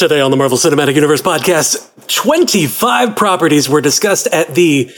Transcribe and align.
Today 0.00 0.22
on 0.22 0.30
the 0.30 0.36
Marvel 0.38 0.56
Cinematic 0.56 0.94
Universe 0.94 1.20
podcast, 1.20 2.06
25 2.06 3.16
properties 3.16 3.68
were 3.68 3.82
discussed 3.82 4.28
at 4.28 4.54
the 4.54 4.90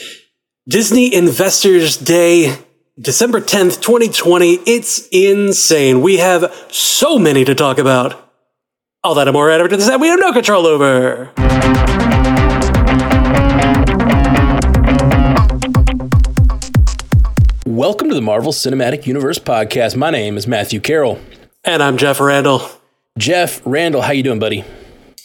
Disney 0.69 1.13
Investors 1.13 1.97
Day, 1.97 2.57
December 3.01 3.41
10th, 3.41 3.83
2020. 3.83 4.61
It's 4.65 5.09
insane. 5.11 6.03
We 6.03 6.19
have 6.19 6.55
so 6.71 7.19
many 7.19 7.45
to 7.45 7.53
talk 7.53 7.79
about. 7.79 8.33
All 9.03 9.17
that 9.17 9.27
and 9.27 9.35
more 9.35 9.51
after 9.51 9.77
this 9.77 9.89
that 9.89 9.99
we 9.99 10.07
have 10.07 10.21
no 10.21 10.33
control 10.33 10.69
over. 10.69 11.33
Welcome 17.67 18.09
to 18.09 18.15
the 18.15 18.23
Marvel 18.23 18.53
Cinematic 18.53 19.09
Universe 19.09 19.41
podcast. 19.41 19.97
My 19.97 20.11
name 20.11 20.37
is 20.37 20.47
Matthew 20.47 20.79
Carroll. 20.79 21.21
And 21.65 21.83
I'm 21.83 21.97
Jeff 21.97 22.21
Randall. 22.21 22.71
Jeff 23.19 23.61
Randall, 23.65 24.03
how 24.03 24.13
you 24.13 24.23
doing, 24.23 24.39
buddy? 24.39 24.65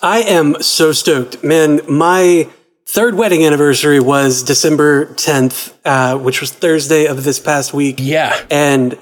I 0.01 0.19
am 0.21 0.61
so 0.61 0.91
stoked, 0.91 1.43
man. 1.43 1.81
My 1.89 2.47
third 2.87 3.15
wedding 3.15 3.43
anniversary 3.43 3.99
was 3.99 4.43
December 4.43 5.07
10th, 5.15 5.73
uh, 5.85 6.17
which 6.17 6.41
was 6.41 6.51
Thursday 6.51 7.05
of 7.05 7.23
this 7.23 7.39
past 7.39 7.73
week. 7.73 7.95
Yeah. 7.99 8.39
And 8.49 8.97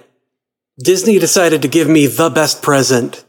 Disney 0.81 1.19
decided 1.19 1.61
to 1.61 1.67
give 1.67 1.87
me 1.87 2.07
the 2.07 2.29
best 2.29 2.61
present, 2.61 3.25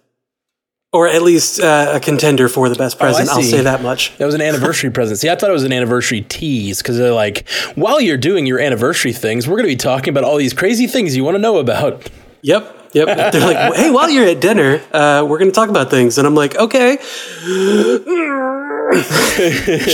or 0.92 1.08
at 1.08 1.22
least 1.22 1.60
uh, 1.60 1.92
a 1.94 2.00
contender 2.00 2.48
for 2.48 2.68
the 2.68 2.76
best 2.76 2.98
present. 2.98 3.28
I'll 3.28 3.42
say 3.42 3.62
that 3.62 3.82
much. 3.82 4.16
That 4.18 4.26
was 4.26 4.34
an 4.34 4.40
anniversary 4.40 4.90
present. 4.90 5.18
See, 5.18 5.28
I 5.28 5.36
thought 5.36 5.50
it 5.50 5.54
was 5.54 5.64
an 5.64 5.72
anniversary 5.72 6.22
tease 6.22 6.82
because 6.82 6.98
they're 6.98 7.12
like, 7.12 7.48
while 7.74 8.00
you're 8.00 8.16
doing 8.16 8.46
your 8.46 8.60
anniversary 8.60 9.12
things, 9.12 9.46
we're 9.46 9.56
going 9.56 9.68
to 9.68 9.72
be 9.72 9.76
talking 9.76 10.10
about 10.10 10.24
all 10.24 10.36
these 10.36 10.54
crazy 10.54 10.86
things 10.86 11.16
you 11.16 11.24
want 11.24 11.34
to 11.34 11.40
know 11.40 11.58
about. 11.58 12.08
Yep. 12.46 12.92
Yep. 12.92 13.06
They're 13.32 13.40
like, 13.40 13.74
hey, 13.74 13.90
while 13.90 14.08
you're 14.08 14.28
at 14.28 14.40
dinner, 14.40 14.80
uh, 14.92 15.26
we're 15.28 15.38
going 15.38 15.50
to 15.50 15.54
talk 15.54 15.68
about 15.68 15.90
things. 15.90 16.16
And 16.16 16.28
I'm 16.28 16.36
like, 16.36 16.54
okay. 16.54 16.96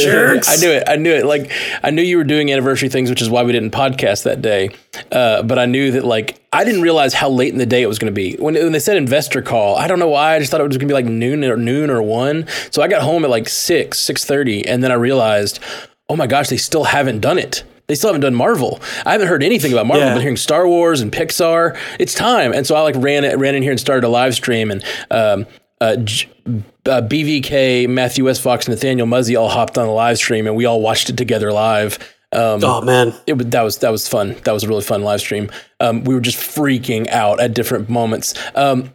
Jerks. 0.02 0.50
I 0.50 0.56
knew 0.60 0.70
it. 0.70 0.84
I 0.86 0.96
knew 0.96 1.12
it. 1.12 1.24
Like, 1.24 1.50
I 1.82 1.90
knew 1.90 2.02
you 2.02 2.18
were 2.18 2.24
doing 2.24 2.52
anniversary 2.52 2.90
things, 2.90 3.08
which 3.08 3.22
is 3.22 3.30
why 3.30 3.42
we 3.42 3.52
didn't 3.52 3.70
podcast 3.70 4.24
that 4.24 4.42
day. 4.42 4.68
Uh, 5.10 5.42
but 5.42 5.58
I 5.58 5.64
knew 5.64 5.92
that, 5.92 6.04
like, 6.04 6.42
I 6.52 6.64
didn't 6.64 6.82
realize 6.82 7.14
how 7.14 7.30
late 7.30 7.54
in 7.54 7.58
the 7.58 7.64
day 7.64 7.80
it 7.80 7.86
was 7.86 7.98
going 7.98 8.12
to 8.12 8.14
be. 8.14 8.34
When, 8.34 8.52
when 8.52 8.72
they 8.72 8.80
said 8.80 8.98
investor 8.98 9.40
call, 9.40 9.76
I 9.76 9.86
don't 9.86 9.98
know 9.98 10.08
why. 10.08 10.34
I 10.34 10.38
just 10.38 10.50
thought 10.50 10.60
it 10.60 10.68
was 10.68 10.76
going 10.76 10.88
to 10.88 10.92
be 10.92 10.94
like 10.94 11.06
noon 11.06 11.42
or 11.44 11.56
noon 11.56 11.88
or 11.88 12.02
one. 12.02 12.46
So 12.70 12.82
I 12.82 12.88
got 12.88 13.00
home 13.00 13.24
at 13.24 13.30
like 13.30 13.48
six, 13.48 13.98
six 13.98 14.26
thirty, 14.26 14.68
and 14.68 14.84
then 14.84 14.92
I 14.92 14.96
realized, 14.96 15.58
oh 16.10 16.16
my 16.16 16.26
gosh, 16.26 16.50
they 16.50 16.58
still 16.58 16.84
haven't 16.84 17.20
done 17.20 17.38
it. 17.38 17.64
They 17.88 17.94
still 17.94 18.08
haven't 18.08 18.22
done 18.22 18.34
Marvel. 18.34 18.80
I 19.04 19.12
haven't 19.12 19.28
heard 19.28 19.42
anything 19.42 19.72
about 19.72 19.86
Marvel. 19.86 20.04
Yeah. 20.04 20.10
I've 20.10 20.16
been 20.16 20.22
hearing 20.22 20.36
Star 20.36 20.66
Wars 20.66 21.00
and 21.00 21.12
Pixar. 21.12 21.76
It's 21.98 22.14
time, 22.14 22.52
and 22.52 22.66
so 22.66 22.74
I 22.74 22.80
like 22.80 22.94
ran 22.96 23.24
it, 23.24 23.36
ran 23.38 23.54
in 23.54 23.62
here 23.62 23.72
and 23.72 23.80
started 23.80 24.04
a 24.06 24.08
live 24.08 24.34
stream, 24.34 24.70
and 24.70 24.84
um, 25.10 25.46
uh, 25.80 25.96
J- 25.96 26.28
uh, 26.86 27.02
BVK, 27.02 27.88
Matthew 27.88 28.28
S. 28.30 28.38
Fox, 28.40 28.68
Nathaniel 28.68 29.06
Muzzy 29.06 29.36
all 29.36 29.48
hopped 29.48 29.76
on 29.78 29.86
the 29.86 29.92
live 29.92 30.16
stream, 30.18 30.46
and 30.46 30.56
we 30.56 30.64
all 30.64 30.80
watched 30.80 31.10
it 31.10 31.16
together 31.16 31.52
live. 31.52 31.98
Um, 32.34 32.60
Oh, 32.64 32.80
man. 32.80 33.12
it 33.26 33.50
that 33.50 33.62
was 33.62 33.78
that 33.78 33.90
was 33.90 34.08
fun. 34.08 34.36
That 34.44 34.52
was 34.52 34.64
a 34.64 34.68
really 34.68 34.82
fun 34.82 35.02
live 35.02 35.20
stream. 35.20 35.50
Um, 35.80 36.02
we 36.04 36.14
were 36.14 36.20
just 36.20 36.38
freaking 36.38 37.08
out 37.10 37.40
at 37.40 37.52
different 37.52 37.90
moments. 37.90 38.32
Um, 38.54 38.90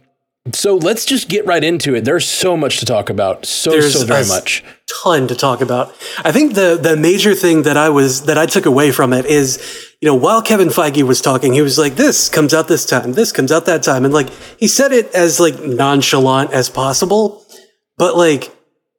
so 0.52 0.76
let's 0.76 1.04
just 1.04 1.28
get 1.28 1.44
right 1.46 1.62
into 1.62 1.94
it. 1.94 2.04
There's 2.04 2.26
so 2.26 2.56
much 2.56 2.78
to 2.78 2.86
talk 2.86 3.10
about. 3.10 3.44
So 3.44 3.70
There's 3.70 3.98
so 4.00 4.06
very 4.06 4.24
a 4.24 4.28
much. 4.28 4.64
ton 5.04 5.28
to 5.28 5.34
talk 5.34 5.60
about. 5.60 5.94
I 6.24 6.32
think 6.32 6.54
the 6.54 6.78
the 6.80 6.96
major 6.96 7.34
thing 7.34 7.62
that 7.62 7.76
I 7.76 7.88
was 7.90 8.22
that 8.22 8.38
I 8.38 8.46
took 8.46 8.64
away 8.64 8.90
from 8.90 9.12
it 9.12 9.26
is, 9.26 9.58
you 10.00 10.06
know, 10.06 10.14
while 10.14 10.40
Kevin 10.40 10.68
Feige 10.68 11.02
was 11.02 11.20
talking, 11.20 11.52
he 11.52 11.62
was 11.62 11.78
like, 11.78 11.96
"This 11.96 12.28
comes 12.28 12.54
out 12.54 12.68
this 12.68 12.86
time. 12.86 13.12
This 13.12 13.32
comes 13.32 13.52
out 13.52 13.66
that 13.66 13.82
time," 13.82 14.04
and 14.04 14.14
like 14.14 14.30
he 14.58 14.68
said 14.68 14.92
it 14.92 15.12
as 15.14 15.38
like 15.38 15.60
nonchalant 15.62 16.52
as 16.52 16.70
possible, 16.70 17.44
but 17.98 18.16
like 18.16 18.54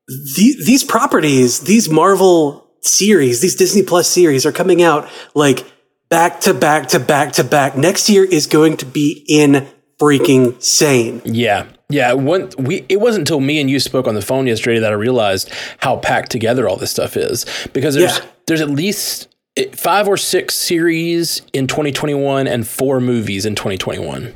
the, 0.07 0.55
these 0.65 0.83
properties, 0.83 1.61
these 1.61 1.89
Marvel 1.89 2.69
series, 2.81 3.41
these 3.41 3.55
Disney 3.55 3.83
Plus 3.83 4.07
series 4.07 4.45
are 4.45 4.51
coming 4.51 4.81
out 4.83 5.09
like 5.33 5.65
back 6.09 6.41
to 6.41 6.53
back 6.53 6.89
to 6.89 6.99
back 6.99 7.33
to 7.33 7.43
back. 7.43 7.75
Next 7.75 8.09
year 8.09 8.23
is 8.23 8.45
going 8.47 8.77
to 8.77 8.85
be 8.85 9.25
in 9.27 9.67
freaking 9.99 10.61
sane. 10.61 11.21
Yeah. 11.25 11.65
Yeah, 11.91 12.13
one, 12.13 12.51
we 12.59 12.85
it 12.87 12.99
wasn't 12.99 13.21
until 13.21 13.39
me 13.39 13.59
and 13.59 13.67
you 13.69 13.79
spoke 13.79 14.07
on 14.07 14.13
the 14.13 14.21
phone 14.21 14.45
yesterday 14.45 14.79
that 14.79 14.91
I 14.91 14.95
realized 14.95 15.51
how 15.79 15.97
packed 15.97 16.31
together 16.31 16.69
all 16.69 16.75
this 16.77 16.91
stuff 16.91 17.17
is 17.17 17.45
because 17.73 17.95
there's 17.95 18.19
Yeah. 18.19 18.25
there's 18.45 18.61
at 18.61 18.69
least 18.69 19.27
eh, 19.57 19.65
five 19.75 20.07
or 20.07 20.15
six 20.15 20.53
series 20.53 21.41
in 21.51 21.65
2021 21.65 22.45
and 22.45 22.67
four 22.67 22.99
movies 22.99 23.43
in 23.45 23.55
2021. 23.55 24.35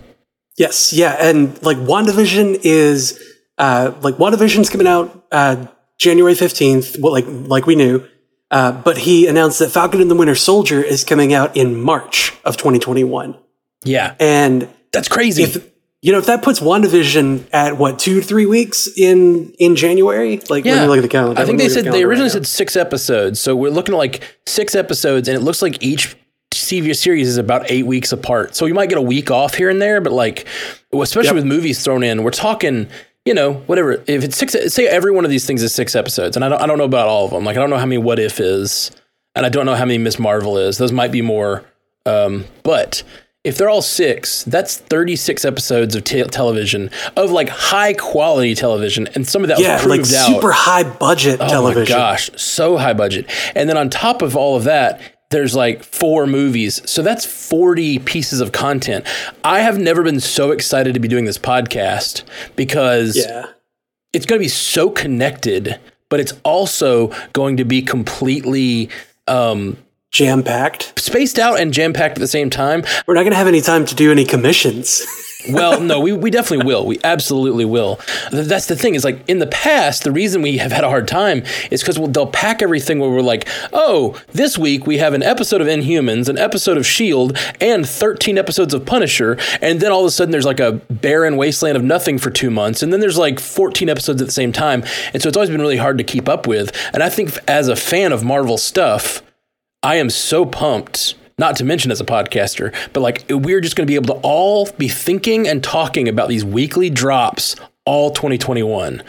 Yes, 0.58 0.94
yeah, 0.94 1.16
and 1.20 1.62
like 1.64 1.78
WandaVision 1.78 2.60
is 2.64 3.22
uh 3.60 3.94
like 4.02 4.16
WandaVision's 4.16 4.72
coming 4.72 4.88
out 4.88 5.24
uh 5.32 5.68
January 6.00 6.34
15th, 6.34 7.00
well 7.00 7.12
like 7.14 7.26
like 7.28 7.68
we 7.68 7.76
knew. 7.76 8.04
Uh, 8.50 8.72
but 8.72 8.98
he 9.00 9.26
announced 9.28 9.60
that 9.60 9.70
Falcon 9.72 10.02
and 10.02 10.10
the 10.12 10.16
Winter 10.16 10.36
Soldier 10.36 10.82
is 10.82 11.04
coming 11.04 11.34
out 11.34 11.56
in 11.58 11.80
March 11.80 12.34
of 12.46 12.56
2021. 12.58 13.36
Yeah, 13.84 14.14
And 14.20 14.70
that's 14.94 15.10
crazy. 15.10 15.44
if 15.44 15.70
you 16.02 16.12
know 16.12 16.18
if 16.20 16.26
that 16.28 16.42
puts 16.44 16.60
WandaVision 16.60 17.48
at 17.54 17.78
what, 17.78 18.00
2 18.00 18.22
3 18.22 18.46
weeks 18.46 18.88
in 18.98 19.54
in 19.60 19.76
January? 19.76 20.38
Like 20.50 20.64
let 20.66 20.82
me 20.82 20.88
look 20.88 20.98
at 20.98 21.02
the 21.02 21.08
calendar. 21.08 21.42
I 21.42 21.46
think 21.46 21.60
they 21.60 21.70
said 21.70 21.86
the 21.86 21.92
they 21.92 22.04
originally 22.04 22.28
right 22.30 22.34
said 22.34 22.48
six 22.48 22.76
episodes, 22.76 23.40
so 23.40 23.56
we're 23.56 23.72
looking 23.72 23.96
at 23.96 23.98
like 23.98 24.38
six 24.46 24.76
episodes, 24.76 25.28
and 25.28 25.36
it 25.38 25.42
looks 25.42 25.62
like 25.62 25.82
each 25.84 26.16
CV 26.54 26.96
series 26.96 27.28
is 27.28 27.38
about 27.38 27.70
eight 27.72 27.86
weeks 27.86 28.12
apart. 28.12 28.56
So 28.56 28.66
you 28.68 28.74
might 28.74 28.90
get 28.90 28.98
a 28.98 29.02
week 29.02 29.32
off 29.32 29.56
here 29.56 29.70
and 29.70 29.82
there, 29.82 30.02
but 30.02 30.14
like, 30.14 30.46
especially 30.94 31.28
Yep. 31.30 31.36
with 31.36 31.46
movies 31.46 31.84
thrown 31.84 32.04
in, 32.04 32.24
we're 32.24 32.32
talking. 32.32 32.88
You 33.26 33.34
know, 33.34 33.54
whatever. 33.54 34.04
If 34.06 34.26
it's 34.26 34.36
six, 34.36 34.54
say 34.74 34.86
every 34.86 35.10
one 35.14 35.24
of 35.24 35.32
these 35.32 35.46
things 35.46 35.64
is 35.64 35.74
six 35.74 35.96
episodes, 35.96 36.36
and 36.36 36.44
I 36.44 36.50
don't, 36.50 36.62
I 36.62 36.68
don't 36.68 36.78
know 36.78 36.84
about 36.84 37.08
all 37.08 37.24
of 37.24 37.32
them. 37.32 37.46
Like, 37.46 37.56
I 37.56 37.62
don't 37.62 37.70
know 37.70 37.78
how 37.78 37.86
many 37.86 37.98
What 37.98 38.20
If 38.20 38.42
is, 38.42 38.92
and 39.34 39.46
I 39.46 39.50
don't 39.50 39.66
know 39.66 39.76
how 39.76 39.86
many 39.86 39.98
Miss 39.98 40.20
Marvel 40.20 40.58
is. 40.58 40.78
Those 40.78 40.92
might 40.92 41.14
be 41.14 41.22
more. 41.22 41.64
Um, 42.06 42.44
but 42.64 43.02
if 43.44 43.58
they're 43.58 43.70
all 43.70 43.82
six, 43.82 44.44
that's 44.46 44.78
36 44.78 45.44
episodes 45.44 45.96
of 45.96 46.04
te- 46.06 46.24
television 46.24 46.90
of 47.18 47.30
like 47.32 47.50
high 47.50 47.94
quality 47.94 48.56
television, 48.56 49.08
and 49.16 49.28
some 49.28 49.42
of 49.44 49.50
that 49.50 49.60
Yeah, 49.60 49.76
was 49.76 49.86
like 49.86 50.00
proved 50.02 50.14
out. 50.14 50.28
super 50.28 50.52
high 50.52 50.84
budget 50.84 51.40
television. 51.40 51.94
Oh 51.94 51.98
my 52.00 52.02
gosh, 52.12 52.30
so 52.38 52.78
high 52.78 52.94
budget. 52.94 53.30
And 53.56 53.68
then 53.70 53.76
on 53.78 53.90
top 53.90 54.22
of 54.22 54.36
all 54.38 54.56
of 54.56 54.64
that, 54.64 55.02
there's 55.30 55.56
like 55.56 55.84
four 55.84 56.28
movies. 56.28 56.82
So 56.90 57.02
that's 57.02 57.26
40 57.26 58.00
pieces 58.00 58.40
of 58.40 58.52
content. 58.52 59.06
I 59.44 59.60
have 59.62 59.80
never 59.80 60.04
been 60.04 60.20
so 60.20 60.52
excited 60.52 60.94
to 60.94 61.00
be 61.00 61.08
doing 61.08 61.26
this 61.26 61.40
podcast 61.40 62.24
because 62.56 63.18
Yeah. 63.18 63.48
it's 64.14 64.26
going 64.28 64.40
to 64.40 64.44
be 64.46 64.50
so 64.50 64.90
connected, 64.92 65.80
but 66.10 66.20
it's 66.20 66.34
also 66.44 67.12
going 67.34 67.58
to 67.58 67.66
be 67.66 67.82
completely 67.82 68.90
um, 69.28 69.76
Jam 70.14 70.44
packed. 70.44 70.94
spaced 71.00 71.40
out 71.40 71.60
and 71.60 71.74
jam 71.74 71.92
packed 71.92 72.18
at 72.18 72.22
the 72.22 72.28
same 72.28 72.52
time. 72.52 72.84
We're 73.08 73.16
not 73.16 73.22
going 73.22 73.32
to 73.32 73.38
have 73.38 73.48
any 73.48 73.62
time 73.62 73.84
to 73.86 73.96
do 73.96 74.12
any 74.12 74.26
commissions. 74.26 75.04
Well, 75.50 75.82
no, 75.82 76.00
we, 76.00 76.14
we 76.14 76.32
definitely 76.32 76.66
will. 76.66 76.86
We 76.86 77.00
absolutely 77.04 77.66
will. 77.66 78.00
That's 78.32 78.68
the 78.68 78.78
thing 78.78 78.96
is 78.96 79.04
like 79.04 79.28
in 79.28 79.40
the 79.40 79.48
past, 79.48 80.06
the 80.06 80.12
reason 80.14 80.42
we 80.42 80.58
have 80.60 80.72
had 80.72 80.86
a 80.86 80.90
hard 80.90 81.06
time 81.06 81.44
is 81.70 81.82
because 81.82 82.00
we'll, 82.00 82.08
they'll 82.08 82.28
pack 82.28 82.62
everything 82.62 83.00
where 83.00 83.10
we're 83.10 83.20
like, 83.20 83.46
oh, 83.74 84.18
this 84.32 84.58
week 84.58 84.88
we 84.88 85.00
have 85.00 85.14
an 85.14 85.22
episode 85.22 85.60
of 85.60 85.68
Inhumans, 85.68 86.30
an 86.30 86.38
episode 86.38 86.78
of 86.78 86.86
S.H.I.E.L.D., 86.86 87.38
and 87.60 87.86
13 87.86 88.38
episodes 88.38 88.74
of 88.74 88.86
Punisher. 88.86 89.38
And 89.62 89.82
then 89.82 89.92
all 89.92 90.00
of 90.00 90.08
a 90.08 90.12
sudden 90.12 90.32
there's 90.32 90.46
like 90.46 90.62
a 90.62 90.74
barren 90.90 91.36
wasteland 91.36 91.76
of 91.76 91.84
nothing 91.84 92.20
for 92.20 92.30
two 92.30 92.50
months. 92.50 92.82
And 92.82 92.94
then 92.94 93.02
there's 93.02 93.18
like 93.18 93.42
14 93.42 93.90
episodes 93.90 94.22
at 94.22 94.28
the 94.28 94.32
same 94.32 94.54
time. 94.54 94.86
And 95.14 95.22
so 95.22 95.28
it's 95.28 95.36
always 95.36 95.50
been 95.50 95.60
really 95.60 95.76
hard 95.76 95.98
to 95.98 96.06
keep 96.06 96.30
up 96.30 96.48
with. 96.48 96.72
And 96.94 97.04
I 97.04 97.10
think 97.10 97.38
as 97.50 97.68
a 97.68 97.76
fan 97.76 98.14
of 98.14 98.24
Marvel 98.24 98.58
stuff, 98.58 99.22
I 99.84 99.98
am 99.98 100.10
so 100.10 100.46
pumped. 100.46 101.16
Not 101.38 101.56
to 101.58 101.66
mention 101.66 101.92
as 101.92 102.00
a 102.00 102.06
podcaster, 102.06 102.74
but 102.94 103.02
like 103.02 103.26
we're 103.30 103.60
just 103.60 103.76
going 103.76 103.86
to 103.86 103.92
be 103.92 103.96
able 103.96 104.14
to 104.16 104.22
all 104.24 104.70
be 104.78 104.88
thinking 104.88 105.48
and 105.48 105.64
talking 105.64 106.08
about 106.08 106.30
these 106.30 106.46
weekly 106.46 106.90
drops 106.90 107.56
all 107.86 108.12
2021. 108.12 109.02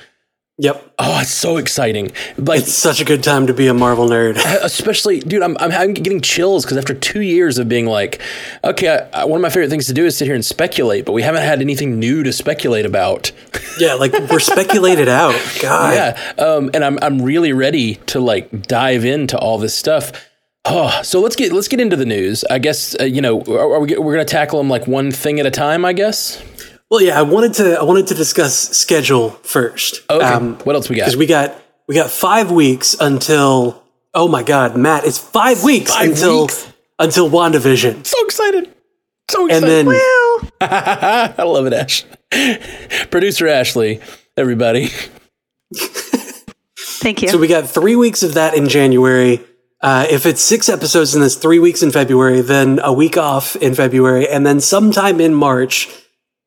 yep. 0.59 0.95
Oh, 0.99 1.21
it's 1.21 1.31
so 1.31 1.59
exciting! 1.59 2.13
Like, 2.39 2.61
It's 2.61 2.73
such 2.73 3.01
a 3.01 3.05
good 3.05 3.23
time 3.23 3.47
to 3.49 3.55
be 3.55 3.67
a 3.67 3.75
Marvel 3.75 4.09
nerd. 4.09 4.37
especially, 4.63 5.21
dude, 5.21 5.43
I'm, 5.43 5.57
I'm, 5.59 5.71
I'm 5.71 5.93
getting 5.93 6.23
chills 6.23 6.65
because 6.65 6.79
after 6.79 6.95
two 6.95 7.21
years 7.21 7.59
of 7.59 7.69
being 7.69 7.87
like, 7.87 8.23
okay, 8.65 8.89
I, 9.13 9.21
I, 9.21 9.25
one 9.27 9.39
of 9.39 9.43
my 9.43 9.51
favorite 9.51 9.69
things 9.69 9.87
to 9.89 9.93
do 9.93 10.07
is 10.07 10.17
sit 10.17 10.25
here 10.25 10.35
and 10.35 10.45
speculate, 10.45 11.05
but 11.05 11.13
we 11.13 11.23
haven't 11.23 11.43
had 11.43 11.61
anything 11.61 11.99
new 11.99 12.23
to 12.23 12.33
speculate 12.33 12.87
about. 12.87 13.33
yeah, 13.79 13.95
like 13.95 14.13
we're 14.31 14.41
speculated 14.41 15.09
out. 15.09 15.35
God. 15.61 15.95
yeah 15.95 16.43
um, 16.43 16.71
and 16.73 16.83
I'm, 16.83 16.99
I'm 17.03 17.21
really 17.21 17.53
ready 17.53 17.97
to 18.07 18.19
like 18.19 18.63
dive 18.63 19.05
into 19.05 19.37
all 19.39 19.59
this 19.59 19.77
stuff 19.77 20.13
oh 20.67 21.01
so 21.03 21.21
let's 21.21 21.37
get 21.37 21.53
let's 21.53 21.69
get 21.69 21.81
into 21.81 21.97
the 21.97 22.07
news 22.07 22.45
i 22.51 22.59
guess 22.59 22.95
uh, 23.01 23.05
you 23.05 23.21
know 23.21 23.43
are, 23.43 23.75
are 23.75 23.81
we, 23.81 23.97
we're 23.99 24.13
gonna 24.15 24.25
tackle 24.25 24.59
them 24.59 24.69
like 24.71 24.87
one 24.87 25.11
thing 25.11 25.39
at 25.41 25.47
a 25.47 25.51
time 25.51 25.85
i 25.85 25.93
guess 25.93 26.43
Well, 26.91 27.01
yeah, 27.03 27.19
I 27.19 27.23
wanted 27.23 27.55
to 27.55 27.79
I 27.79 27.83
wanted 27.83 28.07
to 28.09 28.15
discuss 28.15 28.71
schedule 28.71 29.31
first. 29.43 30.03
okay 30.11 30.39
what 30.65 30.75
else 30.77 30.89
we 30.89 30.97
got 30.97 31.03
Because 31.07 31.17
we 31.17 31.27
got 31.27 31.61
we 31.89 31.95
got 31.95 32.11
five 32.11 32.51
weeks 32.51 32.95
until 33.01 33.83
oh 34.15 34.29
my 34.29 34.43
god, 34.43 34.77
Matt, 34.77 35.05
it's 35.05 35.19
five 35.19 35.65
weeks 35.65 35.93
Five 35.95 36.11
until 36.11 36.43
weeks? 36.43 36.73
until 36.99 37.29
WandaVision. 37.31 38.07
so 38.07 38.25
excited 38.25 38.73
so 39.31 39.47
excited! 39.47 39.87
And 39.87 39.91
excited 39.93 40.53
then 40.61 41.35
i 41.41 41.43
love 41.43 41.67
it 41.67 41.73
ash 41.73 42.05
producer 43.11 43.49
ashley 43.49 44.01
everybody 44.37 44.89
Thank 47.05 47.21
you. 47.23 47.29
So 47.29 47.37
we 47.39 47.49
got 47.49 47.69
three 47.69 47.97
weeks 47.97 48.23
of 48.23 48.35
that 48.35 48.55
in 48.55 48.67
January. 48.69 49.41
Uh, 49.85 50.07
if 50.09 50.25
it's 50.25 50.41
six 50.41 50.71
episodes 50.71 51.15
and 51.15 51.23
it's 51.23 51.35
three 51.35 51.59
weeks 51.59 51.83
in 51.83 51.91
February, 51.91 52.41
then 52.41 52.81
a 52.83 52.91
week 52.91 53.19
off 53.19 53.55
in 53.57 53.75
February, 53.75 54.27
and 54.27 54.47
then 54.47 54.59
sometime 54.59 55.21
in 55.21 55.35
March, 55.35 55.91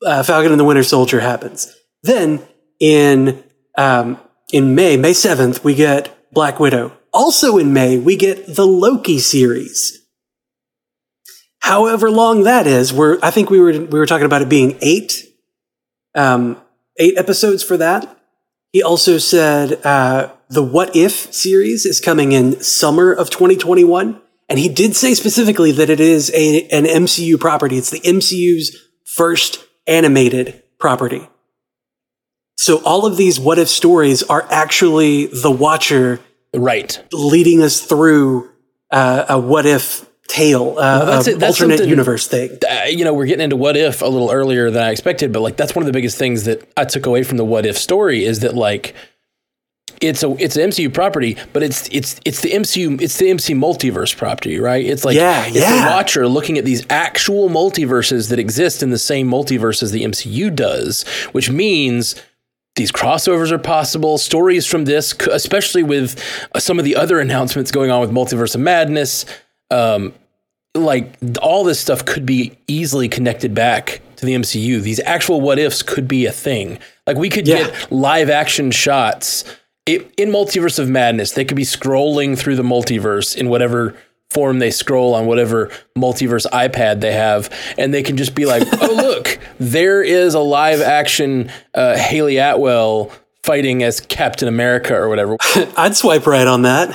uh, 0.03 0.23
Falcon 0.23 0.51
and 0.51 0.59
the 0.59 0.63
Winter 0.63 0.81
Soldier 0.81 1.19
happens. 1.19 1.71
Then 2.01 2.41
in 2.79 3.43
um, 3.77 4.19
in 4.51 4.73
May, 4.73 4.97
May 4.97 5.13
seventh, 5.13 5.63
we 5.63 5.75
get 5.75 6.17
Black 6.33 6.59
Widow. 6.59 6.97
Also 7.13 7.59
in 7.59 7.73
May, 7.73 7.99
we 7.99 8.15
get 8.15 8.55
the 8.55 8.65
Loki 8.65 9.19
series. 9.19 10.03
However 11.59 12.09
long 12.09 12.41
that 12.41 12.65
is, 12.65 12.91
we're 12.91 13.19
I 13.21 13.29
think 13.29 13.51
we 13.51 13.59
were 13.59 13.71
we 13.71 13.99
were 13.99 14.07
talking 14.07 14.25
about 14.25 14.41
it 14.41 14.49
being 14.49 14.79
eight, 14.81 15.13
um, 16.15 16.59
eight 16.97 17.15
episodes 17.19 17.61
for 17.61 17.77
that. 17.77 18.17
He 18.71 18.81
also 18.81 19.19
said 19.19 19.85
uh, 19.85 20.31
the 20.49 20.63
What 20.63 20.95
If 20.95 21.33
series 21.33 21.85
is 21.85 21.99
coming 21.99 22.31
in 22.31 22.61
summer 22.61 23.11
of 23.11 23.29
2021, 23.29 24.21
and 24.49 24.59
he 24.59 24.69
did 24.69 24.95
say 24.95 25.13
specifically 25.13 25.71
that 25.73 25.89
it 25.89 25.99
is 25.99 26.31
a 26.33 26.67
an 26.69 26.85
MCU 26.85 27.39
property. 27.39 27.77
It's 27.77 27.89
the 27.89 27.99
MCU's 27.99 28.77
first 29.05 29.63
animated 29.85 30.63
property. 30.79 31.27
So 32.55 32.81
all 32.83 33.05
of 33.05 33.17
these 33.17 33.39
What 33.39 33.59
If 33.59 33.67
stories 33.67 34.23
are 34.23 34.45
actually 34.49 35.27
the 35.27 35.51
Watcher 35.51 36.19
Right. 36.53 37.03
leading 37.11 37.61
us 37.61 37.81
through 37.81 38.49
uh, 38.89 39.25
a 39.29 39.39
What 39.39 39.65
If 39.65 40.05
tale, 40.27 40.75
uh, 40.77 41.05
that's 41.05 41.27
a 41.27 41.31
it. 41.31 41.39
That's 41.39 41.61
alternate 41.61 41.87
universe 41.87 42.27
thing. 42.27 42.57
uh, 42.69 42.85
you 42.87 43.05
know, 43.05 43.13
we're 43.13 43.25
getting 43.27 43.43
into 43.43 43.55
what 43.57 43.77
if 43.77 44.01
a 44.01 44.07
little 44.07 44.31
earlier 44.31 44.71
than 44.71 44.83
I 44.83 44.91
expected, 44.91 45.31
but 45.31 45.41
like 45.41 45.57
that's 45.57 45.75
one 45.75 45.83
of 45.83 45.87
the 45.87 45.93
biggest 45.93 46.17
things 46.17 46.45
that 46.45 46.67
I 46.75 46.85
took 46.85 47.05
away 47.05 47.23
from 47.23 47.37
the 47.37 47.45
what 47.45 47.65
if 47.65 47.77
story 47.77 48.25
is 48.25 48.39
that 48.39 48.55
like 48.55 48.95
it's 50.01 50.23
a 50.23 50.29
it's 50.37 50.55
an 50.55 50.69
MCU 50.69 50.93
property, 50.93 51.37
but 51.53 51.63
it's 51.63 51.87
it's 51.91 52.19
it's 52.25 52.41
the 52.41 52.51
MCU 52.51 53.01
it's 53.01 53.17
the 53.17 53.29
MC 53.29 53.53
multiverse 53.53 54.15
property, 54.15 54.59
right? 54.59 54.85
It's 54.85 55.03
like 55.05 55.15
Yeah, 55.15 55.45
it's 55.47 55.55
yeah. 55.57 55.85
the 55.85 55.91
Watcher 55.91 56.27
looking 56.27 56.57
at 56.57 56.65
these 56.65 56.85
actual 56.89 57.49
multiverses 57.49 58.29
that 58.29 58.39
exist 58.39 58.83
in 58.83 58.89
the 58.91 58.99
same 58.99 59.29
multiverse 59.29 59.81
as 59.81 59.91
the 59.91 60.03
MCU 60.03 60.53
does, 60.55 61.03
which 61.31 61.49
means 61.49 62.15
these 62.75 62.91
crossovers 62.91 63.49
are 63.51 63.57
possible. 63.57 64.17
Stories 64.19 64.65
from 64.67 64.85
this, 64.85 65.13
especially 65.31 65.81
with 65.81 66.21
uh, 66.53 66.59
some 66.59 66.77
of 66.77 66.85
the 66.85 66.95
other 66.95 67.19
announcements 67.19 67.71
going 67.71 67.89
on 67.89 67.99
with 68.01 68.11
Multiverse 68.11 68.53
of 68.53 68.61
Madness, 68.61 69.25
um, 69.71 70.13
like 70.75 71.15
all 71.41 71.63
this 71.63 71.79
stuff 71.79 72.05
could 72.05 72.23
be 72.23 72.55
easily 72.67 73.09
connected 73.09 73.55
back 73.55 74.01
to 74.17 74.27
the 74.27 74.35
MCU. 74.35 74.79
These 74.79 74.99
actual 74.99 75.41
what 75.41 75.57
ifs 75.57 75.81
could 75.81 76.07
be 76.07 76.27
a 76.27 76.31
thing. 76.31 76.77
Like 77.07 77.17
we 77.17 77.29
could 77.29 77.47
Yeah. 77.47 77.63
get 77.63 77.91
live 77.91 78.29
action 78.29 78.69
shots 78.69 79.43
i 79.87 80.05
in 80.17 80.29
Multiverse 80.29 80.79
of 80.79 80.89
Madness. 80.89 81.31
They 81.31 81.45
could 81.45 81.57
be 81.57 81.63
scrolling 81.63 82.37
through 82.37 82.55
the 82.55 82.63
multiverse 82.63 83.35
in 83.35 83.49
whatever 83.49 83.95
form 84.29 84.59
they 84.59 84.71
scroll 84.71 85.13
on 85.13 85.25
whatever 85.25 85.71
multiverse 85.97 86.45
iPad 86.51 86.99
they 87.01 87.13
have, 87.13 87.49
and 87.77 87.93
they 87.93 88.03
can 88.03 88.17
just 88.17 88.35
be 88.35 88.45
like, 88.45 88.63
"Oh, 88.81 88.93
look, 88.95 89.39
there 89.59 90.03
is 90.03 90.33
a 90.33 90.39
live 90.39 90.81
action 90.81 91.51
uh, 91.73 91.97
Hayley 91.97 92.37
Atwell." 92.37 93.11
Fighting 93.43 93.81
as 93.81 94.01
Captain 94.01 94.49
America 94.49 94.93
or 94.93 95.07
whatever. 95.07 95.37
I'd 95.77 95.95
swipe 95.95 96.27
right 96.27 96.47
on 96.47 96.63
that. 96.63 96.93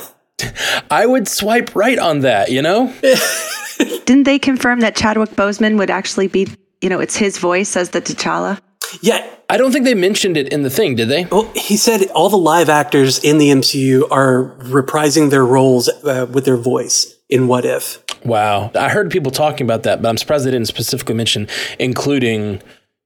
I 0.90 1.06
would 1.06 1.26
swipe 1.26 1.74
right 1.74 1.98
on 1.98 2.20
that, 2.20 2.50
you 2.50 2.60
know? 2.60 2.92
Didn't 4.04 4.24
they 4.24 4.38
confirm 4.38 4.80
that 4.80 4.94
Chadwick 4.94 5.30
Boseman 5.30 5.78
would 5.78 5.88
actually 5.88 6.28
be, 6.28 6.48
you 6.82 6.90
know, 6.90 7.00
it's 7.00 7.16
his 7.16 7.38
voice 7.38 7.74
as 7.74 7.90
the 7.90 8.02
T'Challa? 8.02 8.60
Yeah. 9.00 9.26
I 9.48 9.56
don't 9.58 9.70
think 9.72 9.84
they 9.84 9.94
mentioned 9.94 10.36
it 10.36 10.52
in 10.52 10.62
the 10.62 10.70
thing, 10.70 10.94
did 10.94 11.08
they? 11.08 11.24
Well, 11.24 11.50
he 11.54 11.76
said 11.76 12.06
all 12.14 12.28
the 12.30 12.38
live 12.38 12.68
actors 12.68 13.18
in 13.22 13.38
the 13.38 13.48
MCU 13.50 14.10
are 14.10 14.54
reprising 14.60 15.30
their 15.30 15.44
roles 15.44 15.88
uh, 15.88 16.26
with 16.30 16.44
their 16.44 16.56
voice 16.56 17.14
in 17.28 17.48
What 17.48 17.64
If. 17.64 18.02
Wow. 18.24 18.70
I 18.74 18.88
heard 18.88 19.10
people 19.10 19.30
talking 19.32 19.66
about 19.66 19.82
that, 19.82 20.00
but 20.00 20.08
I'm 20.08 20.16
surprised 20.16 20.46
they 20.46 20.50
didn't 20.50 20.68
specifically 20.68 21.14
mention 21.14 21.48
including 21.78 22.62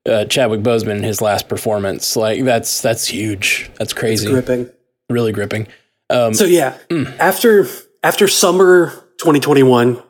uh, 0.08 0.24
Chadwick 0.26 0.60
Boseman 0.60 0.98
in 0.98 1.02
his 1.02 1.20
last 1.20 1.48
performance. 1.48 2.14
Like 2.16 2.44
that's 2.44 2.80
that's 2.80 3.06
huge. 3.08 3.70
That's 3.78 3.92
crazy. 3.92 4.28
Gripping. 4.28 4.70
Really 5.10 5.32
gripping. 5.32 5.66
So 6.10 6.44
yeah, 6.44 6.78
Hmm. 6.90 7.04
after 7.18 7.66
after 8.04 8.28
summer 8.28 8.90
2021, 9.18 10.00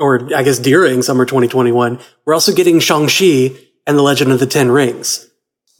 or 0.00 0.34
I 0.34 0.42
guess 0.42 0.58
during 0.58 1.02
summer 1.02 1.26
2021, 1.26 1.98
we're 2.24 2.32
also 2.34 2.54
getting 2.54 2.80
Shang-Chi 2.80 3.50
and 3.86 3.98
the 3.98 4.02
Legend 4.02 4.32
of 4.32 4.40
the 4.40 4.46
Ten 4.46 4.70
Rings. 4.70 5.28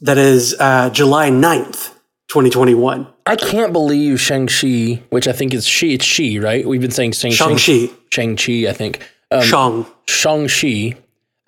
That 0.01 0.17
is 0.17 0.55
uh, 0.59 0.89
July 0.89 1.29
9th, 1.29 1.89
2021. 2.29 3.07
I 3.25 3.35
can't 3.37 3.71
believe 3.71 4.19
Shang-Chi, 4.19 5.01
which 5.09 5.27
I 5.27 5.31
think 5.31 5.53
is 5.53 5.65
she, 5.65 5.93
it's 5.93 6.03
she, 6.03 6.39
right? 6.39 6.65
We've 6.67 6.81
been 6.81 6.91
saying 6.91 7.13
Shang- 7.13 7.31
Shang-Chi. 7.31 7.89
Shang-Chi, 8.11 8.67
I 8.69 8.73
think. 8.73 8.99
Um, 9.31 9.41
Shang. 9.43 9.85
Shang-Chi. 10.07 10.97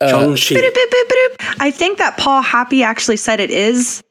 Shang-Chi. 0.02 0.56
Boop, 0.56 0.72
boop, 0.72 0.90
boop, 0.90 1.08
boop. 1.10 1.56
I 1.60 1.72
think 1.72 1.98
that 1.98 2.18
Paul 2.18 2.42
Happy 2.42 2.84
actually 2.84 3.18
said 3.18 3.40
it 3.40 3.52
is. 3.52 4.04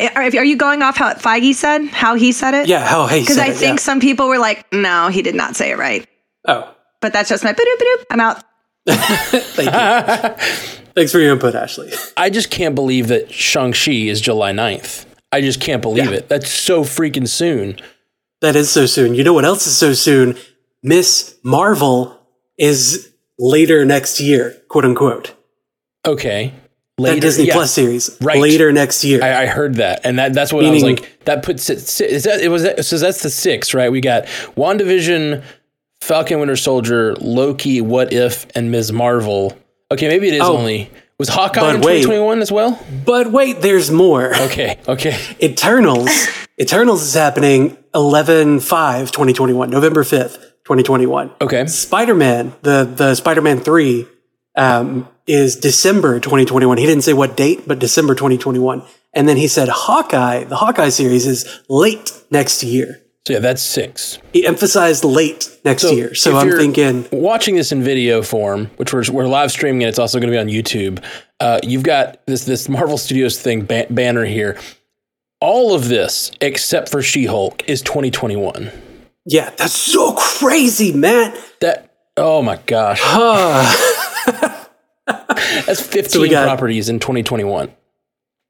Are 0.00 0.22
are 0.22 0.44
you 0.44 0.56
going 0.56 0.82
off 0.82 0.96
how 0.96 1.14
Feige 1.14 1.54
said, 1.54 1.86
how 1.86 2.16
he 2.16 2.32
said 2.32 2.52
it? 2.54 2.66
Yeah, 2.66 2.84
how 2.84 3.06
hey 3.06 3.20
Because 3.20 3.36
said 3.36 3.46
I 3.46 3.50
it, 3.50 3.56
think 3.56 3.78
yeah. 3.78 3.82
some 3.84 4.00
people 4.00 4.26
were 4.28 4.38
like, 4.40 4.70
no, 4.72 5.06
he 5.08 5.22
did 5.22 5.36
not 5.36 5.54
say 5.54 5.70
it 5.70 5.78
right. 5.78 6.04
Oh, 6.48 6.74
But 7.00 7.12
that's 7.12 7.28
just 7.28 7.44
my. 7.44 7.54
I'm 8.10 8.18
out. 8.20 8.42
thank 8.88 9.70
you. 9.70 10.80
Thanks 10.94 11.12
for 11.12 11.18
your 11.18 11.32
input, 11.32 11.54
Ashley. 11.54 11.92
I 12.16 12.30
just 12.30 12.50
can't 12.50 12.74
believe 12.74 13.08
that 13.08 13.32
Shang-Chi 13.32 13.92
is 13.92 14.20
July 14.20 14.52
9th. 14.52 15.06
I 15.32 15.40
just 15.40 15.60
can't 15.60 15.82
believe 15.82 16.04
Yeah. 16.10 16.18
it. 16.18 16.28
That's 16.28 16.50
so 16.50 16.82
freaking 16.84 17.28
soon. 17.28 17.76
That 18.40 18.54
is 18.56 18.70
so 18.70 18.86
soon. 18.86 19.14
You 19.14 19.24
know 19.24 19.32
what 19.32 19.44
else 19.44 19.66
is 19.66 19.76
so 19.76 19.92
soon? 19.92 20.36
Miss 20.82 21.36
Marvel 21.42 22.20
is 22.58 23.10
later 23.38 23.84
next 23.84 24.20
year, 24.20 24.56
quote 24.68 24.84
unquote. 24.84 25.34
Okay. 26.06 26.52
That 26.96 27.02
Later, 27.02 27.20
Disney 27.22 27.46
yeah. 27.46 27.54
Plus 27.54 27.72
series 27.72 28.16
Right. 28.20 28.38
later 28.38 28.70
next 28.70 29.02
year. 29.02 29.20
I, 29.24 29.42
I 29.42 29.46
heard 29.46 29.76
that, 29.76 30.02
and 30.04 30.16
that 30.20 30.32
that's 30.32 30.52
what 30.52 30.64
I 30.64 30.70
was 30.70 30.84
like. 30.84 31.24
That 31.24 31.42
puts 31.42 31.68
it. 31.68 31.78
Is 32.02 32.22
that 32.22 32.40
it 32.40 32.48
was 32.50 32.62
that, 32.62 32.84
so? 32.84 32.98
That's 32.98 33.20
the 33.20 33.30
six, 33.30 33.74
right? 33.74 33.90
We 33.90 34.00
got 34.00 34.26
Wandavision, 34.56 35.42
Falcon, 36.02 36.38
Winter 36.38 36.54
Soldier, 36.54 37.16
Loki, 37.16 37.80
What 37.80 38.12
If, 38.12 38.46
and 38.54 38.70
Ms. 38.70 38.92
Marvel. 38.92 39.58
Okay, 39.94 40.08
maybe 40.08 40.28
it 40.28 40.34
is 40.34 40.42
Oh. 40.42 40.56
only 40.58 40.90
was 41.18 41.28
Hawkeye 41.28 41.74
in 41.74 41.80
wait. 41.80 42.02
2021 42.02 42.42
as 42.42 42.52
well. 42.52 42.78
but 43.04 43.30
wait, 43.30 43.60
there's 43.62 43.90
more. 43.90 44.34
Okay, 44.34 44.78
okay, 44.86 45.16
Eternals. 45.42 46.10
Eternals 46.60 47.02
is 47.02 47.14
happening 47.14 47.76
11 47.94 48.60
5 48.60 49.10
2021, 49.10 49.70
November 49.70 50.04
5th, 50.04 50.34
2021. 50.64 51.30
okay. 51.40 51.66
Spider 51.66 52.14
Man, 52.14 52.52
the, 52.62 52.84
the 52.84 53.14
Spider 53.16 53.42
Man 53.42 53.58
3, 53.60 54.06
um, 54.56 55.08
is 55.26 55.56
December 55.56 56.20
2021. 56.20 56.78
He 56.78 56.86
didn't 56.86 57.02
say 57.02 57.12
what 57.12 57.36
date, 57.36 57.66
but 57.66 57.78
December 57.78 58.14
2021. 58.14 58.82
And 59.14 59.28
then 59.28 59.36
he 59.36 59.48
said 59.48 59.68
Hawkeye, 59.68 60.44
the 60.44 60.56
Hawkeye 60.56 60.90
series 60.90 61.26
is 61.26 61.60
late 61.68 62.12
next 62.30 62.62
year. 62.62 63.00
So 63.26 63.32
yeah, 63.32 63.38
that's 63.38 63.62
six. 63.62 64.18
He 64.34 64.46
emphasized 64.46 65.02
late 65.02 65.48
next 65.64 65.84
year. 65.84 66.14
So 66.14 66.36
I'm 66.36 66.50
thinking, 66.50 67.06
watching 67.10 67.54
this 67.56 67.72
in 67.72 67.82
video 67.82 68.20
form, 68.20 68.66
which 68.76 68.92
we're, 68.92 69.04
we're 69.10 69.26
live 69.26 69.50
streaming 69.50 69.82
and 69.82 69.88
it's 69.88 69.98
also 69.98 70.20
going 70.20 70.30
to 70.30 70.34
be 70.34 70.38
on 70.38 70.48
YouTube. 70.48 71.02
Uh, 71.40 71.58
you've 71.62 71.84
got 71.84 72.24
this 72.26 72.44
this 72.44 72.68
Marvel 72.68 72.98
Studios 72.98 73.40
thing 73.40 73.64
ba- 73.64 73.86
banner 73.88 74.26
here. 74.26 74.58
All 75.40 75.74
of 75.74 75.88
this, 75.88 76.32
except 76.42 76.90
for 76.90 77.00
She 77.00 77.24
Hulk, 77.24 77.66
is 77.66 77.80
2021. 77.80 78.70
yeah, 79.24 79.50
that's 79.56 79.72
so 79.72 80.12
crazy, 80.12 80.92
man. 80.92 81.34
That 81.60 81.94
oh 82.18 82.42
my 82.42 82.56
gosh, 82.66 83.00
that's 85.06 85.80
15 85.80 86.20
we 86.20 86.28
got- 86.28 86.44
properties 86.44 86.90
in 86.90 86.98
2021. 87.00 87.70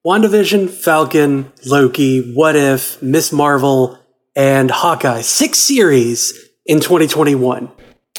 WandaVision, 0.05 0.69
Falcon, 0.69 1.51
Loki, 1.65 2.33
What 2.35 2.57
If, 2.57 3.01
Miss 3.03 3.33
Marvel, 3.33 3.99
and 4.37 4.71
Hawkeye. 4.71 5.21
Six 5.21 5.59
series 5.59 6.33
in 6.67 6.81
2021 6.81 7.71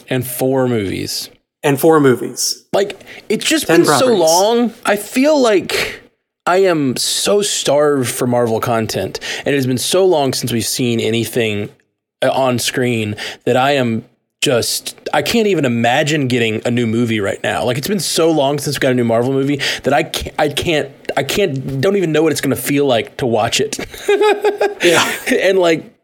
and 0.09 0.25
four 0.25 0.67
movies. 0.67 1.29
and 1.63 1.79
four 1.79 1.99
movies. 1.99 2.65
Like 2.73 3.01
it's 3.29 3.45
just 3.45 3.67
Ten 3.67 3.81
been 3.81 3.85
so 3.85 4.13
long. 4.13 4.73
I 4.85 4.95
feel 4.95 5.39
like 5.41 6.01
I 6.45 6.57
am 6.57 6.95
so 6.95 7.41
starved 7.41 8.09
for 8.09 8.27
Marvel 8.27 8.59
content, 8.59 9.19
and 9.39 9.47
it 9.47 9.55
has 9.55 9.65
been 9.65 9.77
so 9.79 10.05
long 10.05 10.33
since 10.33 10.51
we've 10.51 10.65
seen 10.65 10.99
anything 10.99 11.69
uh, 12.21 12.31
on 12.31 12.59
screen 12.59 13.15
that 13.45 13.57
I 13.57 13.71
am 13.71 14.05
just 14.41 14.95
I 15.11 15.23
can't 15.23 15.47
even 15.47 15.65
imagine 15.65 16.27
getting 16.27 16.61
a 16.67 16.71
new 16.71 16.85
movie 16.85 17.19
right 17.19 17.41
now. 17.41 17.63
Like 17.65 17.79
it's 17.79 17.87
been 17.87 17.99
so 17.99 18.29
long 18.29 18.59
since 18.59 18.75
we 18.77 18.79
got 18.79 18.91
a 18.91 18.95
new 18.95 19.03
Marvel 19.03 19.33
movie 19.33 19.59
that 19.83 19.91
I 19.91 20.03
can't 20.03 20.35
I 20.37 20.49
can't 20.49 20.91
I 21.17 21.23
can't 21.23 21.81
don't 21.81 21.95
even 21.95 22.11
know 22.11 22.21
what 22.21 22.31
it's 22.31 22.41
going 22.41 22.55
to 22.55 22.61
feel 22.61 22.85
like 22.85 23.17
to 23.17 23.25
watch 23.25 23.59
it. 23.59 23.79
Yeah. 24.83 25.03
and 25.41 25.57
like 25.57 25.94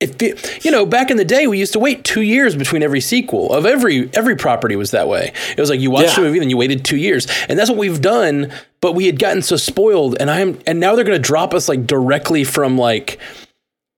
if 0.00 0.20
it, 0.22 0.64
you 0.64 0.70
know 0.70 0.86
back 0.86 1.10
in 1.10 1.16
the 1.18 1.24
day 1.24 1.46
we 1.46 1.58
used 1.58 1.72
to 1.74 1.78
wait 1.78 2.02
two 2.04 2.22
years 2.22 2.56
between 2.56 2.82
every 2.82 3.00
sequel 3.00 3.52
of 3.52 3.66
every 3.66 4.10
every 4.14 4.34
property 4.34 4.74
was 4.74 4.90
that 4.92 5.08
way 5.08 5.32
it 5.56 5.60
was 5.60 5.68
like 5.68 5.78
you 5.80 5.90
watched 5.90 6.16
Yeah. 6.16 6.24
a 6.24 6.26
movie 6.26 6.38
then 6.38 6.48
you 6.50 6.56
waited 6.56 6.84
two 6.84 6.96
years 6.96 7.26
and 7.48 7.58
that's 7.58 7.68
what 7.68 7.78
we've 7.78 8.00
done 8.00 8.50
but 8.80 8.92
we 8.94 9.04
had 9.06 9.18
gotten 9.18 9.42
so 9.42 9.56
spoiled 9.56 10.16
and 10.18 10.30
i'm 10.30 10.58
and 10.66 10.80
now 10.80 10.94
they're 10.94 11.04
going 11.04 11.20
to 11.20 11.22
drop 11.26 11.52
us 11.54 11.68
like 11.68 11.86
directly 11.86 12.44
from 12.44 12.78
like 12.78 13.18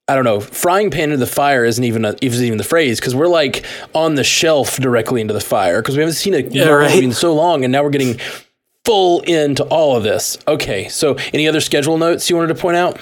I 0.09 0.17
don't 0.17 0.25
know, 0.25 0.41
frying 0.41 0.91
pan 0.91 1.05
into 1.05 1.17
the 1.19 1.27
fire 1.29 1.65
isn't 1.65 1.83
even 1.85 2.05
a, 2.05 2.17
isn't 2.21 2.45
even 2.45 2.59
the 2.59 2.65
phrase 2.65 2.99
because 2.99 3.15
we're 3.15 3.29
like 3.29 3.65
on 3.95 4.17
the 4.17 4.25
shelf 4.25 4.77
directly 4.79 5.21
into 5.21 5.33
the 5.33 5.41
fire 5.41 5.81
because 5.81 5.95
we 5.97 6.01
haven't 6.01 6.17
seen 6.17 6.35
a 6.35 6.39
Yeah, 6.41 6.69
right. 6.71 6.93
movie 6.93 7.05
in 7.07 7.13
so 7.13 7.33
long, 7.33 7.65
and 7.65 7.71
now 7.71 7.85
we're 7.85 7.91
getting 7.91 8.19
full 8.85 9.21
into 9.21 9.63
all 9.67 9.97
of 9.97 10.03
this. 10.03 10.39
Okay, 10.49 10.89
so 10.89 11.17
any 11.33 11.47
other 11.47 11.61
schedule 11.61 11.97
notes 11.99 12.29
you 12.29 12.35
wanted 12.37 12.49
to 12.49 12.61
point 12.61 12.77
out? 12.77 12.99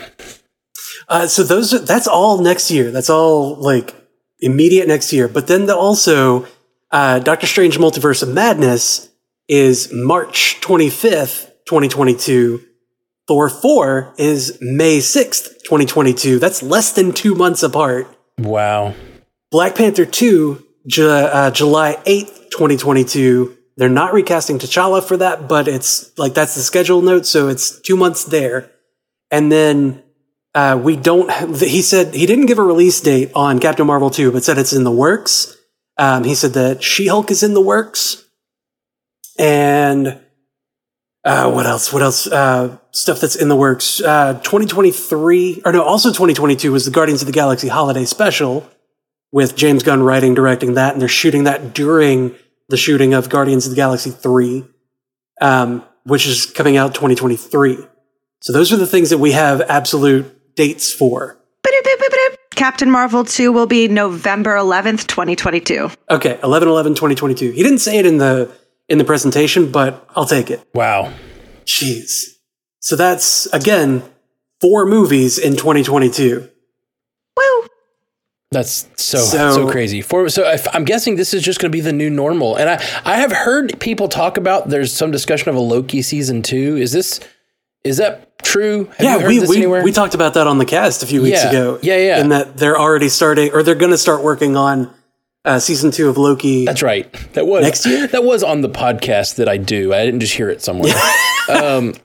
Uh, 1.10 1.26
so 1.26 1.42
those 1.42 1.74
are, 1.74 1.80
that's 1.80 2.06
all 2.06 2.40
next 2.40 2.70
year. 2.70 2.90
That's 2.92 3.10
all 3.10 3.56
like 3.56 3.94
immediate 4.40 4.86
next 4.88 5.12
year. 5.12 5.26
But 5.28 5.48
then 5.48 5.66
the, 5.66 5.76
also, 5.76 6.46
uh, 6.92 7.18
Doctor 7.18 7.46
Strange 7.46 7.78
Multiverse 7.78 8.22
of 8.22 8.28
Madness 8.28 9.10
is 9.48 9.92
March 9.92 10.58
25th, 10.60 11.50
2022. 11.66 12.64
Thor 13.26 13.48
4 13.48 14.14
is 14.18 14.58
May 14.60 14.98
6th, 14.98 15.62
2022. 15.64 16.38
That's 16.38 16.62
less 16.62 16.92
than 16.92 17.12
two 17.12 17.34
months 17.34 17.62
apart. 17.62 18.08
Wow. 18.38 18.94
Black 19.50 19.74
Panther 19.74 20.06
2, 20.06 20.64
Ju- 20.86 21.08
uh, 21.08 21.50
July 21.50 21.96
8th, 22.06 22.50
2022. 22.50 23.56
They're 23.76 23.88
not 23.88 24.12
recasting 24.12 24.58
T'Challa 24.58 25.02
for 25.02 25.16
that, 25.16 25.48
but 25.48 25.66
it's 25.66 26.16
like 26.18 26.34
that's 26.34 26.54
the 26.54 26.60
schedule 26.60 27.02
note, 27.02 27.24
so 27.24 27.48
it's 27.48 27.80
two 27.80 27.96
months 27.96 28.24
there. 28.24 28.70
And 29.30 29.50
then 29.50 30.02
uh, 30.54 30.80
we 30.82 30.96
don't, 30.96 31.30
he 31.58 31.82
said 31.82 32.14
he 32.14 32.26
didn't 32.26 32.46
give 32.46 32.58
a 32.58 32.62
release 32.62 33.00
date 33.00 33.30
on 33.34 33.58
Captain 33.60 33.86
Marvel 33.86 34.10
2, 34.10 34.32
but 34.32 34.42
said 34.42 34.58
it's 34.58 34.72
in 34.72 34.84
the 34.84 34.90
works. 34.90 35.56
Um, 35.96 36.24
he 36.24 36.34
said 36.34 36.54
that 36.54 36.82
She 36.82 37.06
Hulk 37.06 37.30
is 37.30 37.42
in 37.42 37.54
the 37.54 37.60
works. 37.60 38.24
And 39.38 40.20
uh, 41.24 41.50
what 41.52 41.66
else? 41.66 41.92
What 41.92 42.02
else? 42.02 42.26
Uh, 42.26 42.78
stuff 42.90 43.20
that's 43.20 43.36
in 43.36 43.48
the 43.48 43.56
works. 43.56 44.00
Uh, 44.00 44.34
2023, 44.42 45.62
or 45.64 45.72
no, 45.72 45.82
also 45.82 46.08
2022 46.08 46.72
was 46.72 46.84
the 46.84 46.90
Guardians 46.90 47.22
of 47.22 47.26
the 47.26 47.32
Galaxy 47.32 47.68
holiday 47.68 48.04
special 48.04 48.68
with 49.30 49.54
James 49.54 49.82
Gunn 49.82 50.02
writing, 50.02 50.34
directing 50.34 50.74
that, 50.74 50.92
and 50.92 51.00
they're 51.00 51.08
shooting 51.08 51.44
that 51.44 51.74
during 51.74 52.34
the 52.68 52.76
shooting 52.76 53.14
of 53.14 53.28
Guardians 53.28 53.66
of 53.66 53.70
the 53.70 53.76
Galaxy 53.76 54.10
3, 54.10 54.64
um, 55.40 55.84
which 56.04 56.26
is 56.26 56.46
coming 56.46 56.76
out 56.76 56.94
2023. 56.94 57.78
So 58.40 58.52
those 58.52 58.72
are 58.72 58.76
the 58.76 58.86
things 58.86 59.10
that 59.10 59.18
we 59.18 59.32
have 59.32 59.60
absolute 59.60 60.39
dates 60.54 60.92
for. 60.92 61.36
Captain 62.54 62.90
Marvel 62.90 63.24
2 63.24 63.52
will 63.52 63.66
be 63.66 63.88
November 63.88 64.54
11th, 64.56 65.06
2022. 65.06 65.90
Okay, 66.10 66.38
11 66.42 66.68
11 66.68 66.94
2022. 66.94 67.52
He 67.52 67.62
didn't 67.62 67.78
say 67.78 67.98
it 67.98 68.04
in 68.06 68.18
the 68.18 68.50
in 68.88 68.98
the 68.98 69.04
presentation, 69.04 69.70
but 69.72 70.06
I'll 70.14 70.26
take 70.26 70.50
it. 70.50 70.66
Wow. 70.74 71.12
Jeez. 71.64 72.24
So 72.80 72.96
that's 72.96 73.46
again 73.54 74.02
four 74.60 74.84
movies 74.84 75.38
in 75.38 75.52
2022. 75.56 76.50
Woo! 77.36 77.66
That's 78.50 78.86
so 78.96 79.18
So- 79.18 79.52
so, 79.52 79.70
crazy. 79.70 80.02
For 80.02 80.28
so 80.28 80.42
if, 80.50 80.66
I'm 80.74 80.84
guessing 80.84 81.16
this 81.16 81.32
is 81.32 81.42
just 81.42 81.60
going 81.60 81.70
to 81.70 81.76
be 81.76 81.80
the 81.80 81.92
new 81.92 82.10
normal. 82.10 82.56
And 82.56 82.68
I 82.68 82.82
I 83.04 83.16
have 83.18 83.32
heard 83.32 83.78
people 83.80 84.08
talk 84.08 84.36
about 84.36 84.68
there's 84.68 84.92
some 84.92 85.10
discussion 85.10 85.48
of 85.48 85.54
a 85.54 85.60
Loki 85.60 86.02
season 86.02 86.42
2. 86.42 86.76
Is 86.76 86.92
this 86.92 87.20
is 87.84 87.96
that 87.98 88.38
true? 88.42 88.84
Have 88.84 89.00
yeah, 89.00 89.14
you 89.14 89.20
heard 89.20 89.28
we, 89.28 89.38
this 89.38 89.48
we, 89.48 89.56
anywhere? 89.58 89.82
we 89.84 89.92
talked 89.92 90.14
about 90.14 90.34
that 90.34 90.46
on 90.46 90.58
the 90.58 90.64
cast 90.64 91.02
a 91.02 91.06
few 91.06 91.22
weeks 91.22 91.42
Yeah. 91.42 91.48
ago. 91.50 91.78
Yeah, 91.82 91.96
yeah. 91.96 92.20
And 92.20 92.32
that 92.32 92.56
they're 92.56 92.78
already 92.78 93.08
starting, 93.08 93.52
or 93.52 93.62
they're 93.62 93.74
going 93.74 93.92
to 93.92 93.98
start 93.98 94.22
working 94.22 94.56
on 94.56 94.92
uh, 95.44 95.58
season 95.58 95.90
two 95.90 96.08
of 96.08 96.18
Loki. 96.18 96.66
That's 96.66 96.82
right. 96.82 97.10
That 97.32 97.46
was 97.46 97.62
Next 97.62 97.86
year? 97.86 98.06
That 98.06 98.24
was 98.24 98.42
on 98.42 98.60
the 98.60 98.68
podcast 98.68 99.36
that 99.36 99.48
I 99.48 99.56
do. 99.56 99.94
I 99.94 100.04
didn't 100.04 100.20
just 100.20 100.34
hear 100.34 100.50
it 100.50 100.60
somewhere. 100.62 100.92
um, 101.48 101.94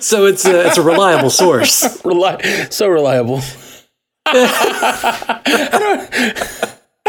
so 0.00 0.26
it's 0.26 0.44
a, 0.46 0.66
it's 0.66 0.78
a 0.78 0.82
reliable 0.82 1.30
source. 1.30 1.82
reli- 2.02 2.72
so 2.72 2.86
reliable. 2.88 3.40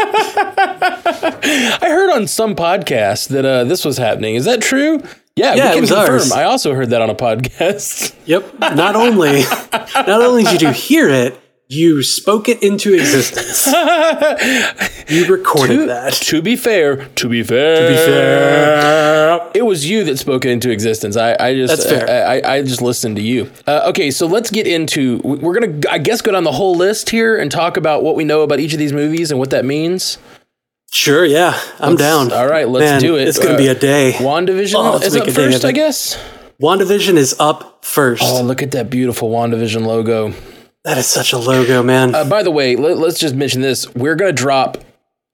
I 0.00 1.78
heard 1.82 2.10
on 2.10 2.26
some 2.26 2.54
podcast 2.54 3.28
that 3.28 3.44
uh, 3.44 3.64
this 3.64 3.84
was 3.84 3.98
happening. 3.98 4.34
Is 4.34 4.44
that 4.44 4.60
true? 4.60 5.02
Yeah, 5.38 5.54
Yeah, 5.54 5.64
it 5.66 5.68
we 5.68 5.72
can 5.72 5.80
was 5.82 5.90
confirm. 5.90 6.14
ours. 6.14 6.32
I 6.32 6.44
also 6.44 6.74
heard 6.74 6.90
that 6.90 7.00
on 7.02 7.10
a 7.10 7.14
podcast. 7.14 8.14
Yep. 8.26 8.58
Not 8.60 8.94
only 8.94 9.42
not 9.72 10.08
only 10.22 10.42
did 10.44 10.60
you 10.60 10.70
hear 10.70 11.08
it, 11.08 11.38
you 11.68 12.02
spoke 12.02 12.48
it 12.50 12.62
into 12.62 12.92
existence. 12.92 13.66
you 15.08 15.26
recorded 15.26 15.88
that. 15.88 16.12
to 16.14 16.42
be 16.42 16.56
fair, 16.56 17.06
to 17.16 17.28
be 17.28 17.42
fair, 17.42 17.76
to 17.76 17.88
be 17.88 17.94
fair. 17.96 19.50
it 19.54 19.62
was 19.64 19.88
you 19.88 20.04
that 20.04 20.18
spoke 20.18 20.44
it 20.44 20.50
into 20.50 20.70
existence. 20.70 21.16
I, 21.16 21.36
I 21.40 21.54
just, 21.54 21.74
That's 21.76 21.88
fair. 21.90 22.08
I, 22.08 22.38
I, 22.40 22.54
I 22.56 22.62
just 22.62 22.82
listened 22.82 23.16
to 23.16 23.22
you. 23.22 23.50
Uh, 23.66 23.86
okay, 23.88 24.10
so 24.10 24.26
let's 24.26 24.50
get 24.50 24.66
into. 24.66 25.18
We're 25.24 25.58
gonna, 25.58 25.80
I 25.90 25.98
guess, 25.98 26.20
go 26.20 26.32
down 26.32 26.44
the 26.44 26.52
whole 26.52 26.74
list 26.76 27.10
here 27.10 27.36
and 27.38 27.50
talk 27.50 27.76
about 27.76 28.02
what 28.02 28.14
we 28.16 28.24
know 28.24 28.42
about 28.42 28.60
each 28.60 28.72
of 28.72 28.78
these 28.78 28.92
movies 28.92 29.30
and 29.30 29.38
what 29.40 29.50
that 29.50 29.64
means. 29.64 30.18
Sure, 30.90 31.24
yeah. 31.24 31.58
I'm 31.78 31.96
down. 31.96 32.32
all 32.32 32.46
right, 32.48 32.68
let's 32.68 32.90
Man, 32.90 33.00
do 33.00 33.16
it. 33.16 33.28
It's 33.28 33.38
going 33.38 33.50
to 33.50 33.54
Uh, 33.54 33.58
be 33.58 33.66
a 33.68 33.74
day. 33.74 34.12
WandaVision 34.18 34.74
Oh, 34.76 34.96
is 34.98 35.14
up 35.16 35.28
first, 35.30 35.64
I 35.64 35.72
guess. 35.72 36.18
WandaVision 36.62 37.16
is 37.16 37.36
up 37.38 37.84
first. 37.84 38.22
Oh, 38.24 38.42
look 38.42 38.62
at 38.62 38.70
that 38.72 38.88
beautiful 38.90 39.30
WandaVision 39.30 39.86
logo. 39.86 40.32
that 40.84 40.96
is 40.96 41.06
such 41.06 41.32
a 41.32 41.38
logo, 41.38 41.82
man. 41.82 42.14
Uh, 42.14 42.24
by 42.24 42.42
the 42.42 42.50
way, 42.50 42.74
let, 42.74 42.96
us 42.98 43.18
just 43.18 43.34
mention 43.34 43.60
this. 43.60 43.92
We're 43.94 44.14
going 44.14 44.34
to 44.34 44.42
drop 44.42 44.78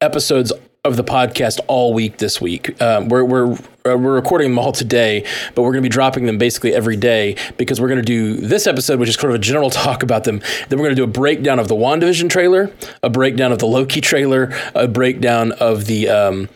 episodes 0.00 0.52
of 0.84 0.96
the 0.98 1.04
podcast 1.04 1.60
all 1.66 1.94
week 1.94 2.18
this 2.18 2.40
week. 2.42 2.80
Um, 2.82 3.08
we're 3.08 3.24
we're 3.24 3.52
uh, 3.54 3.96
we're 3.96 4.14
recording 4.14 4.50
them 4.50 4.58
all 4.58 4.70
today, 4.72 5.24
but 5.54 5.62
we're 5.62 5.72
going 5.72 5.82
to 5.82 5.88
be 5.88 5.92
dropping 5.92 6.26
them 6.26 6.36
basically 6.36 6.74
every 6.74 6.96
day 6.96 7.36
because 7.56 7.80
we're 7.80 7.88
going 7.88 8.00
to 8.00 8.04
do 8.04 8.34
this 8.36 8.66
episode, 8.66 9.00
which 9.00 9.08
is 9.08 9.16
kind 9.16 9.30
of 9.32 9.36
a 9.40 9.42
general 9.42 9.70
talk 9.70 10.02
about 10.02 10.24
them. 10.24 10.40
Then 10.68 10.78
we're 10.78 10.84
going 10.84 10.96
to 10.96 11.00
do 11.00 11.04
a 11.04 11.06
breakdown 11.06 11.58
of 11.58 11.68
the 11.68 11.74
WandaVision 11.74 12.28
trailer, 12.28 12.70
a 13.02 13.08
breakdown 13.08 13.50
of 13.50 13.58
the 13.60 13.66
Loki 13.66 14.00
trailer, 14.02 14.52
a 14.74 14.86
breakdown 14.86 15.52
of 15.52 15.86
the 15.86 16.08
um, 16.10 16.48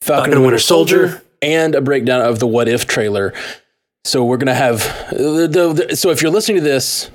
Falcon 0.00 0.32
and 0.32 0.42
Winter 0.42 0.58
Soldier, 0.58 1.22
and 1.40 1.74
a 1.76 1.80
breakdown 1.80 2.22
of 2.22 2.40
the 2.40 2.46
What 2.46 2.66
If 2.68 2.86
trailer. 2.88 3.32
So 4.04 4.24
we're 4.24 4.36
gonna 4.36 4.54
have 4.54 4.80
the, 5.10 5.48
the, 5.48 5.86
the- 5.88 5.96
so 5.96 6.10
if 6.10 6.22
you're 6.22 6.30
listening 6.32 6.56
to 6.58 6.62
this, 6.64 7.10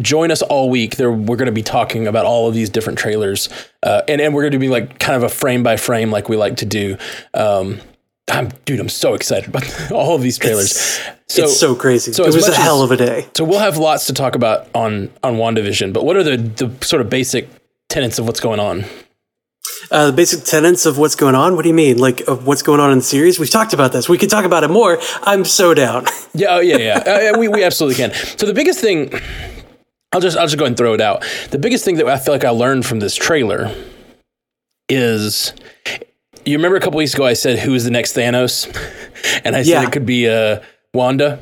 join 0.00 0.30
us 0.30 0.42
all 0.42 0.70
week. 0.70 0.96
There 0.96 1.10
we're 1.12 1.36
gonna 1.36 1.52
be 1.52 1.62
talking 1.62 2.06
about 2.06 2.24
all 2.26 2.48
of 2.48 2.54
these 2.54 2.70
different 2.70 2.98
trailers, 2.98 3.48
uh, 3.82 4.02
and 4.08 4.20
and 4.20 4.34
we're 4.34 4.44
gonna 4.44 4.58
be 4.58 4.68
like 4.68 4.98
kind 4.98 5.16
of 5.16 5.22
a 5.22 5.28
frame 5.28 5.62
by 5.62 5.76
frame 5.76 6.10
like 6.10 6.28
we 6.28 6.36
like 6.36 6.56
to 6.58 6.66
do. 6.66 6.96
Um, 7.34 7.80
I'm 8.28 8.48
dude, 8.64 8.80
I'm 8.80 8.88
so 8.88 9.14
excited 9.14 9.48
about 9.48 9.90
all 9.92 10.14
of 10.16 10.22
these 10.22 10.38
trailers. 10.38 10.72
so 11.28 11.44
it's 11.44 11.58
so 11.58 11.74
crazy. 11.74 12.12
so 12.12 12.24
it 12.24 12.34
was 12.34 12.46
a 12.46 12.50
much 12.50 12.56
hell 12.58 12.82
as- 12.82 12.90
of 12.90 12.90
a 12.92 12.96
day. 12.96 13.26
so 13.36 13.44
we'll 13.44 13.60
have 13.60 13.76
lots 13.76 14.06
to 14.08 14.12
talk 14.12 14.34
about 14.34 14.68
on 14.74 15.10
on 15.22 15.34
Wandavision. 15.36 15.92
But 15.92 16.04
what 16.04 16.16
are 16.16 16.22
the 16.24 16.36
the 16.36 16.84
sort 16.84 17.00
of 17.00 17.08
basic 17.08 17.48
tenets 17.88 18.18
of 18.18 18.26
what's 18.26 18.40
going 18.40 18.60
on? 18.60 18.84
Uh, 19.90 20.06
the 20.06 20.12
basic 20.12 20.42
tenets 20.44 20.86
of 20.86 20.98
what's 20.98 21.14
going 21.14 21.34
on. 21.34 21.54
What 21.54 21.62
do 21.62 21.68
you 21.68 21.74
mean? 21.74 21.98
Like 21.98 22.20
of 22.22 22.46
what's 22.46 22.62
going 22.62 22.80
on 22.80 22.90
in 22.90 22.98
the 22.98 23.04
series? 23.04 23.38
We've 23.38 23.50
talked 23.50 23.72
about 23.72 23.92
this. 23.92 24.08
We 24.08 24.18
could 24.18 24.30
talk 24.30 24.44
about 24.44 24.64
it 24.64 24.68
more. 24.70 24.98
I'm 25.22 25.44
so 25.44 25.74
down. 25.74 26.06
Yeah, 26.34 26.48
oh, 26.56 26.60
yeah, 26.60 26.76
yeah. 26.78 26.98
Uh, 27.06 27.18
yeah, 27.20 27.36
we, 27.38 27.46
we 27.48 27.62
absolutely 27.62 27.94
can. 27.96 28.12
So 28.36 28.46
the 28.46 28.54
biggest 28.54 28.80
thing, 28.80 29.12
I'll 30.16 30.20
just 30.22 30.38
I'll 30.38 30.46
just 30.46 30.56
go 30.56 30.64
and 30.64 30.74
throw 30.74 30.94
it 30.94 31.00
out. 31.02 31.22
The 31.50 31.58
biggest 31.58 31.84
thing 31.84 31.96
that 31.96 32.06
I 32.08 32.16
feel 32.18 32.32
like 32.32 32.42
I 32.44 32.48
learned 32.48 32.86
from 32.86 33.00
this 33.00 33.14
trailer 33.14 33.70
is, 34.88 35.52
you 36.46 36.56
remember 36.56 36.76
a 36.78 36.80
couple 36.80 36.96
weeks 36.96 37.12
ago 37.12 37.26
I 37.26 37.34
said 37.34 37.58
who 37.58 37.74
is 37.74 37.84
the 37.84 37.90
next 37.90 38.16
Thanos, 38.16 38.64
and 39.44 39.54
I 39.54 39.62
said 39.62 39.84
it 39.84 39.92
could 39.92 40.06
be 40.06 40.26
uh, 40.26 40.60
Wanda. 40.94 41.38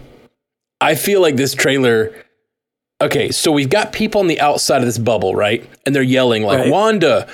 I 0.80 0.96
feel 0.96 1.20
like 1.22 1.36
this 1.36 1.54
trailer. 1.54 2.12
Okay, 3.00 3.30
so 3.30 3.52
we've 3.52 3.70
got 3.70 3.92
people 3.92 4.20
on 4.20 4.26
the 4.26 4.40
outside 4.40 4.78
of 4.78 4.86
this 4.86 4.98
bubble, 4.98 5.36
right? 5.36 5.64
And 5.86 5.94
they're 5.94 6.02
yelling 6.02 6.42
like, 6.42 6.58
Right. 6.58 6.70
"Wanda, 6.70 7.28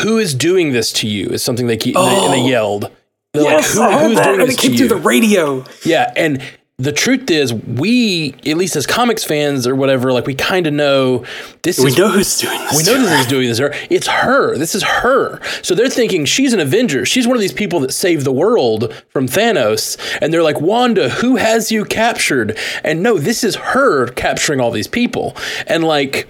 who 0.00 0.16
is 0.16 0.32
doing 0.32 0.72
this 0.72 0.90
to 0.94 1.06
you?" 1.06 1.26
Is 1.28 1.42
something 1.42 1.66
they 1.66 1.76
keep. 1.76 1.96
They, 1.96 2.00
Oh. 2.00 2.30
they 2.30 2.48
yelled. 2.48 2.90
They're 3.34 3.42
yes, 3.42 3.76
like, 3.76 3.90
I 3.90 3.98
heard 3.98 4.06
who's 4.08 4.16
that, 4.16 4.24
doing 4.24 4.40
and 4.40 4.48
this 4.48 4.56
it 4.56 4.60
to 4.60 4.62
came 4.62 4.72
you? 4.72 4.78
through 4.78 4.88
the 4.88 4.96
radio. 5.04 5.64
Yeah, 5.84 6.10
and 6.16 6.42
the 6.78 6.90
truth 6.92 7.30
is, 7.30 7.52
we, 7.54 8.34
at 8.46 8.56
least 8.56 8.74
as 8.74 8.86
comics 8.86 9.22
fans 9.22 9.66
or 9.66 9.74
whatever, 9.76 10.12
like 10.12 10.26
we 10.26 10.34
kind 10.34 10.66
of 10.66 10.72
know 10.72 11.24
this 11.62 11.78
We 11.78 11.88
is. 11.88 11.98
know 11.98 12.08
who's 12.08 12.38
doing 12.38 12.58
this. 12.58 12.76
we 12.76 12.82
know 12.92 12.98
this 13.00 13.20
is 13.20 13.26
doing 13.26 13.46
this. 13.48 13.58
Her, 13.58 13.72
it's 13.88 14.06
her. 14.08 14.56
This 14.56 14.74
is 14.74 14.82
her. 14.82 15.40
So 15.62 15.74
they're 15.74 15.88
thinking 15.90 16.24
she's 16.24 16.52
an 16.52 16.58
Avenger. 16.60 17.04
She's 17.06 17.26
one 17.28 17.36
of 17.36 17.40
these 17.40 17.52
people 17.52 17.78
that 17.80 17.92
saved 17.92 18.24
the 18.24 18.32
world 18.32 18.92
from 19.10 19.26
Thanos. 19.28 19.96
And 20.20 20.32
they're 20.32 20.42
like, 20.42 20.60
Wanda, 20.60 21.08
who 21.10 21.36
has 21.36 21.70
you 21.70 21.84
captured? 21.84 22.58
And 22.82 23.02
no, 23.02 23.18
this 23.18 23.44
is 23.44 23.54
her 23.56 24.08
capturing 24.08 24.58
all 24.60 24.70
these 24.72 24.88
people. 24.88 25.36
And 25.68 25.84
like, 25.84 26.26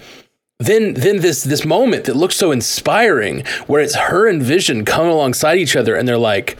then 0.59 0.93
then 0.93 1.19
this 1.21 1.43
this 1.43 1.65
moment 1.65 2.05
that 2.05 2.15
looks 2.15 2.35
so 2.35 2.51
inspiring, 2.51 3.43
where 3.67 3.81
it's 3.81 3.95
her 3.95 4.27
and 4.27 4.41
Vision 4.41 4.85
coming 4.85 5.11
alongside 5.11 5.57
each 5.57 5.75
other, 5.75 5.95
and 5.95 6.07
they're 6.07 6.17
like, 6.17 6.57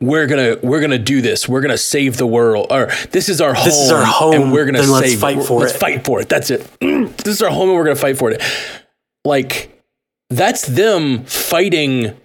we're 0.00 0.26
gonna 0.26 0.56
we're 0.62 0.80
gonna 0.80 0.98
do 0.98 1.20
this. 1.20 1.48
We're 1.48 1.60
gonna 1.60 1.78
save 1.78 2.16
the 2.16 2.26
world. 2.26 2.66
Or 2.70 2.90
this 3.10 3.28
is 3.28 3.40
our 3.40 3.54
home. 3.54 3.64
This 3.64 3.76
is 3.78 3.90
our 3.92 4.04
home, 4.04 4.34
and 4.34 4.52
we're 4.52 4.64
gonna 4.64 4.80
then 4.80 4.90
let's 4.90 5.14
fight 5.14 5.36
we're- 5.36 5.46
for 5.46 5.60
let's 5.60 5.74
it. 5.74 5.78
fight 5.78 6.04
for 6.04 6.20
it. 6.20 6.28
That's 6.28 6.50
it. 6.50 6.66
this 6.80 7.26
is 7.28 7.42
our 7.42 7.50
home, 7.50 7.68
and 7.68 7.78
we're 7.78 7.84
gonna 7.84 7.96
fight 7.96 8.18
for 8.18 8.30
it. 8.30 8.42
Like 9.24 9.70
that's 10.30 10.66
them 10.66 11.24
fighting 11.24 12.16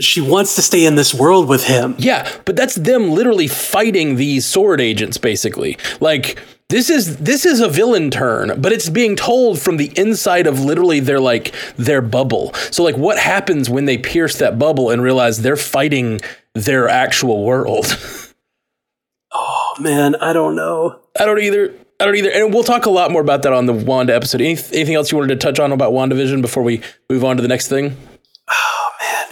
she 0.00 0.20
wants 0.20 0.56
to 0.56 0.62
stay 0.62 0.84
in 0.84 0.96
this 0.96 1.14
world 1.14 1.48
with 1.48 1.64
him. 1.64 1.94
Yeah, 1.98 2.28
but 2.44 2.56
that's 2.56 2.74
them 2.74 3.10
literally 3.10 3.46
fighting 3.46 4.16
these 4.16 4.44
S.W.O.R.D. 4.44 4.82
agents 4.82 5.18
basically. 5.18 5.78
Like 6.00 6.38
this 6.68 6.90
is 6.90 7.18
this 7.18 7.44
is 7.44 7.60
a 7.60 7.68
villain 7.68 8.10
turn, 8.10 8.60
but 8.60 8.72
it's 8.72 8.88
being 8.88 9.16
told 9.16 9.60
from 9.60 9.76
the 9.76 9.92
inside 9.96 10.46
of 10.46 10.60
literally 10.60 10.98
their 10.98 11.20
like 11.20 11.54
their 11.76 12.00
bubble. 12.00 12.52
So 12.70 12.82
like 12.82 12.96
what 12.96 13.18
happens 13.18 13.70
when 13.70 13.84
they 13.84 13.98
pierce 13.98 14.38
that 14.38 14.58
bubble 14.58 14.90
and 14.90 15.02
realize 15.02 15.42
they're 15.42 15.56
fighting 15.56 16.20
their 16.54 16.88
actual 16.88 17.44
world? 17.44 17.86
oh 19.32 19.74
man, 19.78 20.16
I 20.16 20.32
don't 20.32 20.56
know. 20.56 21.00
I 21.18 21.24
don't 21.24 21.40
either. 21.40 21.74
I 22.00 22.06
don't 22.06 22.16
either. 22.16 22.30
And 22.30 22.52
we'll 22.52 22.64
talk 22.64 22.86
a 22.86 22.90
lot 22.90 23.12
more 23.12 23.20
about 23.20 23.44
that 23.44 23.52
on 23.52 23.66
the 23.66 23.72
Wanda 23.72 24.12
episode. 24.14 24.40
Any, 24.40 24.58
anything 24.72 24.96
else 24.96 25.12
you 25.12 25.18
wanted 25.18 25.38
to 25.38 25.46
touch 25.46 25.60
on 25.60 25.70
about 25.70 25.92
WandaVision 25.92 26.42
before 26.42 26.64
we 26.64 26.80
move 27.08 27.24
on 27.24 27.36
to 27.36 27.42
the 27.42 27.48
next 27.48 27.68
thing? 27.68 27.96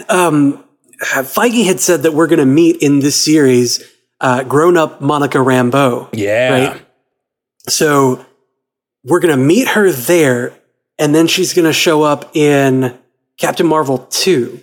Um, 0.09 0.65
Feige 1.03 1.65
had 1.65 1.81
said 1.81 2.03
that 2.03 2.13
we're 2.13 2.27
going 2.27 2.39
to 2.39 2.47
meet 2.47 2.83
in 2.83 3.01
this 3.01 3.23
series 3.23 3.83
uh, 4.21 4.45
grown 4.45 4.77
up 4.77 5.01
Monica 5.01 5.39
Rambeau. 5.39 6.09
Yeah. 6.13 6.71
Right? 6.71 6.83
So 7.69 8.25
we're 9.05 9.21
going 9.21 9.37
to 9.37 9.43
meet 9.43 9.69
her 9.69 9.91
there, 9.91 10.55
and 10.99 11.15
then 11.15 11.27
she's 11.27 11.55
going 11.55 11.67
to 11.67 11.73
show 11.73 12.03
up 12.03 12.37
in 12.37 12.99
Captain 13.39 13.67
Marvel 13.67 13.99
2. 13.99 14.61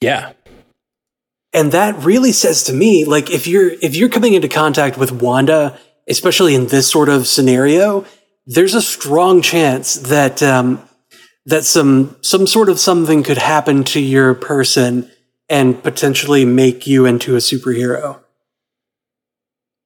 Yeah. 0.00 0.32
And 1.52 1.70
that 1.70 1.96
really 2.02 2.32
says 2.32 2.64
to 2.64 2.72
me, 2.72 3.04
like, 3.04 3.30
if 3.30 3.46
you're 3.46 3.70
if 3.70 3.94
you're 3.94 4.08
coming 4.08 4.34
into 4.34 4.48
contact 4.48 4.98
with 4.98 5.12
Wanda, 5.12 5.78
especially 6.08 6.56
in 6.56 6.66
this 6.66 6.90
sort 6.90 7.08
of 7.08 7.28
scenario, 7.28 8.04
there's 8.44 8.74
a 8.74 8.82
strong 8.82 9.40
chance 9.40 9.94
that 9.94 10.42
um, 10.42 10.82
that 11.46 11.64
some 11.64 12.16
some 12.22 12.46
sort 12.46 12.68
of 12.68 12.78
something 12.78 13.22
could 13.22 13.38
happen 13.38 13.84
to 13.84 14.00
your 14.00 14.34
person 14.34 15.10
and 15.48 15.82
potentially 15.82 16.44
make 16.44 16.86
you 16.86 17.04
into 17.04 17.34
a 17.34 17.38
superhero. 17.38 18.20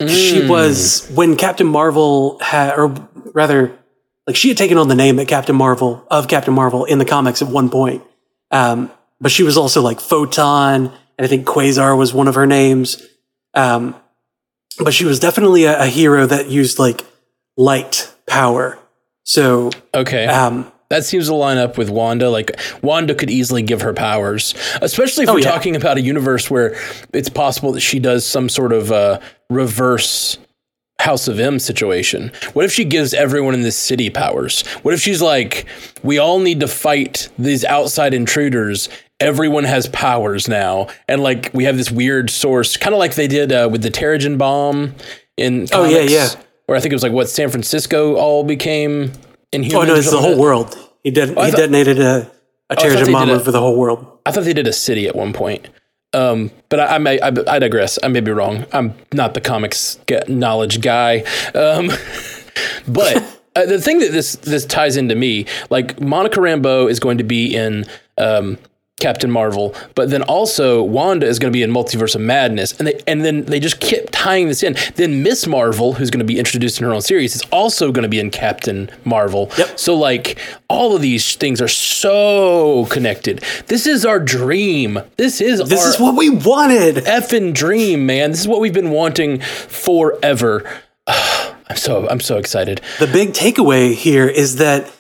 Mm. 0.01 0.09
She 0.09 0.43
hmm. 0.43 0.49
was 0.49 1.09
when 1.09 1.37
Captain 1.37 1.67
Marvel 1.67 2.39
had, 2.41 2.79
or 2.79 2.95
rather, 3.35 3.77
like 4.27 4.37
she 4.37 4.49
had 4.49 4.57
taken 4.57 4.79
on 4.79 4.89
the 4.89 4.95
name 4.95 5.19
of 5.19 5.27
Captain 5.27 5.57
Marvel 5.57 6.07
of 6.11 6.29
Captain 6.29 6.55
Marvel 6.55 6.85
in 6.85 6.99
the 6.99 7.05
comics 7.05 7.43
at 7.43 7.49
one 7.49 7.69
point. 7.69 8.03
Um, 8.51 8.91
but 9.21 9.33
she 9.33 9.43
was 9.43 9.57
also 9.57 9.83
like 9.83 10.01
Photon, 10.01 10.87
and 10.87 11.25
I 11.25 11.27
think 11.27 11.47
Quasar 11.47 11.99
was 11.99 12.15
one 12.15 12.29
of 12.29 12.37
her 12.37 12.47
names. 12.47 13.05
Um, 13.55 13.97
but 14.79 14.95
she 14.95 15.05
was 15.05 15.19
definitely 15.19 15.65
a, 15.65 15.83
a, 15.83 15.87
hero 15.87 16.27
that 16.27 16.49
used 16.49 16.79
like 16.79 17.05
light 17.57 18.15
power. 18.27 18.79
So 19.25 19.71
okay, 19.93 20.27
um, 20.27 20.71
that 20.91 21.05
seems 21.05 21.27
to 21.27 21.35
line 21.35 21.59
up 21.59 21.77
with 21.77 21.91
Wanda. 21.91 22.31
Like 22.31 22.59
Wanda 22.83 23.15
could 23.15 23.31
easily 23.31 23.63
give 23.63 23.83
her 23.83 23.93
powers, 23.93 24.55
especially 24.81 25.25
if 25.25 25.31
oh, 25.31 25.35
we're 25.35 25.41
yeah. 25.41 25.51
talking 25.51 25.77
about 25.77 25.99
a 25.99 26.01
universe 26.01 26.51
where 26.51 26.77
it's 27.13 27.29
possible 27.29 27.73
that 27.73 27.81
she 27.81 27.99
does 27.99 28.25
some 28.25 28.49
sort 28.49 28.73
of 28.73 28.91
uh, 28.91 29.21
reverse 29.51 30.39
House 31.01 31.29
of 31.29 31.39
M 31.39 31.61
situation. 31.61 32.33
What 32.55 32.65
if 32.65 32.73
she 32.73 32.85
gives 32.85 33.15
everyone 33.15 33.55
in 33.55 33.63
this 33.63 33.77
city 33.77 34.11
powers? 34.11 34.67
What 34.83 34.95
if 34.95 35.01
she's 35.01 35.23
like, 35.23 35.67
we 36.03 36.19
all 36.19 36.41
need 36.41 36.59
to 36.61 36.67
fight 36.67 37.29
these 37.39 37.65
outside 37.65 38.15
intruders. 38.15 38.89
Everyone 39.21 39.63
has 39.63 39.89
powers 39.89 40.49
now, 40.49 40.89
and 41.09 41.23
like 41.23 41.51
we 41.55 41.65
have 41.65 41.77
this 41.77 41.91
weird 41.91 42.31
source, 42.31 42.77
kind 42.77 42.95
of 42.95 42.99
like 42.99 43.15
they 43.15 43.29
did 43.29 43.53
uh, 43.53 43.69
with 43.71 43.83
the 43.83 43.91
Terrigen 43.91 44.39
bomb 44.39 44.95
in. 45.37 45.69
Comics, 45.69 45.73
oh 45.73 45.85
yeah, 45.85 46.03
yeah. 46.03 46.29
Where 46.67 46.77
I 46.77 46.81
think 46.81 46.93
it 46.93 46.97
was 46.97 47.03
like 47.05 47.13
what 47.13 47.29
San 47.29 47.49
Francisco 47.49 48.17
all 48.17 48.43
became 48.43 49.13
Inhumans. 49.53 49.75
Oh 49.75 49.85
no, 49.85 49.95
it's 49.95 50.11
the 50.11 50.21
whole 50.21 50.39
world. 50.39 50.77
He 51.03 51.11
did. 51.11 51.37
Oh, 51.37 51.45
he 51.45 51.51
thought, 51.51 51.59
detonated 51.59 52.01
a, 52.01 52.31
a 52.71 52.77
oh, 52.79 53.13
bomb 53.13 53.31
over 53.31 53.51
the 53.51 53.61
whole 53.61 53.77
world. 53.77 54.19
I 54.27 54.31
thought 54.33 54.45
they 54.45 54.53
did 54.53 54.67
a 54.67 54.73
city 54.73 55.07
at 55.09 55.17
one 55.17 55.33
point. 55.33 55.69
Um, 56.13 56.51
but 56.69 56.81
I, 56.81 56.97
I 56.97 56.99
may 56.99 57.21
I, 57.21 57.29
I, 57.29 57.59
digress. 57.59 57.99
I 58.03 58.09
may 58.09 58.21
be 58.21 58.31
wrong. 58.31 58.65
I'm 58.73 58.95
not 59.13 59.35
the 59.35 59.41
comics 59.41 59.99
knowledge 60.27 60.81
guy. 60.81 61.25
Um, 61.55 61.91
but 62.89 63.17
uh, 63.57 63.67
the 63.67 63.81
thing 63.81 63.99
that 63.99 64.13
this 64.13 64.37
this 64.37 64.65
ties 64.65 64.97
into 64.97 65.15
me, 65.15 65.47
like 65.71 66.01
Monica 66.01 66.41
Rambeau 66.41 66.91
is 66.91 66.99
going 67.01 67.19
to 67.19 67.25
be 67.25 67.55
in 67.55 67.85
um, 68.17 68.59
Captain 68.99 69.31
Marvel, 69.31 69.75
but 69.95 70.11
then 70.11 70.23
also 70.23 70.83
Wanda 70.83 71.27
is 71.27 71.39
going 71.39 71.53
to 71.53 71.57
be 71.57 71.63
in 71.63 71.71
Multiverse 71.71 72.15
of 72.15 72.21
Madness, 72.21 72.73
and 72.79 72.89
they 72.89 73.01
and 73.07 73.25
then 73.25 73.45
they 73.45 73.61
just 73.61 73.81
keep 73.81 74.09
tying 74.11 74.49
this 74.49 74.63
in. 74.63 74.77
Then 74.97 75.23
Miss 75.23 75.47
Marvel, 75.47 75.95
who's 75.95 76.11
going 76.11 76.19
to 76.19 76.25
be 76.25 76.39
introduced 76.39 76.81
in 76.81 76.87
her 76.87 76.93
own 76.93 77.01
series, 77.01 77.37
is 77.37 77.43
also 77.53 77.93
going 77.93 78.03
to 78.03 78.09
be 78.09 78.21
in 78.21 78.31
Captain 78.31 78.91
Marvel. 79.05 79.51
Yep. 79.57 79.79
So 79.79 79.95
like 79.95 80.39
all 80.69 80.97
of 80.97 81.03
these 81.03 81.37
things 81.37 81.61
are 81.61 81.69
so 81.69 82.87
connected. 82.87 83.43
This 83.67 83.87
is 83.87 84.05
our 84.05 84.19
dream. 84.19 85.01
This 85.17 85.41
is 85.41 85.69
this 85.69 85.85
is 85.85 86.01
what 86.01 86.17
we 86.17 86.31
wanted. 86.31 86.97
Effing 86.97 87.55
dream, 87.55 88.07
man. 88.07 88.31
This 88.31 88.41
is 88.41 88.49
what 88.49 88.61
we've 88.61 88.75
been 88.75 88.91
wanting 88.91 89.41
forever. 89.41 90.69
I'm 91.07 91.77
so 91.77 92.09
I'm 92.09 92.21
so 92.21 92.39
excited. 92.39 92.81
The 92.99 93.07
big 93.07 93.31
takeaway 93.31 93.95
here 93.95 94.27
is 94.27 94.57
that 94.57 94.91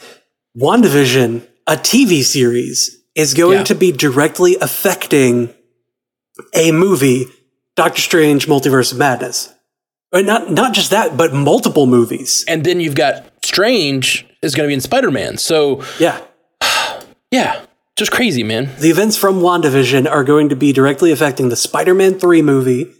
WandaVision, 0.56 1.46
a 1.66 1.72
TV 1.72 2.22
series 2.22 2.97
is 3.18 3.34
going 3.34 3.58
yeah. 3.58 3.64
to 3.64 3.74
be 3.74 3.90
directly 3.90 4.56
affecting 4.60 5.52
a 6.54 6.70
movie, 6.70 7.26
Doctor 7.74 8.00
Strange 8.00 8.46
Multiverse 8.46 8.92
of 8.92 8.98
Madness. 8.98 9.52
Or 10.12 10.22
not 10.22 10.50
not 10.50 10.72
just 10.72 10.92
that, 10.92 11.16
but 11.18 11.34
multiple 11.34 11.84
movies. 11.86 12.44
And 12.48 12.64
then 12.64 12.80
you've 12.80 12.94
got 12.94 13.26
Strange 13.44 14.24
is 14.40 14.54
going 14.54 14.66
to 14.66 14.68
be 14.68 14.74
in 14.74 14.80
Spider-Man. 14.80 15.36
So 15.36 15.84
Yeah. 15.98 16.20
yeah. 17.30 17.66
Just 17.96 18.12
crazy, 18.12 18.44
man. 18.44 18.70
The 18.78 18.90
events 18.90 19.16
from 19.16 19.40
WandaVision 19.40 20.08
are 20.08 20.22
going 20.22 20.50
to 20.50 20.56
be 20.56 20.72
directly 20.72 21.10
affecting 21.10 21.48
the 21.48 21.56
Spider-Man 21.56 22.20
3 22.20 22.42
movie 22.42 22.94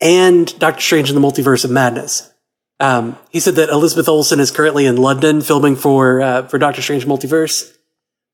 and 0.00 0.58
Doctor 0.58 0.80
Strange 0.80 1.08
in 1.08 1.14
the 1.14 1.20
Multiverse 1.20 1.64
of 1.64 1.70
Madness. 1.70 2.32
Um, 2.80 3.16
he 3.30 3.38
said 3.38 3.54
that 3.54 3.68
Elizabeth 3.68 4.08
Olsen 4.08 4.40
is 4.40 4.50
currently 4.50 4.86
in 4.86 4.96
London 4.96 5.40
filming 5.42 5.76
for 5.76 6.20
uh, 6.20 6.48
for 6.48 6.58
Doctor 6.58 6.82
Strange 6.82 7.06
Multiverse. 7.06 7.72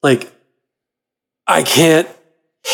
Like, 0.02 0.32
I 1.46 1.62
can't 1.62 2.08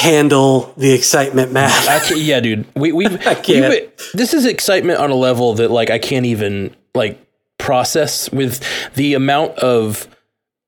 handle 0.00 0.72
the 0.76 0.92
excitement, 0.92 1.52
Matt. 1.52 2.10
yeah, 2.16 2.40
dude. 2.40 2.66
We 2.74 2.92
we. 2.92 3.06
We, 3.70 3.88
this 4.14 4.34
is 4.34 4.46
excitement 4.46 4.98
on 4.98 5.10
a 5.10 5.14
level 5.14 5.54
that 5.54 5.70
like 5.70 5.90
I 5.90 5.98
can't 5.98 6.26
even 6.26 6.74
like 6.94 7.18
process 7.58 8.30
with 8.32 8.60
the 8.94 9.14
amount 9.14 9.58
of 9.58 10.08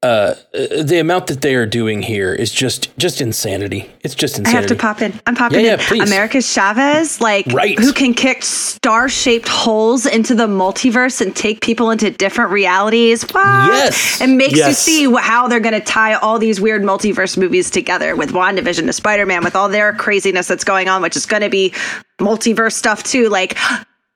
uh, 0.04 0.34
the 0.52 0.98
amount 1.00 1.28
that 1.28 1.40
they 1.40 1.54
are 1.54 1.64
doing 1.64 2.02
here 2.02 2.34
is 2.34 2.52
just 2.52 2.94
just 2.98 3.22
insanity. 3.22 3.90
It's 4.02 4.14
just 4.14 4.38
insanity. 4.38 4.56
I 4.56 4.60
have 4.60 4.68
to 4.68 4.76
pop 4.76 5.00
in. 5.00 5.18
I'm 5.26 5.34
popping 5.34 5.64
yeah, 5.64 5.74
in. 5.74 5.78
Yeah, 5.80 5.88
please. 5.88 6.02
America's 6.06 6.52
Chavez, 6.52 7.22
like 7.22 7.46
right. 7.46 7.78
who 7.78 7.90
can 7.94 8.12
kick 8.12 8.44
star-shaped 8.44 9.48
holes 9.48 10.04
into 10.04 10.34
the 10.34 10.46
multiverse 10.46 11.22
and 11.22 11.34
take 11.34 11.62
people 11.62 11.90
into 11.90 12.10
different 12.10 12.50
realities. 12.50 13.22
What? 13.22 13.46
Yes, 13.72 14.20
it 14.20 14.26
makes 14.26 14.58
yes. 14.58 14.68
you 14.68 14.74
see 14.74 15.14
how 15.18 15.48
they're 15.48 15.58
going 15.58 15.80
to 15.80 15.80
tie 15.80 16.12
all 16.14 16.38
these 16.38 16.60
weird 16.60 16.82
multiverse 16.82 17.38
movies 17.38 17.70
together 17.70 18.14
with 18.14 18.32
WandaVision 18.32 18.84
to 18.84 18.92
Spider-Man, 18.92 19.42
with 19.42 19.56
all 19.56 19.70
their 19.70 19.94
craziness 19.94 20.48
that's 20.48 20.64
going 20.64 20.86
on, 20.86 21.00
which 21.00 21.16
is 21.16 21.24
going 21.24 21.42
to 21.42 21.48
be 21.48 21.70
multiverse 22.18 22.74
stuff 22.74 23.02
too. 23.02 23.30
Like 23.30 23.56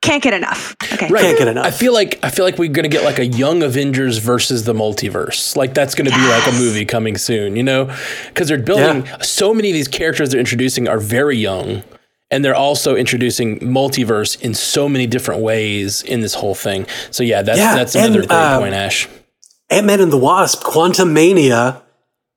can't 0.01 0.23
get 0.23 0.33
enough. 0.33 0.75
Okay. 0.93 1.07
Right. 1.09 1.21
Can't 1.21 1.37
get 1.37 1.47
enough. 1.49 1.65
I 1.65 1.71
feel 1.71 1.93
like 1.93 2.19
I 2.23 2.29
feel 2.29 2.45
like 2.45 2.57
we're 2.57 2.71
gonna 2.71 2.87
get 2.87 3.03
like 3.03 3.19
a 3.19 3.25
young 3.25 3.63
Avengers 3.63 4.17
versus 4.17 4.63
the 4.63 4.73
multiverse. 4.73 5.55
Like 5.55 5.73
that's 5.73 5.93
gonna 5.93 6.09
yes. 6.09 6.19
be 6.19 6.51
like 6.51 6.55
a 6.55 6.63
movie 6.63 6.85
coming 6.85 7.17
soon, 7.17 7.55
you 7.55 7.63
know? 7.63 7.93
Because 8.27 8.47
they're 8.47 8.57
building 8.57 9.05
yeah. 9.05 9.17
so 9.21 9.53
many 9.53 9.69
of 9.69 9.73
these 9.73 9.87
characters 9.87 10.29
they're 10.31 10.39
introducing 10.39 10.87
are 10.87 10.99
very 10.99 11.37
young. 11.37 11.83
And 12.31 12.45
they're 12.45 12.55
also 12.55 12.95
introducing 12.95 13.59
multiverse 13.59 14.39
in 14.39 14.53
so 14.53 14.87
many 14.87 15.07
different 15.07 15.41
ways 15.41 16.03
in 16.03 16.21
this 16.21 16.35
whole 16.35 16.53
thing. 16.53 16.85
So 17.09 17.23
yeah, 17.23 17.41
that's 17.41 17.57
yeah, 17.57 17.75
that's 17.75 17.95
another 17.95 18.19
and, 18.19 18.27
great 18.27 18.37
uh, 18.37 18.59
point, 18.59 18.75
Ash. 18.75 19.07
Ant 19.71 19.85
Man 19.85 19.99
and 19.99 20.11
the 20.11 20.17
Wasp, 20.17 20.63
Quantumania 20.63 21.81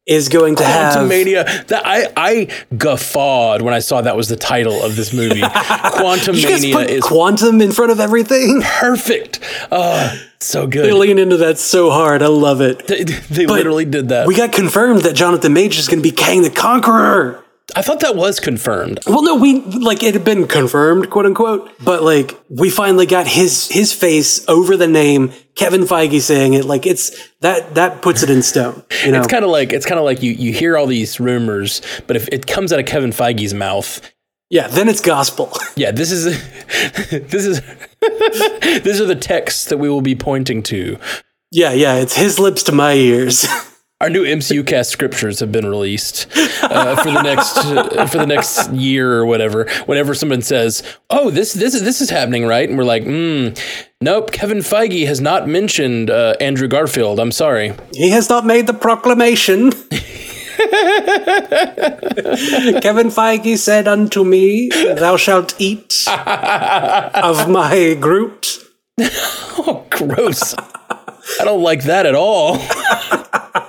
is 0.06 0.28
going 0.28 0.56
to 0.56 0.64
have 0.64 0.94
Quantum 0.94 1.08
Mania. 1.08 1.44
That 1.68 1.82
I 1.84 2.12
I 2.16 2.48
guffawed 2.76 3.62
when 3.62 3.72
I 3.74 3.78
saw 3.78 4.00
that 4.02 4.16
was 4.16 4.28
the 4.28 4.36
title 4.36 4.82
of 4.82 4.96
this 4.96 5.12
movie. 5.12 5.42
Quantum 5.92 6.34
Mania 6.34 6.78
is 6.80 7.04
quantum 7.04 7.60
in 7.60 7.72
front 7.72 7.92
of 7.92 8.00
everything. 8.00 8.62
Perfect. 8.62 9.38
Oh, 9.70 10.20
so 10.40 10.66
good. 10.66 10.86
They 10.86 10.92
lean 10.92 11.18
into 11.18 11.36
that 11.38 11.58
so 11.58 11.90
hard. 11.90 12.22
I 12.22 12.26
love 12.26 12.60
it. 12.60 12.86
They, 12.86 13.04
they 13.04 13.46
literally 13.46 13.84
did 13.84 14.08
that. 14.08 14.26
We 14.26 14.34
got 14.34 14.52
confirmed 14.52 15.02
that 15.02 15.14
Jonathan 15.14 15.52
Majors 15.52 15.80
is 15.84 15.88
going 15.88 16.02
to 16.02 16.08
be 16.08 16.14
Kang 16.14 16.42
the 16.42 16.50
Conqueror. 16.50 17.42
I 17.74 17.82
thought 17.82 18.00
that 18.00 18.16
was 18.16 18.40
confirmed. 18.40 19.00
Well, 19.06 19.22
no, 19.22 19.36
we 19.36 19.60
like 19.60 20.02
it 20.02 20.14
had 20.14 20.24
been 20.24 20.46
confirmed, 20.46 21.10
quote 21.10 21.26
unquote, 21.26 21.70
but 21.82 22.02
like 22.02 22.38
we 22.48 22.70
finally 22.70 23.06
got 23.06 23.26
his 23.26 23.68
his 23.68 23.92
face 23.92 24.46
over 24.48 24.76
the 24.76 24.86
name 24.86 25.32
Kevin 25.54 25.82
Feige 25.82 26.20
saying 26.20 26.54
it. 26.54 26.64
Like 26.64 26.86
it's 26.86 27.28
that 27.40 27.74
that 27.74 28.02
puts 28.02 28.22
it 28.22 28.30
in 28.30 28.42
stone. 28.42 28.82
You 29.04 29.12
know? 29.12 29.18
it's 29.18 29.28
kind 29.28 29.44
of 29.44 29.50
like 29.50 29.72
it's 29.72 29.86
kind 29.86 29.98
of 29.98 30.04
like 30.04 30.22
you 30.22 30.32
you 30.32 30.52
hear 30.52 30.76
all 30.76 30.86
these 30.86 31.18
rumors, 31.20 31.80
but 32.06 32.16
if 32.16 32.28
it 32.28 32.46
comes 32.46 32.72
out 32.72 32.80
of 32.80 32.86
Kevin 32.86 33.10
Feige's 33.10 33.54
mouth, 33.54 34.00
yeah, 34.50 34.68
then 34.68 34.88
it's 34.88 35.00
gospel. 35.00 35.52
Yeah, 35.74 35.90
this 35.90 36.12
is 36.12 36.24
this 37.10 37.46
is 37.46 37.60
these 38.82 39.00
are 39.00 39.06
the 39.06 39.18
texts 39.18 39.64
that 39.66 39.78
we 39.78 39.88
will 39.88 40.02
be 40.02 40.14
pointing 40.14 40.62
to. 40.64 40.98
Yeah, 41.50 41.72
yeah, 41.72 41.96
it's 41.96 42.16
his 42.16 42.38
lips 42.38 42.62
to 42.64 42.72
my 42.72 42.92
ears. 42.92 43.46
Our 44.02 44.10
new 44.10 44.24
MCU 44.24 44.66
cast 44.66 44.90
scriptures 44.90 45.38
have 45.38 45.52
been 45.52 45.64
released 45.64 46.26
uh, 46.60 46.96
for 46.96 47.12
the 47.12 47.22
next 47.22 47.56
uh, 47.56 48.04
for 48.08 48.18
the 48.18 48.26
next 48.26 48.72
year 48.72 49.12
or 49.12 49.24
whatever. 49.24 49.70
Whenever 49.86 50.12
someone 50.12 50.42
says, 50.42 50.82
"Oh, 51.08 51.30
this 51.30 51.52
this 51.52 51.80
this 51.80 52.00
is 52.00 52.10
happening," 52.10 52.44
right, 52.44 52.68
and 52.68 52.76
we're 52.76 52.82
like, 52.82 53.04
mm, 53.04 53.56
"Nope, 54.00 54.32
Kevin 54.32 54.58
Feige 54.58 55.06
has 55.06 55.20
not 55.20 55.46
mentioned 55.46 56.10
uh, 56.10 56.34
Andrew 56.40 56.66
Garfield." 56.66 57.20
I'm 57.20 57.30
sorry. 57.30 57.74
He 57.94 58.10
has 58.10 58.28
not 58.28 58.44
made 58.44 58.66
the 58.66 58.74
proclamation. 58.74 59.70
Kevin 62.80 63.08
Feige 63.08 63.56
said 63.56 63.86
unto 63.86 64.24
me, 64.24 64.68
Thou 64.68 65.16
shalt 65.16 65.54
eat 65.60 66.04
of 66.08 67.48
my 67.48 67.96
Groot. 68.00 68.58
Oh, 69.64 69.86
gross. 69.90 70.54
I 71.40 71.44
don't 71.44 71.62
like 71.62 71.84
that 71.84 72.04
at 72.04 72.14
all. 72.16 72.58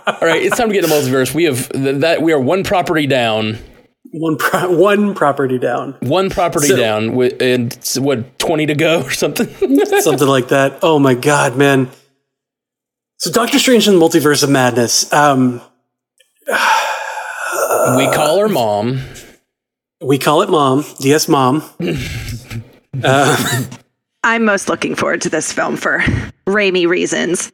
all 0.08 0.18
right, 0.22 0.42
it's 0.42 0.58
time 0.58 0.70
to 0.70 0.74
get 0.74 0.84
into 0.84 0.96
multiverse. 0.96 1.34
We 1.34 1.46
have 1.46 1.70
th- 1.70 2.02
that. 2.02 2.22
We 2.22 2.34
are 2.34 2.40
one 2.40 2.64
property 2.64 3.08
down. 3.08 3.58
One 4.12 4.38
pro- 4.38 4.76
one 4.78 5.16
property 5.16 5.58
down. 5.58 5.96
One 6.02 6.30
property 6.30 6.68
So- 6.68 6.76
down, 6.78 7.16
with, 7.16 7.42
and 7.42 7.74
what 7.98 8.38
twenty 8.40 8.66
to 8.68 8.76
go 8.76 9.02
or 9.04 9.12
something. 9.12 9.48
Something 10.02 10.28
like 10.28 10.50
that. 10.50 10.80
Oh 10.84 11.00
my 11.00 11.14
god, 11.16 11.56
man. 11.58 11.90
So 13.18 13.32
Doctor 13.32 13.58
Strange 13.58 13.88
and 13.88 14.00
the 14.00 14.06
Multiverse 14.06 14.44
of 14.44 14.50
Madness. 14.50 15.12
Um, 15.14 15.62
we 16.48 18.06
call 18.12 18.40
her 18.40 18.50
mom. 18.50 19.00
we 20.02 20.20
call 20.20 20.42
it 20.42 20.50
Mom. 20.50 20.84
DS 21.00 21.28
Mom. 21.30 21.64
I'm 24.24 24.46
most 24.46 24.70
looking 24.70 24.96
forward 24.96 25.22
to 25.22 25.30
this 25.30 25.52
film 25.52 25.76
for 25.76 26.00
Raimi 26.48 26.88
reasons. 26.88 27.52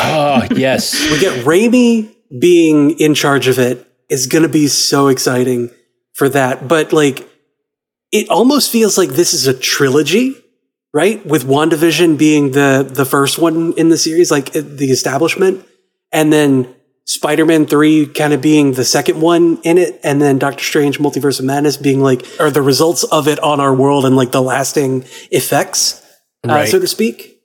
Oh 0.00 0.46
yes, 0.54 1.10
We 1.10 1.18
get 1.18 1.44
Raimi 1.44 2.14
being 2.38 2.98
in 2.98 3.14
charge 3.14 3.48
of 3.48 3.58
it 3.58 3.86
is 4.08 4.26
going 4.26 4.42
to 4.42 4.48
be 4.48 4.66
so 4.66 5.08
exciting 5.08 5.70
for 6.14 6.28
that. 6.28 6.68
But 6.68 6.92
like, 6.92 7.28
it 8.12 8.28
almost 8.28 8.70
feels 8.70 8.98
like 8.98 9.10
this 9.10 9.32
is 9.32 9.46
a 9.46 9.54
trilogy, 9.54 10.36
right? 10.92 11.24
With 11.24 11.44
WandaVision 11.44 12.18
being 12.18 12.50
the 12.50 12.86
the 12.88 13.04
first 13.04 13.38
one 13.38 13.72
in 13.74 13.88
the 13.88 13.98
series, 13.98 14.30
like 14.30 14.54
uh, 14.54 14.62
the 14.64 14.90
establishment, 14.90 15.64
and 16.12 16.32
then 16.32 16.74
Spider-Man 17.06 17.66
3 17.66 18.06
kind 18.06 18.32
of 18.32 18.40
being 18.40 18.72
the 18.74 18.84
second 18.84 19.20
one 19.20 19.58
in 19.64 19.78
it, 19.78 19.98
and 20.04 20.20
then 20.20 20.38
Doctor 20.38 20.62
Strange 20.62 20.98
Multiverse 20.98 21.40
of 21.40 21.44
Madness 21.44 21.76
being 21.76 22.00
like, 22.00 22.24
are 22.38 22.50
the 22.50 22.62
results 22.62 23.04
of 23.04 23.26
it 23.26 23.40
on 23.40 23.58
our 23.58 23.74
world 23.74 24.04
and 24.04 24.14
like 24.14 24.30
the 24.30 24.42
lasting 24.42 25.04
effects, 25.30 26.00
uh, 26.48 26.66
so 26.66 26.78
to 26.78 26.86
speak. 26.86 27.38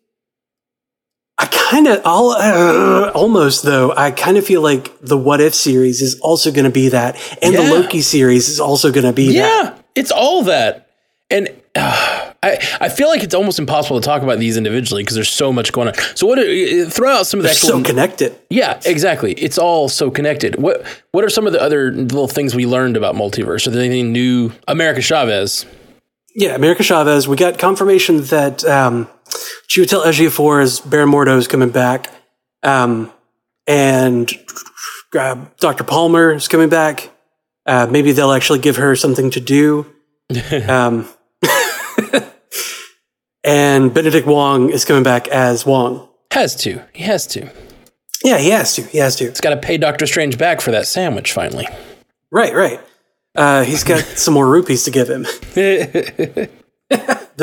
I 1.38 1.48
kind 1.48 1.88
of, 1.88 2.02
all 2.06 2.32
uh, 2.32 3.12
almost 3.14 3.64
though, 3.64 3.92
I 3.96 4.12
kind 4.12 4.38
of 4.38 4.46
feel 4.46 4.62
like 4.62 4.98
the 5.02 5.18
What 5.18 5.42
If 5.42 5.54
series 5.54 6.02
is 6.02 6.18
also 6.22 6.50
going 6.52 6.64
to 6.64 6.70
be 6.72 6.90
that, 6.90 7.18
and 7.42 7.54
Yeah. 7.54 7.62
the 7.62 7.74
Loki 7.74 8.02
series 8.02 8.48
is 8.48 8.60
also 8.60 8.90
going 8.92 9.06
to 9.06 9.12
be 9.12 9.28
that. 9.28 9.34
yeah, 9.34 9.78
it's 9.96 10.12
all 10.12 10.44
that, 10.44 10.90
and 11.30 11.50
uh, 11.76 12.32
I 12.42 12.58
I 12.80 12.88
feel 12.88 13.10
like 13.10 13.22
it's 13.22 13.36
almost 13.36 13.60
impossible 13.60 14.00
to 14.00 14.06
talk 14.06 14.22
about 14.22 14.40
these 14.40 14.56
individually 14.56 15.04
because 15.04 15.16
there's 15.16 15.28
so 15.30 15.52
much 15.52 15.74
going 15.74 15.90
on. 15.90 15.96
So 16.16 16.26
what? 16.26 16.40
uh, 16.40 16.90
Throw 16.90 17.10
out 17.10 17.28
some 17.28 17.42
of 17.42 17.44
the 17.44 17.48
They're 17.48 17.56
actual. 17.56 17.70
so 17.80 17.84
connected. 17.84 18.34
yeah, 18.50 18.80
exactly. 18.86 19.34
It's 19.34 19.58
all 19.58 19.90
so 19.90 20.10
connected. 20.10 20.56
What 20.56 20.86
What 21.12 21.26
are 21.26 21.30
some 21.30 21.46
of 21.48 21.52
the 21.52 21.62
other 21.62 21.92
little 21.92 22.30
things 22.30 22.56
we 22.56 22.66
learned 22.66 22.96
about 22.96 23.16
multiverse? 23.16 23.68
Are 23.68 23.72
there 23.72 23.84
anything 23.84 24.14
new? 24.14 24.52
America 24.70 25.02
Chavez. 25.02 25.66
Yeah, 26.38 26.54
America 26.54 26.84
Chavez. 26.84 27.30
We 27.30 27.38
got 27.38 27.58
confirmation 27.58 28.22
that 28.24 28.66
um, 28.66 29.08
Chiwetel 29.70 30.04
Ejiofor 30.04 30.62
is 30.62 30.82
Baron 30.82 31.10
Mordo 31.10 31.38
is 31.38 31.48
coming 31.48 31.70
back, 31.70 32.12
um, 32.62 33.10
and 33.66 34.30
uh, 35.18 35.46
Dr. 35.60 35.86
Palmer 35.86 36.34
is 36.34 36.50
coming 36.50 36.68
back. 36.68 37.10
Uh, 37.66 37.88
maybe 37.90 38.12
they'll 38.12 38.34
actually 38.34 38.60
give 38.60 38.76
her 38.76 38.98
something 38.98 39.32
to 39.32 39.40
do. 39.40 39.86
um, 40.68 41.08
and 43.46 43.94
Benedict 43.94 44.28
Wong 44.28 44.72
is 44.72 44.84
coming 44.84 45.04
back 45.04 45.30
as 45.30 45.66
Wong. 45.66 46.10
Has 46.32 46.54
to. 46.58 46.84
He 46.92 47.04
has 47.04 47.26
to. 47.28 47.50
Yeah, 48.26 48.40
he 48.40 48.50
has 48.50 48.76
to. 48.76 48.82
He 48.82 48.98
has 48.98 49.16
to. 49.18 49.30
He's 49.30 49.40
got 49.40 49.52
to 49.52 49.58
pay 49.58 49.78
Doctor 49.78 50.06
Strange 50.06 50.38
back 50.38 50.60
for 50.60 50.72
that 50.72 50.86
sandwich. 50.86 51.32
Finally. 51.32 51.68
Right, 52.30 52.54
right. 52.54 52.82
Uh, 53.36 53.64
he's 53.64 53.84
got 53.84 54.04
some 54.18 54.34
more 54.34 54.48
rupees 54.48 54.84
to 54.86 54.92
give 54.92 55.10
him. 55.10 55.24
the 55.54 56.50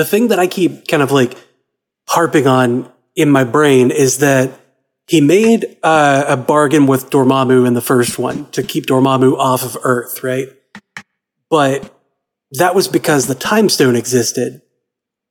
thing 0.05 0.29
that 0.29 0.39
I 0.39 0.47
keep 0.47 0.89
kind 0.89 1.03
of 1.03 1.13
like 1.13 1.37
harping 2.09 2.47
on 2.47 2.91
in 3.15 3.31
my 3.31 3.45
brain 3.45 3.91
is 3.91 4.19
that 4.19 4.59
he 5.07 5.21
made 5.21 5.77
uh, 5.83 6.25
a 6.29 6.37
bargain 6.37 6.87
with 6.87 7.11
Dormammu 7.11 7.67
in 7.67 7.75
the 7.75 7.81
first 7.81 8.19
one 8.19 8.51
to 8.53 8.63
keep 8.63 8.87
Dormammu 8.87 9.37
off 9.37 9.63
of 9.65 9.77
Earth, 9.83 10.23
right? 10.23 10.49
But 11.51 11.93
that 12.53 12.75
was 12.75 12.89
because 12.89 13.27
the 13.27 13.35
time 13.35 13.69
stone 13.69 13.97
existed, 13.97 14.63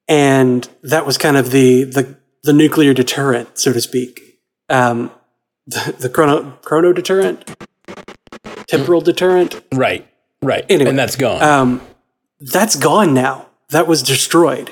and 0.07 0.67
that 0.83 1.05
was 1.05 1.17
kind 1.17 1.37
of 1.37 1.51
the 1.51 1.85
the, 1.85 2.17
the 2.43 2.53
nuclear 2.53 2.93
deterrent, 2.93 3.57
so 3.57 3.73
to 3.73 3.81
speak. 3.81 4.19
Um, 4.69 5.11
the, 5.67 5.95
the 5.99 6.09
chrono 6.09 6.57
chrono 6.61 6.93
deterrent, 6.93 7.55
temporal 8.67 9.01
deterrent. 9.01 9.61
Right. 9.73 10.07
Right. 10.41 10.65
Anyway, 10.69 10.89
and 10.89 10.99
that's 10.99 11.15
gone. 11.15 11.41
Um, 11.41 11.81
that's 12.39 12.75
gone 12.75 13.13
now. 13.13 13.47
That 13.69 13.87
was 13.87 14.01
destroyed. 14.01 14.71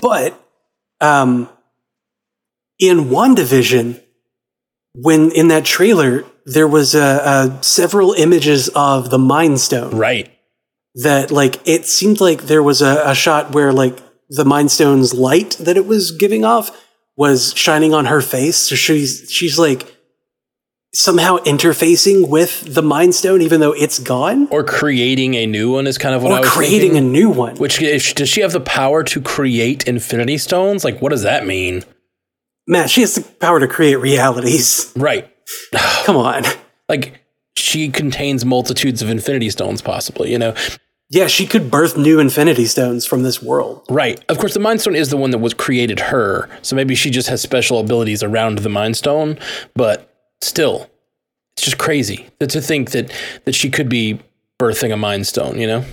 But 0.00 0.40
um, 1.00 1.48
in 2.78 3.06
WandaVision, 3.06 4.02
when 4.94 5.30
in 5.32 5.48
that 5.48 5.64
trailer, 5.64 6.24
there 6.44 6.68
was 6.68 6.94
uh, 6.94 7.20
uh, 7.22 7.60
several 7.60 8.12
images 8.12 8.68
of 8.74 9.10
the 9.10 9.18
Mind 9.18 9.60
Stone 9.60 9.96
right. 9.96 10.30
that, 10.94 11.30
like, 11.30 11.60
it 11.66 11.86
seemed 11.86 12.20
like 12.20 12.42
there 12.42 12.62
was 12.62 12.80
a, 12.82 13.02
a 13.04 13.14
shot 13.14 13.52
where, 13.52 13.72
like, 13.72 13.98
the 14.28 14.44
Mind 14.44 14.70
Stone's 14.70 15.12
light 15.12 15.56
that 15.58 15.76
it 15.76 15.86
was 15.86 16.12
giving 16.12 16.44
off 16.44 16.70
was 17.16 17.52
shining 17.54 17.94
on 17.94 18.06
her 18.06 18.20
face. 18.20 18.56
So 18.56 18.74
she's 18.74 19.26
she's 19.30 19.58
like 19.58 19.95
somehow 20.96 21.36
interfacing 21.38 22.28
with 22.28 22.74
the 22.74 22.82
Mind 22.82 23.14
Stone, 23.14 23.42
even 23.42 23.60
though 23.60 23.72
it's 23.72 23.98
gone, 23.98 24.48
Or 24.50 24.64
creating 24.64 25.34
a 25.34 25.46
new 25.46 25.70
one 25.72 25.86
is 25.86 25.98
kind 25.98 26.14
of 26.14 26.22
what 26.22 26.32
I 26.32 26.38
or 26.38 26.40
was 26.40 26.50
creating 26.50 26.92
thinking. 26.92 27.08
a 27.08 27.12
new 27.12 27.30
one. 27.30 27.56
Which 27.56 27.80
if, 27.82 28.14
does 28.14 28.28
she 28.28 28.40
have 28.40 28.52
the 28.52 28.60
power 28.60 29.02
to 29.04 29.20
create 29.20 29.86
Infinity 29.86 30.38
Stones? 30.38 30.84
Like, 30.84 31.00
what 31.00 31.10
does 31.10 31.22
that 31.22 31.46
mean? 31.46 31.84
Matt, 32.66 32.90
she 32.90 33.02
has 33.02 33.14
the 33.14 33.22
power 33.22 33.60
to 33.60 33.68
create 33.68 33.96
realities. 33.96 34.92
Right. 34.96 35.30
Come 36.04 36.16
on. 36.16 36.44
Like 36.88 37.20
she 37.56 37.88
contains 37.88 38.44
multitudes 38.44 39.02
of 39.02 39.10
Infinity 39.10 39.50
Stones, 39.50 39.82
possibly. 39.82 40.32
You 40.32 40.38
know. 40.38 40.54
Yeah, 41.08 41.28
she 41.28 41.46
could 41.46 41.70
birth 41.70 41.96
new 41.96 42.18
Infinity 42.18 42.66
Stones 42.66 43.06
from 43.06 43.22
this 43.22 43.40
world. 43.40 43.86
Right. 43.88 44.24
Of 44.28 44.38
course, 44.38 44.54
the 44.54 44.60
Mind 44.60 44.80
Stone 44.80 44.96
is 44.96 45.10
the 45.10 45.16
one 45.16 45.30
that 45.30 45.38
was 45.38 45.54
created 45.54 46.00
her, 46.00 46.48
so 46.62 46.74
maybe 46.74 46.96
she 46.96 47.10
just 47.10 47.28
has 47.28 47.40
special 47.40 47.78
abilities 47.78 48.24
around 48.24 48.58
the 48.58 48.68
Mind 48.68 48.96
Stone. 48.96 49.38
But 49.74 50.15
still, 50.42 50.90
it's 51.56 51.64
just 51.64 51.78
crazy 51.78 52.28
to 52.40 52.60
think 52.60 52.90
that 52.90 53.12
that 53.44 53.54
she 53.54 53.70
could 53.70 53.88
be 53.88 54.20
birthing 54.58 54.92
a 54.92 54.96
Mind 54.96 55.26
Stone. 55.26 55.58
You 55.58 55.66
know. 55.66 55.84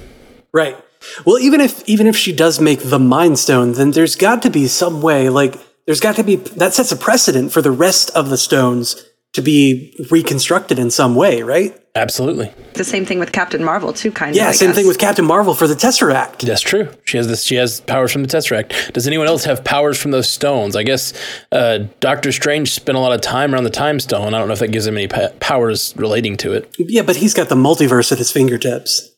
Right. 0.53 0.77
Well, 1.25 1.39
even 1.39 1.61
if 1.61 1.87
even 1.87 2.07
if 2.07 2.15
she 2.15 2.33
does 2.33 2.59
make 2.59 2.79
the 2.81 2.99
Mind 2.99 3.39
Stone, 3.39 3.73
then 3.73 3.91
there's 3.91 4.15
got 4.15 4.41
to 4.43 4.49
be 4.49 4.67
some 4.67 5.01
way. 5.01 5.29
Like, 5.29 5.55
there's 5.85 5.99
got 5.99 6.15
to 6.15 6.23
be 6.23 6.37
that 6.37 6.73
sets 6.73 6.91
a 6.91 6.97
precedent 6.97 7.51
for 7.51 7.61
the 7.61 7.71
rest 7.71 8.09
of 8.11 8.29
the 8.29 8.37
stones 8.37 9.03
to 9.33 9.41
be 9.41 9.95
reconstructed 10.11 10.79
in 10.79 10.91
some 10.91 11.15
way, 11.15 11.41
right? 11.41 11.77
Absolutely. 11.95 12.51
The 12.73 12.83
same 12.83 13.05
thing 13.05 13.19
with 13.19 13.31
Captain 13.31 13.63
Marvel 13.63 13.93
too, 13.93 14.11
kind 14.11 14.35
Yeah. 14.35 14.45
of. 14.45 14.49
I 14.49 14.51
same 14.53 14.73
thing 14.73 14.87
with 14.87 14.97
Captain 14.97 15.23
Marvel 15.25 15.53
for 15.53 15.67
the 15.67 15.75
Tesseract. 15.75 16.39
That's 16.39 16.61
true. 16.61 16.89
She 17.05 17.17
has 17.17 17.27
this. 17.27 17.43
She 17.43 17.53
has 17.55 17.81
powers 17.81 18.11
from 18.11 18.23
the 18.23 18.27
Tesseract. 18.27 18.93
Does 18.93 19.05
anyone 19.05 19.27
else 19.27 19.43
have 19.45 19.63
powers 19.63 19.99
from 19.99 20.09
those 20.09 20.27
stones? 20.27 20.75
I 20.75 20.81
guess 20.81 21.13
uh, 21.51 21.79
Doctor 21.99 22.31
Strange 22.31 22.71
spent 22.71 22.97
a 22.97 23.01
lot 23.01 23.13
of 23.13 23.21
time 23.21 23.53
around 23.53 23.65
the 23.65 23.69
Time 23.69 23.99
Stone. 23.99 24.33
I 24.33 24.39
don't 24.39 24.47
know 24.47 24.53
if 24.53 24.59
that 24.59 24.71
gives 24.71 24.87
him 24.87 24.97
any 24.97 25.07
pa- 25.07 25.29
powers 25.39 25.93
relating 25.95 26.35
to 26.37 26.53
it. 26.53 26.73
Yeah, 26.79 27.03
but 27.03 27.17
he's 27.17 27.35
got 27.35 27.49
the 27.49 27.55
multiverse 27.55 28.11
at 28.11 28.17
his 28.17 28.31
fingertips. 28.31 29.11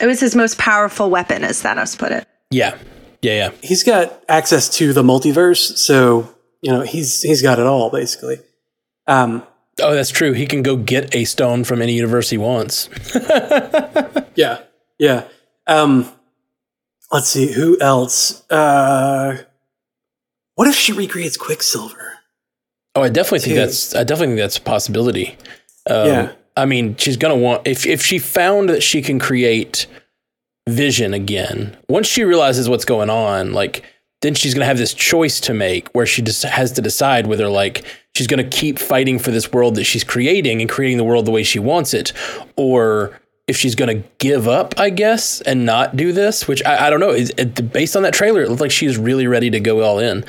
It 0.00 0.06
was 0.06 0.20
his 0.20 0.34
most 0.34 0.56
powerful 0.56 1.10
weapon, 1.10 1.44
as 1.44 1.62
Thanos 1.62 1.98
put 1.98 2.12
it. 2.12 2.26
Yeah, 2.50 2.78
yeah, 3.20 3.32
yeah. 3.34 3.50
He's 3.62 3.84
got 3.84 4.22
access 4.26 4.70
to 4.78 4.94
the 4.94 5.02
multiverse, 5.02 5.76
so 5.76 6.34
you 6.62 6.72
know 6.72 6.80
he's 6.80 7.20
he's 7.20 7.42
got 7.42 7.58
it 7.58 7.66
all 7.66 7.90
basically. 7.90 8.38
Um, 9.06 9.42
Oh, 9.80 9.94
that's 9.94 10.10
true. 10.10 10.32
He 10.32 10.46
can 10.46 10.62
go 10.62 10.76
get 10.76 11.14
a 11.14 11.24
stone 11.24 11.64
from 11.64 11.80
any 11.80 11.94
universe 11.94 12.30
he 12.30 12.38
wants. 12.38 12.88
Yeah. 14.34 14.60
Yeah. 14.98 15.24
Um 15.66 16.10
let's 17.10 17.28
see, 17.28 17.52
who 17.52 17.78
else? 17.80 18.48
Uh 18.50 19.42
what 20.54 20.68
if 20.68 20.74
she 20.74 20.92
recreates 20.92 21.36
Quicksilver? 21.36 22.14
Oh, 22.94 23.02
I 23.02 23.08
definitely 23.08 23.40
think 23.40 23.56
that's. 23.56 23.94
I 23.94 24.04
definitely 24.04 24.34
think 24.36 24.40
that's 24.40 24.58
a 24.58 24.62
possibility. 24.62 25.36
Um, 25.88 26.06
Yeah. 26.06 26.32
I 26.56 26.66
mean, 26.66 26.96
she's 26.96 27.16
gonna 27.16 27.36
want 27.36 27.66
if 27.66 27.84
if 27.86 28.02
she 28.02 28.18
found 28.18 28.68
that 28.70 28.82
she 28.82 29.02
can 29.02 29.18
create 29.18 29.86
vision 30.68 31.12
again. 31.14 31.76
Once 31.88 32.06
she 32.06 32.24
realizes 32.24 32.68
what's 32.68 32.84
going 32.84 33.10
on, 33.10 33.52
like 33.52 33.82
then 34.22 34.34
she's 34.34 34.54
gonna 34.54 34.66
have 34.66 34.78
this 34.78 34.94
choice 34.94 35.40
to 35.40 35.54
make 35.54 35.88
where 35.90 36.06
she 36.06 36.22
just 36.22 36.42
has 36.42 36.72
to 36.72 36.80
decide 36.82 37.26
whether 37.26 37.48
like 37.48 37.84
she's 38.14 38.26
going 38.26 38.42
to 38.42 38.56
keep 38.56 38.78
fighting 38.78 39.18
for 39.18 39.30
this 39.30 39.52
world 39.52 39.74
that 39.76 39.84
she's 39.84 40.04
creating 40.04 40.60
and 40.60 40.70
creating 40.70 40.98
the 40.98 41.04
world 41.04 41.26
the 41.26 41.30
way 41.30 41.42
she 41.42 41.58
wants 41.58 41.94
it, 41.94 42.12
or 42.56 43.18
if 43.46 43.56
she's 43.56 43.74
going 43.74 44.02
to 44.02 44.08
give 44.18 44.46
up, 44.46 44.78
I 44.78 44.90
guess, 44.90 45.40
and 45.42 45.66
not 45.66 45.96
do 45.96 46.12
this. 46.12 46.46
Which 46.46 46.64
I, 46.64 46.86
I 46.86 46.90
don't 46.90 47.00
know. 47.00 47.10
It, 47.10 47.38
it, 47.38 47.72
based 47.72 47.96
on 47.96 48.02
that 48.02 48.14
trailer, 48.14 48.42
it 48.42 48.48
looked 48.48 48.60
like 48.60 48.70
she's 48.70 48.96
really 48.96 49.26
ready 49.26 49.50
to 49.50 49.60
go 49.60 49.82
all 49.82 49.98
in. 49.98 50.24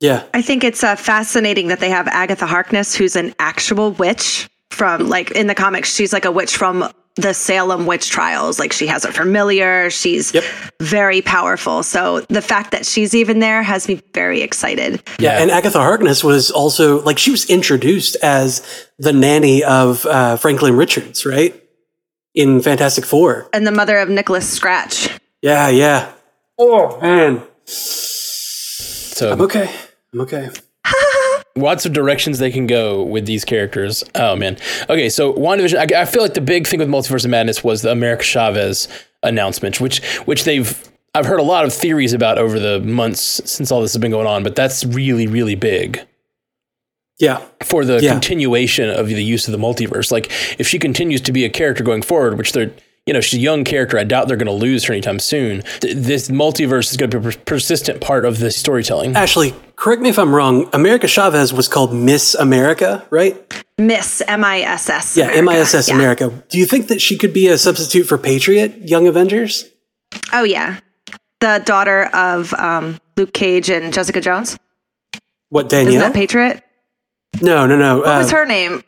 Yeah, 0.00 0.24
I 0.32 0.40
think 0.40 0.64
it's 0.64 0.82
uh, 0.82 0.96
fascinating 0.96 1.68
that 1.68 1.80
they 1.80 1.90
have 1.90 2.08
Agatha 2.08 2.46
Harkness, 2.46 2.94
who's 2.94 3.16
an 3.16 3.34
actual 3.38 3.92
witch 3.92 4.48
from 4.70 5.08
like 5.08 5.30
in 5.32 5.46
the 5.46 5.54
comics. 5.54 5.94
She's 5.94 6.12
like 6.12 6.24
a 6.24 6.32
witch 6.32 6.56
from 6.56 6.90
the 7.20 7.34
Salem 7.34 7.86
witch 7.86 8.10
trials. 8.10 8.58
Like 8.58 8.72
she 8.72 8.86
has 8.86 9.04
a 9.04 9.12
familiar. 9.12 9.90
She's 9.90 10.32
Yep. 10.34 10.44
very 10.80 11.22
powerful. 11.22 11.82
So 11.82 12.20
the 12.28 12.42
fact 12.42 12.70
that 12.72 12.86
she's 12.86 13.14
even 13.14 13.38
there 13.40 13.62
has 13.62 13.88
me 13.88 14.00
very 14.14 14.42
excited. 14.42 15.02
yeah, 15.18 15.40
and 15.42 15.50
Agatha 15.50 15.78
Harkness 15.78 16.22
was 16.24 16.50
also 16.50 17.02
like 17.02 17.18
she 17.18 17.30
was 17.30 17.48
introduced 17.50 18.16
as 18.22 18.62
the 18.98 19.12
nanny 19.12 19.62
of 19.64 20.04
uh, 20.06 20.36
Franklin 20.36 20.76
Richards, 20.76 21.24
right? 21.26 21.54
In 22.34 22.60
Fantastic 22.62 23.04
Four. 23.04 23.48
And 23.52 23.66
the 23.66 23.72
mother 23.72 23.98
of 23.98 24.08
Nicholas 24.08 24.48
Scratch. 24.48 25.08
Yeah, 25.42 25.68
yeah. 25.68 26.12
Oh 26.58 27.00
man, 27.00 27.42
So 27.64 29.32
I'm 29.32 29.40
okay. 29.42 29.70
I'm 30.12 30.20
okay. 30.22 30.48
Lots 31.56 31.84
of 31.86 31.92
directions 31.92 32.38
they 32.38 32.50
can 32.50 32.66
go 32.66 33.02
with 33.02 33.26
these 33.26 33.44
characters. 33.44 34.04
Oh 34.14 34.36
man. 34.36 34.56
Okay, 34.88 35.08
so 35.08 35.32
WandaVision. 35.34 35.94
I, 35.94 36.02
I 36.02 36.04
feel 36.04 36.22
like 36.22 36.34
the 36.34 36.40
big 36.40 36.66
thing 36.66 36.78
with 36.80 36.88
Multiverse 36.88 37.24
of 37.24 37.30
Madness 37.30 37.62
was 37.64 37.82
the 37.82 37.90
America 37.90 38.22
Chavez 38.22 38.88
announcement, 39.22 39.80
which 39.80 40.04
which 40.26 40.44
they've 40.44 40.86
I've 41.14 41.26
heard 41.26 41.40
a 41.40 41.44
lot 41.44 41.64
of 41.64 41.72
theories 41.72 42.12
about 42.12 42.38
over 42.38 42.58
the 42.60 42.80
months 42.80 43.40
since 43.44 43.72
all 43.72 43.80
this 43.82 43.92
has 43.92 44.00
been 44.00 44.12
going 44.12 44.26
on, 44.28 44.42
but 44.44 44.54
that's 44.54 44.84
really 44.84 45.26
really 45.26 45.56
big 45.56 46.00
Yeah, 47.18 47.42
for 47.64 47.84
the 47.84 48.00
Yeah. 48.00 48.12
continuation 48.12 48.88
of 48.88 49.08
the 49.08 49.22
use 49.22 49.46
of 49.48 49.52
the 49.52 49.58
multiverse. 49.58 50.10
Like 50.12 50.30
if 50.60 50.66
she 50.68 50.78
continues 50.78 51.20
to 51.22 51.32
be 51.32 51.44
a 51.44 51.50
character 51.50 51.82
going 51.84 52.02
forward, 52.02 52.38
which 52.38 52.52
they're 52.52 52.70
you 53.06 53.12
know 53.14 53.20
she's 53.20 53.38
a 53.38 53.42
young 53.42 53.64
character, 53.64 53.98
I 53.98 54.04
doubt 54.04 54.28
they're 54.28 54.36
going 54.36 54.46
to 54.46 54.52
lose 54.52 54.84
her 54.84 54.92
anytime 54.92 55.18
soon. 55.18 55.62
Th- 55.80 55.96
this 55.96 56.28
multiverse 56.28 56.90
is 56.90 56.96
going 56.96 57.10
to 57.10 57.20
be 57.20 57.28
a 57.28 57.32
per- 57.32 57.38
persistent 57.44 58.00
part 58.00 58.24
of 58.24 58.38
the 58.38 58.50
storytelling. 58.50 59.16
Ashley, 59.16 59.54
correct 59.76 60.02
me 60.02 60.08
if 60.10 60.18
I'm 60.18 60.34
wrong. 60.34 60.68
America 60.72 61.08
Chavez 61.08 61.52
was 61.52 61.66
called 61.68 61.92
Miss 61.94 62.34
America, 62.34 63.06
right? 63.10 63.36
Miss 63.78 64.22
M 64.28 64.44
I 64.44 64.60
S 64.60 64.88
S. 64.90 65.16
Yeah, 65.16 65.40
MISS 65.40 65.88
America. 65.88 66.30
Do 66.48 66.58
you 66.58 66.66
think 66.66 66.88
that 66.88 67.00
she 67.00 67.16
could 67.16 67.32
be 67.32 67.48
a 67.48 67.56
substitute 67.58 68.04
for 68.04 68.18
Patriot, 68.18 68.88
Young 68.88 69.06
Avengers? 69.08 69.64
Oh 70.32 70.44
yeah, 70.44 70.80
the 71.40 71.62
daughter 71.64 72.04
of 72.14 72.52
um, 72.54 72.98
Luke 73.16 73.32
Cage 73.32 73.70
and 73.70 73.92
Jessica 73.92 74.20
Jones. 74.20 74.58
What 75.48 75.72
Isn't 75.72 75.86
Danielle? 75.86 76.02
that 76.04 76.14
Patriot? 76.14 76.62
no, 77.40 77.66
no, 77.66 77.76
no. 77.76 77.98
What 77.98 78.08
uh, 78.08 78.18
was 78.18 78.30
her 78.30 78.44
name? 78.44 78.82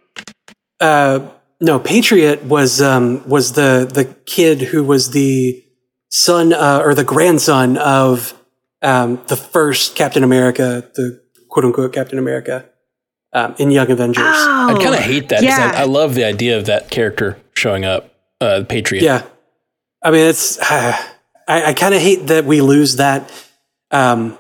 uh, 0.81 1.21
no, 1.63 1.79
Patriot 1.79 2.43
was 2.45 2.83
um, 2.83 3.27
was 3.29 3.53
the 3.53 3.89
the 3.93 4.05
kid 4.27 4.61
who 4.61 4.83
was 4.85 5.13
the 5.13 5.65
son 6.11 6.53
uh, 6.53 6.83
or 6.85 6.95
the 6.95 7.05
grandson 7.05 7.79
of 7.79 8.35
um, 8.83 9.21
the 9.29 9.37
first 9.37 9.95
Captain 9.95 10.25
America, 10.25 10.91
the 10.95 11.23
quote 11.49 11.65
unquote 11.65 11.93
Captain 11.93 12.19
America 12.19 12.67
um, 13.33 13.55
in 13.59 13.71
Young 13.71 13.91
Avengers. 13.91 14.25
Oh, 14.27 14.77
I 14.77 14.83
kind 14.83 14.95
of 14.95 15.01
hate 15.01 15.29
that. 15.29 15.37
'cause 15.37 15.45
Yeah. 15.45 15.73
I, 15.75 15.83
I 15.83 15.85
love 15.85 16.15
the 16.15 16.25
idea 16.25 16.59
of 16.59 16.67
that 16.67 16.91
character 16.91 17.39
showing 17.55 17.85
up, 17.85 18.13
uh, 18.41 18.65
Patriot. 18.69 19.05
Yeah, 19.05 19.23
I 20.03 20.11
mean 20.11 20.27
it's. 20.27 20.59
I, 21.49 21.71
I 21.71 21.73
kind 21.75 21.93
of 21.95 22.01
hate 22.01 22.29
that 22.29 22.45
we 22.45 22.61
lose 22.61 22.97
that 22.97 23.31
um, 23.91 24.39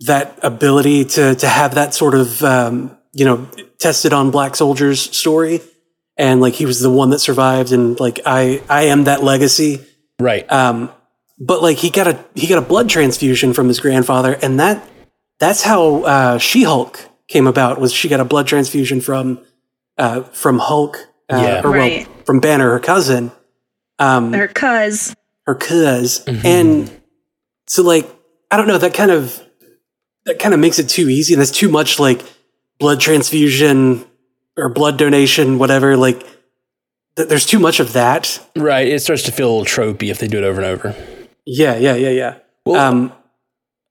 that 0.00 0.38
ability 0.42 1.04
to 1.06 1.34
to 1.34 1.46
have 1.48 1.74
that 1.74 1.92
sort 1.94 2.14
of 2.14 2.42
um, 2.42 2.96
you 3.12 3.24
know 3.26 3.46
tested 3.78 4.12
on 4.12 4.30
black 4.30 4.54
soldiers 4.56 5.00
story, 5.00 5.60
and 6.20 6.40
like 6.40 6.54
he 6.54 6.66
was 6.66 6.80
the 6.80 6.90
one 6.90 7.10
that 7.10 7.18
survived, 7.20 7.72
and 7.72 7.98
like 7.98 8.20
I 8.26 8.62
I 8.68 8.82
am 8.84 9.04
that 9.04 9.24
legacy. 9.24 9.80
Right. 10.20 10.44
Um, 10.52 10.92
but 11.38 11.62
like 11.62 11.78
he 11.78 11.88
got 11.90 12.06
a 12.06 12.22
he 12.34 12.46
got 12.46 12.58
a 12.58 12.66
blood 12.66 12.88
transfusion 12.90 13.54
from 13.54 13.66
his 13.68 13.80
grandfather, 13.80 14.38
and 14.42 14.60
that 14.60 14.86
that's 15.40 15.62
how 15.62 16.02
uh, 16.04 16.38
She 16.38 16.62
Hulk 16.64 17.08
came 17.26 17.46
about. 17.46 17.80
Was 17.80 17.92
she 17.92 18.08
got 18.08 18.20
a 18.20 18.24
blood 18.26 18.46
transfusion 18.46 19.00
from 19.00 19.40
uh, 19.98 20.22
from 20.24 20.58
Hulk? 20.58 20.98
Uh, 21.32 21.36
Yeah. 21.42 21.60
or 21.64 21.70
Right. 21.70 22.06
well, 22.06 22.16
from 22.26 22.40
Banner, 22.40 22.70
her 22.72 22.80
cousin, 22.80 23.32
um, 23.98 24.32
her 24.34 24.48
cuz. 24.48 25.14
her 25.46 25.54
cuz, 25.54 26.20
Mm-hmm. 26.26 26.46
and 26.46 26.90
so 27.66 27.82
like 27.82 28.06
I 28.50 28.56
don't 28.58 28.66
know 28.68 28.78
that 28.78 28.92
kind 28.94 29.10
of 29.10 29.40
that 30.26 30.38
kind 30.38 30.52
of 30.52 30.60
makes 30.60 30.78
it 30.78 30.88
too 30.90 31.08
easy, 31.08 31.32
and 31.32 31.40
that's 31.40 31.50
too 31.52 31.70
much 31.70 31.98
like 31.98 32.20
blood 32.78 33.00
transfusion 33.00 34.04
or 34.56 34.68
blood 34.68 34.98
donation, 34.98 35.58
whatever. 35.58 35.96
Like 35.96 36.20
th- 37.16 37.28
there's 37.28 37.46
too 37.46 37.58
much 37.58 37.80
of 37.80 37.92
that. 37.94 38.38
right. 38.56 38.86
It 38.86 39.00
starts 39.02 39.22
to 39.24 39.32
feel 39.32 39.50
a 39.50 39.52
little 39.58 39.64
tropey 39.66 40.10
if 40.10 40.18
they 40.18 40.28
do 40.28 40.38
it 40.38 40.44
over 40.44 40.60
and 40.60 40.70
over. 40.70 40.94
Yeah, 41.46 41.76
yeah, 41.76 41.94
yeah, 41.94 42.10
yeah. 42.10 42.38
Well, 42.66 42.80
um, 42.80 43.12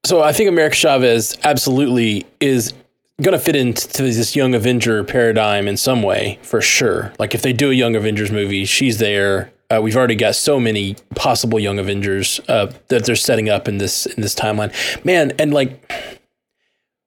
So 0.06 0.22
I 0.22 0.32
think 0.32 0.50
America 0.50 0.76
Chavez 0.76 1.38
absolutely 1.44 2.26
is 2.40 2.74
going 3.22 3.38
to 3.38 3.40
fit 3.44 3.56
into 3.56 4.02
this 4.02 4.36
young 4.36 4.54
Avenger 4.56 5.04
paradigm 5.04 5.68
in 5.68 5.76
some 5.76 6.04
way, 6.04 6.40
for 6.42 6.62
sure. 6.62 7.12
Like 7.20 7.36
if 7.36 7.42
they 7.42 7.52
do 7.52 7.70
a 7.70 7.74
young 7.74 7.96
Avengers 7.96 8.32
movie, 8.32 8.64
she's 8.66 8.98
there. 9.00 9.52
Uh, 9.72 9.82
we've 9.82 9.96
already 9.98 10.16
got 10.16 10.36
so 10.36 10.60
many 10.60 10.96
possible 11.16 11.60
young 11.60 11.78
Avengers 11.80 12.40
uh, 12.48 12.72
that 12.88 13.06
they're 13.06 13.16
setting 13.16 13.50
up 13.50 13.68
in 13.68 13.78
this 13.78 14.06
in 14.08 14.22
this 14.22 14.34
timeline, 14.34 14.74
man. 15.06 15.32
And 15.38 15.54
like, 15.54 15.92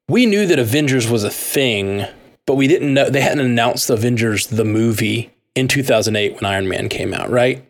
we 0.08 0.26
knew 0.26 0.46
that 0.46 0.58
Avengers 0.58 1.08
was 1.08 1.24
a 1.24 1.30
thing, 1.30 2.04
but 2.46 2.55
we 2.57 2.66
didn't 2.66 2.92
know 2.94 3.09
they 3.11 3.20
hadn't 3.20 3.44
announced 3.44 3.88
Avengers 3.90 4.46
the 4.48 4.64
movie 4.64 5.31
in 5.55 5.68
2008 5.68 6.35
when 6.35 6.44
Iron 6.44 6.68
Man 6.68 6.88
came 6.88 7.12
out, 7.14 7.31
right? 7.31 7.64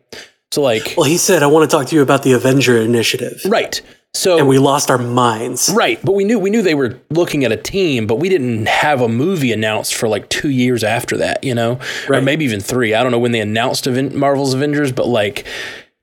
So 0.50 0.62
like, 0.62 0.94
Well, 0.96 1.06
he 1.06 1.16
said, 1.16 1.42
I 1.42 1.46
want 1.46 1.68
to 1.70 1.76
talk 1.76 1.86
to 1.88 1.96
you 1.96 2.02
about 2.02 2.22
the 2.22 2.32
Avenger 2.32 2.76
Initiative. 2.76 3.40
right. 3.46 3.80
So 4.14 4.36
And 4.36 4.46
we 4.46 4.58
lost 4.58 4.90
our 4.90 4.98
minds. 4.98 5.70
Right, 5.74 5.98
but 6.04 6.12
we 6.12 6.24
knew 6.24 6.38
we 6.38 6.50
knew 6.50 6.60
they 6.60 6.74
were 6.74 7.00
looking 7.08 7.44
at 7.46 7.52
a 7.52 7.56
team, 7.56 8.06
but 8.06 8.16
we 8.16 8.28
didn't 8.28 8.66
have 8.68 9.00
a 9.00 9.08
movie 9.08 9.52
announced 9.52 9.94
for 9.94 10.06
like 10.06 10.28
two 10.28 10.50
years 10.50 10.84
after 10.84 11.16
that, 11.16 11.42
you 11.42 11.54
know, 11.54 11.78
or 12.10 12.20
maybe 12.20 12.44
even 12.44 12.60
three. 12.60 12.92
I 12.92 13.02
don't 13.02 13.10
know 13.10 13.18
when 13.18 13.32
they 13.32 13.40
announced 13.40 13.86
Aven- 13.86 14.14
Marvel's 14.14 14.52
Avengers, 14.52 14.92
but 14.92 15.06
like 15.06 15.46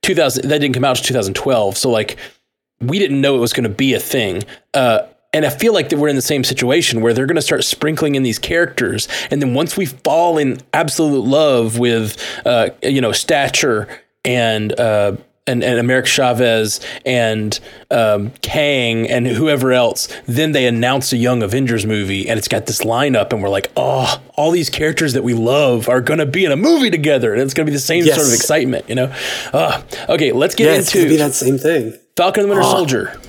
2000 0.02 0.50
that 0.50 0.58
didn't 0.60 0.74
come 0.74 0.84
out 0.86 0.96
to 0.96 1.04
2012, 1.04 1.78
so 1.78 1.92
like 1.92 2.18
we 2.82 2.98
didn't 2.98 3.22
know 3.22 3.36
it 3.36 3.40
was 3.40 3.54
going 3.54 3.66
to 3.66 3.70
be 3.70 3.94
a 3.94 4.00
thing. 4.00 4.42
Uh, 4.74 5.02
and 5.34 5.46
I 5.46 5.50
feel 5.50 5.74
like 5.74 5.90
that 5.90 5.98
we're 5.98 6.08
in 6.08 6.16
the 6.16 6.22
same 6.22 6.44
situation 6.44 7.02
where 7.02 7.14
they're 7.14 7.26
going 7.28 7.36
to 7.36 7.42
start 7.42 7.64
sprinkling 7.64 8.16
in 8.16 8.24
these 8.24 8.40
characters, 8.40 9.08
and 9.30 9.42
then 9.42 9.54
once 9.54 9.78
we 9.78 9.86
fall 9.86 10.38
in 10.38 10.60
absolute 10.74 11.24
love 11.26 11.78
with, 11.78 12.18
uh, 12.46 12.70
you 12.84 13.02
know, 13.02 13.12
stature 13.12 13.88
and 14.26 14.78
uh, 14.80 15.16
and, 15.48 15.64
and 15.64 15.80
America 15.80 16.08
Chavez 16.08 16.80
and 17.08 17.60
um, 17.90 18.32
Kang 18.44 19.10
and 19.10 19.26
whoever 19.26 19.72
else, 19.72 20.08
then 20.28 20.52
they 20.52 20.68
announce 20.68 21.12
a 21.12 21.18
Young 21.18 21.42
Avengers 21.42 21.88
movie, 21.88 22.30
and 22.30 22.38
it's 22.38 22.48
got 22.48 22.68
this 22.68 22.82
lineup, 22.84 23.34
and 23.34 23.42
we're 23.42 23.50
like, 23.50 23.72
oh, 23.76 24.22
all 24.36 24.52
these 24.52 24.70
characters 24.70 25.14
that 25.14 25.24
we 25.24 25.34
love 25.34 25.90
are 25.90 26.02
going 26.02 26.20
to 26.20 26.28
be 26.28 26.46
in 26.46 26.52
a 26.52 26.56
movie 26.56 26.92
together, 26.92 27.34
and 27.34 27.42
it's 27.42 27.56
going 27.56 27.66
to 27.66 27.72
be 27.72 27.76
the 27.76 27.80
same 27.82 28.06
sort 28.06 28.28
of 28.28 28.34
excitement, 28.34 28.88
you 28.88 28.94
know? 28.94 29.12
Uh, 29.52 29.82
okay, 30.08 30.32
let's 30.34 30.54
get 30.54 30.66
Yeah, 30.66 30.74
it's 30.80 30.94
into 30.94 31.10
be 31.10 31.18
that 31.18 31.34
same 31.34 31.58
thing. 31.58 31.98
Falcon 32.16 32.44
and 32.44 32.52
the 32.52 32.56
Winter 32.56 32.70
Oh. 32.70 32.76
Soldier. 32.76 33.20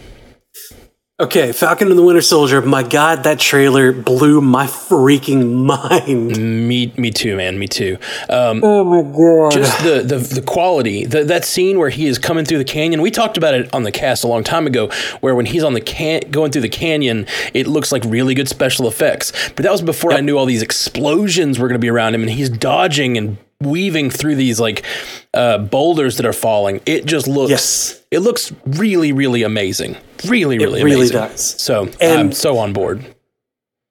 Okay, 1.20 1.52
Falcon 1.52 1.88
and 1.90 1.98
the 1.98 2.02
Winter 2.02 2.22
Soldier. 2.22 2.62
My 2.62 2.82
God, 2.82 3.24
that 3.24 3.38
trailer 3.38 3.92
blew 3.92 4.40
my 4.40 4.66
freaking 4.66 5.64
mind. 5.66 6.38
Me, 6.66 6.94
me 6.96 7.10
too, 7.10 7.36
man. 7.36 7.58
Me 7.58 7.68
too. 7.68 7.98
Um, 8.30 8.62
Oh 8.64 8.82
my 8.84 9.02
God. 9.02 9.52
just 9.52 9.84
the, 9.84 10.02
the 10.02 10.16
the 10.36 10.40
quality 10.40 11.04
the, 11.04 11.22
that 11.24 11.44
scene 11.44 11.78
where 11.78 11.90
he 11.90 12.06
is 12.06 12.18
coming 12.18 12.46
through 12.46 12.56
the 12.58 12.64
canyon 12.64 13.02
we 13.02 13.10
talked 13.10 13.36
about 13.36 13.52
it 13.52 13.72
on 13.74 13.82
the 13.82 13.92
cast 13.92 14.24
a 14.24 14.26
long 14.26 14.42
time 14.42 14.66
ago 14.66 14.88
where 15.20 15.34
when 15.34 15.44
he's 15.46 15.62
on 15.62 15.74
the 15.74 15.80
can 15.80 16.22
going 16.30 16.50
through 16.52 16.62
the 16.62 16.68
canyon 16.68 17.26
it 17.52 17.66
looks 17.66 17.92
like 17.92 18.02
really 18.04 18.34
good 18.34 18.48
special 18.48 18.86
effects 18.88 19.32
but 19.56 19.62
that 19.64 19.72
was 19.72 19.82
before 19.82 20.12
i 20.12 20.20
knew 20.20 20.38
all 20.38 20.46
these 20.46 20.62
explosions 20.62 21.58
were 21.58 21.68
going 21.68 21.78
to 21.78 21.84
be 21.84 21.90
around 21.90 22.14
him 22.14 22.22
and 22.22 22.30
he's 22.30 22.48
dodging 22.48 23.18
and 23.18 23.36
weaving 23.62 24.10
through 24.10 24.34
these 24.36 24.58
like 24.58 24.84
uh, 25.34 25.58
boulders 25.58 26.16
that 26.16 26.24
are 26.26 26.32
falling 26.32 26.80
it 26.86 27.04
just 27.04 27.28
looks 27.28 27.50
Yes. 27.50 28.02
it 28.10 28.20
looks 28.20 28.52
really 28.64 29.12
really 29.12 29.42
amazing 29.42 29.96
really 30.26 30.56
really 30.58 30.82
really 30.82 30.96
amazing 30.96 31.16
does. 31.16 31.60
so 31.60 31.88
i'm 32.00 32.32
so 32.32 32.58
on 32.58 32.72
board 32.72 33.04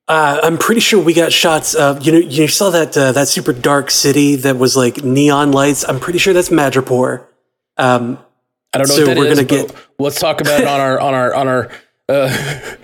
Uh, 0.08 0.40
I'm 0.42 0.58
pretty 0.58 0.82
sure 0.82 1.00
we 1.00 1.14
got 1.14 1.32
shots 1.32 1.76
of 1.76 2.04
you 2.04 2.12
know 2.12 2.18
you 2.18 2.48
saw 2.48 2.72
that 2.72 2.98
uh, 2.98 3.12
that 3.12 3.28
super 3.28 3.54
dark 3.54 3.92
city 3.92 4.38
that 4.38 4.58
was 4.58 4.76
like 4.76 5.04
neon 5.04 5.52
lights. 5.52 5.86
I'm 5.88 6.00
pretty 6.00 6.18
sure 6.18 6.34
that's 6.34 6.50
Madripoor. 6.50 7.26
Um, 7.78 8.18
I 8.74 8.80
don't 8.80 8.88
know 8.90 8.96
So 8.96 9.06
that 9.06 9.12
is. 9.12 9.18
we're 9.20 9.30
gonna 9.36 9.44
get- 9.46 9.72
let's 10.00 10.20
talk 10.20 10.42
about 10.42 10.62
it 10.62 10.68
on 10.68 10.80
our 10.80 11.00
on 11.00 11.14
our 11.14 11.36
on 11.36 11.48
our. 11.48 11.70
Uh, 12.10 12.28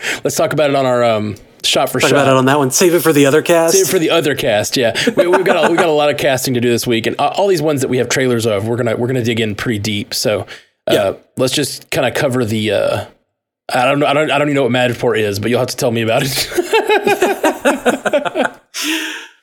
let's 0.23 0.35
talk 0.35 0.53
about 0.53 0.69
it 0.69 0.75
on 0.75 0.85
our 0.85 1.03
um, 1.03 1.35
shot 1.65 1.91
for 1.91 1.99
talk 1.99 2.09
shot. 2.09 2.15
about 2.15 2.27
it 2.27 2.37
on 2.37 2.45
that 2.45 2.57
one. 2.57 2.71
Save 2.71 2.93
it 2.93 3.01
for 3.01 3.11
the 3.13 3.25
other 3.25 3.41
cast. 3.41 3.73
Save 3.75 3.87
it 3.87 3.91
for 3.91 3.99
the 3.99 4.09
other 4.11 4.35
cast. 4.35 4.77
Yeah, 4.77 4.95
we, 5.15 5.27
we've 5.27 5.45
got 5.45 5.65
a, 5.65 5.69
we've 5.69 5.79
got 5.79 5.89
a 5.89 5.91
lot 5.91 6.09
of 6.09 6.17
casting 6.17 6.53
to 6.55 6.61
do 6.61 6.69
this 6.69 6.87
week, 6.87 7.07
and 7.07 7.15
all 7.17 7.47
these 7.47 7.61
ones 7.61 7.81
that 7.81 7.87
we 7.89 7.97
have 7.97 8.09
trailers 8.09 8.45
of, 8.45 8.67
we're 8.67 8.77
gonna 8.77 8.95
we're 8.95 9.07
gonna 9.07 9.23
dig 9.23 9.39
in 9.39 9.55
pretty 9.55 9.79
deep. 9.79 10.13
So 10.13 10.41
uh, 10.87 10.93
Yeah. 10.93 11.13
let's 11.37 11.53
just 11.53 11.89
kind 11.91 12.07
of 12.07 12.13
cover 12.13 12.45
the. 12.45 12.71
Uh, 12.71 13.05
I 13.73 13.85
don't 13.85 13.99
know. 13.99 14.05
I 14.05 14.13
don't. 14.13 14.31
I 14.31 14.37
don't 14.37 14.47
even 14.49 14.55
know 14.55 14.63
what 14.63 14.71
Madripoor 14.71 15.17
is, 15.17 15.39
but 15.39 15.49
you'll 15.49 15.59
have 15.59 15.69
to 15.69 15.77
tell 15.77 15.91
me 15.91 16.01
about 16.01 16.21
it. 16.23 18.61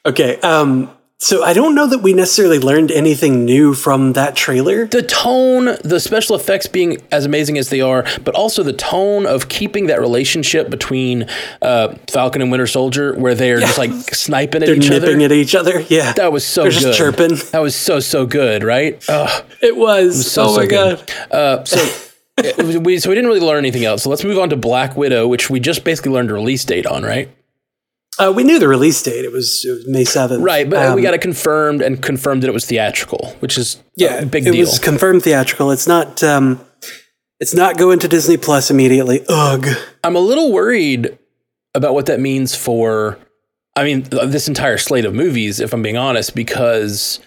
Okay. 0.05 0.37
Um, 0.41 0.91
so 1.23 1.45
I 1.45 1.53
don't 1.53 1.77
know 1.77 1.87
that 1.87 1.99
we 2.01 2.15
necessarily 2.15 2.59
learned 2.59 2.91
anything 2.91 3.45
new 3.45 3.75
from 3.75 4.15
that 4.15 4.35
trailer. 4.35 4.87
the 4.87 5.03
tone, 5.03 5.77
the 5.85 6.01
special 6.01 6.35
effects 6.35 6.67
being 6.67 6.99
as 7.13 7.25
amazing 7.25 7.59
as 7.59 7.69
they 7.69 7.81
are, 7.81 8.05
but 8.25 8.35
also 8.35 8.65
the 8.65 8.73
tone 8.73 9.25
of 9.25 9.49
keeping 9.49 9.87
that 9.87 10.01
relationship 10.01 10.69
between 10.69 11.29
uh, 11.63 11.95
Falcon 12.11 12.43
and 12.43 12.51
Winter 12.51 12.67
Soldier, 12.67 13.15
where 13.15 13.37
they're 13.37 13.61
just 13.61 13.79
like 13.79 13.93
sniping 14.13 14.65
at 14.65 14.69
each 14.69 14.91
other. 14.91 14.99
They're 14.99 15.11
each 15.11 15.17
nipping 15.17 15.25
other. 15.25 15.25
at 15.27 15.33
each 15.33 15.55
other. 15.55 15.81
Yeah. 15.89 16.13
that 16.15 16.33
was 16.33 16.45
so 16.45 16.63
They're 16.63 16.73
good. 16.73 16.81
just 16.81 16.99
chirping. 16.99 17.37
That 17.53 17.61
was 17.61 17.77
so 17.77 18.01
so 18.01 18.27
good, 18.27 18.65
right? 18.65 19.03
Ugh. 19.09 19.45
It 19.61 19.77
was. 19.77 20.31
so, 20.31 20.45
oh 20.45 20.55
so 20.55 20.57
my 20.57 20.67
good. 20.67 21.13
god. 21.31 21.33
Uh, 21.33 21.65
so. 21.65 22.09
we, 22.81 22.99
so 22.99 23.11
we 23.11 23.15
didn't 23.15 23.29
really 23.29 23.41
learn 23.41 23.59
anything 23.59 23.85
else. 23.85 24.03
So 24.03 24.11
let's 24.11 24.25
move 24.25 24.39
on 24.39 24.51
to 24.51 24.57
Black 24.57 24.97
Widow, 24.97 25.29
which 25.29 25.51
we 25.51 25.61
just 25.61 25.85
basically 25.85 26.11
learned 26.13 26.31
a 26.31 26.35
release 26.35 26.65
date 26.65 26.87
on, 26.87 27.03
right? 27.05 27.29
Uh, 28.19 28.33
we 28.35 28.45
knew 28.45 28.59
the 28.59 28.69
release 28.69 29.03
date. 29.03 29.25
It 29.25 29.33
was, 29.33 29.65
it 29.65 29.71
was 29.71 29.87
May 29.89 30.05
seventh. 30.05 30.43
Right, 30.43 30.69
but 30.69 30.87
Um, 30.87 30.95
we 30.95 31.03
got 31.03 31.15
it 31.15 31.21
confirmed 31.23 31.81
and 31.81 32.01
confirmed 32.03 32.43
that 32.43 32.49
it 32.49 32.53
was 32.53 32.67
theatrical, 32.67 33.35
which 33.41 33.57
is 33.57 33.83
yeah, 33.97 34.17
a 34.17 34.27
big 34.27 34.47
it 34.47 34.53
deal. 34.53 34.61
was 34.61 34.79
confirmed 34.79 35.23
theatrical. 35.23 35.71
It's 35.71 35.87
not. 35.87 36.23
Um, 36.23 36.61
it's 37.41 37.55
not 37.55 37.77
going 37.77 37.99
to 38.01 38.09
Disney 38.09 38.37
Plus 38.37 38.71
immediately. 38.71 39.25
Ugh. 39.29 39.67
I'm 40.05 40.15
a 40.15 40.21
little 40.21 40.53
worried 40.53 41.19
about 41.75 41.95
what 41.95 42.07
that 42.07 42.21
means 42.21 42.55
for, 42.55 43.19
I 43.75 43.83
mean, 43.83 44.03
this 44.03 44.47
entire 44.47 44.79
slate 44.79 45.05
of 45.05 45.13
movies, 45.15 45.59
if 45.59 45.73
I'm 45.73 45.83
being 45.83 45.97
honest, 45.97 46.37
because 46.37 47.19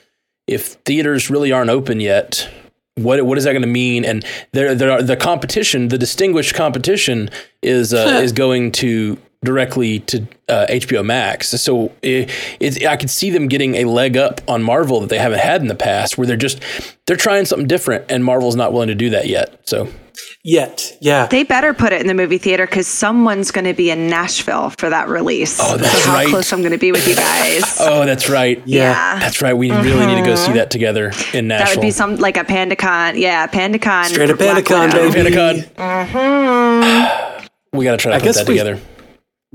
if 0.48 0.67
theaters 0.86 1.30
really 1.30 1.52
aren't 1.52 1.69
open 1.69 2.00
yet, 2.00 2.48
what 2.95 3.26
what 3.26 3.38
is 3.38 3.43
that 3.43 3.52
going 3.52 3.63
to 3.63 3.67
mean? 3.67 4.06
And 4.06 4.24
there, 4.54 4.74
there 4.74 4.91
are, 4.91 5.02
the 5.02 5.17
competition, 5.17 5.89
the 5.89 5.98
distinguished 5.98 6.54
competition, 6.54 7.30
is 7.62 7.93
uh, 7.93 8.19
is 8.24 8.32
going 8.32 8.71
to 8.74 9.17
directly 9.45 9.99
to 10.01 10.27
uh, 10.49 10.65
HBO 10.69 11.05
Max. 11.05 11.49
So 11.49 11.93
it, 12.01 12.29
it's 12.60 12.84
I 12.84 12.97
could 12.97 13.10
see 13.10 13.29
them 13.29 13.47
getting 13.47 13.75
a 13.75 13.86
leg 13.86 14.17
up 14.17 14.41
on 14.47 14.63
Marvel 14.63 14.99
that 14.99 15.10
they 15.10 15.19
haven't 15.19 15.39
had 15.39 15.62
in 15.62 15.67
the 15.67 15.75
past, 15.75 16.17
where 16.17 16.27
they're 16.27 16.36
just 16.36 16.62
they're 17.05 17.15
trying 17.15 17.45
something 17.45 17.67
different, 17.67 18.05
and 18.10 18.25
Marvel's 18.25 18.55
not 18.55 18.73
willing 18.73 18.89
to 18.89 18.95
do 18.95 19.12
that 19.12 19.27
yet. 19.27 19.62
So 19.67 19.88
Yet, 20.43 20.95
yeah. 21.01 21.25
They 21.25 21.43
better 21.43 21.73
put 21.73 21.91
it 21.91 22.01
in 22.01 22.08
the 22.08 22.13
movie 22.13 22.38
theater 22.38 22.67
because 22.67 22.88
someone's 22.88 23.49
going 23.49 23.65
to 23.65 23.73
be 23.73 23.89
in 23.89 24.08
Nashville 24.08 24.69
for 24.69 24.91
that 24.91 25.10
release. 25.10 25.58
Oh, 25.60 25.75
that's 25.75 26.03
so 26.03 26.10
how 26.10 26.17
right. 26.17 26.27
close 26.27 26.53
I'm 26.53 26.60
going 26.60 26.71
to 26.71 26.77
be 26.77 26.91
with 26.91 27.08
you 27.08 27.15
guys. 27.15 27.77
oh, 27.79 28.05
that's 28.05 28.29
right. 28.29 28.62
Yeah. 28.63 29.17
That's 29.19 29.41
right. 29.41 29.53
We 29.53 29.71
really 29.71 30.05
need 30.05 30.19
to 30.19 30.25
go 30.25 30.36
see 30.36 30.51
that 30.53 30.69
together 30.69 31.12
in 31.34 31.47
Nashville. 31.47 31.65
that 31.65 31.75
would 31.77 31.81
be 31.81 31.89
some 31.89 32.17
like 32.17 32.38
a 32.38 32.43
PandaCon. 32.43 33.17
Yeah, 33.17 33.47
PandaCon. 33.47 34.05
Straight 34.05 34.29
up 34.29 34.38
for 34.38 34.43
Black 34.43 34.63
PandaCon, 34.65 34.93
Widow. 34.93 35.12
baby. 35.13 35.31
Panicon. 35.31 37.49
we 37.73 37.86
got 37.86 37.93
to 37.93 37.97
try 37.97 38.12
to 38.12 38.19
put 38.19 38.25
guess 38.25 38.38
that 38.38 38.47
we- 38.47 38.53
together. 38.53 38.79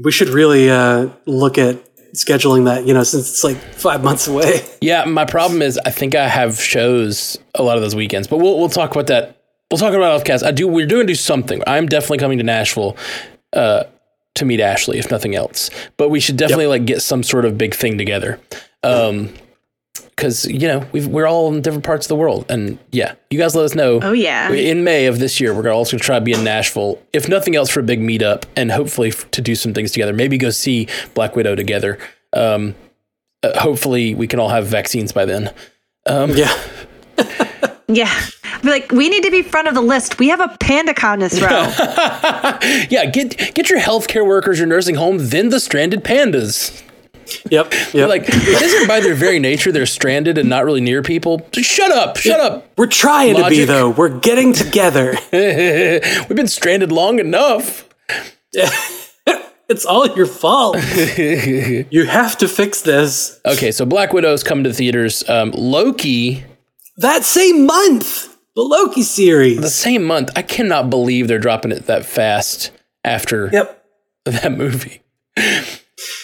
We 0.02 0.12
should 0.12 0.28
really 0.28 0.70
uh, 0.70 1.08
look 1.26 1.58
at 1.58 1.82
scheduling 2.14 2.64
that. 2.66 2.86
You 2.86 2.94
know, 2.94 3.02
since 3.02 3.30
it's 3.30 3.44
like 3.44 3.56
five 3.74 4.02
months 4.02 4.26
away. 4.28 4.60
Yeah, 4.80 5.04
my 5.04 5.24
problem 5.24 5.62
is 5.62 5.78
I 5.84 5.90
think 5.90 6.14
I 6.14 6.26
have 6.26 6.60
shows 6.60 7.38
a 7.54 7.62
lot 7.62 7.76
of 7.76 7.82
those 7.82 7.94
weekends, 7.94 8.26
but 8.28 8.38
we'll 8.38 8.58
we'll 8.58 8.68
talk 8.68 8.90
about 8.90 9.08
that. 9.08 9.36
We'll 9.70 9.78
talk 9.78 9.94
about 9.94 10.24
offcast. 10.24 10.42
I 10.42 10.50
do. 10.52 10.66
We're 10.66 10.86
doing 10.86 11.06
do 11.06 11.14
something. 11.14 11.62
I'm 11.66 11.86
definitely 11.86 12.18
coming 12.18 12.38
to 12.38 12.44
Nashville. 12.44 12.96
Uh, 13.52 13.84
to 14.36 14.44
meet 14.44 14.60
Ashley, 14.60 14.98
if 14.98 15.10
nothing 15.10 15.34
else, 15.34 15.70
but 15.96 16.08
we 16.08 16.20
should 16.20 16.36
definitely 16.36 16.68
like 16.68 16.86
get 16.86 17.02
some 17.02 17.22
sort 17.22 17.44
of 17.44 17.58
big 17.58 17.74
thing 17.74 17.98
together. 17.98 18.40
Um, 18.82 19.34
because 20.20 20.44
you 20.46 20.68
know 20.68 20.86
we've, 20.92 21.06
we're 21.06 21.26
all 21.26 21.52
in 21.52 21.62
different 21.62 21.84
parts 21.84 22.04
of 22.04 22.08
the 22.10 22.16
world, 22.16 22.44
and 22.50 22.78
yeah, 22.92 23.14
you 23.30 23.38
guys 23.38 23.56
let 23.56 23.64
us 23.64 23.74
know. 23.74 24.00
Oh, 24.02 24.12
yeah. 24.12 24.52
in 24.52 24.84
May 24.84 25.06
of 25.06 25.18
this 25.18 25.40
year, 25.40 25.54
we're 25.54 25.62
also 25.62 25.62
gonna 25.62 25.74
also 25.76 25.96
try 25.96 26.18
to 26.18 26.24
be 26.24 26.32
in 26.32 26.44
Nashville, 26.44 27.00
if 27.14 27.26
nothing 27.28 27.56
else, 27.56 27.70
for 27.70 27.80
a 27.80 27.82
big 27.82 28.00
meetup, 28.00 28.44
and 28.54 28.70
hopefully 28.70 29.08
f- 29.08 29.30
to 29.30 29.40
do 29.40 29.54
some 29.54 29.72
things 29.72 29.92
together. 29.92 30.12
Maybe 30.12 30.36
go 30.36 30.50
see 30.50 30.88
Black 31.14 31.36
Widow 31.36 31.54
together. 31.54 31.98
Um, 32.34 32.74
uh, 33.42 33.58
hopefully, 33.58 34.14
we 34.14 34.26
can 34.26 34.38
all 34.38 34.50
have 34.50 34.66
vaccines 34.66 35.10
by 35.10 35.24
then. 35.24 35.52
Yeah. 36.06 36.54
Yeah. 37.92 38.20
Be 38.62 38.68
like, 38.68 38.92
we 38.92 39.08
need 39.08 39.24
to 39.24 39.32
be 39.32 39.42
front 39.42 39.66
of 39.66 39.74
the 39.74 39.80
list. 39.80 40.20
We 40.20 40.28
have 40.28 40.38
a 40.40 40.56
panda 40.60 40.94
PandaCon 40.94 41.18
this 41.18 41.38
throw. 41.38 41.48
Yeah, 42.88 43.06
get 43.06 43.36
get 43.54 43.68
your 43.68 43.80
healthcare 43.80 44.24
workers, 44.24 44.58
your 44.58 44.68
nursing 44.68 44.94
home, 44.94 45.16
then 45.18 45.48
the 45.48 45.58
stranded 45.58 46.04
pandas. 46.04 46.82
Yep. 47.50 47.72
Yep. 47.94 48.08
Like, 48.08 48.22
it 48.26 48.62
isn't 48.62 48.88
by 48.88 49.00
their 49.00 49.14
very 49.14 49.38
nature 49.38 49.72
they're 49.72 49.86
stranded 49.86 50.38
and 50.38 50.48
not 50.48 50.64
really 50.64 50.80
near 50.80 51.02
people. 51.02 51.46
Shut 51.52 51.90
up, 51.92 52.16
shut 52.16 52.40
up. 52.40 52.66
we're 52.76 52.86
trying 52.86 53.36
to 53.36 53.48
be 53.48 53.64
though. 53.64 53.90
We're 53.90 54.18
getting 54.18 54.52
together. 54.52 55.16
We've 55.32 56.28
been 56.36 56.48
stranded 56.48 56.92
long 56.92 57.18
enough. 57.18 57.88
it's 59.68 59.84
all 59.86 60.06
your 60.16 60.26
fault. 60.26 60.76
you 61.16 62.06
have 62.06 62.36
to 62.38 62.48
fix 62.48 62.82
this. 62.82 63.40
Okay, 63.46 63.70
so 63.70 63.84
Black 63.86 64.12
Widow's 64.12 64.42
coming 64.42 64.64
to 64.64 64.72
theaters. 64.72 65.28
Um, 65.28 65.52
Loki, 65.52 66.44
That 66.96 67.24
same 67.24 67.66
month, 67.66 68.36
the 68.56 68.62
Loki 68.62 69.02
series. 69.02 69.60
the 69.60 69.70
same 69.70 70.04
month. 70.04 70.30
I 70.36 70.42
cannot 70.42 70.90
believe 70.90 71.28
they're 71.28 71.38
dropping 71.38 71.72
it 71.72 71.86
that 71.86 72.04
fast 72.04 72.72
after 73.04 73.48
yep. 73.52 73.84
that 74.24 74.52
movie. 74.52 75.02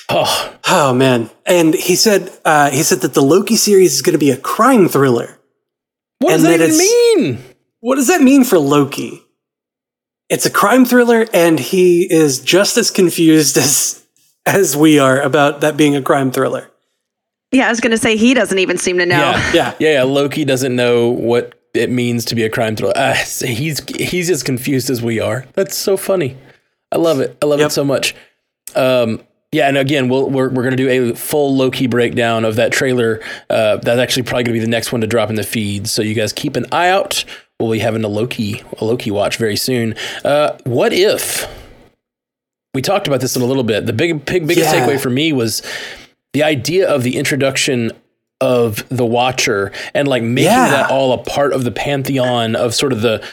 Oh, 0.09 0.57
Oh 0.69 0.95
man. 0.95 1.31
And 1.45 1.75
he 1.75 1.97
said 1.97 2.31
uh, 2.45 2.71
he 2.71 2.83
said 2.83 3.01
that 3.01 3.15
the 3.15 3.23
Loki 3.23 3.57
series 3.57 3.95
is 3.95 4.03
going 4.03 4.13
to 4.15 4.19
be 4.19 4.31
a 4.31 4.37
crime 4.37 4.89
thriller. 4.89 5.39
what 6.19 6.31
does 6.33 6.43
that 6.43 6.59
that 6.59 6.69
even 6.71 6.79
mean? 6.79 7.45
What 7.81 7.97
does 7.97 8.09
that 8.09 8.23
mean 8.23 8.45
for 8.45 8.59
Loki? 8.59 9.23
It's 10.29 10.45
a 10.47 10.51
crime 10.51 10.85
thriller, 10.85 11.27
and 11.33 11.59
he 11.61 12.03
is 12.13 12.41
just 12.41 12.77
as 12.77 12.91
confused 12.91 13.57
as 13.65 14.05
as 14.45 14.77
we 14.77 14.99
are 14.99 15.21
about 15.21 15.61
that 15.61 15.77
being 15.77 15.97
a 15.97 16.03
crime 16.03 16.31
thriller. 16.31 16.71
yeah, 17.53 17.67
I 17.67 17.71
was 17.71 17.81
going 17.81 17.91
to 17.93 17.99
say 17.99 18.17
he 18.17 18.33
doesn't 18.35 18.59
even 18.59 18.79
seem 18.79 18.99
to 18.99 19.07
know. 19.07 19.19
Yeah, 19.19 19.53
Yeah. 19.55 19.75
yeah, 19.81 19.93
yeah. 19.95 20.03
Loki 20.05 20.45
doesn't 20.45 20.75
know 20.75 21.09
what 21.09 21.55
it 21.75 21.91
means 21.91 22.25
to 22.27 22.35
be 22.35 22.45
a 22.45 22.51
crime 22.51 22.77
thriller. 22.77 22.97
Uh, 22.97 23.15
he's 23.15 23.85
he's 23.97 24.31
as 24.31 24.43
confused 24.45 24.89
as 24.91 25.03
we 25.03 25.19
are. 25.21 25.47
That's 25.55 25.77
so 25.77 25.97
funny. 25.97 26.37
I 26.93 26.97
love 26.99 27.21
it. 27.21 27.37
I 27.43 27.47
love 27.47 27.59
Yep. 27.61 27.67
it 27.69 27.73
so 27.73 27.85
much. 27.85 28.15
Um, 28.77 29.21
yeah, 29.57 29.69
and 29.69 29.79
again, 29.79 30.09
we'll, 30.09 30.29
we're 30.29 30.51
we're 30.51 30.63
gonna 30.63 30.77
do 30.77 30.89
a 31.13 31.15
full 31.17 31.57
Loki 31.57 31.87
breakdown 31.87 32.45
of 32.45 32.57
that 32.57 32.73
trailer. 32.73 33.21
Uh, 33.49 33.77
that's 33.79 33.99
actually 33.99 34.25
probably 34.25 34.45
gonna 34.45 34.53
be 34.55 34.61
the 34.61 34.67
next 34.67 34.93
one 34.93 35.01
to 35.01 35.07
drop 35.07 35.31
in 35.31 35.37
the 35.37 35.43
feed. 35.43 35.89
So 35.89 36.03
you 36.03 36.15
guys 36.15 36.33
keep 36.33 36.57
an 36.57 36.67
eye 36.73 36.89
out. 36.91 37.25
We'll 37.59 37.73
be 37.73 37.79
having 37.79 38.05
a 38.05 38.09
Loki 38.09 38.63
a 38.79 38.85
Loki 38.85 39.11
watch 39.11 39.39
very 39.39 39.57
soon. 39.57 39.95
Uh, 40.25 40.59
what 40.65 40.93
if? 40.93 41.49
We 42.75 42.83
talked 42.83 43.09
about 43.09 43.21
this 43.23 43.35
in 43.35 43.41
a 43.41 43.47
little 43.47 43.65
bit. 43.65 43.87
The 43.87 43.95
big, 43.95 44.27
big 44.27 44.47
biggest 44.47 44.73
Yeah. 44.75 44.87
takeaway 44.87 45.01
for 45.01 45.09
me 45.09 45.33
was 45.33 45.63
the 46.35 46.43
idea 46.43 46.87
of 46.87 47.03
the 47.03 47.17
introduction 47.17 47.93
of 48.43 48.87
the 48.91 49.07
Watcher 49.07 49.73
and 49.95 50.07
like 50.07 50.23
making 50.23 50.51
Yeah. 50.53 50.69
that 50.69 50.91
all 50.91 51.15
a 51.15 51.19
part 51.19 51.55
of 51.55 51.65
the 51.65 51.71
pantheon 51.71 52.55
of 52.55 52.75
sort 52.75 52.93
of 52.93 53.01
the 53.01 53.25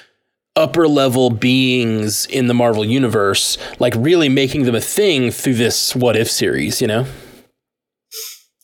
upper 0.56 0.88
level 0.88 1.30
beings 1.30 2.26
in 2.28 2.48
the 2.48 2.54
Marvel 2.54 2.86
universe, 2.86 3.58
like 3.80 3.94
really 3.98 4.30
making 4.30 4.64
them 4.64 4.76
a 4.76 4.82
thing 4.82 5.32
through 5.32 5.56
this 5.56 5.96
What 5.96 6.16
If 6.16 6.30
series, 6.30 6.82
you 6.82 6.88
know? 6.88 7.06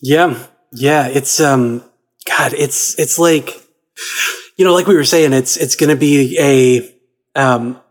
Yeah, 0.02 0.46
yeah. 0.72 1.08
It's 1.08 1.40
um, 1.40 1.84
God, 2.26 2.54
it's 2.54 2.98
it's 3.00 3.18
like, 3.18 3.50
you 4.56 4.66
know, 4.66 4.74
like 4.74 4.88
we 4.88 4.96
were 4.96 5.04
saying, 5.04 5.34
it's 5.34 5.58
it's 5.58 5.76
to 5.76 5.96
be 5.96 6.38
a 6.40 6.96
um, 7.40 7.82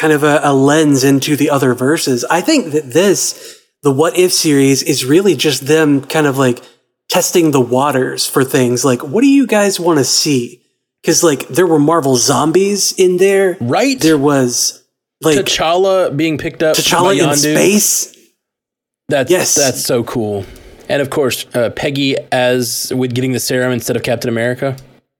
kind 0.00 0.12
of 0.12 0.22
a, 0.22 0.40
a 0.42 0.52
lens 0.52 1.04
into 1.04 1.36
the 1.36 1.50
other 1.50 1.74
verses. 1.74 2.24
I 2.24 2.40
think 2.40 2.72
that 2.72 2.92
this, 2.92 3.60
the 3.82 3.92
What 3.92 4.18
If 4.18 4.32
series, 4.32 4.82
is 4.82 5.04
really 5.04 5.36
just 5.36 5.66
them 5.66 6.02
kind 6.02 6.26
of 6.26 6.38
like 6.38 6.62
testing 7.08 7.52
the 7.52 7.60
waters 7.60 8.26
for 8.26 8.44
things. 8.44 8.84
Like, 8.84 9.02
what 9.02 9.22
do 9.22 9.28
you 9.28 9.46
guys 9.46 9.78
want 9.78 9.98
to 9.98 10.04
see? 10.04 10.62
Because 11.06 11.22
like 11.22 11.46
there 11.46 11.68
were 11.68 11.78
Marvel 11.78 12.16
zombies 12.16 12.90
in 12.98 13.18
there, 13.18 13.56
Right? 13.60 13.98
There 14.00 14.18
was 14.18 14.82
like 15.22 15.38
T'Challa 15.38 16.16
being 16.16 16.36
picked 16.36 16.64
up 16.64 16.74
by 16.76 16.82
T'Challa 16.82 17.30
in 17.30 17.36
space. 17.36 18.16
That's 19.08 19.30
Yes. 19.30 19.54
that's 19.54 19.84
so 19.84 20.02
cool. 20.02 20.44
And 20.88 21.00
of 21.00 21.10
course, 21.10 21.46
uh, 21.54 21.70
Peggy 21.70 22.16
as 22.32 22.92
with 22.92 23.14
getting 23.14 23.30
the 23.30 23.38
serum 23.38 23.70
instead 23.72 23.94
of 23.94 24.02
Captain 24.02 24.28
America. 24.28 24.76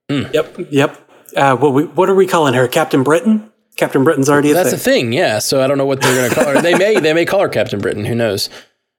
Yep, 0.09 0.57
yep. 0.71 1.09
Uh, 1.37 1.55
what 1.55 1.73
we, 1.73 1.83
what 1.85 2.09
are 2.09 2.15
we 2.15 2.27
calling 2.27 2.53
her? 2.53 2.67
Captain 2.67 3.01
Britain? 3.03 3.49
Captain 3.77 4.03
Britain's 4.03 4.29
already 4.29 4.51
a 4.51 4.55
That's 4.55 4.71
thing. 4.71 4.77
the 4.77 4.83
thing, 4.83 5.13
yeah. 5.13 5.39
So 5.39 5.61
I 5.63 5.67
don't 5.67 5.77
know 5.77 5.85
what 5.85 6.01
they're 6.01 6.15
going 6.15 6.29
to 6.29 6.35
call 6.35 6.53
her. 6.53 6.61
They 6.61 6.75
may 6.77 6.99
they 6.99 7.13
may 7.13 7.23
call 7.25 7.39
her 7.39 7.49
Captain 7.49 7.79
Britain. 7.79 8.03
Who 8.03 8.15
knows? 8.15 8.49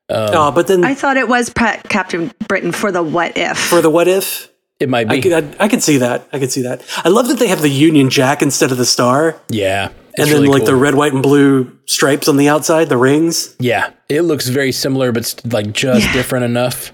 oh, 0.08 0.50
but 0.52 0.68
then 0.68 0.84
I 0.84 0.94
thought 0.94 1.18
it 1.18 1.28
was 1.28 1.50
Pa- 1.50 1.82
Captain 1.90 2.32
Britain 2.48 2.72
for 2.72 2.90
the 2.90 3.02
what 3.02 3.36
if. 3.36 3.58
for 3.58 3.82
the 3.82 3.90
what 3.90 4.08
if, 4.08 4.47
It 4.80 4.88
might 4.88 5.10
I 5.10 5.16
be. 5.16 5.22
could, 5.22 5.32
I, 5.32 5.64
I 5.64 5.68
could 5.68 5.82
see 5.82 5.98
that. 5.98 6.28
I 6.32 6.38
could 6.38 6.52
see 6.52 6.62
that. 6.62 6.82
I 7.04 7.08
love 7.08 7.28
that 7.28 7.38
they 7.38 7.48
have 7.48 7.62
the 7.62 7.68
Union 7.68 8.10
Jack 8.10 8.42
instead 8.42 8.70
of 8.70 8.78
the 8.78 8.86
star, 8.86 9.40
yeah. 9.48 9.88
and 10.16 10.28
then 10.28 10.28
really 10.28 10.48
like 10.48 10.64
the 10.66 10.76
red, 10.76 10.94
white, 10.94 11.12
and 11.12 11.22
blue 11.22 11.76
stripes 11.86 12.28
on 12.28 12.36
the 12.36 12.48
outside, 12.48 12.88
the 12.88 12.96
rings. 12.96 13.56
Yeah, 13.58 13.90
it 14.08 14.22
looks 14.22 14.48
very 14.48 14.70
similar, 14.70 15.10
but 15.10 15.24
s- 15.24 15.44
like 15.44 15.72
just 15.72 16.12
different 16.12 16.44
enough. 16.44 16.92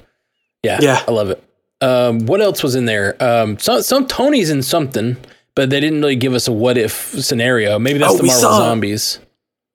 Yeah, 0.62 0.78
Yeah. 0.80 1.02
I 1.06 1.10
love 1.10 1.28
it. 1.28 1.44
Um, 1.82 2.20
what 2.24 2.40
else 2.40 2.62
was 2.62 2.74
in 2.74 2.86
there? 2.86 3.22
Um, 3.22 3.58
some 3.58 3.82
some 3.82 4.06
Tony's 4.06 4.48
in 4.48 4.62
something, 4.62 5.18
but 5.54 5.68
they 5.68 5.78
didn't 5.80 6.00
really 6.00 6.16
give 6.16 6.32
us 6.32 6.48
a 6.48 6.52
what 6.52 6.78
if 6.78 6.92
scenario. 7.22 7.78
Maybe 7.78 7.98
that's 7.98 8.14
Oh, 8.14 8.16
the 8.16 8.22
we 8.22 8.28
Marvel 8.28 8.42
saw- 8.42 8.58
zombies. 8.58 9.18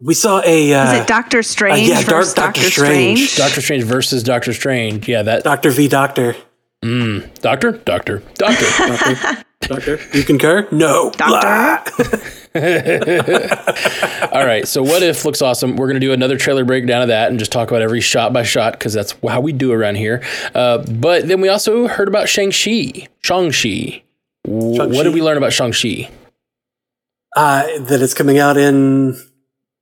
We 0.02 0.14
saw 0.16 0.42
a 0.46 0.74
uh, 0.74 0.94
Is 0.94 1.02
it 1.02 1.08
Doctor 1.08 1.44
Strange 1.44 1.90
yeah, 1.90 2.02
Dark 2.02 2.26
Doctor 2.26 2.42
Doctor 2.42 2.62
Strange. 2.62 3.20
Strange? 3.20 3.38
Doctor 3.38 3.62
Strange 3.62 3.84
versus 3.84 4.24
Doctor 4.24 4.54
Strange. 4.54 5.08
Yeah, 5.08 5.22
that 5.24 5.44
Doctor 5.44 5.70
v 5.70 5.88
Doctor. 5.90 6.36
Doctor, 6.82 7.74
Doctor, 7.74 8.24
Doctor. 8.36 8.66
Doctor, 8.88 9.46
Doctor, 9.62 10.00
you 10.14 10.24
concur? 10.24 10.68
No, 10.72 11.12
Doctor? 11.12 12.08
All 14.32 14.46
right. 14.46 14.68
So 14.68 14.82
what 14.82 15.04
if 15.04 15.26
looks 15.26 15.42
awesome? 15.42 15.76
We're 15.76 15.88
gonna 15.88 16.00
do 16.00 16.14
another 16.14 16.38
trailer 16.38 16.64
breakdown 16.64 17.02
of 17.02 17.10
that 17.10 17.30
and 17.30 17.38
just 17.38 17.52
talk 17.52 17.70
about 17.70 17.82
every 17.82 18.00
shot 18.02 18.32
by 18.32 18.44
shot 18.44 18.74
because 18.74 18.94
that's 18.94 19.14
how 19.28 19.42
we 19.42 19.52
do 19.52 19.72
around 19.74 19.96
here. 19.96 20.24
Uh, 20.56 20.78
but 20.80 21.28
then 21.28 21.42
we 21.42 21.50
also 21.50 21.88
heard 21.88 22.08
about 22.08 22.30
Shang 22.30 22.52
Chi. 22.52 23.08
Shang 23.22 23.52
Chi. 23.52 24.02
What 24.44 24.78
Shang-Chi. 24.78 25.04
did 25.04 25.14
we 25.14 25.22
learn 25.22 25.38
about 25.38 25.52
Shang 25.54 25.74
Chi? 25.74 26.10
uh, 27.36 27.64
that 27.82 28.02
it's 28.02 28.14
coming 28.14 28.40
out 28.40 28.58
in 28.58 29.16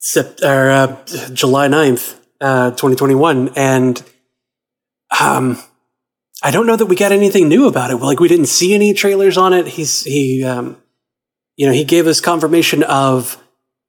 Sept- 0.01 0.41
or, 0.43 0.69
uh, 0.69 0.95
July 1.33 1.67
9th, 1.67 2.19
uh, 2.41 2.71
2021. 2.71 3.49
And 3.55 4.03
um, 5.19 5.57
I 6.47 6.51
don't 6.51 6.65
know 6.65 6.77
that 6.77 6.85
we 6.85 6.95
got 6.95 7.11
anything 7.11 7.49
new 7.49 7.67
about 7.67 7.91
it. 7.91 7.97
Like, 7.97 8.21
we 8.21 8.29
didn't 8.29 8.45
see 8.45 8.73
any 8.73 8.93
trailers 8.93 9.37
on 9.37 9.51
it. 9.51 9.67
He's, 9.67 10.05
he, 10.05 10.45
um, 10.45 10.77
you 11.57 11.67
know, 11.67 11.73
he 11.73 11.83
gave 11.83 12.07
us 12.07 12.21
confirmation 12.21 12.83
of 12.83 13.35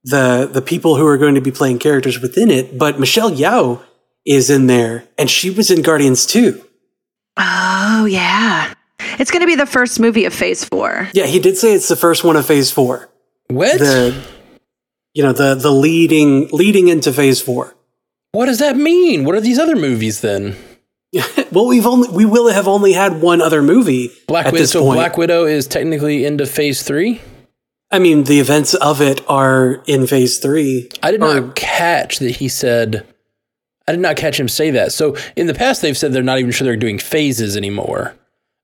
the, 0.02 0.50
the 0.52 0.60
people 0.60 0.96
who 0.96 1.06
are 1.06 1.18
going 1.18 1.36
to 1.36 1.40
be 1.40 1.52
playing 1.52 1.78
characters 1.78 2.18
within 2.18 2.50
it. 2.50 2.76
But 2.76 2.98
Michelle 2.98 3.30
Yeoh 3.30 3.80
is 4.26 4.50
in 4.50 4.66
there, 4.66 5.06
and 5.16 5.30
she 5.30 5.50
was 5.50 5.70
in 5.70 5.82
Guardians 5.82 6.26
too. 6.26 6.60
Oh 7.36 8.06
yeah. 8.10 8.74
It's 9.20 9.30
going 9.30 9.42
to 9.42 9.46
be 9.46 9.54
the 9.54 9.64
first 9.64 10.00
movie 10.00 10.24
of 10.24 10.34
Phase 10.34 10.64
Four. 10.64 11.10
Yeah, 11.14 11.26
he 11.26 11.38
did 11.38 11.56
say 11.56 11.74
it's 11.74 11.86
the 11.86 11.94
first 11.94 12.24
one 12.24 12.34
of 12.34 12.44
Phase 12.44 12.72
4. 12.72 13.08
What? 13.50 13.78
The, 13.78 14.20
you 15.14 15.22
know, 15.22 15.32
the, 15.32 15.54
the 15.54 15.70
leading, 15.70 16.48
leading 16.48 16.88
into 16.88 17.12
Phase 17.12 17.40
4. 17.40 17.72
what 18.32 18.46
does 18.46 18.58
that 18.58 18.76
mean? 18.76 19.24
What 19.24 19.36
are 19.36 19.40
these 19.40 19.60
other 19.60 19.76
movies 19.76 20.22
then? 20.22 20.56
Well, 21.50 21.66
we've 21.66 21.86
only 21.86 22.08
we 22.10 22.26
will 22.26 22.48
have 22.52 22.68
only 22.68 22.92
had 22.92 23.22
one 23.22 23.40
other 23.40 23.62
movie 23.62 24.10
Black 24.26 24.46
at 24.46 24.52
Widow. 24.52 24.62
this 24.62 24.70
So 24.72 24.82
point. 24.82 24.96
Black 24.98 25.16
Widow 25.16 25.46
is 25.46 25.66
technically 25.66 26.26
into 26.26 26.44
Phase 26.44 26.82
Three. 26.82 27.22
I 27.90 27.98
mean, 27.98 28.24
the 28.24 28.38
events 28.38 28.74
of 28.74 29.00
it 29.00 29.22
are 29.30 29.82
in 29.86 30.06
Phase 30.06 30.38
Three. 30.38 30.90
I 31.02 31.10
did 31.10 31.22
Or- 31.22 31.40
not 31.40 31.54
catch 31.54 32.18
that 32.18 32.36
he 32.36 32.48
said. 32.48 33.06
I 33.86 33.92
did 33.92 34.00
not 34.02 34.16
catch 34.16 34.38
him 34.38 34.48
say 34.48 34.70
that. 34.72 34.92
So 34.92 35.16
in 35.36 35.46
the 35.46 35.54
past, 35.54 35.80
they've 35.80 35.96
said 35.96 36.12
they're 36.12 36.22
not 36.22 36.38
even 36.38 36.50
sure 36.50 36.66
they're 36.66 36.76
doing 36.76 36.98
phases 36.98 37.56
anymore. 37.56 38.14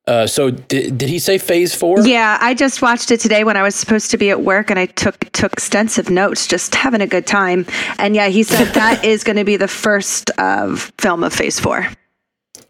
Uh, 0.07 0.27
so 0.27 0.51
did, 0.51 0.99
did 0.99 1.09
he 1.09 1.17
say 1.17 1.39
Phase 1.39 1.73
Four? 1.73 2.01
Yeah, 2.05 2.37
I 2.39 2.53
just 2.53 2.83
watched 2.83 3.09
it 3.09 3.19
today 3.19 3.43
when 3.43 3.57
I 3.57 3.63
was 3.63 3.73
supposed 3.73 4.11
to 4.11 4.17
be 4.17 4.29
at 4.29 4.41
work, 4.41 4.69
and 4.69 4.77
I 4.77 4.85
took 4.85 5.19
took 5.31 5.53
extensive 5.53 6.11
notes, 6.11 6.45
just 6.45 6.75
having 6.75 7.01
a 7.01 7.07
good 7.07 7.25
time. 7.25 7.65
And 7.97 8.15
yeah, 8.15 8.27
he 8.27 8.43
said 8.43 8.65
that 8.75 9.03
is 9.03 9.23
going 9.23 9.37
to 9.37 9.43
be 9.45 9.57
the 9.57 9.67
first 9.67 10.29
uh, 10.37 10.75
film 10.99 11.23
of 11.23 11.33
Phase 11.33 11.59
Four. 11.59 11.87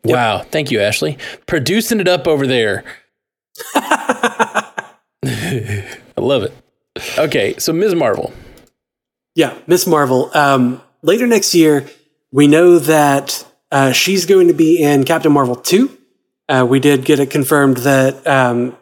Wow. 0.04 0.40
Thank 0.40 0.72
you, 0.72 0.80
Ashley. 0.80 1.18
Producing 1.46 2.00
it 2.00 2.08
up 2.08 2.28
over 2.28 2.48
there. 2.48 2.84
I 3.76 4.84
love 6.18 6.44
it. 6.44 6.54
Okay, 7.18 7.56
so 7.58 7.74
Ms. 7.74 7.96
Marvel. 7.96 8.34
Yeah, 9.34 9.58
Miss 9.68 9.86
Marvel. 9.86 10.32
Um, 10.34 10.82
later 11.02 11.28
next 11.28 11.54
year, 11.54 11.86
we 12.32 12.48
know 12.48 12.80
that 12.80 13.46
uh, 13.72 13.92
she's 13.92 14.26
going 14.26 14.48
to 14.48 14.54
be 14.54 14.82
in 14.82 15.04
Captain 15.04 15.32
Marvel 15.32 15.56
two. 15.56 15.96
Uh, 16.48 16.66
we 16.68 16.80
did 16.80 17.04
get 17.04 17.20
it 17.20 17.30
confirmed 17.30 17.78
that 17.78 18.26
um, 18.28 18.78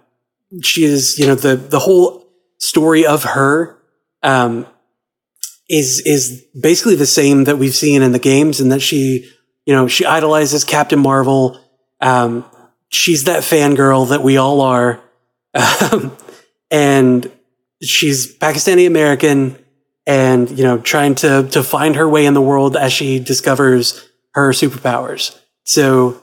she 0.62 0.84
is, 0.84 1.18
you 1.18 1.26
know, 1.26 1.36
the 1.36 1.56
the 1.56 1.80
whole 1.80 2.28
story 2.60 3.06
of 3.06 3.24
her 3.24 3.78
um, 4.22 4.68
is 5.70 6.02
is 6.06 6.46
basically 6.60 6.96
the 6.96 7.06
same 7.06 7.46
that 7.46 7.58
we've 7.58 7.74
seen 7.74 8.02
in 8.02 8.12
the 8.12 8.20
games, 8.20 8.60
and 8.60 8.72
that 8.72 8.82
she, 8.82 9.30
you 9.66 9.74
know, 9.74 9.88
she 9.88 10.06
idolizes 10.06 10.64
Captain 10.64 11.00
Marvel. 11.00 11.60
Um, 12.02 12.46
she's 12.90 13.26
that 13.26 13.44
fangirl 13.44 14.10
that 14.10 14.24
we 14.24 14.38
all 14.38 14.62
are, 14.62 15.02
um, 15.54 16.16
and 16.70 17.32
she's 17.82 18.36
Pakistani 18.38 18.88
American 18.88 19.58
and 20.06 20.50
you 20.50 20.64
know 20.64 20.80
trying 20.80 21.16
to 21.16 21.48
to 21.50 21.64
find 21.64 21.96
her 21.96 22.08
way 22.08 22.26
in 22.26 22.34
the 22.34 22.42
world 22.42 22.76
as 22.76 22.92
she 22.92 23.20
discovers 23.20 24.10
her 24.34 24.52
superpowers. 24.52 25.38
So 25.64 26.22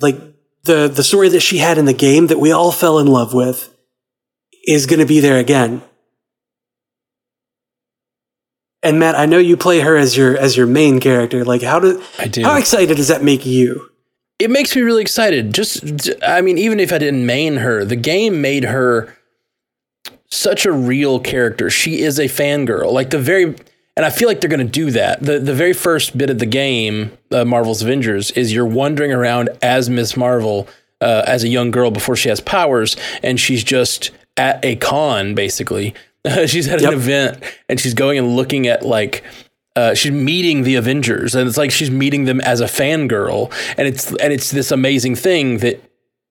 like 0.00 0.16
the 0.64 0.88
the 0.88 1.02
story 1.02 1.28
that 1.30 1.40
she 1.40 1.58
had 1.58 1.78
in 1.78 1.86
the 1.86 1.92
game 1.92 2.28
that 2.28 2.38
we 2.38 2.52
all 2.52 2.72
fell 2.72 2.98
in 2.98 3.06
love 3.06 3.34
with 3.34 3.74
is 4.66 4.86
going 4.86 5.00
to 5.00 5.06
be 5.06 5.20
there 5.20 5.38
again 5.38 5.82
and 8.84 9.00
Matt 9.00 9.16
I 9.16 9.26
know 9.26 9.38
you 9.38 9.56
play 9.56 9.80
her 9.80 9.96
as 9.96 10.16
your 10.16 10.36
as 10.36 10.56
your 10.56 10.66
main 10.66 11.00
character 11.00 11.44
like 11.44 11.62
how 11.62 11.80
do 11.80 12.02
I 12.18 12.28
do. 12.28 12.42
how 12.42 12.56
excited 12.56 12.96
does 12.96 13.08
that 13.08 13.22
make 13.22 13.44
you 13.44 13.90
it 14.38 14.50
makes 14.50 14.74
me 14.74 14.82
really 14.82 15.02
excited. 15.02 15.54
Just, 15.54 16.10
I 16.26 16.40
mean, 16.40 16.58
even 16.58 16.80
if 16.80 16.92
I 16.92 16.98
didn't 16.98 17.24
main 17.24 17.56
her, 17.56 17.84
the 17.84 17.96
game 17.96 18.40
made 18.40 18.64
her 18.64 19.16
such 20.30 20.66
a 20.66 20.72
real 20.72 21.20
character. 21.20 21.70
She 21.70 22.00
is 22.00 22.18
a 22.18 22.24
fangirl. 22.24 22.92
Like 22.92 23.10
the 23.10 23.18
very, 23.18 23.54
and 23.96 24.04
I 24.04 24.10
feel 24.10 24.28
like 24.28 24.40
they're 24.40 24.50
going 24.50 24.66
to 24.66 24.70
do 24.72 24.90
that. 24.90 25.22
The 25.22 25.38
the 25.38 25.54
very 25.54 25.72
first 25.72 26.18
bit 26.18 26.30
of 26.30 26.40
the 26.40 26.46
game, 26.46 27.16
uh, 27.30 27.44
Marvel's 27.44 27.82
Avengers, 27.82 28.32
is 28.32 28.52
you're 28.52 28.66
wandering 28.66 29.12
around 29.12 29.50
as 29.62 29.88
Miss 29.88 30.16
Marvel 30.16 30.68
uh, 31.00 31.22
as 31.26 31.44
a 31.44 31.48
young 31.48 31.70
girl 31.70 31.92
before 31.92 32.16
she 32.16 32.28
has 32.28 32.40
powers, 32.40 32.96
and 33.22 33.38
she's 33.38 33.62
just 33.62 34.10
at 34.36 34.64
a 34.64 34.74
con 34.76 35.34
basically. 35.34 35.94
she's 36.46 36.68
at 36.68 36.80
Yep. 36.80 36.92
an 36.92 36.98
event 36.98 37.44
and 37.68 37.78
she's 37.80 37.94
going 37.94 38.18
and 38.18 38.36
looking 38.36 38.66
at 38.66 38.84
like 38.84 39.22
uh, 39.76 39.92
she's 39.94 40.12
meeting 40.12 40.62
the 40.62 40.76
Avengers, 40.76 41.34
and 41.34 41.48
it's 41.48 41.58
like 41.58 41.72
she's 41.72 41.90
meeting 41.90 42.26
them 42.26 42.40
as 42.42 42.60
a 42.60 42.66
fangirl, 42.66 43.52
and 43.76 43.88
it's 43.88 44.10
and 44.16 44.32
it's 44.32 44.52
this 44.52 44.70
amazing 44.70 45.16
thing 45.16 45.58
that 45.58 45.82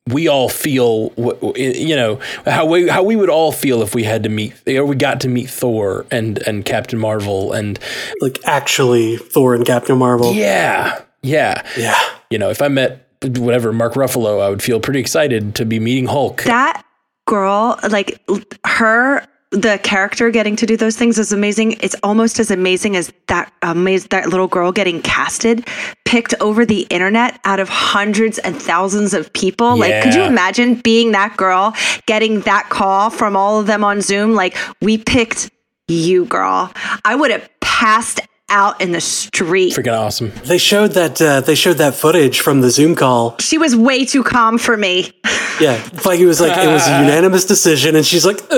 we 0.10 0.30
all 0.30 0.48
feel, 0.48 1.10
w- 1.10 1.36
w- 1.36 1.72
you 1.74 1.96
know, 1.96 2.20
how 2.46 2.66
we 2.66 2.88
how 2.88 3.04
we 3.04 3.18
would 3.18 3.30
all 3.30 3.52
feel 3.52 3.82
if 3.82 3.94
we 3.94 4.04
had 4.06 4.24
to 4.24 4.30
meet, 4.30 4.54
or 4.68 4.86
we 4.86 4.96
got 4.96 5.20
to 5.22 5.28
meet 5.28 5.50
Thor 5.50 6.06
and 6.10 6.38
and 6.48 6.64
Captain 6.64 6.98
Marvel, 6.98 7.52
and 7.52 7.78
like 8.22 8.40
actually 8.46 9.18
Thor 9.18 9.56
and 9.56 9.66
Captain 9.66 9.98
Marvel 9.98 10.32
yeah, 10.34 11.02
yeah, 11.22 11.64
yeah 11.78 12.00
you 12.30 12.38
know, 12.38 12.50
if 12.50 12.62
I 12.62 12.70
met 12.70 13.06
whatever 13.24 13.74
Mark 13.74 13.96
Ruffalo, 13.96 14.42
I 14.42 14.50
would 14.50 14.64
feel 14.64 14.80
pretty 14.80 15.02
excited 15.02 15.56
to 15.56 15.66
be 15.66 15.82
meeting 15.82 16.06
Hulk. 16.08 16.44
That 16.44 16.82
girl, 17.28 17.78
like 17.90 18.22
her, 18.66 19.26
the 19.54 19.80
character 19.84 20.32
getting 20.32 20.56
to 20.58 20.66
do 20.66 20.76
those 20.76 20.98
things 20.98 21.20
is 21.20 21.32
amazing. 21.32 21.74
It's 21.80 21.96
almost 22.02 22.40
as 22.40 22.50
amazing 22.50 22.96
as 22.96 23.14
that 23.28 23.54
amazing 23.62 24.08
that 24.10 24.28
little 24.28 24.48
girl 24.48 24.72
getting 24.72 25.02
casted, 25.02 25.68
picked 26.06 26.34
over 26.42 26.66
the 26.66 26.82
internet 26.90 27.40
out 27.46 27.60
of 27.60 27.70
hundreds 27.70 28.40
and 28.40 28.60
thousands 28.60 29.14
of 29.14 29.32
people. 29.34 29.78
Like, 29.78 30.04
could 30.04 30.16
you 30.16 30.24
imagine 30.24 30.76
being 30.76 31.12
that 31.12 31.38
girl, 31.38 31.74
getting 32.08 32.42
that 32.42 32.70
call 32.70 33.12
from 33.12 33.38
all 33.38 33.60
of 33.60 33.68
them 33.68 33.84
on 33.84 34.02
Zoom? 34.02 34.34
Like, 34.34 34.58
we 34.82 34.98
picked 34.98 35.52
you, 35.88 36.26
girl. 36.26 36.72
I 37.06 37.16
would 37.16 37.30
have 37.30 37.48
passed 37.60 38.22
out 38.54 38.80
in 38.80 38.92
the 38.92 39.02
street. 39.02 39.74
Freaking 39.74 39.98
awesome. 40.00 40.32
they 40.46 40.58
showed 40.60 40.92
that 40.92 41.20
uh, 41.22 41.42
they 41.42 41.56
showed 41.56 41.78
that 41.80 41.96
footage 41.96 42.40
from 42.40 42.62
the 42.62 42.70
Zoom 42.70 42.96
call 42.96 43.36
She 43.40 43.58
was 43.58 43.76
way 43.76 44.06
too 44.06 44.24
calm 44.24 44.58
for 44.58 44.78
me. 44.78 45.12
Yeah, 45.62 45.78
Feige 45.78 46.26
was 46.26 46.42
like, 46.42 46.58
it 46.58 46.68
was 46.68 46.88
a 46.88 47.00
unanimous 47.04 47.46
decision, 47.46 47.96
and 47.96 48.04
she's 48.04 48.26
like, 48.26 48.40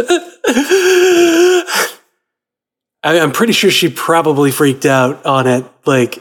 I, 3.03 3.19
I'm 3.19 3.33
pretty 3.33 3.51
sure 3.51 3.69
she 3.69 3.89
probably 3.89 4.49
freaked 4.49 4.85
out 4.85 5.25
on 5.25 5.45
it. 5.45 5.65
Like, 5.85 6.19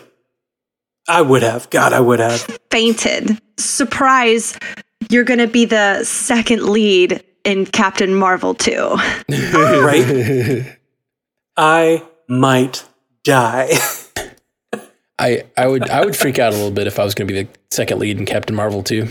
I 1.09 1.23
would 1.23 1.45
have. 1.45 1.71
God, 1.71 1.93
I 1.93 2.01
would 2.01 2.19
have. 2.19 2.41
fainted. 2.73 3.41
Surprise, 3.57 4.59
you're 5.11 5.23
going 5.23 5.39
to 5.39 5.47
be 5.47 5.65
the 5.65 6.03
second 6.03 6.65
lead 6.65 7.23
in 7.45 7.67
Captain 7.67 8.13
Marvel 8.13 8.55
2. 8.55 8.97
Right? 9.31 10.77
I 11.57 12.03
might 12.29 12.85
die. 13.25 13.71
I 15.19 15.45
I 15.57 15.67
would 15.67 15.89
I 15.89 16.05
would 16.05 16.17
freak 16.17 16.39
out 16.39 16.53
a 16.53 16.57
little 16.57 16.71
bit 16.71 16.87
if 16.87 16.99
I 16.99 17.05
was 17.05 17.15
going 17.15 17.29
to 17.29 17.35
be 17.35 17.43
the 17.43 17.49
second 17.71 17.99
lead 17.99 18.19
in 18.19 18.27
Captain 18.27 18.55
Marvel 18.55 18.83
too. 18.83 19.09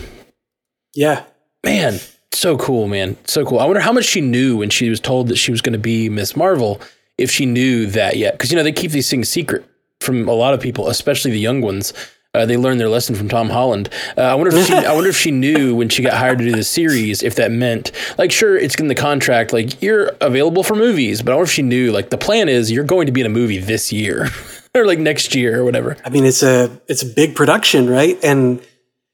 yeah. 0.94 1.24
Man, 1.64 1.98
so 2.32 2.58
cool, 2.58 2.88
man. 2.88 3.16
So 3.26 3.44
cool. 3.44 3.58
I 3.58 3.64
wonder 3.64 3.80
how 3.80 3.92
much 3.92 4.04
she 4.04 4.20
knew 4.20 4.58
when 4.58 4.68
she 4.68 4.90
was 4.90 5.00
told 5.00 5.28
that 5.28 5.36
she 5.36 5.50
was 5.50 5.62
going 5.62 5.72
to 5.72 5.78
be 5.78 6.10
Miss 6.10 6.36
Marvel, 6.36 6.80
if 7.16 7.30
she 7.30 7.46
knew 7.46 7.86
that 7.86 8.16
yet. 8.16 8.34
Because, 8.34 8.50
you 8.50 8.56
know, 8.58 8.62
they 8.62 8.72
keep 8.72 8.90
these 8.90 9.08
things 9.08 9.30
secret 9.30 9.64
from 10.00 10.28
a 10.28 10.32
lot 10.32 10.52
of 10.52 10.60
people, 10.60 10.88
especially 10.88 11.30
the 11.30 11.38
young 11.38 11.62
ones. 11.62 11.94
Uh, 12.34 12.44
they 12.44 12.56
learned 12.56 12.80
their 12.80 12.88
lesson 12.88 13.14
from 13.14 13.28
Tom 13.28 13.48
Holland. 13.50 13.88
Uh, 14.18 14.22
I 14.22 14.34
wonder 14.34 14.56
if 14.56 14.66
she, 14.66 14.72
I 14.74 14.92
wonder 14.92 15.08
if 15.10 15.16
she 15.16 15.30
knew 15.44 15.74
when 15.74 15.88
she 15.88 16.02
got 16.02 16.14
hired 16.14 16.38
to 16.38 16.44
do 16.44 16.52
the 16.52 16.64
series 16.64 17.22
if 17.22 17.36
that 17.36 17.50
meant 17.50 17.92
like 18.18 18.32
sure 18.32 18.56
it's 18.58 18.74
in 18.76 18.88
the 18.88 18.94
contract 18.94 19.52
like 19.52 19.80
you're 19.82 20.12
available 20.20 20.62
for 20.62 20.74
movies, 20.74 21.22
but 21.22 21.32
I 21.32 21.36
wonder 21.36 21.44
if 21.48 21.52
she 21.52 21.62
knew 21.62 21.92
like 21.92 22.10
the 22.10 22.18
plan 22.18 22.48
is 22.48 22.70
you're 22.72 22.84
going 22.84 23.06
to 23.06 23.12
be 23.12 23.20
in 23.20 23.26
a 23.26 23.30
movie 23.30 23.58
this 23.58 23.92
year 23.92 24.28
or 24.74 24.84
like 24.84 24.98
next 24.98 25.34
year 25.34 25.60
or 25.60 25.64
whatever. 25.64 25.96
I 26.04 26.10
mean, 26.10 26.24
it's 26.24 26.42
a 26.42 26.70
it's 26.88 27.02
a 27.02 27.06
big 27.06 27.34
production, 27.36 27.88
right? 27.88 28.18
And 28.24 28.60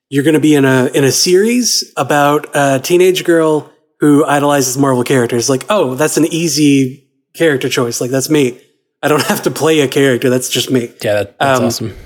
you're 0.08 0.24
going 0.24 0.34
to 0.34 0.40
be 0.40 0.54
in 0.54 0.64
a 0.64 0.86
in 0.86 1.04
a 1.04 1.12
series 1.12 1.92
about 1.96 2.48
a 2.54 2.80
teenage 2.82 3.24
girl 3.24 3.70
who 4.00 4.24
idolizes 4.24 4.78
Marvel 4.78 5.04
characters. 5.04 5.50
Like, 5.50 5.64
oh, 5.68 5.94
that's 5.94 6.16
an 6.16 6.24
easy 6.24 7.06
character 7.34 7.68
choice. 7.68 8.00
Like, 8.00 8.10
that's 8.10 8.30
me. 8.30 8.58
I 9.02 9.08
don't 9.08 9.22
have 9.28 9.42
to 9.42 9.50
play 9.50 9.80
a 9.80 9.88
character. 9.88 10.30
That's 10.30 10.48
just 10.48 10.70
me. 10.70 10.90
Yeah, 11.02 11.14
that, 11.24 11.38
that's 11.38 11.60
Um, 11.60 11.66
awesome. 11.66 11.96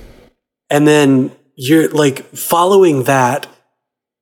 And 0.71 0.87
then 0.89 1.31
you're 1.57 1.89
like 1.91 2.25
following 2.35 3.05
that, 3.05 3.47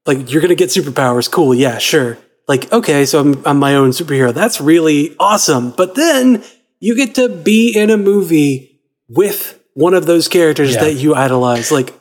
like 0.07 0.31
you're 0.31 0.43
gonna 0.43 0.55
get 0.55 0.71
superpowers. 0.71 1.31
Cool, 1.31 1.55
yeah, 1.55 1.79
sure. 1.79 2.19
Like, 2.49 2.73
okay, 2.73 3.05
so 3.07 3.21
I'm 3.21 3.43
I'm 3.47 3.59
my 3.59 3.75
own 3.75 3.91
superhero. 3.91 4.35
That's 4.35 4.61
really 4.61 5.15
awesome. 5.19 5.71
But 5.71 5.95
then 5.95 6.43
you 6.81 6.97
get 6.97 7.15
to 7.15 7.29
be 7.29 7.73
in 7.77 7.89
a 7.91 7.97
movie 7.97 8.81
with 9.09 9.61
one 9.75 9.95
of 9.95 10.07
those 10.07 10.29
characters 10.29 10.75
Yeah. 10.75 10.85
that 10.85 10.95
you 10.95 11.15
idolize. 11.15 11.71
Like, 11.71 11.95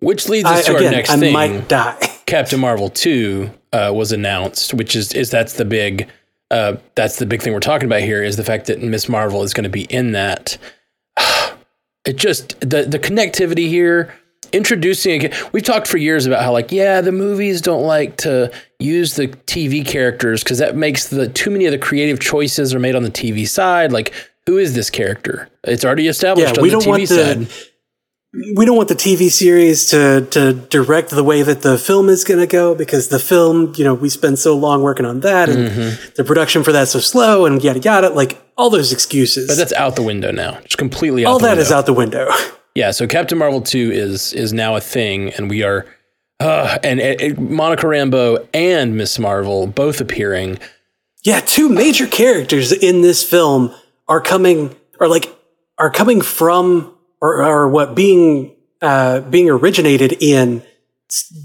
Which 0.00 0.28
leads 0.28 0.46
I, 0.48 0.58
us 0.58 0.66
to 0.66 0.76
again, 0.76 0.86
our 0.86 0.90
next 0.92 1.10
I 1.10 1.18
thing. 1.18 1.32
might 1.32 1.68
die. 1.68 1.96
Captain 2.26 2.58
Marvel 2.60 2.88
two 2.90 3.50
uh, 3.72 3.92
was 3.94 4.10
announced, 4.12 4.74
which 4.74 4.96
is 4.96 5.12
is 5.12 5.30
that's 5.30 5.54
the 5.54 5.64
big 5.64 6.08
uh, 6.50 6.76
that's 6.96 7.16
the 7.18 7.26
big 7.26 7.40
thing 7.42 7.52
we're 7.52 7.60
talking 7.60 7.86
about 7.86 8.00
here 8.00 8.22
is 8.22 8.36
the 8.36 8.44
fact 8.44 8.66
that 8.66 8.82
Miss 8.82 9.08
Marvel 9.08 9.42
is 9.42 9.54
going 9.54 9.64
to 9.64 9.70
be 9.70 9.84
in 9.84 10.12
that. 10.12 10.58
It 12.06 12.16
just 12.16 12.58
the 12.60 12.82
the 12.82 12.98
connectivity 12.98 13.68
here, 13.68 14.14
introducing. 14.52 15.30
We've 15.52 15.62
talked 15.62 15.86
for 15.88 15.96
years 15.98 16.26
about 16.26 16.42
how 16.42 16.52
like 16.52 16.70
yeah, 16.72 17.00
the 17.00 17.12
movies 17.12 17.60
don't 17.60 17.84
like 17.84 18.16
to 18.18 18.52
use 18.78 19.14
the 19.16 19.28
TV 19.28 19.84
characters 19.86 20.42
because 20.44 20.58
that 20.58 20.76
makes 20.76 21.08
the 21.08 21.28
too 21.28 21.50
many 21.50 21.66
of 21.66 21.72
the 21.72 21.78
creative 21.78 22.20
choices 22.20 22.74
are 22.74 22.78
made 22.80 22.94
on 22.94 23.02
the 23.02 23.10
TV 23.10 23.46
side. 23.48 23.92
Like 23.92 24.12
who 24.46 24.58
is 24.58 24.74
this 24.74 24.90
character? 24.90 25.48
It's 25.64 25.84
already 25.84 26.06
established 26.08 26.54
Yeah, 26.56 26.60
on 26.60 26.62
we 26.62 26.68
the 26.68 26.72
don't 26.80 26.82
TV 26.84 26.88
want 26.88 27.08
side. 27.08 27.38
the 27.46 28.54
we 28.56 28.66
don't 28.66 28.76
want 28.76 28.88
the 28.88 28.96
TV 28.96 29.30
series 29.30 29.88
to 29.90 30.26
to 30.32 30.52
direct 30.52 31.10
the 31.10 31.24
way 31.24 31.42
that 31.42 31.62
the 31.62 31.78
film 31.78 32.08
is 32.10 32.24
going 32.24 32.40
to 32.40 32.46
go 32.48 32.74
because 32.74 33.08
the 33.08 33.18
film, 33.20 33.72
you 33.76 33.84
know, 33.84 33.94
we 33.94 34.08
spend 34.10 34.38
so 34.40 34.54
long 34.56 34.82
working 34.82 35.06
on 35.06 35.20
that 35.20 35.48
and 35.48 35.68
Mm-hmm. 35.70 36.12
the 36.16 36.24
production 36.24 36.62
for 36.64 36.72
that's 36.72 36.90
so 36.90 36.98
slow 36.98 37.46
and 37.46 37.62
yada 37.62 37.78
yada. 37.78 38.10
Like 38.10 38.43
all 38.56 38.70
those 38.70 38.92
excuses. 38.92 39.48
But 39.48 39.56
that's 39.56 39.72
out 39.72 39.96
the 39.96 40.02
window 40.02 40.30
now. 40.30 40.60
Just 40.60 40.78
completely 40.78 41.24
out 41.24 41.32
all 41.32 41.38
the 41.38 41.46
that 41.46 41.58
is 41.58 41.72
out 41.72 41.86
the 41.86 41.92
window. 41.94 42.28
Yeah, 42.76 42.90
so 42.90 43.06
Captain 43.06 43.38
Marvel 43.38 43.60
2 43.60 43.92
is 43.92 44.32
is 44.32 44.52
now 44.52 44.74
a 44.74 44.80
thing 44.80 45.32
and 45.34 45.48
we 45.48 45.62
are 45.62 45.86
uh, 46.40 46.76
and, 46.82 46.98
and, 46.98 47.20
and 47.20 47.50
Monica 47.50 47.86
Rambeau 47.86 48.48
and 48.52 48.96
Miss 48.96 49.16
Marvel 49.16 49.68
both 49.68 50.00
appearing. 50.00 50.58
yeah, 51.22 51.38
two 51.38 51.68
major 51.68 52.08
characters 52.08 52.72
in 52.72 53.02
this 53.02 53.22
film 53.22 53.72
are 54.08 54.20
coming 54.20 54.74
are 54.98 55.06
like 55.06 55.32
are 55.78 55.88
coming 55.90 56.20
from 56.20 56.92
or 57.20 57.44
are 57.44 57.68
what 57.68 57.94
being 57.94 58.56
uh 58.82 59.20
being 59.20 59.48
originated 59.48 60.16
in 60.20 60.60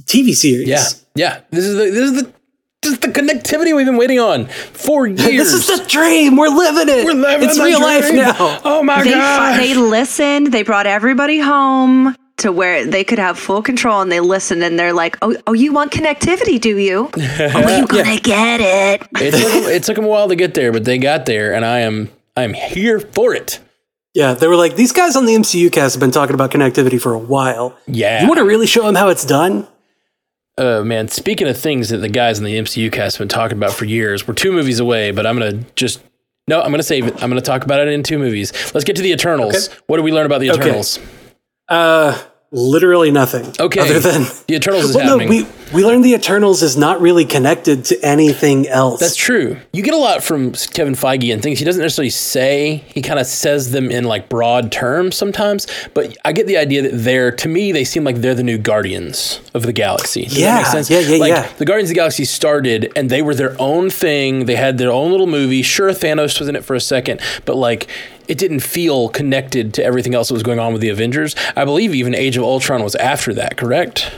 TV 0.06 0.34
series. 0.34 0.68
Yeah. 0.68 0.84
Yeah. 1.14 1.42
This 1.52 1.66
is 1.66 1.76
the 1.78 1.84
this 1.92 2.12
is 2.12 2.24
the 2.24 2.34
this 2.82 2.94
is 2.94 3.00
the 3.00 3.08
connectivity 3.10 3.76
we've 3.76 3.86
been 3.86 3.98
waiting 3.98 4.20
on 4.20 4.46
for 4.48 5.06
years. 5.06 5.20
This 5.26 5.54
is 5.54 5.68
the 5.68 5.86
dream. 5.88 6.38
We're 6.38 6.48
living 6.50 6.88
it. 6.88 7.06
We're 7.06 7.14
living 7.14 7.50
it's 7.50 7.58
the 7.58 7.64
real 7.64 7.82
life 7.82 8.12
now. 8.14 8.60
Oh 8.64 8.84
my 8.84 9.04
They, 9.04 9.12
god. 9.12 9.60
they 9.60 9.74
listened. 9.74 10.48
They 10.54 10.64
brought 10.64 10.88
everybody 10.88 11.40
home 11.40 12.16
to 12.38 12.52
where 12.54 12.86
they 12.86 13.04
could 13.04 13.20
have 13.20 13.38
full 13.38 13.62
control, 13.62 14.00
and 14.00 14.10
they 14.10 14.22
listened. 14.22 14.64
And 14.64 14.80
they're 14.80 14.94
like, 14.94 15.18
"Oh, 15.22 15.36
oh, 15.46 15.52
you 15.54 15.74
want 15.74 15.92
connectivity, 15.92 16.60
do 16.60 16.78
you? 16.78 17.10
oh, 17.18 17.78
you 17.78 17.86
gonna 17.86 18.18
get 18.20 18.62
it?" 18.62 19.08
it, 19.20 19.32
took 19.32 19.72
it 19.72 19.84
took 19.84 19.96
them 19.98 20.06
a 20.06 20.08
while 20.08 20.30
to 20.30 20.36
get 20.38 20.54
there, 20.54 20.72
but 20.72 20.86
they 20.86 20.98
got 20.98 21.26
there 21.26 21.54
and 21.54 21.66
I 21.66 21.80
am 21.80 22.10
I 22.38 22.44
am 22.44 22.54
here 22.54 23.00
for 23.02 23.34
it. 23.36 23.60
Yeah, 24.16 24.34
they 24.34 24.48
were 24.48 24.56
like, 24.56 24.76
these 24.76 24.92
guys 24.92 25.16
on 25.16 25.26
the 25.28 25.34
MCU 25.36 25.72
cast 25.72 25.94
have 25.96 26.00
been 26.00 26.12
talking 26.12 26.34
about 26.34 26.50
connectivity 26.52 27.00
for 27.00 27.14
a 27.14 27.20
while. 27.20 27.78
Yeah. 27.88 28.22
You 28.22 28.28
want 28.28 28.40
to 28.40 28.44
really 28.44 28.66
show 28.66 28.84
them 28.84 28.96
how 28.96 29.10
it's 29.10 29.24
done? 29.24 29.68
Uh, 30.60 30.84
man, 30.84 31.08
speaking 31.08 31.48
of 31.48 31.58
things 31.58 31.90
that 31.90 31.98
the 31.98 32.10
guys 32.10 32.38
in 32.38 32.44
the 32.44 32.56
MCU 32.58 32.92
cast 32.92 33.18
have 33.18 33.28
been 33.28 33.30
talking 33.34 33.58
about 33.58 33.72
for 33.72 33.86
years, 33.86 34.28
we're 34.28 34.34
two 34.34 34.52
movies 34.52 34.80
away, 34.80 35.12
but 35.12 35.26
I'm 35.26 35.38
going 35.40 35.64
to 35.64 35.72
just. 35.76 36.02
No, 36.48 36.60
I'm 36.62 36.70
going 36.72 36.80
to 36.80 36.84
save 36.84 37.06
it. 37.08 37.14
I'm 37.24 37.30
going 37.30 37.42
to 37.42 37.46
talk 37.46 37.64
about 37.64 37.80
it 37.80 37.90
in 37.90 38.02
two 38.04 38.18
movies. 38.18 38.52
Let's 38.74 38.84
get 38.84 38.96
to 38.96 39.02
the 39.04 39.12
Eternals. 39.12 39.68
What 39.88 39.98
do 39.98 40.04
we 40.04 40.12
learn 40.12 40.26
about 40.26 40.42
the 40.42 40.50
Okay. 40.52 40.62
Eternals? 40.62 41.00
Uh, 41.68 42.20
literally 42.52 43.12
nothing. 43.12 43.54
Okay. 43.60 43.80
Other 43.82 44.00
than 44.00 44.24
The 44.48 44.56
Eternals 44.56 44.86
is 44.90 44.96
well, 44.96 45.06
no, 45.06 45.20
happening. 45.20 45.46
we 45.46 45.59
we 45.74 45.84
learned 45.86 46.04
the 46.04 46.14
Eternals 46.14 46.64
is 46.64 46.76
not 46.78 47.00
really 47.02 47.26
connected 47.26 47.86
to 47.86 48.00
anything 48.04 48.68
else. 48.68 49.00
That's 49.00 49.16
true. 49.16 49.58
You 49.72 49.84
get 49.84 49.94
a 49.94 49.98
lot 49.98 50.24
from 50.24 50.52
Kevin 50.54 50.94
Feige 50.96 51.32
and 51.32 51.42
things 51.44 51.60
he 51.60 51.66
doesn't 51.66 51.82
necessarily 51.82 52.10
say. 52.10 52.78
He 52.88 53.02
kind 53.02 53.20
of 53.20 53.26
says 53.28 53.72
them 53.72 53.92
in 53.92 54.06
like 54.06 54.30
broad 54.30 54.72
terms 54.72 55.16
sometimes, 55.16 55.68
but 55.94 56.18
I 56.26 56.32
get 56.32 56.48
the 56.48 56.58
idea 56.58 56.82
that 56.84 56.94
they're 56.94 57.32
to 57.32 57.48
me 57.48 57.72
they 57.72 57.84
seem 57.84 58.04
like 58.04 58.18
they're 58.18 58.36
the 58.36 58.44
new 58.44 58.58
guardians 58.58 59.42
of 59.54 59.64
the 59.64 59.74
galaxy. 59.74 60.24
Does 60.24 60.34
that 60.36 60.40
Yeah, 60.40 60.56
make 60.58 60.66
sense? 60.66 60.90
yeah, 60.90 61.00
yeah, 61.02 61.18
like, 61.18 61.30
yeah. 61.30 61.52
The 61.58 61.66
Guardians 61.66 61.90
of 61.90 61.94
the 61.96 62.00
Galaxy 62.00 62.26
started 62.26 62.92
and 62.96 63.10
they 63.10 63.22
were 63.22 63.36
their 63.36 63.56
own 63.62 63.90
thing. 63.90 64.46
They 64.46 64.56
had 64.56 64.78
their 64.78 64.92
own 64.92 65.12
little 65.12 65.28
movie. 65.28 65.62
Sure, 65.62 65.90
Thanos 65.92 66.40
was 66.40 66.48
in 66.48 66.56
it 66.56 66.64
for 66.66 66.76
a 66.76 66.82
second, 66.82 67.22
but 67.46 67.56
like 67.56 67.88
it 68.28 68.38
didn't 68.38 68.60
feel 68.62 69.10
connected 69.10 69.74
to 69.76 69.84
everything 69.84 70.14
else 70.16 70.28
that 70.30 70.34
was 70.36 70.44
going 70.44 70.60
on 70.60 70.72
with 70.74 70.82
the 70.82 70.90
Avengers. 70.90 71.36
I 71.56 71.66
believe 71.66 71.94
even 71.96 72.14
Age 72.16 72.38
of 72.38 72.44
Ultron 72.44 72.84
was 72.84 72.96
after 72.96 73.34
that, 73.36 73.58
correct? 73.58 74.12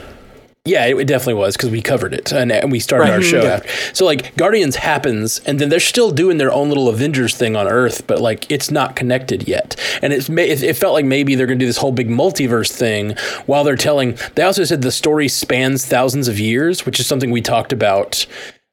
Yeah, 0.63 0.85
it, 0.85 0.95
it 0.95 1.07
definitely 1.07 1.35
was 1.35 1.57
because 1.57 1.71
we 1.71 1.81
covered 1.81 2.13
it 2.13 2.31
and, 2.31 2.51
and 2.51 2.71
we 2.71 2.79
started 2.79 3.05
Right, 3.05 3.13
our 3.13 3.21
show 3.23 3.41
yeah. 3.41 3.53
after. 3.53 3.95
So 3.95 4.05
like 4.05 4.35
Guardians 4.35 4.75
happens, 4.75 5.39
and 5.39 5.57
then 5.59 5.69
they're 5.69 5.79
still 5.79 6.11
doing 6.11 6.37
their 6.37 6.51
own 6.51 6.67
little 6.67 6.87
Avengers 6.87 7.35
thing 7.35 7.55
on 7.55 7.67
Earth, 7.67 8.05
but 8.05 8.21
like 8.21 8.49
it's 8.51 8.69
not 8.69 8.95
connected 8.95 9.47
yet. 9.47 9.75
And 10.03 10.13
it's 10.13 10.29
it, 10.29 10.61
it 10.61 10.77
felt 10.77 10.93
like 10.93 11.05
maybe 11.05 11.33
they're 11.33 11.47
going 11.47 11.57
to 11.57 11.63
do 11.63 11.67
this 11.67 11.77
whole 11.77 11.91
big 11.91 12.09
multiverse 12.09 12.71
thing 12.71 13.15
while 13.47 13.63
they're 13.63 13.75
telling. 13.75 14.19
They 14.35 14.43
also 14.43 14.63
said 14.63 14.83
the 14.83 14.91
story 14.91 15.27
spans 15.27 15.83
thousands 15.87 16.27
of 16.27 16.39
years, 16.39 16.85
which 16.85 16.99
is 16.99 17.07
something 17.07 17.31
we 17.31 17.41
talked 17.41 17.73
about. 17.73 18.27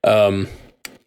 Um, 0.05 0.49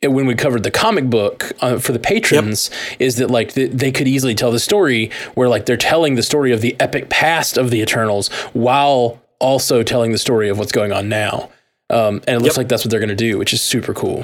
when 0.04 0.26
we 0.26 0.34
covered 0.34 0.64
the 0.64 0.72
comic 0.72 1.12
book 1.12 1.52
uh, 1.62 1.78
for 1.78 1.92
the 1.92 2.00
patrons 2.00 2.72
is 2.98 3.18
that 3.18 3.30
like 3.30 3.54
th- 3.54 3.70
they 3.72 3.92
could 3.92 4.08
easily 4.08 4.34
tell 4.34 4.52
the 4.52 4.60
story 4.60 5.12
where 5.36 5.48
like 5.48 5.68
they're 5.68 5.78
telling 5.78 6.16
the 6.16 6.24
story 6.24 6.52
of 6.52 6.62
the 6.62 6.76
epic 6.80 7.12
past 7.12 7.56
of 7.56 7.70
the 7.70 7.82
Eternals 7.82 8.30
while 8.54 9.21
also 9.42 9.84
telling 9.84 10.12
the 10.14 10.18
story 10.18 10.48
of 10.50 10.58
what's 10.58 10.72
going 10.72 10.92
on 10.94 11.10
now. 11.10 11.50
Um, 11.90 12.22
and 12.28 12.38
it 12.38 12.40
looks 12.42 12.54
Yep. 12.54 12.58
like 12.58 12.68
that's 12.70 12.86
what 12.86 12.92
they're 12.92 13.00
going 13.02 13.10
to 13.10 13.16
do, 13.16 13.38
which 13.38 13.52
is 13.54 13.62
super 13.62 13.94
cool. 13.94 14.24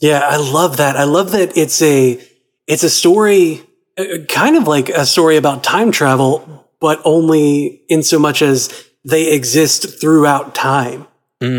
Yeah, 0.00 0.20
I 0.20 0.36
love 0.36 0.76
that. 0.76 0.96
I 0.96 1.04
love 1.04 1.30
that 1.32 1.56
it's 1.56 1.80
a 1.80 2.20
it's 2.66 2.82
a 2.82 2.90
story 2.90 3.62
uh, 3.96 4.04
kind 4.28 4.56
of 4.56 4.66
like 4.66 4.88
a 4.90 5.06
story 5.06 5.36
about 5.36 5.62
time 5.64 5.92
travel, 5.92 6.66
but 6.80 7.00
only 7.04 7.82
in 7.88 8.02
so 8.02 8.18
much 8.18 8.42
as 8.42 8.84
they 9.04 9.32
exist 9.32 10.00
throughout 10.00 10.54
time. 10.54 11.06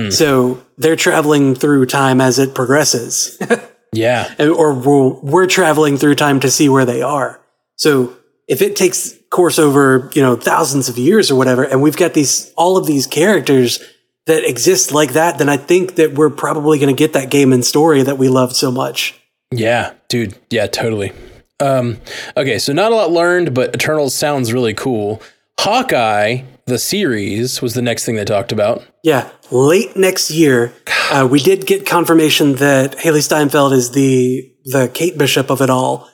So 0.10 0.64
they're 0.80 0.96
traveling 0.96 1.54
through 1.54 1.86
time 1.86 2.20
as 2.20 2.40
it 2.40 2.56
progresses. 2.56 3.38
Yeah. 3.94 4.34
Or 4.40 4.74
we're, 4.74 5.10
we're 5.22 5.48
traveling 5.48 5.96
through 5.98 6.16
time 6.16 6.42
to 6.42 6.52
see 6.52 6.68
where 6.68 6.84
they 6.84 7.02
are. 7.02 7.40
So 7.78 8.18
if 8.46 8.62
it 8.62 8.76
takes 8.76 9.14
course 9.36 9.60
over, 9.60 10.10
you 10.14 10.22
know, 10.22 10.36
thousands 10.36 10.90
of 10.90 10.98
years 10.98 11.30
or 11.30 11.36
whatever, 11.36 11.64
and 11.64 11.82
we've 11.82 11.98
got 11.98 12.14
these, 12.14 12.54
all 12.56 12.78
of 12.78 12.88
these 12.88 13.06
characters 13.06 13.84
that 14.26 14.44
exist 14.44 14.92
like 14.92 15.14
that, 15.14 15.38
then 15.38 15.50
I 15.50 15.58
think 15.58 15.96
that 15.96 16.14
we're 16.14 16.30
probably 16.30 16.80
going 16.80 16.96
to 16.96 16.98
get 16.98 17.14
that 17.14 17.30
game 17.30 17.54
and 17.54 17.64
story 17.64 18.02
that 18.02 18.18
we 18.18 18.30
loved 18.30 18.56
so 18.56 18.72
much. 18.72 19.20
Yeah, 19.52 19.94
dude. 20.08 20.40
Yeah, 20.50 20.68
totally. 20.68 21.12
Um, 21.60 22.00
okay, 22.36 22.58
so 22.58 22.74
not 22.74 22.92
a 22.92 22.96
lot 22.96 23.12
learned, 23.12 23.54
but 23.54 23.76
Eternals 23.76 24.16
sounds 24.16 24.52
really 24.52 24.74
cool. 24.74 25.22
Hawkeye, 25.60 26.42
the 26.66 26.80
series, 26.80 27.62
was 27.62 27.74
the 27.76 27.82
next 27.82 28.06
thing 28.06 28.16
they 28.16 28.26
talked 28.26 28.52
about. 28.52 28.84
Yeah. 29.04 29.30
Late 29.52 29.96
next 29.96 30.32
year, 30.32 30.74
uh, 31.12 31.28
we 31.30 31.40
did 31.40 31.68
get 31.68 31.86
confirmation 31.86 32.56
that 32.56 32.98
Hailee 32.98 33.24
Steinfeld 33.24 33.74
is 33.74 33.92
the, 33.92 34.52
the 34.66 34.90
Kate 34.94 35.18
Bishop 35.18 35.50
of 35.52 35.62
it 35.62 35.70
all. 35.70 36.10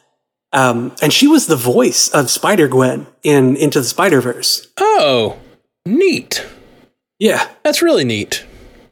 Um, 0.54 0.94
and 1.02 1.14
she 1.14 1.28
was 1.28 1.48
the 1.48 1.56
voice 1.56 2.10
of 2.10 2.30
Spider 2.30 2.68
Gwen 2.68 3.08
in 3.24 3.56
Into 3.56 3.80
the 3.80 3.86
Spider 3.86 4.20
Verse. 4.22 4.68
Oh, 4.78 5.40
neat. 5.86 6.46
Yeah. 7.20 7.48
That's 7.64 7.82
really 7.82 8.04
neat. 8.04 8.46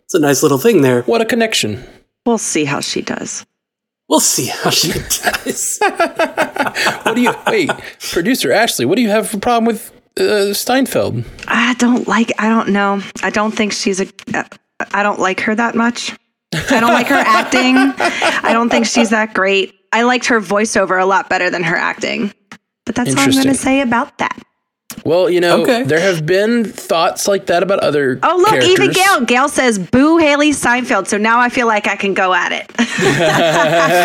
It's 0.05 0.13
a 0.13 0.19
nice 0.19 0.41
little 0.41 0.57
thing 0.57 0.81
there. 0.81 1.01
What 1.03 1.21
a 1.21 1.25
connection. 1.25 1.83
We'll 2.25 2.37
see 2.37 2.65
how 2.65 2.79
she 2.79 3.01
does. 3.01 3.45
We'll 4.07 4.19
see 4.19 4.47
how 4.47 4.71
she 4.71 4.91
does. 4.93 5.79
What 5.81 7.15
do 7.15 7.21
you 7.21 7.33
wait, 7.47 7.69
producer 8.11 8.51
Ashley? 8.51 8.85
What 8.85 8.95
do 8.95 9.01
you 9.03 9.09
have 9.09 9.33
a 9.33 9.37
problem 9.37 9.65
with 9.67 9.91
uh, 10.19 10.53
Steinfeld? 10.53 11.23
I 11.47 11.75
don't 11.75 12.07
like. 12.07 12.31
I 12.39 12.49
don't 12.49 12.69
know. 12.69 13.01
I 13.21 13.29
don't 13.29 13.51
think 13.51 13.71
she's 13.71 14.01
a. 14.01 14.07
I 14.93 15.03
don't 15.03 15.19
like 15.19 15.41
her 15.41 15.53
that 15.53 15.75
much. 15.75 16.17
I 16.53 16.79
don't 16.79 16.93
like 16.93 17.07
her 17.07 17.15
acting. 17.15 17.75
I 17.77 18.51
don't 18.51 18.69
think 18.69 18.87
she's 18.87 19.11
that 19.11 19.35
great. 19.35 19.75
I 19.91 20.03
liked 20.03 20.27
her 20.27 20.39
voiceover 20.39 21.01
a 21.01 21.05
lot 21.05 21.29
better 21.29 21.49
than 21.49 21.63
her 21.63 21.75
acting. 21.75 22.33
But 22.85 22.95
that's 22.95 23.15
all 23.15 23.19
I'm 23.21 23.31
going 23.31 23.47
to 23.47 23.53
say 23.53 23.81
about 23.81 24.17
that. 24.17 24.41
Well, 25.05 25.29
you 25.29 25.39
know, 25.41 25.61
Okay. 25.63 25.83
there 25.83 25.99
have 25.99 26.25
been 26.25 26.63
thoughts 26.65 27.27
like 27.27 27.45
that 27.47 27.63
about 27.63 27.79
other. 27.79 28.19
Oh, 28.23 28.37
look, 28.37 28.63
even. 28.63 28.91
Gail. 28.91 29.21
Gail 29.25 29.47
says, 29.49 29.77
boo 29.79 30.17
Hailee 30.19 30.53
Steinfeld. 30.53 31.07
So 31.07 31.17
now 31.17 31.39
I 31.39 31.49
feel 31.49 31.67
like 31.67 31.87
I 31.87 31.95
can 31.95 32.13
go 32.13 32.33
at 32.33 32.51
it. 32.51 32.65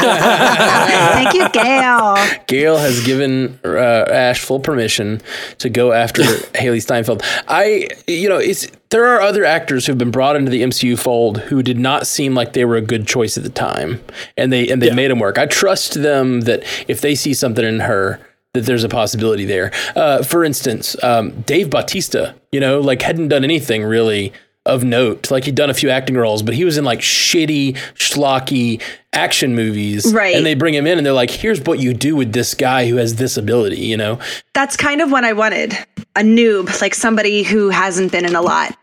Thank 0.04 1.34
you, 1.34 1.48
Gail. 1.50 2.16
Gail 2.46 2.76
has 2.78 3.04
given 3.04 3.58
uh, 3.64 4.04
Ash 4.08 4.40
full 4.40 4.60
permission 4.60 5.20
to 5.58 5.68
go 5.68 5.92
after 5.92 6.22
Hailee 6.54 6.82
Steinfeld. 6.82 7.22
I, 7.48 7.88
you 8.06 8.28
know, 8.28 8.38
it's 8.38 8.68
there 8.90 9.06
are 9.06 9.20
other 9.20 9.44
actors 9.44 9.86
who've 9.86 9.98
been 9.98 10.10
brought 10.12 10.36
into 10.36 10.50
the 10.50 10.62
MCU 10.62 10.98
fold 10.98 11.38
who 11.40 11.62
did 11.62 11.78
not 11.78 12.06
seem 12.06 12.34
like 12.34 12.52
they 12.52 12.64
were 12.64 12.76
a 12.76 12.80
good 12.80 13.06
choice 13.08 13.36
at 13.36 13.42
the 13.42 13.50
time, 13.50 14.00
and 14.36 14.52
they 14.52 14.68
and 14.70 14.80
they 14.80 14.88
Yeah. 14.88 14.94
made 14.94 15.10
them 15.10 15.18
work. 15.18 15.38
I 15.38 15.46
trust 15.46 15.94
them 16.02 16.42
that 16.42 16.62
if 16.88 17.00
they 17.00 17.14
see 17.14 17.34
something 17.34 17.64
in 17.64 17.80
her, 17.80 18.20
that 18.54 18.62
there's 18.66 18.84
a 18.84 18.88
possibility 18.88 19.44
there. 19.44 19.72
Uh, 19.94 20.22
for 20.22 20.44
instance, 20.44 20.96
um, 21.02 21.42
Dave 21.42 21.68
Bautista, 21.70 22.34
you 22.52 22.60
know, 22.60 22.80
like 22.80 23.02
hadn't 23.02 23.28
done 23.28 23.44
anything 23.44 23.84
really 23.84 24.32
of 24.64 24.82
note. 24.84 25.30
Like 25.30 25.44
he'd 25.44 25.56
done 25.56 25.68
a 25.70 25.74
few 25.74 25.90
acting 25.90 26.16
roles, 26.16 26.42
but 26.42 26.54
he 26.54 26.64
was 26.64 26.78
in 26.78 26.84
like 26.84 27.00
shitty, 27.00 27.74
schlocky 27.94 28.80
action 29.12 29.54
movies. 29.54 30.10
Right. 30.14 30.34
And 30.36 30.46
they 30.46 30.54
bring 30.54 30.72
him 30.72 30.86
in 30.86 30.96
and 30.98 31.04
they're 31.04 31.12
like, 31.12 31.30
here's 31.30 31.60
what 31.60 31.80
you 31.80 31.92
do 31.92 32.16
with 32.16 32.32
this 32.32 32.54
guy 32.54 32.88
who 32.88 32.96
has 32.96 33.16
this 33.16 33.36
ability, 33.36 33.80
you 33.80 33.96
know? 33.96 34.18
That's 34.54 34.76
kind 34.76 35.00
of 35.02 35.10
what 35.10 35.24
I 35.24 35.32
wanted. 35.34 35.74
A 36.16 36.20
noob, 36.22 36.80
like 36.80 36.94
somebody 36.94 37.42
who 37.42 37.68
hasn't 37.70 38.12
been 38.12 38.24
in 38.24 38.36
a 38.36 38.40
lot. 38.42 38.74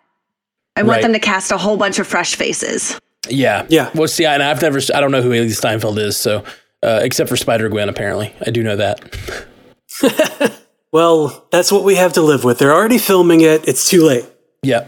I 0.76 0.84
want 0.84 0.98
Right. 0.98 1.02
them 1.02 1.14
to 1.14 1.20
cast 1.20 1.52
a 1.52 1.58
whole 1.58 1.78
bunch 1.78 1.98
of 1.98 2.06
fresh 2.08 2.36
faces. 2.36 3.00
Yeah. 3.30 3.66
Yeah. 3.70 3.90
Well, 3.96 4.08
see, 4.08 4.26
and 4.26 4.44
I've 4.44 4.62
never, 4.62 4.80
I 4.94 5.00
don't 5.00 5.12
know 5.12 5.22
who 5.22 5.30
Hailee 5.32 5.56
Steinfeld 5.56 5.98
is. 5.98 6.18
So, 6.18 6.44
uh, 6.84 7.00
except 7.04 7.30
for 7.30 7.38
Spider 7.38 7.70
Gwen, 7.70 7.88
apparently. 7.90 8.34
I 8.46 8.52
do 8.52 8.64
know 8.64 8.76
that. 8.76 9.46
Well, 10.92 11.48
that's 11.52 11.72
what 11.72 11.84
we 11.84 11.96
have 11.96 12.14
to 12.14 12.22
live 12.22 12.44
with. 12.44 12.60
They're 12.60 12.74
already 12.74 12.98
filming 12.98 13.42
it. 13.42 13.68
It's 13.68 13.90
too 13.90 14.04
late. 14.04 14.26
Yeah. 14.62 14.88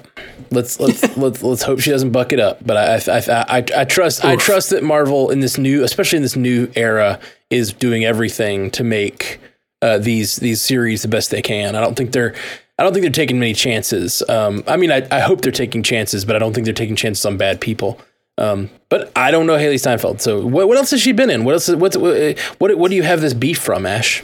Let's 0.51 0.79
let's 0.79 1.17
let's 1.17 1.41
let's 1.41 1.63
hope 1.63 1.79
she 1.79 1.91
doesn't 1.91 2.11
buck 2.11 2.33
it 2.33 2.39
up. 2.39 2.65
But 2.65 2.77
I 2.77 3.11
I 3.11 3.17
I, 3.17 3.57
I, 3.59 3.81
I 3.81 3.85
trust 3.85 4.25
I 4.25 4.35
trust 4.35 4.69
that 4.71 4.83
Marvel 4.83 5.29
in 5.29 5.39
this 5.39 5.57
new, 5.57 5.83
especially 5.83 6.17
in 6.17 6.23
this 6.23 6.35
new 6.35 6.69
era, 6.75 7.19
is 7.49 7.71
doing 7.71 8.03
everything 8.03 8.69
to 8.71 8.83
make 8.83 9.39
uh, 9.81 9.97
these 9.97 10.37
these 10.37 10.61
series 10.61 11.03
the 11.03 11.07
best 11.07 11.31
they 11.31 11.41
can. 11.41 11.75
I 11.75 11.81
don't 11.81 11.95
think 11.95 12.11
they're 12.11 12.35
I 12.77 12.83
don't 12.83 12.91
think 12.91 13.03
they're 13.03 13.11
taking 13.11 13.39
many 13.39 13.53
chances. 13.53 14.21
Um, 14.27 14.63
I 14.67 14.77
mean, 14.77 14.91
I, 14.91 15.07
I 15.09 15.21
hope 15.21 15.41
they're 15.41 15.51
taking 15.51 15.83
chances, 15.83 16.25
but 16.25 16.35
I 16.35 16.39
don't 16.39 16.53
think 16.53 16.65
they're 16.65 16.73
taking 16.73 16.95
chances 16.95 17.25
on 17.25 17.37
bad 17.37 17.61
people. 17.61 17.99
Um, 18.37 18.71
but 18.89 19.11
I 19.15 19.29
don't 19.31 19.45
know 19.45 19.57
Hailee 19.57 19.75
Steinfeld. 19.75 20.19
So 20.19 20.45
what, 20.45 20.67
what 20.67 20.77
else 20.77 20.89
has 20.91 20.99
she 20.99 21.11
been 21.11 21.29
in? 21.29 21.45
What 21.45 21.53
else? 21.53 21.69
What's, 21.69 21.95
what, 21.95 22.37
what 22.57 22.77
what 22.77 22.89
do 22.89 22.95
you 22.95 23.03
have 23.03 23.21
this 23.21 23.33
beef 23.33 23.59
from, 23.59 23.85
Ash? 23.85 24.23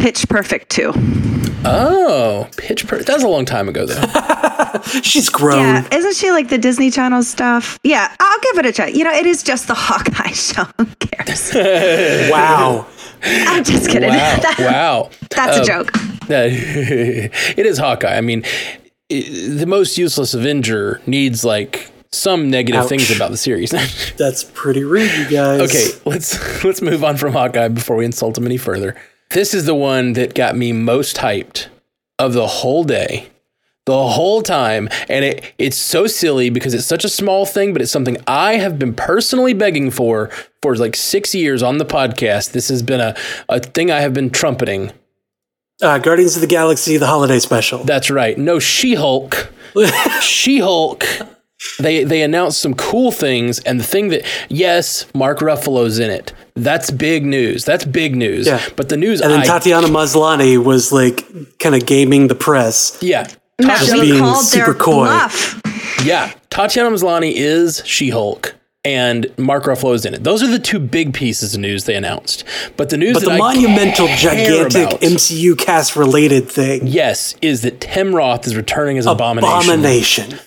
Pitch 0.00 0.26
Perfect 0.28 0.70
too. 0.70 0.92
Oh, 1.64 2.48
Pitch 2.56 2.86
Perfect. 2.86 3.06
That 3.06 3.14
was 3.14 3.22
a 3.22 3.28
long 3.28 3.44
time 3.44 3.68
ago, 3.68 3.84
though. 3.84 4.80
She's 5.02 5.28
grown. 5.28 5.58
Yeah, 5.58 5.86
isn't 5.94 6.16
she 6.16 6.30
like 6.30 6.48
the 6.48 6.56
Disney 6.56 6.90
Channel 6.90 7.22
stuff? 7.22 7.78
Yeah, 7.84 8.10
I'll 8.18 8.40
give 8.40 8.58
it 8.58 8.66
a 8.66 8.72
try. 8.72 8.86
You 8.86 9.04
know, 9.04 9.12
it 9.12 9.26
is 9.26 9.42
just 9.42 9.66
the 9.68 9.74
Hawkeye 9.74 10.30
show. 10.32 10.64
Who 10.78 10.86
cares? 10.98 11.52
Wow. 12.30 12.86
I'm 13.22 13.62
just 13.62 13.90
kidding. 13.90 14.08
wow, 14.08 14.16
That- 14.40 14.56
wow. 14.58 15.10
That's 15.30 15.56
Um, 15.58 15.62
a 15.62 15.66
joke. 15.66 15.90
it 16.30 17.66
is 17.66 17.76
Hawkeye. 17.78 18.16
I 18.16 18.20
mean, 18.22 18.42
i 19.12 19.20
the 19.48 19.66
most 19.66 19.98
useless 19.98 20.32
Avenger 20.32 21.00
needs 21.06 21.44
like 21.44 21.90
some 22.12 22.48
negative 22.50 22.82
Ouch. 22.82 22.88
things 22.88 23.14
about 23.14 23.30
the 23.32 23.36
series. 23.36 23.70
That's 24.16 24.44
pretty 24.44 24.82
rude, 24.84 25.12
you 25.18 25.28
guys. 25.28 25.60
okay, 25.60 25.88
let's 26.06 26.64
let's 26.64 26.80
move 26.80 27.04
on 27.04 27.16
from 27.18 27.32
Hawkeye 27.32 27.68
before 27.68 27.96
we 27.96 28.04
insult 28.06 28.38
him 28.38 28.46
any 28.46 28.56
further. 28.56 28.96
This 29.30 29.54
is 29.54 29.64
the 29.64 29.74
one 29.74 30.14
that 30.14 30.34
got 30.34 30.56
me 30.56 30.72
most 30.72 31.16
hyped 31.18 31.68
of 32.18 32.32
the 32.32 32.46
whole 32.46 32.84
day. 32.84 33.28
The 33.86 34.08
whole 34.08 34.42
time, 34.42 34.88
and 35.08 35.24
it 35.24 35.54
it's 35.58 35.76
so 35.76 36.06
silly 36.06 36.50
because 36.50 36.74
it's 36.74 36.86
such 36.86 37.04
a 37.04 37.08
small 37.08 37.46
thing, 37.46 37.72
but 37.72 37.80
it's 37.82 37.90
something 37.90 38.18
I 38.26 38.54
have 38.56 38.78
been 38.78 38.94
personally 38.94 39.54
begging 39.54 39.90
for 39.90 40.30
for 40.62 40.76
like 40.76 40.94
six 40.94 41.34
years 41.34 41.62
on 41.62 41.78
the 41.78 41.84
podcast. 41.86 42.52
This 42.52 42.68
has 42.68 42.82
been 42.82 43.00
a, 43.00 43.16
a 43.48 43.58
thing 43.58 43.90
I 43.90 44.00
have 44.00 44.12
been 44.12 44.30
trumpeting 44.30 44.92
Uh, 45.82 45.98
Guardians 45.98 46.36
of 46.36 46.42
the 46.42 46.46
Galaxy, 46.46 46.98
the 46.98 47.06
holiday 47.06 47.38
special. 47.38 47.82
That's 47.82 48.10
right. 48.10 48.36
No 48.36 48.58
She 48.58 48.94
Hulk. 48.94 49.50
she 50.20 50.58
Hulk. 50.58 51.04
They 51.78 52.04
they 52.04 52.22
announced 52.22 52.60
some 52.60 52.74
cool 52.74 53.10
things, 53.12 53.58
and 53.60 53.78
the 53.78 53.84
thing 53.84 54.08
that 54.08 54.22
yes, 54.48 55.06
Mark 55.14 55.40
Ruffalo's 55.40 55.98
in 55.98 56.10
it. 56.10 56.32
That's 56.54 56.90
big 56.90 57.24
news. 57.24 57.64
That's 57.64 57.84
big 57.84 58.16
news. 58.16 58.46
Yeah. 58.46 58.60
But 58.76 58.88
the 58.88 58.96
news 58.96 59.20
and 59.20 59.30
then 59.30 59.40
I 59.40 59.44
Tatiana 59.44 59.86
Maslany 59.88 60.62
was 60.62 60.90
like 60.92 61.24
kind 61.58 61.74
of 61.74 61.86
gaming 61.86 62.28
the 62.28 62.34
press. 62.34 62.98
yeah. 63.02 63.26
Not 63.58 63.78
Just 63.78 63.92
being 63.92 64.04
being 64.06 64.18
called 64.20 64.44
super 64.44 64.72
coy. 64.72 65.04
bluff. 65.04 65.60
Yeah, 66.02 66.32
Tatiana 66.48 66.88
Maslany 66.90 67.32
is 67.36 67.82
She 67.84 68.08
Hulk, 68.08 68.54
and 68.86 69.26
Mark 69.36 69.64
Ruffalo 69.64 69.92
is 69.94 70.06
in 70.06 70.14
it. 70.14 70.24
Those 70.24 70.42
are 70.42 70.46
the 70.46 70.58
two 70.58 70.78
big 70.78 71.12
pieces 71.12 71.52
of 71.54 71.60
news 71.60 71.84
they 71.84 71.94
announced. 71.94 72.44
But 72.78 72.88
the 72.88 72.96
news 72.96 73.12
But 73.14 73.20
that 73.20 73.26
the 73.26 73.32
I 73.34 73.38
monumental, 73.38 74.06
care 74.06 74.16
gigantic 74.16 74.88
about, 74.88 75.00
MCU 75.02 75.58
cast 75.58 75.94
related 75.94 76.48
thing 76.50 76.86
yes, 76.86 77.34
is 77.42 77.60
that 77.62 77.82
Tim 77.82 78.14
Roth 78.14 78.46
is 78.46 78.56
returning 78.56 78.96
as 78.96 79.04
Abomination. 79.04 79.48
Abomination. 79.74 80.38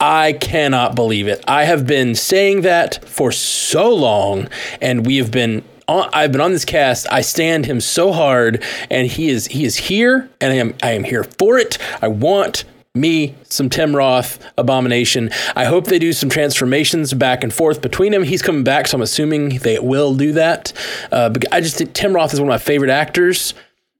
I 0.00 0.32
cannot 0.32 0.94
believe 0.94 1.28
it. 1.28 1.44
I 1.46 1.64
have 1.64 1.86
been 1.86 2.14
saying 2.14 2.62
that 2.62 3.04
for 3.06 3.30
so 3.30 3.94
long, 3.94 4.48
and 4.80 5.04
we 5.06 5.18
have 5.18 5.30
been. 5.30 5.62
On, 5.88 6.08
I've 6.12 6.32
been 6.32 6.40
on 6.40 6.52
this 6.52 6.64
cast. 6.64 7.06
I 7.12 7.20
stand 7.20 7.66
him 7.66 7.80
so 7.80 8.12
hard, 8.12 8.62
and 8.90 9.08
he 9.08 9.28
is 9.28 9.46
he 9.48 9.64
is 9.64 9.76
here, 9.76 10.30
and 10.40 10.52
I 10.52 10.56
am 10.56 10.74
I 10.82 10.92
am 10.92 11.04
here 11.04 11.24
for 11.24 11.58
it. 11.58 11.76
I 12.00 12.08
want 12.08 12.64
me 12.94 13.34
some 13.44 13.68
Tim 13.68 13.94
Roth 13.94 14.44
abomination. 14.56 15.30
I 15.54 15.64
hope 15.64 15.86
they 15.86 15.98
do 15.98 16.12
some 16.12 16.30
transformations 16.30 17.12
back 17.12 17.44
and 17.44 17.52
forth 17.52 17.82
between 17.82 18.14
him. 18.14 18.24
He's 18.24 18.42
coming 18.42 18.64
back, 18.64 18.88
so 18.88 18.96
I'm 18.96 19.02
assuming 19.02 19.58
they 19.58 19.78
will 19.78 20.14
do 20.14 20.32
that. 20.32 20.72
Uh, 21.12 21.28
but 21.28 21.44
I 21.52 21.60
just 21.60 21.76
think 21.76 21.92
Tim 21.92 22.14
Roth 22.14 22.32
is 22.32 22.40
one 22.40 22.48
of 22.48 22.52
my 22.52 22.58
favorite 22.58 22.90
actors 22.90 23.54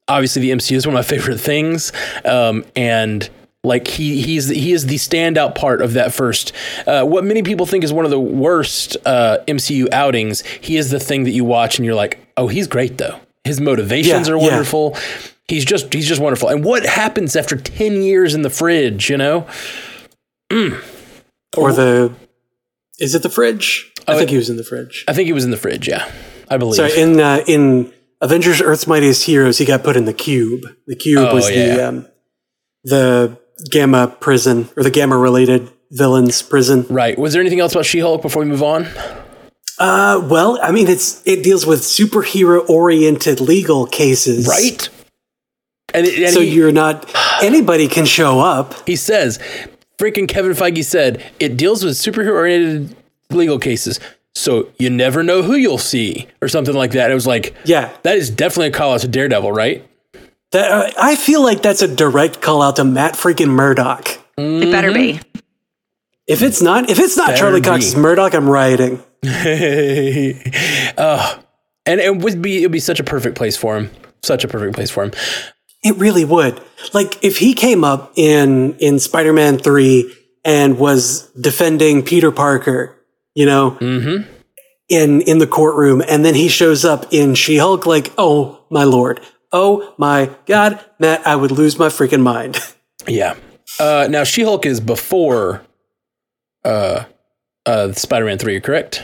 obviously 0.08 0.42
the 0.42 0.50
MCU 0.50 0.76
is 0.76 0.86
one 0.86 0.96
of 0.96 0.98
my 0.98 1.02
favorite 1.16 1.38
things, 1.38 1.92
um, 2.24 2.64
and 2.74 3.30
like 3.62 3.86
he 3.88 4.22
he's 4.22 4.48
he 4.48 4.72
is 4.72 4.86
the 4.86 4.96
standout 4.96 5.54
part 5.54 5.82
of 5.82 5.92
that 5.92 6.14
first. 6.14 6.52
Uh, 6.86 7.04
what 7.04 7.24
many 7.24 7.42
people 7.42 7.66
think 7.66 7.84
is 7.84 7.92
one 7.92 8.04
of 8.04 8.10
the 8.10 8.18
worst 8.20 8.96
uh, 9.04 9.38
MCU 9.46 9.92
outings. 9.92 10.42
He 10.46 10.76
is 10.76 10.90
the 10.90 10.98
thing 11.00 11.24
that 11.24 11.32
you 11.32 11.44
watch 11.44 11.78
and 11.78 11.84
you're 11.86 11.94
like, 11.94 12.18
oh, 12.36 12.48
he's 12.48 12.66
great 12.66 12.96
though. 12.98 13.20
His 13.44 13.60
motivations 13.60 14.28
Yeah, 14.28 14.34
are 14.34 14.38
yeah. 14.38 14.48
wonderful. 14.50 14.96
He's 15.48 15.64
just 15.64 15.92
he's 15.92 16.06
just 16.08 16.20
wonderful. 16.20 16.48
And 16.48 16.64
what 16.64 16.86
happens 16.86 17.36
after 17.36 17.56
ten 17.56 18.02
years 18.02 18.34
in 18.34 18.42
the 18.42 18.50
fridge? 18.50 19.10
You 19.10 19.16
know, 19.18 19.46
Or 21.56 21.72
the. 21.72 22.12
Is 22.98 23.14
it 23.14 23.22
the 23.22 23.30
fridge? 23.30 23.92
I 24.06 24.12
Oh, 24.12 24.18
think 24.18 24.28
it- 24.30 24.32
he 24.32 24.36
was 24.38 24.50
in 24.50 24.56
the 24.56 24.64
fridge. 24.64 25.04
I 25.08 25.12
think 25.12 25.26
he 25.26 25.32
was 25.32 25.44
in 25.44 25.50
the 25.50 25.56
fridge. 25.56 25.88
Yeah, 25.88 26.10
I 26.48 26.56
believe. 26.56 26.76
Sorry, 26.76 26.98
in 27.00 27.18
uh, 27.20 27.42
in 27.46 27.92
Avengers: 28.20 28.60
Earth's 28.60 28.86
Mightiest 28.86 29.24
Heroes, 29.24 29.58
he 29.58 29.64
got 29.64 29.82
put 29.82 29.96
in 29.96 30.04
the 30.04 30.12
cube. 30.12 30.62
The 30.86 30.96
cube 30.96 31.18
Oh, 31.30 31.34
was 31.34 31.50
yeah. 31.50 31.74
the 31.76 31.88
um, 31.88 32.06
the 32.84 33.38
Gamma 33.70 34.08
prison 34.20 34.68
or 34.76 34.82
the 34.82 34.90
Gamma 34.90 35.16
related 35.16 35.70
villains 35.90 36.40
prison. 36.42 36.86
right. 36.88 37.18
Was 37.18 37.32
there 37.32 37.40
anything 37.40 37.60
else 37.60 37.72
about 37.72 37.84
She-Hulk 37.86 38.22
before 38.22 38.42
we 38.42 38.48
move 38.48 38.62
on? 38.62 38.86
Uh, 39.78 40.20
well, 40.30 40.58
I 40.62 40.72
mean, 40.72 40.88
it's 40.88 41.26
it 41.26 41.42
deals 41.42 41.64
with 41.66 41.80
superhero 41.80 42.68
oriented 42.68 43.40
legal 43.40 43.86
cases, 43.86 44.46
Right. 44.46 44.88
And, 45.92 46.06
it, 46.06 46.22
and 46.22 46.32
So 46.32 46.40
he- 46.40 46.50
you're 46.50 46.70
not 46.72 47.10
anybody 47.42 47.88
can 47.88 48.04
show 48.04 48.38
up. 48.40 48.86
He 48.86 48.94
says, 48.94 49.38
freaking 49.98 50.28
Kevin 50.28 50.52
Feige 50.52 50.84
said, 50.84 51.22
it 51.40 51.56
deals 51.56 51.84
with 51.84 51.94
superhero 51.94 52.34
oriented 52.34 52.94
legal 53.30 53.58
cases. 53.58 53.98
So 54.36 54.68
you 54.78 54.90
never 54.90 55.22
know 55.24 55.42
who 55.42 55.54
you'll 55.54 55.78
see, 55.78 56.28
or 56.40 56.46
something 56.48 56.74
like 56.74 56.92
that. 56.92 57.10
It 57.10 57.14
was 57.14 57.26
like, 57.26 57.54
Yeah, 57.64 57.90
that 58.04 58.16
is 58.16 58.30
definitely 58.30 58.68
a 58.68 58.70
call 58.70 58.92
out 58.94 59.00
to 59.00 59.08
Daredevil, 59.08 59.50
right? 59.50 59.84
That 60.52 60.70
uh, 60.70 60.90
I 61.00 61.16
feel 61.16 61.42
like 61.42 61.62
that's 61.62 61.82
a 61.82 61.88
direct 61.88 62.40
call 62.40 62.62
out 62.62 62.76
to 62.76 62.84
Matt 62.84 63.14
freaking 63.14 63.50
Murdock. 63.50 64.18
It 64.36 64.72
better 64.72 64.92
be. 64.92 65.20
If 66.26 66.42
it's 66.42 66.62
not, 66.62 66.90
if 66.90 66.98
it's 66.98 67.16
not 67.16 67.28
Better 67.28 67.38
Charlie 67.38 67.60
be. 67.60 67.66
Cox's 67.66 67.96
Murdoch, 67.96 68.34
I'm 68.34 68.48
rioting. 68.48 69.02
uh, 69.24 69.28
and 71.86 72.00
it 72.00 72.16
would 72.18 72.40
be 72.40 72.62
it 72.62 72.66
would 72.66 72.72
be 72.72 72.80
such 72.80 73.00
a 73.00 73.04
perfect 73.04 73.36
place 73.36 73.56
for 73.56 73.76
him. 73.76 73.90
Such 74.22 74.44
a 74.44 74.48
perfect 74.48 74.74
place 74.74 74.90
for 74.90 75.04
him. 75.04 75.12
It 75.82 75.96
really 75.96 76.24
would. 76.24 76.60
Like 76.92 77.22
if 77.24 77.38
he 77.38 77.54
came 77.54 77.84
up 77.84 78.12
in 78.16 78.76
in 78.78 78.98
Spider-Man 78.98 79.58
3 79.58 80.14
and 80.44 80.78
was 80.78 81.30
defending 81.32 82.02
Peter 82.02 82.30
Parker, 82.30 82.96
you 83.34 83.46
know, 83.46 83.76
in 84.88 85.20
in 85.22 85.38
the 85.38 85.46
courtroom 85.46 86.02
and 86.08 86.24
then 86.24 86.34
he 86.34 86.48
shows 86.48 86.84
up 86.84 87.06
in 87.12 87.34
She-Hulk 87.34 87.86
like, 87.86 88.12
"Oh, 88.18 88.64
my 88.70 88.84
lord. 88.84 89.20
Oh 89.52 89.94
my 89.98 90.30
god, 90.46 90.80
Matt, 90.98 91.26
I 91.26 91.36
would 91.36 91.50
lose 91.50 91.78
my 91.78 91.88
freaking 91.88 92.22
mind." 92.22 92.58
Yeah. 93.08 93.34
Uh, 93.80 94.08
now 94.10 94.24
She 94.24 94.42
Hulk 94.42 94.66
is 94.66 94.78
before 94.78 95.62
uh, 96.66 97.04
uh, 97.64 97.92
Spider 97.92 98.26
Man 98.26 98.36
three, 98.38 98.60
correct? 98.60 99.02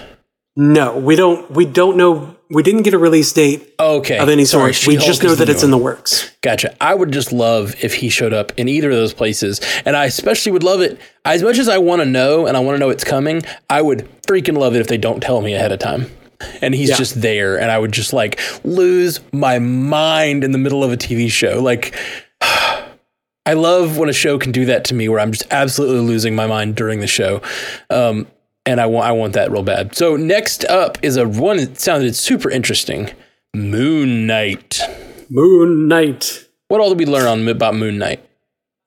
no, 0.54 0.96
we 0.98 1.16
don't 1.16 1.50
we 1.50 1.64
don't 1.64 1.96
know 1.96 2.36
we 2.50 2.62
didn't 2.62 2.82
get 2.82 2.92
a 2.94 2.98
release 2.98 3.32
date 3.32 3.74
Okay. 3.80 4.18
of 4.18 4.28
any 4.28 4.44
Sorry, 4.44 4.74
sort. 4.74 4.86
we 4.86 4.96
just 5.04 5.22
know 5.22 5.34
that 5.34 5.48
it's 5.48 5.62
in 5.62 5.70
the 5.70 5.78
works. 5.78 6.30
Gotcha. 6.42 6.76
I 6.80 6.94
would 6.94 7.10
just 7.10 7.32
love 7.32 7.74
if 7.82 7.94
he 7.94 8.08
showed 8.10 8.32
up 8.34 8.52
in 8.58 8.68
either 8.68 8.90
of 8.90 8.96
those 8.96 9.14
places. 9.14 9.60
And 9.86 9.96
I 9.96 10.04
especially 10.04 10.52
would 10.52 10.62
love 10.62 10.80
it 10.82 11.00
as 11.24 11.42
much 11.42 11.58
as 11.58 11.68
I 11.68 11.78
want 11.78 12.02
to 12.02 12.06
know 12.06 12.46
and 12.46 12.56
I 12.56 12.60
want 12.60 12.76
to 12.76 12.78
know 12.78 12.90
it's 12.90 13.02
coming. 13.04 13.42
I 13.68 13.80
would 13.82 14.08
freaking 14.22 14.56
love 14.58 14.74
it 14.76 14.80
if 14.80 14.86
they 14.88 14.98
don't 14.98 15.20
tell 15.20 15.40
me 15.40 15.54
ahead 15.54 15.72
of 15.72 15.78
time. 15.80 16.10
And 16.62 16.74
he's 16.74 16.90
Yeah. 16.90 16.96
just 16.96 17.20
there 17.22 17.58
and 17.60 17.70
I 17.70 17.78
would 17.78 17.92
just 17.92 18.12
like 18.12 18.38
lose 18.64 19.20
my 19.32 19.58
mind 19.58 20.44
in 20.44 20.52
the 20.52 20.58
middle 20.58 20.82
of 20.84 20.92
a 20.92 20.96
TV 20.96 21.30
show. 21.30 21.60
Like 21.62 21.94
I 22.40 23.52
love 23.54 23.96
when 23.98 24.08
a 24.08 24.12
show 24.12 24.38
can 24.38 24.50
do 24.52 24.64
that 24.66 24.84
to 24.86 24.94
me 24.94 25.08
where 25.08 25.20
I'm 25.20 25.30
just 25.32 25.46
absolutely 25.50 26.00
losing 26.00 26.34
my 26.34 26.46
mind 26.46 26.74
during 26.74 27.00
the 27.00 27.06
show. 27.06 27.40
Um, 27.90 28.26
and 28.64 28.80
I 28.80 28.86
want 28.86 29.06
I 29.06 29.12
want 29.12 29.34
that 29.34 29.50
real 29.52 29.62
bad. 29.62 29.94
So 29.94 30.16
next 30.16 30.64
up 30.64 30.98
is 31.02 31.16
a 31.16 31.28
one 31.28 31.58
that 31.58 31.78
sounded 31.80 32.16
super 32.16 32.50
interesting. 32.50 33.10
Moon 33.54 34.26
Knight. 34.26 34.80
Moon 35.30 35.86
Knight. 35.88 36.46
What 36.68 36.80
all 36.80 36.88
did 36.88 36.98
we 36.98 37.06
learn 37.06 37.26
on 37.26 37.46
about 37.48 37.74
Moon 37.76 37.96
Knight? 37.98 38.22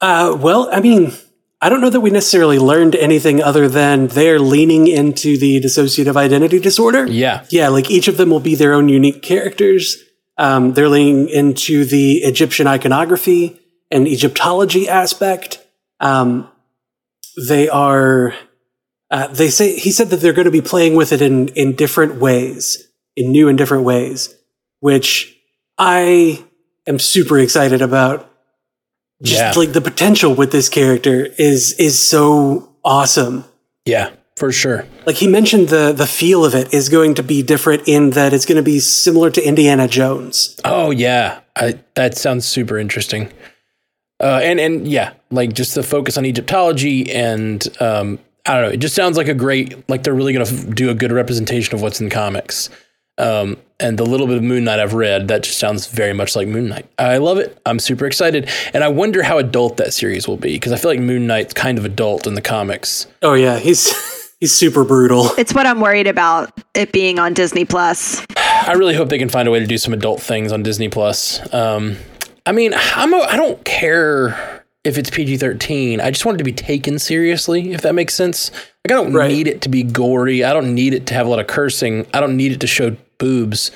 Uh, 0.01 0.37
well, 0.39 0.69
I 0.71 0.81
mean, 0.81 1.13
I 1.61 1.67
don't 1.67 1.81
know 1.81 1.89
that 1.89 1.99
we 1.99 2.09
necessarily 2.09 2.57
learned 2.57 2.95
anything 2.95 3.43
other 3.43 3.67
than 3.67 4.07
they're 4.07 4.39
leaning 4.39 4.87
into 4.87 5.37
the 5.37 5.59
dissociative 5.59 6.15
identity 6.15 6.59
disorder. 6.59 7.05
Yeah. 7.05 7.45
Yeah, 7.49 7.67
like 7.67 7.91
each 7.91 8.07
of 8.07 8.15
them 8.15 8.29
will 8.29 8.39
be 8.39 8.55
their 8.55 8.73
own 8.73 8.87
unique 8.87 9.21
characters. 9.21 9.97
Um, 10.37 10.71
they're 10.73 10.87
leaning 10.87 11.27
into 11.27 11.83
the 11.83 12.19
Egyptian 12.19 12.65
iconography 12.65 13.59
and 13.91 14.07
Egyptology 14.07 14.87
aspect. 14.87 15.65
Um, 15.99 16.49
they 17.47 17.67
are, 17.67 18.33
uh, 19.11 19.27
they 19.27 19.49
say, 19.49 19.77
he 19.77 19.91
said 19.91 20.11
that 20.11 20.21
they're 20.21 20.33
going 20.33 20.45
to 20.45 20.51
be 20.51 20.61
playing 20.61 20.95
with 20.95 21.11
it 21.11 21.21
in, 21.21 21.49
in 21.49 21.75
different 21.75 22.15
ways, 22.15 22.87
in 23.17 23.31
new 23.31 23.49
and 23.49 23.57
different 23.57 23.83
ways, 23.83 24.33
which 24.79 25.37
I 25.77 26.41
am 26.87 26.99
super 26.99 27.37
excited 27.37 27.81
about 27.81 28.28
just 29.23 29.39
Yeah. 29.39 29.51
like 29.55 29.73
the 29.73 29.81
potential 29.81 30.33
with 30.33 30.51
this 30.51 30.69
character 30.69 31.27
is 31.37 31.73
is 31.73 31.97
so 31.99 32.69
awesome. 32.83 33.43
Yeah, 33.85 34.09
for 34.37 34.51
sure. 34.51 34.85
Like 35.05 35.17
he 35.17 35.27
mentioned 35.27 35.69
the 35.69 35.91
the 35.91 36.07
feel 36.07 36.45
of 36.45 36.53
it 36.55 36.73
is 36.73 36.89
going 36.89 37.15
to 37.15 37.23
be 37.23 37.41
different 37.43 37.87
in 37.87 38.11
that 38.11 38.33
it's 38.33 38.45
going 38.45 38.57
to 38.57 38.63
be 38.63 38.79
similar 38.79 39.29
to 39.31 39.45
Indiana 39.45 39.87
Jones. 39.87 40.59
Oh 40.63 40.91
yeah, 40.91 41.39
I, 41.55 41.79
that 41.95 42.17
sounds 42.17 42.45
super 42.45 42.77
interesting. 42.77 43.31
Uh, 44.21 44.39
and 44.43 44.59
and 44.59 44.87
yeah, 44.87 45.13
like 45.31 45.53
just 45.53 45.75
the 45.75 45.83
focus 45.83 46.17
on 46.17 46.25
Egyptology 46.25 47.09
and 47.11 47.65
um, 47.79 48.19
I 48.45 48.53
don't 48.55 48.63
know. 48.63 48.69
It 48.71 48.77
just 48.77 48.95
sounds 48.95 49.15
like 49.17 49.27
a 49.27 49.33
great 49.33 49.87
like 49.89 50.03
they're 50.03 50.13
really 50.13 50.33
going 50.33 50.45
to 50.45 50.53
f- 50.53 50.75
do 50.75 50.89
a 50.89 50.93
good 50.93 51.11
representation 51.11 51.73
of 51.75 51.81
what's 51.81 52.01
in 52.01 52.09
comics. 52.09 52.69
Um, 53.19 53.57
and 53.81 53.97
the 53.97 54.05
little 54.05 54.27
bit 54.27 54.37
of 54.37 54.43
Moon 54.43 54.65
Knight 54.65 54.79
I've 54.79 54.93
read, 54.93 55.27
that 55.29 55.43
just 55.43 55.57
sounds 55.59 55.87
very 55.87 56.11
much 56.13 56.35
like 56.35 56.47
Moon 56.47 56.67
Knight. 56.67 56.85
I 56.97 57.17
love 57.17 57.37
it. 57.37 57.57
I'm 57.65 57.79
super 57.79 58.05
excited, 58.05 58.49
and 58.73 58.83
I 58.83 58.87
wonder 58.89 59.23
how 59.23 59.37
adult 59.37 59.77
that 59.77 59.93
series 59.93 60.27
will 60.27 60.37
be 60.37 60.53
because 60.53 60.71
I 60.73 60.77
feel 60.77 60.91
like 60.91 60.99
Moon 60.99 61.27
Knight's 61.27 61.53
kind 61.53 61.77
of 61.77 61.85
adult 61.85 62.27
in 62.27 62.33
the 62.33 62.41
comics. 62.41 63.07
Oh 63.21 63.33
yeah, 63.35 63.57
he's 63.59 63.93
he's 64.39 64.53
super 64.57 64.83
brutal. 64.83 65.29
It's 65.37 65.53
what 65.53 65.65
I'm 65.65 65.79
worried 65.79 66.07
about 66.07 66.51
it 66.73 66.91
being 66.91 67.19
on 67.19 67.33
Disney 67.33 67.63
Plus. 67.65 68.25
I 68.37 68.73
really 68.73 68.95
hope 68.95 69.07
they 69.09 69.17
can 69.17 69.29
find 69.29 69.47
a 69.47 69.51
way 69.51 69.59
to 69.59 69.67
do 69.67 69.77
some 69.77 69.93
adult 69.93 70.21
things 70.21 70.51
on 70.51 70.61
Disney 70.63 70.89
Plus. 70.89 71.41
Um, 71.53 71.95
I 72.45 72.51
mean, 72.51 72.73
I'm 72.75 73.13
a, 73.13 73.17
I 73.19 73.37
don't 73.37 73.63
care 73.63 74.65
if 74.83 74.97
it's 74.97 75.09
PG-13. 75.09 76.01
I 76.01 76.09
just 76.11 76.25
want 76.25 76.35
it 76.35 76.39
to 76.39 76.43
be 76.43 76.53
taken 76.53 76.99
seriously, 76.99 77.71
if 77.73 77.81
that 77.81 77.95
makes 77.95 78.13
sense. 78.13 78.51
Like 78.51 78.91
I 78.91 78.95
don't 78.95 79.13
Right. 79.13 79.29
need 79.31 79.47
it 79.47 79.61
to 79.61 79.69
be 79.69 79.83
gory. 79.83 80.43
I 80.43 80.51
don't 80.53 80.73
need 80.73 80.93
it 80.93 81.05
to 81.07 81.13
have 81.13 81.27
a 81.27 81.29
lot 81.29 81.39
of 81.39 81.47
cursing. 81.47 82.05
I 82.13 82.19
don't 82.19 82.35
need 82.37 82.51
it 82.51 82.59
to 82.61 82.67
show 82.67 82.95
boobs. 83.19 83.71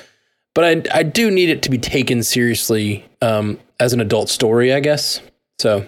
But 0.54 0.64
I 0.64 0.98
I 0.98 1.02
do 1.04 1.30
need 1.30 1.50
it 1.50 1.62
to 1.62 1.70
be 1.70 1.78
taken 1.78 2.22
seriously 2.22 3.04
um, 3.22 3.58
as 3.78 3.92
an 3.92 4.00
adult 4.00 4.28
story, 4.28 4.72
I 4.72 4.80
guess. 4.80 5.20
So 5.60 5.86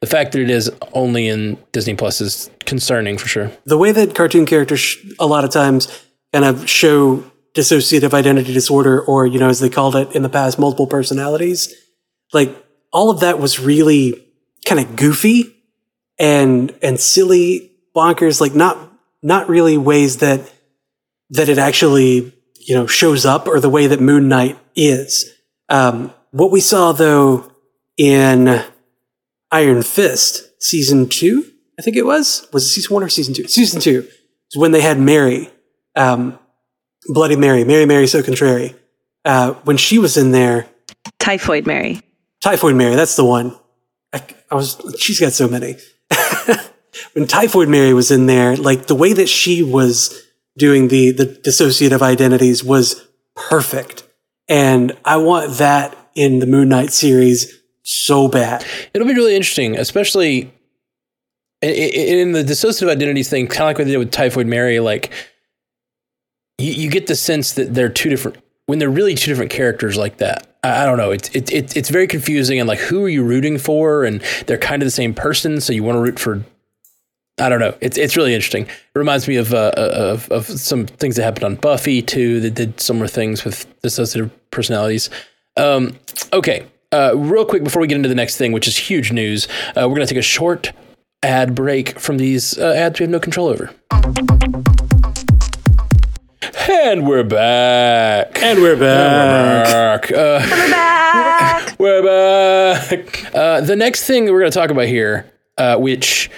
the 0.00 0.06
fact 0.06 0.32
that 0.32 0.40
it 0.40 0.50
is 0.50 0.70
only 0.92 1.28
in 1.28 1.58
Disney 1.72 1.94
Plus 1.94 2.20
is 2.20 2.50
concerning 2.60 3.18
for 3.18 3.28
sure. 3.28 3.50
The 3.64 3.78
way 3.78 3.92
that 3.92 4.14
cartoon 4.14 4.46
characters 4.46 4.80
sh- 4.80 5.04
a 5.18 5.26
lot 5.26 5.44
of 5.44 5.50
times 5.50 5.88
kind 6.32 6.44
of 6.44 6.68
show 6.68 7.24
dissociative 7.54 8.14
identity 8.14 8.52
disorder, 8.52 9.00
or 9.00 9.26
you 9.26 9.38
know, 9.38 9.48
as 9.48 9.60
they 9.60 9.70
called 9.70 9.96
it 9.96 10.14
in 10.14 10.22
the 10.22 10.28
past, 10.28 10.58
multiple 10.58 10.86
personalities. 10.86 11.74
Like 12.32 12.54
all 12.92 13.10
of 13.10 13.20
that 13.20 13.38
was 13.38 13.60
really 13.60 14.26
kind 14.64 14.80
of 14.80 14.96
goofy 14.96 15.54
and 16.18 16.74
and 16.82 16.98
silly, 16.98 17.72
bonkers. 17.94 18.40
Like 18.40 18.54
not 18.54 18.78
not 19.22 19.48
really 19.48 19.78
ways 19.78 20.18
that 20.18 20.50
that 21.30 21.48
it 21.48 21.58
actually 21.58 22.32
you 22.66 22.74
know 22.74 22.86
shows 22.86 23.24
up, 23.26 23.46
or 23.46 23.60
the 23.60 23.70
way 23.70 23.86
that 23.86 24.00
Moon 24.00 24.28
Knight 24.28 24.58
is. 24.74 25.30
Um, 25.68 26.12
what 26.30 26.50
we 26.50 26.60
saw 26.60 26.92
though 26.92 27.52
in 27.96 28.64
Iron 29.50 29.82
Fist 29.82 30.62
season 30.62 31.08
two, 31.08 31.50
I 31.78 31.82
think 31.82 31.96
it 31.96 32.06
was. 32.06 32.46
Was 32.52 32.64
it 32.64 32.68
season 32.68 32.94
one 32.94 33.02
or 33.02 33.08
season 33.08 33.34
two? 33.34 33.46
Season 33.48 33.80
two 33.80 34.08
is 34.50 34.56
when 34.56 34.72
they 34.72 34.80
had 34.80 34.98
Mary, 34.98 35.50
um, 35.96 36.38
Bloody 37.08 37.36
Mary, 37.36 37.64
Mary 37.64 37.86
Mary 37.86 38.06
So 38.06 38.22
Contrary. 38.22 38.74
Uh, 39.24 39.52
when 39.64 39.76
she 39.76 39.98
was 39.98 40.16
in 40.16 40.32
there, 40.32 40.68
Typhoid 41.18 41.66
Mary. 41.66 42.00
Typhoid 42.40 42.74
Mary, 42.74 42.96
that's 42.96 43.16
the 43.16 43.24
one. 43.24 43.56
I, 44.12 44.22
I 44.50 44.54
was. 44.54 44.80
She's 44.98 45.20
got 45.20 45.32
so 45.32 45.48
many. 45.48 45.76
when 47.12 47.26
Typhoid 47.26 47.68
Mary 47.68 47.94
was 47.94 48.10
in 48.10 48.26
there, 48.26 48.56
like 48.56 48.86
the 48.86 48.94
way 48.94 49.12
that 49.12 49.28
she 49.28 49.62
was 49.62 50.22
doing 50.56 50.88
the 50.88 51.12
the 51.12 51.26
dissociative 51.26 52.02
identities 52.02 52.62
was 52.62 53.06
perfect, 53.34 54.04
and 54.48 54.96
I 55.04 55.16
want 55.18 55.58
that 55.58 55.96
in 56.14 56.38
the 56.38 56.46
Moon 56.46 56.68
Knight 56.68 56.92
series 56.92 57.62
so 57.82 58.28
bad. 58.28 58.64
It'll 58.94 59.08
be 59.08 59.14
really 59.14 59.34
interesting, 59.34 59.76
especially 59.76 60.52
in 61.62 62.32
the 62.32 62.42
dissociative 62.42 62.90
identities 62.90 63.28
thing, 63.28 63.46
kind 63.46 63.62
of 63.62 63.66
like 63.66 63.78
what 63.78 63.84
they 63.84 63.92
did 63.92 63.98
with 63.98 64.10
Typhoid 64.10 64.46
Mary. 64.46 64.80
Like, 64.80 65.12
you, 66.58 66.72
you 66.72 66.90
get 66.90 67.06
the 67.06 67.16
sense 67.16 67.52
that 67.52 67.74
they're 67.74 67.88
two 67.88 68.10
different 68.10 68.38
when 68.66 68.78
they're 68.78 68.90
really 68.90 69.14
two 69.14 69.30
different 69.30 69.50
characters 69.50 69.96
like 69.96 70.18
that. 70.18 70.58
I, 70.62 70.82
I 70.82 70.86
don't 70.86 70.98
know. 70.98 71.10
It's 71.10 71.28
it, 71.30 71.52
it, 71.52 71.76
it's 71.76 71.90
very 71.90 72.06
confusing 72.06 72.58
and 72.58 72.68
like 72.68 72.78
who 72.78 73.04
are 73.04 73.08
you 73.08 73.22
rooting 73.22 73.58
for? 73.58 74.04
And 74.04 74.22
they're 74.46 74.58
kind 74.58 74.82
of 74.82 74.86
the 74.86 74.90
same 74.90 75.14
person, 75.14 75.60
so 75.60 75.72
you 75.72 75.82
want 75.82 75.96
to 75.96 76.00
root 76.00 76.18
for. 76.18 76.44
I 77.38 77.48
don't 77.48 77.60
know. 77.60 77.74
It's 77.80 77.96
it's 77.96 78.16
really 78.16 78.34
interesting. 78.34 78.64
It 78.66 78.70
reminds 78.94 79.26
me 79.26 79.36
of 79.36 79.54
uh, 79.54 79.72
of 79.76 80.30
of 80.30 80.46
some 80.46 80.86
things 80.86 81.16
that 81.16 81.22
happened 81.22 81.44
on 81.44 81.54
Buffy 81.56 82.02
too. 82.02 82.40
That 82.40 82.54
did 82.54 82.80
similar 82.80 83.08
things 83.08 83.44
with 83.44 83.66
dissociative 83.82 84.30
personalities. 84.50 85.08
Um, 85.56 85.98
okay, 86.32 86.66
uh, 86.92 87.12
real 87.16 87.44
quick 87.46 87.64
before 87.64 87.80
we 87.80 87.88
get 87.88 87.96
into 87.96 88.08
the 88.08 88.14
next 88.14 88.36
thing, 88.36 88.52
which 88.52 88.68
is 88.68 88.76
huge 88.76 89.12
news, 89.12 89.48
uh, 89.76 89.88
we're 89.88 89.96
going 89.96 90.06
to 90.06 90.14
take 90.14 90.18
a 90.18 90.22
short 90.22 90.72
ad 91.22 91.54
break 91.54 91.98
from 91.98 92.18
these 92.18 92.58
uh, 92.58 92.74
ads 92.76 93.00
we 93.00 93.04
have 93.04 93.10
no 93.10 93.20
control 93.20 93.48
over. 93.48 93.70
And 96.68 97.06
we're 97.06 97.24
back. 97.24 98.42
And 98.42 98.60
we're 98.60 98.76
back. 98.76 100.10
We're 100.10 100.10
Back. 100.10 100.12
Uh, 100.12 100.40
We're 100.50 100.70
back. 100.70 101.78
we're 101.78 102.02
back. 102.74 103.34
Uh, 103.34 103.60
the 103.62 103.76
next 103.76 104.04
thing 104.04 104.26
that 104.26 104.32
we're 104.32 104.40
going 104.40 104.52
to 104.52 104.58
talk 104.58 104.70
about 104.70 104.86
here, 104.86 105.30
uh, 105.58 105.76
which 105.76 106.30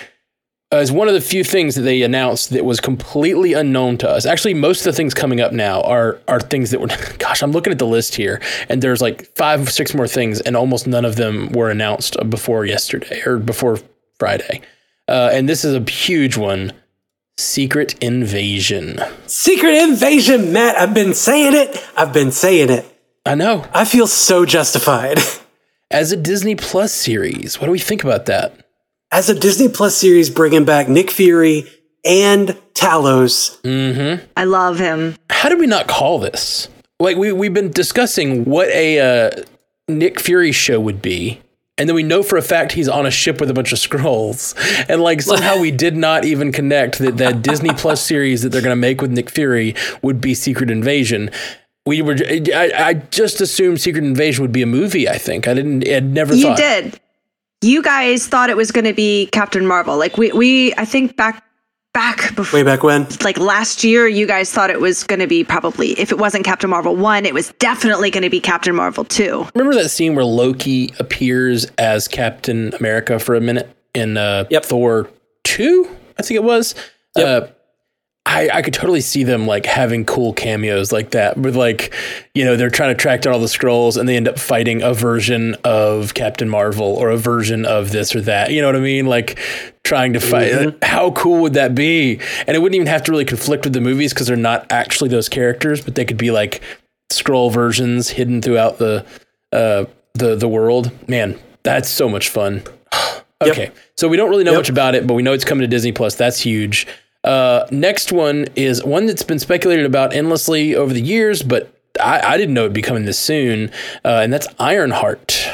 uh, 0.74 0.78
is 0.78 0.90
one 0.90 1.06
of 1.06 1.14
the 1.14 1.20
few 1.20 1.44
things 1.44 1.76
that 1.76 1.82
they 1.82 2.02
announced 2.02 2.50
that 2.50 2.64
was 2.64 2.80
completely 2.80 3.52
unknown 3.52 3.96
to 3.98 4.10
us. 4.10 4.26
Actually, 4.26 4.54
most 4.54 4.80
of 4.80 4.84
the 4.86 4.92
things 4.92 5.14
coming 5.14 5.40
up 5.40 5.52
now 5.52 5.80
are 5.82 6.20
are 6.26 6.40
things 6.40 6.72
that 6.72 6.80
were. 6.80 6.88
Gosh, 7.18 7.42
I'm 7.42 7.52
looking 7.52 7.72
at 7.72 7.78
the 7.78 7.86
list 7.86 8.16
here, 8.16 8.40
and 8.68 8.82
there's 8.82 9.00
like 9.00 9.34
five, 9.36 9.70
six 9.70 9.94
more 9.94 10.08
things, 10.08 10.40
and 10.40 10.56
almost 10.56 10.86
none 10.86 11.04
of 11.04 11.16
them 11.16 11.52
were 11.52 11.70
announced 11.70 12.16
before 12.28 12.64
yesterday 12.64 13.22
or 13.24 13.38
before 13.38 13.78
Friday. 14.18 14.62
Uh, 15.06 15.30
and 15.32 15.48
this 15.48 15.64
is 15.64 15.74
a 15.74 15.90
huge 15.90 16.36
one. 16.36 16.72
Secret 17.36 17.96
Invasion. 18.00 19.00
Secret 19.26 19.74
Invasion, 19.74 20.52
Matt. 20.52 20.76
I've 20.76 20.94
been 20.94 21.14
saying 21.14 21.54
it. 21.54 21.84
I've 21.96 22.12
been 22.12 22.30
saying 22.30 22.70
it. 22.70 22.86
I 23.26 23.34
know. 23.34 23.66
I 23.72 23.84
feel 23.84 24.06
so 24.06 24.44
justified. 24.44 25.18
As 25.90 26.10
a 26.10 26.16
Disney 26.16 26.56
Plus 26.56 26.92
series, 26.92 27.60
what 27.60 27.66
do 27.66 27.72
we 27.72 27.78
think 27.78 28.02
about 28.02 28.26
that? 28.26 28.63
As 29.14 29.28
a 29.30 29.34
Disney 29.38 29.68
Plus 29.68 29.96
series 29.96 30.28
bringing 30.28 30.64
back 30.64 30.88
Nick 30.88 31.08
Fury 31.08 31.70
and 32.04 32.48
Talos, 32.74 33.60
I 34.36 34.42
love 34.42 34.80
him. 34.80 35.14
how 35.30 35.48
did 35.48 35.60
we 35.60 35.68
not 35.68 35.86
call 35.86 36.18
this? 36.18 36.68
Like 36.98 37.16
we 37.16 37.30
we've 37.30 37.54
been 37.54 37.70
discussing 37.70 38.44
what 38.44 38.66
a 38.70 38.98
uh, 38.98 39.30
Nick 39.86 40.18
Fury 40.18 40.50
show 40.50 40.80
would 40.80 41.00
be, 41.00 41.40
and 41.78 41.88
then 41.88 41.94
we 41.94 42.02
know 42.02 42.24
for 42.24 42.36
a 42.36 42.42
fact 42.42 42.72
he's 42.72 42.88
on 42.88 43.06
a 43.06 43.10
ship 43.12 43.38
with 43.38 43.48
a 43.50 43.54
bunch 43.54 43.70
of 43.70 43.78
scrolls, 43.78 44.52
and 44.88 45.00
like 45.00 45.22
somehow 45.22 45.60
we 45.60 45.70
did 45.70 45.96
not 45.96 46.24
even 46.24 46.50
connect 46.50 46.98
that 46.98 47.16
that 47.18 47.40
Disney 47.40 47.70
Plus 47.70 48.00
series 48.04 48.42
that 48.42 48.48
they're 48.48 48.62
going 48.62 48.76
to 48.76 48.80
make 48.80 49.00
with 49.00 49.12
Nick 49.12 49.30
Fury 49.30 49.76
would 50.02 50.20
be 50.20 50.34
Secret 50.34 50.72
Invasion. 50.72 51.30
We 51.86 52.02
were 52.02 52.16
I, 52.18 52.72
I 52.76 52.94
just 52.94 53.40
assumed 53.40 53.80
Secret 53.80 54.02
Invasion 54.02 54.42
would 54.42 54.50
be 54.50 54.62
a 54.62 54.66
movie. 54.66 55.08
I 55.08 55.18
think 55.18 55.46
I 55.46 55.54
didn't. 55.54 55.86
I 55.88 56.00
never 56.00 56.34
You 56.34 56.46
thought. 56.46 56.56
did. 56.56 57.00
You 57.64 57.82
guys 57.82 58.26
thought 58.26 58.50
it 58.50 58.58
was 58.58 58.70
going 58.72 58.84
to 58.84 58.92
be 58.92 59.26
Captain 59.32 59.66
Marvel. 59.66 59.96
Like 59.96 60.18
we, 60.18 60.30
we, 60.32 60.74
I 60.74 60.84
think 60.84 61.16
back, 61.16 61.42
back 61.94 62.34
before, 62.36 62.58
way 62.58 62.62
back 62.62 62.82
when. 62.82 63.06
like 63.22 63.38
last 63.38 63.82
year, 63.82 64.06
you 64.06 64.26
guys 64.26 64.52
thought 64.52 64.68
it 64.68 64.82
was 64.82 65.02
going 65.04 65.20
to 65.20 65.26
be 65.26 65.44
probably, 65.44 65.92
if 65.98 66.12
it 66.12 66.18
wasn't 66.18 66.44
Captain 66.44 66.68
Marvel 66.68 66.94
1, 66.94 67.24
it 67.24 67.32
was 67.32 67.54
definitely 67.58 68.10
going 68.10 68.22
to 68.22 68.28
be 68.28 68.38
Captain 68.38 68.74
Marvel 68.74 69.02
2. 69.02 69.46
Remember 69.54 69.74
that 69.82 69.88
scene 69.88 70.14
where 70.14 70.26
Loki 70.26 70.92
appears 70.98 71.64
as 71.78 72.06
Captain 72.06 72.74
America 72.74 73.18
for 73.18 73.34
a 73.34 73.40
minute 73.40 73.74
in 73.94 74.18
uh, 74.18 74.44
Yep. 74.50 74.64
Thor 74.66 75.08
two? 75.44 75.88
I 76.18 76.22
think 76.22 76.36
it 76.36 76.44
was. 76.44 76.74
Uh, 77.16 77.46
I, 78.26 78.48
I 78.52 78.62
could 78.62 78.72
totally 78.72 79.02
see 79.02 79.22
them 79.22 79.46
like 79.46 79.66
having 79.66 80.06
cool 80.06 80.32
cameos 80.32 80.92
like 80.92 81.10
that 81.10 81.36
with 81.36 81.56
like 81.56 81.92
you 82.34 82.44
know 82.44 82.56
they're 82.56 82.70
trying 82.70 82.94
to 82.94 83.00
track 83.00 83.20
down 83.20 83.34
all 83.34 83.38
the 83.38 83.48
scrolls 83.48 83.98
and 83.98 84.08
they 84.08 84.16
end 84.16 84.26
up 84.26 84.38
fighting 84.38 84.82
a 84.82 84.94
version 84.94 85.56
of 85.62 86.14
Captain 86.14 86.48
Marvel 86.48 86.86
or 86.86 87.10
a 87.10 87.18
version 87.18 87.66
of 87.66 87.92
this 87.92 88.14
or 88.14 88.22
that 88.22 88.50
you 88.50 88.62
know 88.62 88.68
what 88.68 88.76
I 88.76 88.80
mean 88.80 89.06
like 89.06 89.38
trying 89.84 90.14
to 90.14 90.20
fight 90.20 90.82
how 90.82 91.10
cool 91.10 91.42
would 91.42 91.52
that 91.52 91.74
be 91.74 92.18
and 92.46 92.56
it 92.56 92.60
wouldn't 92.60 92.76
even 92.76 92.86
have 92.86 93.02
to 93.04 93.12
really 93.12 93.26
conflict 93.26 93.64
with 93.64 93.74
the 93.74 93.82
movies 93.82 94.14
because 94.14 94.26
they're 94.26 94.36
not 94.36 94.66
actually 94.72 95.10
those 95.10 95.28
characters 95.28 95.82
but 95.82 95.94
they 95.94 96.06
could 96.06 96.16
be 96.16 96.30
like 96.30 96.62
scroll 97.10 97.50
versions 97.50 98.10
hidden 98.10 98.40
throughout 98.40 98.78
the 98.78 99.04
uh, 99.52 99.84
the 100.14 100.36
the 100.36 100.48
world. 100.48 100.90
Man, 101.08 101.38
that's 101.62 101.88
so 101.88 102.08
much 102.08 102.28
fun. 102.28 102.62
okay, 103.42 103.64
yep. 103.64 103.76
so 103.96 104.08
we 104.08 104.16
don't 104.16 104.30
really 104.30 104.44
know 104.44 104.52
yep. 104.52 104.60
much 104.60 104.68
about 104.68 104.94
it, 104.94 105.06
but 105.06 105.14
we 105.14 105.22
know 105.22 105.32
it's 105.32 105.44
coming 105.44 105.62
to 105.62 105.68
Disney 105.68 105.92
Plus. 105.92 106.16
That's 106.16 106.40
huge. 106.40 106.86
Uh, 107.24 107.66
next 107.70 108.12
one 108.12 108.46
is 108.54 108.84
one 108.84 109.06
that's 109.06 109.22
been 109.22 109.38
speculated 109.38 109.86
about 109.86 110.12
endlessly 110.12 110.74
over 110.74 110.92
the 110.92 111.00
years, 111.00 111.42
but 111.42 111.74
I, 112.00 112.20
I 112.20 112.36
didn't 112.36 112.54
know 112.54 112.62
it'd 112.62 112.72
be 112.72 112.82
coming 112.82 113.04
this 113.04 113.18
soon, 113.18 113.70
uh, 114.04 114.20
and 114.22 114.32
that's 114.32 114.46
Ironheart. 114.58 115.48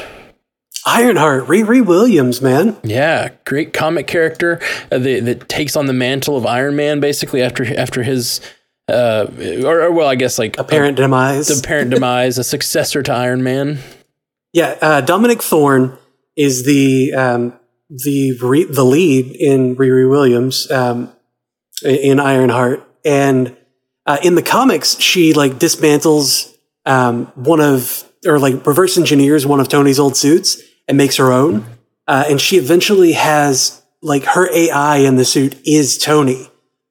Ironheart, 0.87 1.47
Riri 1.47 1.85
Williams, 1.85 2.41
man. 2.41 2.77
Yeah, 2.83 3.31
great 3.45 3.73
comic 3.73 4.07
character 4.07 4.61
uh, 4.91 4.99
that, 4.99 5.25
that, 5.25 5.49
takes 5.49 5.77
on 5.77 5.87
the 5.87 5.93
mantle 5.93 6.37
of 6.37 6.47
Iron 6.47 6.75
Man 6.75 7.01
basically 7.01 7.43
after 7.43 7.65
after 7.79 8.03
his, 8.03 8.41
uh, 8.89 9.27
or, 9.63 9.83
or 9.83 9.93
well, 9.93 10.09
I 10.09 10.15
guess 10.15 10.39
like 10.39 10.59
apparent 10.59 10.99
a, 10.99 11.03
demise, 11.03 11.49
the 11.49 11.59
apparent 11.59 11.91
demise, 11.95 12.39
a 12.39 12.45
successor 12.45 13.03
to 13.03 13.13
Iron 13.13 13.43
Man. 13.43 13.79
Yeah, 14.53 14.77
uh, 14.81 15.01
Dominique 15.03 15.43
Thorne 15.43 15.99
is 16.35 16.65
the 16.65 17.13
um, 17.13 17.53
the 17.91 18.39
re- 18.41 18.65
the 18.65 18.85
lead 18.85 19.37
in 19.39 19.77
Riri 19.77 20.09
Williams 20.09 20.71
um, 20.71 21.13
in 21.83 22.21
Ironheart, 22.21 22.87
and 23.05 23.57
uh, 24.07 24.19
in 24.23 24.35
the 24.35 24.43
comics, 24.43 24.99
she 24.99 25.33
like 25.33 25.53
dismantles 25.55 26.55
um, 26.87 27.27
one 27.35 27.61
of 27.61 28.05
or 28.27 28.39
like 28.39 28.67
reverse 28.67 28.99
engineers 28.99 29.47
one 29.47 29.61
of 29.61 29.69
Tony's 29.69 29.99
old 29.99 30.17
suits 30.17 30.61
and 30.89 30.99
makes 30.99 31.17
her 31.17 31.33
own. 31.33 31.65
Uh, 32.07 32.25
and 32.29 32.41
she 32.41 32.57
eventually 32.57 33.13
has 33.13 33.83
like 34.03 34.25
her 34.25 34.53
AI 34.53 34.99
in 34.99 35.17
the 35.17 35.25
suit 35.25 35.57
is 35.65 35.99
Tony. 35.99 36.49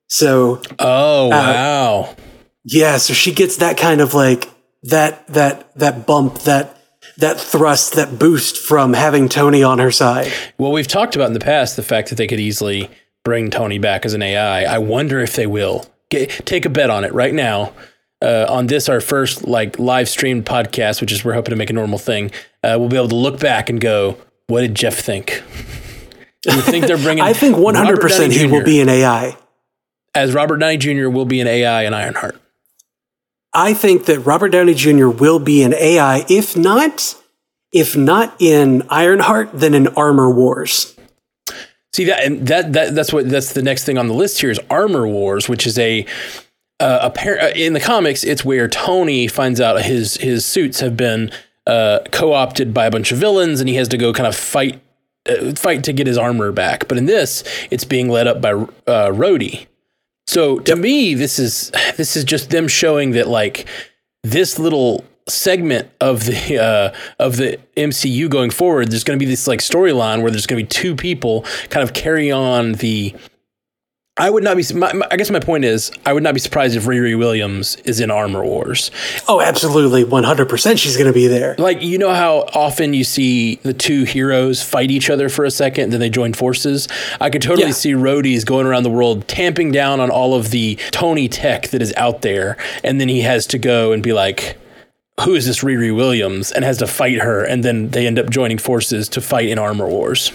So 0.08 0.62
oh 0.80 1.28
uh, 1.28 1.30
wow, 1.30 2.16
yeah. 2.64 2.98
So 2.98 3.14
she 3.14 3.34
gets 3.34 3.58
that 3.58 3.78
kind 3.78 4.02
of 4.02 4.14
like 4.14 4.50
that 4.84 5.28
that 5.28 5.76
that 5.76 6.08
bump 6.08 6.40
that 6.40 6.78
that 7.18 7.40
thrust 7.40 7.94
that 7.94 8.18
boost 8.18 8.58
from 8.58 8.94
having 8.94 9.30
Tony 9.30 9.62
on 9.62 9.80
her 9.80 9.92
side. 9.92 10.32
Well, 10.58 10.72
we've 10.72 10.88
talked 10.88 11.16
about 11.16 11.28
in 11.28 11.34
the 11.34 11.40
past 11.40 11.76
the 11.76 11.84
fact 11.84 12.10
that 12.10 12.16
they 12.16 12.28
could 12.28 12.40
easily 12.40 12.90
bring 13.24 13.50
Tony 13.50 13.80
back 13.80 14.06
as 14.06 14.14
an 14.14 14.22
AI. 14.22 14.64
I 14.64 14.78
wonder 14.78 15.20
if 15.20 15.36
they 15.36 15.48
will. 15.48 15.86
Get, 16.10 16.46
take 16.46 16.66
a 16.66 16.70
bet 16.70 16.90
on 16.90 17.04
it 17.04 17.14
right 17.14 17.34
now. 17.34 17.74
Uh, 18.22 18.46
on 18.50 18.68
this, 18.68 18.90
our 18.90 19.00
first 19.00 19.48
like 19.48 19.80
live 19.80 20.10
streamed 20.10 20.46
podcast, 20.46 21.00
which 21.00 21.12
is 21.12 21.24
we're 21.24 21.34
hoping 21.34 21.52
to 21.52 21.56
make 21.56 21.70
a 21.70 21.74
normal 21.74 22.00
thing, 22.00 22.32
uh, 22.64 22.76
we'll 22.78 22.90
be 22.90 22.98
able 22.98 23.08
to 23.08 23.16
look 23.16 23.40
back 23.40 23.70
and 23.70 23.80
go, 23.80 24.18
"What 24.48 24.62
did 24.62 24.76
Jeff 24.76 24.98
think?" 24.98 25.42
You 26.46 26.62
think 26.62 26.86
they're 26.88 26.98
bringing? 26.98 27.24
I 27.24 27.32
think 27.32 27.58
one 27.58 27.76
hundred 27.76 28.02
percent 28.02 28.34
he 28.34 28.46
will 28.46 28.64
be 28.64 28.82
an 28.82 28.90
AI. 28.90 29.38
As 30.14 30.34
Robert 30.34 30.58
Downey 30.58 30.78
Jr. 30.78 31.08
will 31.08 31.26
be 31.26 31.40
an 31.40 31.48
AI 31.48 31.84
in 31.84 31.94
Ironheart. 31.94 32.42
I 33.54 33.74
think 33.74 34.06
that 34.06 34.20
Robert 34.20 34.50
Downey 34.50 34.74
Jr. 34.74 35.08
will 35.08 35.40
be 35.40 35.64
an 35.64 35.74
AI, 35.74 36.26
if 36.30 36.56
not, 36.56 37.16
if 37.72 37.98
not 37.98 38.36
in 38.40 38.84
Ironheart, 38.90 39.52
then 39.54 39.74
in 39.74 39.88
Armor 39.90 40.30
Wars. 40.30 40.96
See 41.94 42.06
that 42.06 42.24
and 42.24 42.48
that 42.48 42.74
that 42.74 42.94
that's 42.94 43.12
what 43.12 43.30
that's 43.30 43.54
the 43.54 43.64
next 43.64 43.84
thing 43.84 43.98
on 43.98 44.08
the 44.08 44.14
list 44.14 44.40
here 44.42 44.52
is 44.52 44.60
Armor 44.70 45.08
Wars, 45.08 45.50
which 45.50 45.66
is 45.66 45.80
a 45.80 46.06
uh, 46.80 47.12
a 47.14 47.44
uh, 47.44 47.52
in 47.56 47.74
the 47.74 47.80
comics 47.80 48.24
it's 48.24 48.46
where 48.46 48.68
Tony 48.68 49.28
finds 49.28 49.60
out 49.60 49.82
his 49.82 50.16
his 50.18 50.46
suits 50.46 50.80
have 50.82 50.96
been 50.96 51.32
uh, 51.66 52.00
co-opted 52.12 52.74
by 52.74 52.86
a 52.86 52.92
bunch 52.92 53.12
of 53.12 53.18
villains 53.18 53.60
and 53.60 53.68
he 53.68 53.76
has 53.76 53.88
to 53.90 53.98
go 53.98 54.14
kind 54.14 54.28
of 54.28 54.36
fight 54.36 54.82
uh, 55.28 55.54
fight 55.56 55.84
to 55.84 55.94
get 55.94 56.08
his 56.08 56.18
armor 56.18 56.52
back. 56.52 56.88
But 56.88 56.98
in 56.98 57.06
this, 57.06 57.44
it's 57.72 57.86
being 57.86 58.08
led 58.08 58.28
up 58.28 58.42
by 58.42 58.52
uh, 58.52 58.68
Rhodey. 59.12 59.68
So 60.28 60.60
to 60.60 60.76
me, 60.76 61.16
this 61.16 61.40
is 61.40 61.72
this 61.98 62.16
is 62.16 62.24
just 62.24 62.52
them 62.52 62.68
showing 62.68 63.12
that 63.12 63.28
like 63.28 63.68
this 64.24 64.60
little 64.60 65.04
segment 65.30 65.90
of 66.02 66.26
the 66.26 66.58
uh, 66.62 66.98
of 67.24 67.38
the 67.38 67.60
MCU 67.78 68.30
going 68.30 68.52
forward, 68.52 68.92
there's 68.92 69.04
going 69.04 69.18
to 69.18 69.24
be 69.24 69.30
this 69.30 69.48
like 69.48 69.60
storyline 69.60 70.22
where 70.22 70.32
there's 70.32 70.48
going 70.48 70.60
to 70.60 70.66
be 70.66 70.70
two 70.70 70.96
people 70.96 71.46
kind 71.70 71.84
of 71.84 71.94
carry 71.94 72.32
on 72.32 72.74
the. 72.74 73.16
I 74.18 74.30
would 74.30 74.44
not 74.44 74.58
be. 74.58 74.66
My, 74.74 74.92
my, 74.92 75.08
I 75.10 75.16
guess 75.16 75.32
my 75.32 75.40
point 75.40 75.64
is, 75.64 75.94
I 76.06 76.12
would 76.12 76.24
not 76.24 76.34
be 76.34 76.42
surprised 76.42 76.76
if 76.76 76.84
Riri 76.84 77.18
Williams 77.18 77.78
is 77.86 78.02
in 78.02 78.12
Armor 78.12 78.44
Wars. 78.44 78.92
Oh, 79.30 79.40
absolutely, 79.40 80.04
one 80.04 80.26
hundred 80.26 80.50
percent. 80.50 80.78
She's 80.78 80.98
going 80.98 81.08
to 81.08 81.14
be 81.14 81.28
there. 81.28 81.56
Like 81.58 81.82
you 81.82 81.98
know 81.98 82.14
how 82.14 82.40
often 82.54 82.94
you 82.94 83.06
see 83.06 83.56
the 83.64 83.74
two 83.74 84.04
heroes 84.04 84.62
fight 84.62 84.92
each 84.92 85.10
other 85.10 85.30
for 85.30 85.46
a 85.46 85.52
second, 85.52 85.92
then 85.92 86.02
they 86.02 86.10
join 86.10 86.34
forces. 86.34 86.90
I 87.22 87.30
could 87.30 87.42
totally 87.42 87.68
yeah. 87.68 87.74
see 87.74 87.94
Rhodey's 87.94 88.44
going 88.44 88.68
around 88.68 88.84
the 88.84 88.90
world, 88.90 89.26
tamping 89.30 89.72
down 89.72 90.02
on 90.02 90.12
all 90.12 90.36
of 90.36 90.52
the 90.52 90.76
Tony 90.92 91.30
tech 91.30 91.70
that 91.70 91.82
is 91.82 91.94
out 91.96 92.22
there, 92.22 92.58
and 92.84 93.00
then 93.00 93.08
he 93.08 93.22
has 93.22 93.48
to 93.48 93.58
go 93.58 93.94
and 93.94 94.04
be 94.04 94.12
like, 94.12 94.58
who 95.22 95.36
is 95.36 95.46
this 95.46 95.64
Riri 95.64 95.96
Williams 95.96 96.52
and 96.52 96.64
has 96.64 96.78
to 96.80 96.88
fight 96.88 97.20
her, 97.20 97.44
and 97.44 97.64
then 97.64 97.90
they 97.90 98.08
end 98.08 98.20
up 98.20 98.30
joining 98.30 98.58
forces 98.58 99.10
to 99.10 99.22
fight 99.22 99.50
in 99.50 99.60
Armor 99.60 99.88
Wars. 99.88 100.32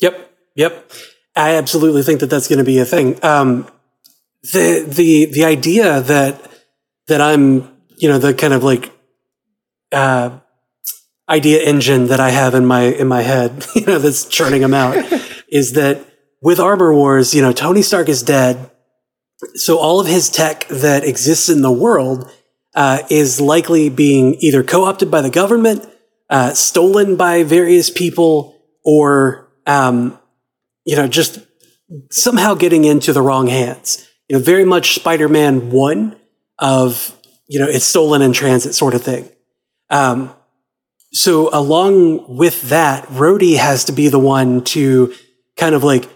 Yep, 0.00 0.32
yep. 0.54 0.90
I 1.34 1.54
absolutely 1.54 2.02
think 2.02 2.20
that 2.20 2.26
that's 2.26 2.48
going 2.48 2.58
to 2.58 2.64
be 2.64 2.78
a 2.78 2.84
thing. 2.84 3.22
Um, 3.24 3.68
the 4.42 4.84
the 4.86 5.26
the 5.26 5.44
idea 5.44 6.00
that 6.00 6.50
that 7.06 7.20
I'm 7.20 7.70
you 7.96 8.08
know 8.08 8.18
the 8.18 8.34
kind 8.34 8.52
of 8.52 8.64
like 8.64 8.92
uh, 9.92 10.38
idea 11.28 11.62
engine 11.62 12.08
that 12.08 12.20
I 12.20 12.30
have 12.30 12.54
in 12.54 12.66
my 12.66 12.82
in 12.82 13.08
my 13.08 13.22
head, 13.22 13.66
you 13.74 13.86
know, 13.86 13.98
that's 13.98 14.24
churning 14.26 14.62
them 14.62 14.74
out, 14.74 14.96
is 15.48 15.72
that 15.72 16.04
with 16.40 16.58
Armor 16.58 16.92
Wars, 16.92 17.34
you 17.34 17.42
know, 17.42 17.52
Tony 17.52 17.82
Stark 17.82 18.08
is 18.08 18.22
dead, 18.22 18.70
so 19.54 19.78
all 19.78 20.00
of 20.00 20.06
his 20.06 20.28
tech 20.28 20.66
that 20.68 21.04
exists 21.04 21.48
in 21.48 21.62
the 21.62 21.72
world 21.72 22.30
uh, 22.74 23.00
is 23.10 23.40
likely 23.40 23.88
being 23.88 24.36
either 24.40 24.62
co-opted 24.62 25.10
by 25.10 25.20
the 25.20 25.30
government, 25.30 25.86
uh, 26.30 26.52
stolen 26.54 27.16
by 27.16 27.42
various 27.42 27.90
people, 27.90 28.60
or 28.84 29.52
um, 29.66 30.18
you 30.84 30.96
know 30.96 31.06
just 31.06 31.40
somehow 32.10 32.54
getting 32.54 32.84
into 32.84 33.12
the 33.12 33.22
wrong 33.22 33.46
hands. 33.46 34.08
You 34.28 34.38
know, 34.38 34.42
very 34.42 34.64
much 34.64 34.94
Spider-Man 34.94 35.70
one 35.70 36.16
of 36.58 37.16
you 37.48 37.58
know 37.58 37.66
it's 37.66 37.84
stolen 37.84 38.22
in 38.22 38.32
transit 38.32 38.74
sort 38.74 38.94
of 38.94 39.02
thing. 39.02 39.28
Um, 39.90 40.34
so 41.12 41.50
along 41.52 42.36
with 42.38 42.62
that, 42.70 43.06
Rhodey 43.08 43.58
has 43.58 43.84
to 43.84 43.92
be 43.92 44.08
the 44.08 44.18
one 44.18 44.64
to 44.64 45.12
kind 45.56 45.74
of 45.74 45.84
like 45.84 46.08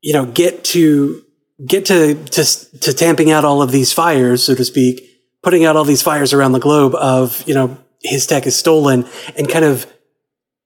you 0.00 0.12
know 0.12 0.26
get 0.26 0.62
to 0.64 1.24
get 1.66 1.86
to 1.86 2.14
to 2.14 2.44
to 2.80 2.92
tamping 2.92 3.30
out 3.30 3.44
all 3.44 3.62
of 3.62 3.72
these 3.72 3.92
fires, 3.92 4.44
so 4.44 4.54
to 4.54 4.64
speak, 4.64 5.07
putting 5.42 5.64
out 5.64 5.76
all 5.76 5.84
these 5.84 6.02
fires 6.02 6.32
around 6.32 6.52
the 6.52 6.60
globe 6.60 6.94
of, 6.94 7.46
you 7.46 7.54
know, 7.54 7.78
his 8.02 8.26
tech 8.26 8.46
is 8.46 8.56
stolen 8.56 9.06
and 9.36 9.48
kind 9.48 9.64
of 9.64 9.86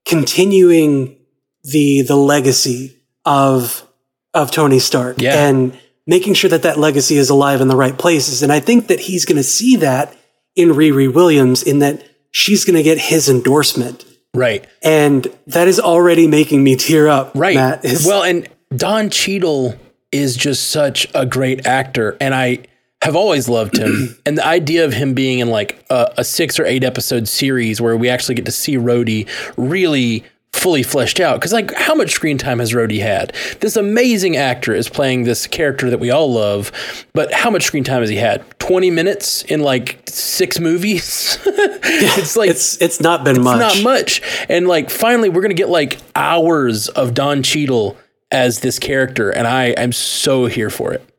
continuing 0.07 1.16
the, 1.64 2.03
the 2.03 2.16
legacy 2.16 2.97
of, 3.25 3.87
of 4.35 4.51
Tony 4.51 4.79
Stark 4.79 5.20
yeah. 5.20 5.47
and 5.47 5.79
making 6.07 6.35
sure 6.35 6.51
that 6.51 6.62
that 6.62 6.79
legacy 6.79 7.16
is 7.16 7.31
alive 7.31 7.61
in 7.61 7.68
the 7.68 7.77
right 7.77 7.97
places. 7.97 8.43
And 8.43 8.53
I 8.53 8.61
think 8.61 8.89
that 8.89 9.01
he's 9.01 9.25
going 9.25 9.37
to 9.37 9.43
see 9.43 9.77
that 9.77 10.16
in 10.57 10.70
Riri 10.70 11.12
Williams 11.12 11.62
in 11.62 11.79
that 11.79 12.05
she's 12.31 12.64
going 12.64 12.77
to 12.77 12.83
get 12.83 12.99
his 12.99 13.29
endorsement. 13.29 14.05
Right. 14.35 14.66
And 14.83 15.27
that 15.47 15.68
is 15.68 15.79
already 15.79 16.27
making 16.27 16.64
me 16.64 16.77
tear 16.77 17.09
up. 17.09 17.33
Right. 17.35 17.55
Matt. 17.55 17.85
well, 18.05 18.23
and 18.23 18.49
Don 18.75 19.11
Cheadle 19.11 19.79
is 20.11 20.37
just 20.37 20.70
such 20.70 21.07
a 21.14 21.27
great 21.27 21.66
actor. 21.66 22.16
And 22.20 22.35
I, 22.35 22.64
have 23.03 23.16
always 23.16 23.48
loved 23.48 23.76
him, 23.76 24.16
and 24.26 24.38
the 24.38 24.46
idea 24.46 24.84
of 24.84 24.92
him 24.92 25.12
being 25.12 25.40
in 25.40 25.48
like 25.48 25.84
a, 25.90 26.12
a, 26.18 26.24
six 26.24 26.59
or 26.59 26.64
eight 26.64 26.84
episode 26.84 27.26
series 27.26 27.80
where 27.80 27.96
we 27.96 28.09
actually 28.09 28.36
get 28.36 28.44
to 28.44 28.53
see 28.53 28.76
Rhodey 28.76 29.28
really 29.57 30.24
fully 30.53 30.84
fleshed 30.84 31.18
out. 31.18 31.40
Because 31.40 31.53
like, 31.53 31.74
how 31.74 31.96
much 31.96 32.12
screen 32.12 32.38
time 32.38 32.61
has 32.61 32.72
Rhodey 32.72 33.00
had? 33.00 33.34
This 33.59 33.74
amazing 33.74 34.36
actor 34.36 34.72
is 34.72 34.88
playing 34.88 35.24
this 35.24 35.48
character 35.48 35.90
that 35.90 35.98
we 35.98 36.12
all 36.12 36.32
love, 36.32 36.70
but 37.12 37.32
how 37.32 37.50
much 37.50 37.64
screen 37.64 37.82
time 37.82 38.03
has 38.03 38.09
he 38.09 38.16
had? 38.16 38.44
Twenty 38.61 38.90
minutes 38.90 39.42
in 39.42 39.61
like 39.61 40.00
six 40.07 40.61
movies. 40.61 41.38
it's 41.44 42.36
like 42.36 42.50
it's 42.50 42.80
it's 42.80 43.00
not 43.00 43.24
been 43.24 43.36
it's 43.36 43.44
much. 43.44 43.59
Not 43.59 43.82
much. 43.82 44.22
And 44.48 44.68
like, 44.68 44.90
finally, 44.90 45.28
we're 45.28 45.42
gonna 45.42 45.55
get 45.55 45.68
like 45.68 45.98
hours 46.14 46.88
of 46.88 47.14
Don 47.14 47.42
Cheadle 47.42 47.96
as 48.30 48.61
this 48.61 48.78
character, 48.78 49.30
and 49.30 49.48
I 49.48 49.66
am 49.70 49.90
so 49.90 50.46
here 50.46 50.70
for 50.70 50.92
it. 50.92 51.11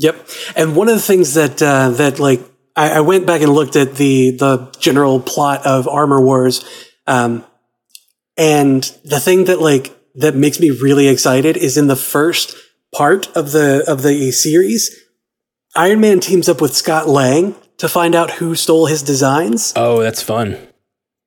Yep. 0.00 0.28
And 0.56 0.74
one 0.74 0.88
of 0.88 0.94
the 0.94 1.00
things 1.00 1.34
that 1.34 1.62
uh, 1.62 1.90
that 1.90 2.18
like 2.18 2.40
I, 2.74 2.92
I, 2.92 3.00
went 3.00 3.26
back 3.26 3.42
and 3.42 3.52
looked 3.52 3.76
at 3.76 3.96
the 3.96 4.30
the 4.30 4.74
general 4.78 5.20
plot 5.20 5.66
of 5.66 5.86
Armor 5.86 6.22
Wars, 6.24 6.64
um, 7.06 7.44
and 8.38 8.82
the 9.04 9.20
thing 9.20 9.44
that 9.44 9.60
like 9.60 9.94
that 10.14 10.34
makes 10.34 10.58
me 10.58 10.70
really 10.70 11.06
excited 11.06 11.58
is 11.58 11.76
in 11.76 11.86
the 11.86 11.96
first 11.96 12.56
part 12.94 13.28
of 13.36 13.52
the 13.52 13.84
of 13.86 14.00
the 14.00 14.32
series, 14.32 14.98
Iron 15.76 16.00
Man 16.00 16.18
teams 16.18 16.48
up 16.48 16.62
with 16.62 16.74
Scott 16.74 17.06
Lang 17.06 17.54
to 17.76 17.86
find 17.86 18.14
out 18.14 18.30
who 18.32 18.54
stole 18.54 18.86
his 18.86 19.02
designs. 19.02 19.74
Oh, 19.76 20.00
that's 20.00 20.22
fun. 20.22 20.56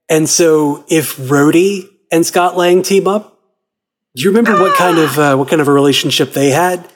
And 0.10 0.28
so 0.28 0.84
if 0.90 1.16
Rhodey 1.18 1.90
and 2.12 2.26
Scott 2.26 2.58
Lang 2.58 2.82
team 2.82 3.08
up, 3.08 3.40
do 4.16 4.24
you 4.24 4.30
remember 4.30 4.54
ah! 4.54 4.62
what 4.62 4.76
kind 4.76 4.98
of 4.98 5.20
uh, 5.20 5.36
what 5.36 5.48
kind 5.48 5.62
of 5.62 5.68
a 5.68 5.72
relationship 5.72 6.34
they 6.34 6.50
had? 6.50 6.90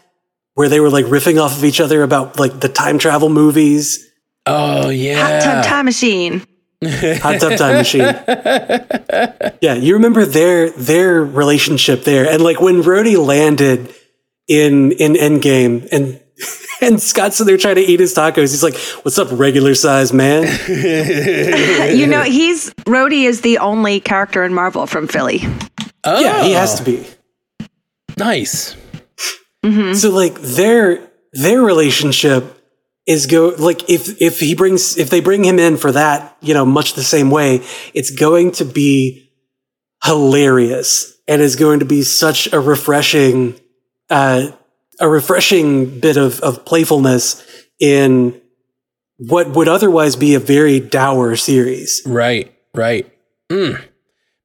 Where 0.58 0.70
they 0.70 0.80
were 0.80 0.90
like 0.90 1.06
riffing 1.06 1.40
off 1.40 1.56
of 1.56 1.64
each 1.64 1.80
other 1.80 2.02
about 2.02 2.40
like 2.40 2.60
the 2.60 2.68
time 2.68 2.98
travel 2.98 3.30
movies. 3.30 4.04
Oh 4.48 4.90
yeah, 4.90 5.22
Hot 5.22 5.44
Tub 5.44 5.66
Time 5.66 5.86
Machine. 5.86 6.42
Hot 6.84 7.40
Tub 7.40 7.56
Time 7.58 7.76
Machine. 7.76 8.02
Yeah, 9.62 9.74
you 9.76 9.94
remember 9.94 10.26
their 10.26 10.70
their 10.72 11.24
relationship 11.24 12.04
there, 12.04 12.28
and 12.30 12.44
like 12.44 12.60
when 12.60 12.82
Rhodey 12.82 13.24
landed 13.24 13.94
in 14.48 14.92
in 14.94 15.14
Endgame, 15.14 15.88
and 15.92 16.20
and 16.82 17.02
Scott's 17.02 17.40
in 17.40 17.48
there 17.48 17.58
trying 17.58 17.76
to 17.76 17.82
eat 17.82 18.00
his 18.00 18.16
tacos. 18.16 18.52
He's 18.52 18.64
like, 18.64 18.76
"What's 19.04 19.18
up, 19.18 19.28
regular 19.32 19.76
size 19.76 20.12
man?" 20.12 20.44
you 21.98 22.08
know, 22.08 22.24
he's 22.24 22.72
Rhodey 22.86 23.24
is 23.26 23.42
the 23.42 23.60
only 23.60 24.00
character 24.00 24.44
in 24.44 24.54
Marvel 24.54 24.88
from 24.88 25.08
Philly. 25.08 25.42
Oh, 26.04 26.20
Yeah, 26.20 26.44
he 26.44 26.52
has 26.54 26.80
to 26.80 26.84
be. 26.84 27.06
Nice. 28.18 28.76
So 29.94 30.10
like 30.10 30.36
their 30.42 31.12
their 31.34 31.62
relationship 31.62 32.54
is 33.06 33.26
go 33.26 33.54
like 33.58 33.90
if 33.90 34.22
if 34.22 34.40
he 34.40 34.56
brings 34.56 34.98
if 34.98 35.10
they 35.10 35.22
bring 35.22 35.44
him 35.44 35.60
in 35.60 35.78
for 35.78 35.92
that, 35.92 36.38
you 36.42 36.54
know, 36.54 36.66
much 36.66 36.94
the 36.94 37.04
same 37.04 37.32
way, 37.32 37.62
it's 37.94 38.12
going 38.12 38.52
to 38.52 38.66
be 38.66 39.32
hilarious 40.04 41.18
and 41.28 41.42
is 41.42 41.56
going 41.56 41.80
to 41.80 41.86
be 41.86 42.04
such 42.04 42.52
a 42.54 42.60
refreshing 42.60 43.60
uh 44.10 44.48
a 45.00 45.10
refreshing 45.10 46.00
bit 46.00 46.18
of 46.18 46.40
of 46.42 46.66
playfulness 46.66 47.46
in 47.80 48.40
what 49.18 49.50
would 49.50 49.68
otherwise 49.68 50.16
be 50.16 50.36
a 50.36 50.40
very 50.40 50.80
dour 50.80 51.36
series. 51.36 52.02
Right. 52.06 52.54
Right. 52.74 53.12
Mm. 53.50 53.84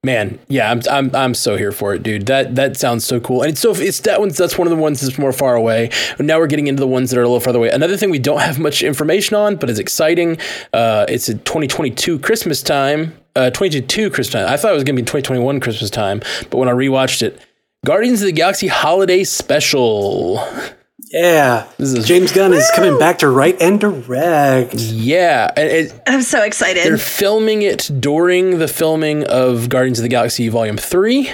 Man, 0.04 0.40
yeah, 0.48 0.68
I'm 0.68 0.80
I'm 0.90 1.14
I'm 1.14 1.32
so 1.32 1.56
here 1.56 1.70
for 1.70 1.94
it, 1.94 2.02
dude. 2.02 2.26
That 2.26 2.56
that 2.56 2.76
sounds 2.76 3.04
so 3.04 3.20
cool. 3.20 3.42
And 3.42 3.52
it's 3.52 3.60
so 3.60 3.72
it's 3.72 4.00
that 4.00 4.18
one's 4.18 4.36
that's 4.36 4.58
one 4.58 4.66
of 4.66 4.76
the 4.76 4.82
ones 4.82 5.00
that's 5.00 5.16
more 5.16 5.32
far 5.32 5.54
away. 5.54 5.90
Now 6.18 6.40
we're 6.40 6.48
getting 6.48 6.66
into 6.66 6.80
the 6.80 6.88
ones 6.88 7.10
that 7.10 7.20
are 7.20 7.22
a 7.22 7.26
little 7.26 7.38
farther 7.38 7.60
away. 7.60 7.70
Another 7.70 7.96
thing 7.96 8.10
we 8.10 8.18
don't 8.18 8.40
have 8.40 8.58
much 8.58 8.82
information 8.82 9.36
on, 9.36 9.54
but 9.54 9.70
is 9.70 9.78
exciting. 9.78 10.38
Uh, 10.72 11.06
it's 11.08 11.28
a 11.28 11.34
2022 11.34 12.18
Christmas 12.18 12.64
time. 12.64 13.16
Uh, 13.36 13.50
2022 13.50 14.10
Christmas 14.10 14.32
time. 14.32 14.52
I 14.52 14.56
thought 14.56 14.72
it 14.72 14.74
was 14.74 14.82
gonna 14.82 14.96
be 14.96 15.02
2021 15.02 15.60
Christmas 15.60 15.88
time, 15.88 16.20
but 16.50 16.58
when 16.58 16.68
I 16.68 16.72
rewatched 16.72 17.22
it, 17.22 17.40
Guardians 17.86 18.22
of 18.22 18.26
the 18.26 18.32
Galaxy 18.32 18.66
Holiday 18.66 19.22
Special. 19.22 20.44
Yeah. 21.12 21.66
is- 21.78 22.06
James 22.06 22.32
Gunn 22.32 22.52
is 22.54 22.70
coming 22.74 22.98
back 22.98 23.18
to 23.18 23.28
write 23.28 23.60
and 23.60 23.78
direct. 23.78 24.74
Yeah, 24.74 25.50
and 25.56 25.68
it, 25.68 26.00
I'm 26.06 26.22
so 26.22 26.42
excited. 26.42 26.84
They're 26.84 26.96
filming 26.98 27.62
it 27.62 27.90
during 28.00 28.58
the 28.58 28.68
filming 28.68 29.24
of 29.24 29.68
Guardians 29.68 29.98
of 29.98 30.02
the 30.04 30.08
Galaxy 30.08 30.48
Volume 30.48 30.76
Three. 30.78 31.30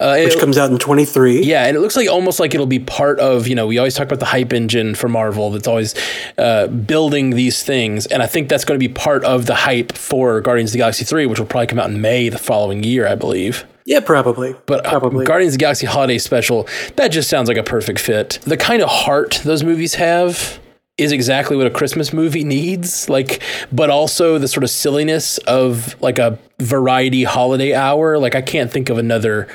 Uh, 0.00 0.16
Which 0.24 0.34
it- 0.34 0.40
comes 0.40 0.58
out 0.58 0.72
in 0.72 0.78
23. 0.78 1.44
yeah, 1.44 1.66
and 1.66 1.76
it 1.76 1.80
looks 1.80 1.94
like 1.94 2.08
almost 2.10 2.40
like 2.40 2.52
it'll 2.52 2.66
be 2.66 2.80
part 2.80 3.20
of 3.20 3.46
you 3.46 3.54
know 3.54 3.66
we 3.68 3.78
always 3.78 3.94
talk 3.94 4.06
about 4.08 4.18
the 4.18 4.26
hype 4.26 4.52
engine 4.52 4.96
for 4.96 5.08
Marvel 5.08 5.50
that's 5.52 5.68
always 5.68 5.94
uh, 6.36 6.66
building 6.66 7.30
these 7.30 7.62
things, 7.62 8.06
and 8.06 8.20
I 8.22 8.26
think 8.26 8.48
that's 8.48 8.64
going 8.64 8.78
to 8.78 8.88
be 8.88 8.92
part 8.92 9.22
of 9.24 9.46
the 9.46 9.54
hype 9.54 9.92
for 9.96 10.40
Guardians 10.40 10.70
of 10.70 10.72
the 10.72 10.78
Galaxy 10.78 11.04
Three, 11.04 11.26
which 11.26 11.38
will 11.38 11.46
probably 11.46 11.68
come 11.68 11.78
out 11.78 11.90
in 11.90 12.00
May 12.00 12.28
the 12.28 12.38
following 12.38 12.82
year, 12.82 13.06
I 13.06 13.14
believe. 13.14 13.64
Yeah, 13.86 14.00
probably. 14.00 14.54
But 14.66 14.86
uh, 14.86 14.90
probably. 14.90 15.26
Guardians 15.26 15.54
of 15.54 15.58
the 15.58 15.62
Galaxy 15.62 15.86
Holiday 15.86 16.18
Special, 16.18 16.66
that 16.96 17.08
just 17.08 17.28
sounds 17.28 17.48
like 17.48 17.58
a 17.58 17.62
perfect 17.62 17.98
fit. 17.98 18.38
The 18.42 18.56
kind 18.56 18.82
of 18.82 18.88
heart 18.88 19.42
those 19.44 19.62
movies 19.62 19.94
have 19.96 20.58
is 20.96 21.12
exactly 21.12 21.56
what 21.56 21.66
a 21.66 21.70
Christmas 21.70 22.12
movie 22.12 22.44
needs. 22.44 23.08
Like, 23.08 23.42
but 23.70 23.90
also 23.90 24.38
the 24.38 24.48
sort 24.48 24.64
of 24.64 24.70
silliness 24.70 25.38
of 25.38 26.00
like 26.00 26.18
a 26.18 26.38
variety 26.60 27.24
holiday 27.24 27.74
hour. 27.74 28.18
Like, 28.18 28.34
I 28.34 28.42
can't 28.42 28.72
think 28.72 28.88
of 28.88 28.96
another 28.96 29.48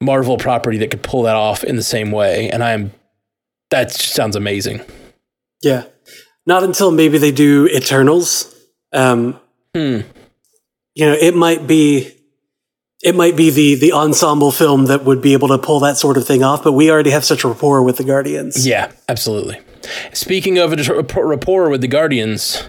Marvel 0.00 0.38
property 0.38 0.78
that 0.78 0.90
could 0.90 1.02
pull 1.02 1.22
that 1.22 1.36
off 1.36 1.62
in 1.62 1.76
the 1.76 1.82
same 1.82 2.10
way. 2.10 2.50
And 2.50 2.64
I 2.64 2.72
am, 2.72 2.92
that 3.70 3.88
just 3.88 4.14
sounds 4.14 4.34
amazing. 4.34 4.80
Yeah. 5.62 5.84
Not 6.46 6.64
until 6.64 6.90
maybe 6.90 7.18
they 7.18 7.32
do 7.32 7.68
Eternals. 7.68 8.54
Um, 8.92 9.38
Hmm. 9.74 10.00
You 10.94 11.06
know, 11.06 11.12
it 11.12 11.36
might 11.36 11.66
be. 11.66 12.14
It 13.02 13.14
might 13.14 13.36
be 13.36 13.50
the 13.50 13.76
the 13.76 13.92
ensemble 13.92 14.50
film 14.50 14.86
that 14.86 15.04
would 15.04 15.22
be 15.22 15.32
able 15.32 15.48
to 15.48 15.58
pull 15.58 15.80
that 15.80 15.96
sort 15.96 16.16
of 16.16 16.26
thing 16.26 16.42
off, 16.42 16.64
but 16.64 16.72
we 16.72 16.90
already 16.90 17.10
have 17.10 17.24
such 17.24 17.44
a 17.44 17.48
rapport 17.48 17.82
with 17.82 17.96
the 17.96 18.04
Guardians. 18.04 18.66
Yeah, 18.66 18.90
absolutely. 19.08 19.60
Speaking 20.12 20.58
of 20.58 20.72
a 20.72 21.02
rapport 21.02 21.70
with 21.70 21.80
the 21.80 21.88
Guardians, 21.88 22.64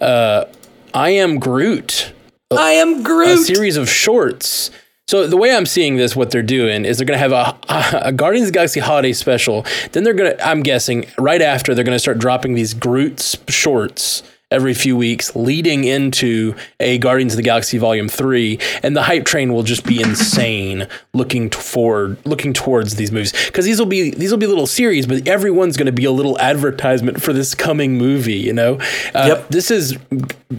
uh, 0.00 0.44
I 0.92 1.10
am 1.10 1.38
Groot. 1.38 2.12
I 2.50 2.72
am 2.72 3.02
Groot. 3.02 3.28
a 3.28 3.36
series 3.38 3.76
of 3.76 3.88
shorts. 3.88 4.70
So 5.08 5.26
the 5.26 5.36
way 5.36 5.52
I'm 5.54 5.66
seeing 5.66 5.96
this, 5.96 6.14
what 6.14 6.30
they're 6.30 6.42
doing 6.42 6.84
is 6.84 6.98
they're 6.98 7.06
going 7.06 7.18
to 7.18 7.28
have 7.28 7.32
a, 7.32 7.58
a 8.06 8.12
Guardians 8.12 8.48
of 8.48 8.52
the 8.52 8.58
Galaxy 8.58 8.80
holiday 8.80 9.12
special. 9.12 9.64
Then 9.92 10.04
they're 10.04 10.14
going 10.14 10.36
to, 10.36 10.46
I'm 10.46 10.62
guessing, 10.62 11.06
right 11.18 11.42
after 11.42 11.74
they're 11.74 11.84
going 11.84 11.96
to 11.96 12.00
start 12.00 12.18
dropping 12.18 12.54
these 12.54 12.74
Groot 12.74 13.36
shorts 13.48 14.22
every 14.50 14.74
few 14.74 14.96
weeks, 14.96 15.34
leading 15.36 15.84
into 15.84 16.54
a 16.80 16.98
Guardians 16.98 17.32
of 17.34 17.36
the 17.36 17.42
Galaxy 17.42 17.78
Volume 17.78 18.08
Three, 18.08 18.58
and 18.82 18.96
the 18.96 19.02
hype 19.02 19.24
train 19.24 19.52
will 19.52 19.62
just 19.62 19.84
be 19.86 20.00
insane. 20.02 20.88
Looking 21.14 21.50
forward, 21.50 22.18
looking 22.24 22.52
towards 22.52 22.94
these 22.94 23.10
movies 23.12 23.32
because 23.46 23.64
these 23.64 23.78
will 23.78 23.86
be 23.86 24.10
these 24.10 24.30
will 24.30 24.38
be 24.38 24.46
little 24.46 24.66
series, 24.66 25.06
but 25.06 25.26
everyone's 25.26 25.76
going 25.76 25.86
to 25.86 25.92
be 25.92 26.04
a 26.04 26.10
little 26.12 26.38
advertisement 26.38 27.20
for 27.20 27.32
this 27.32 27.54
coming 27.54 27.98
movie. 27.98 28.34
You 28.34 28.52
know, 28.52 28.74
uh, 29.14 29.24
Yep. 29.28 29.48
this 29.48 29.70
is 29.70 29.98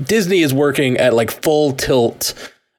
Disney 0.03 0.41
is 0.41 0.53
working 0.53 0.97
at 0.97 1.13
like 1.13 1.31
full 1.31 1.71
tilt 1.73 2.33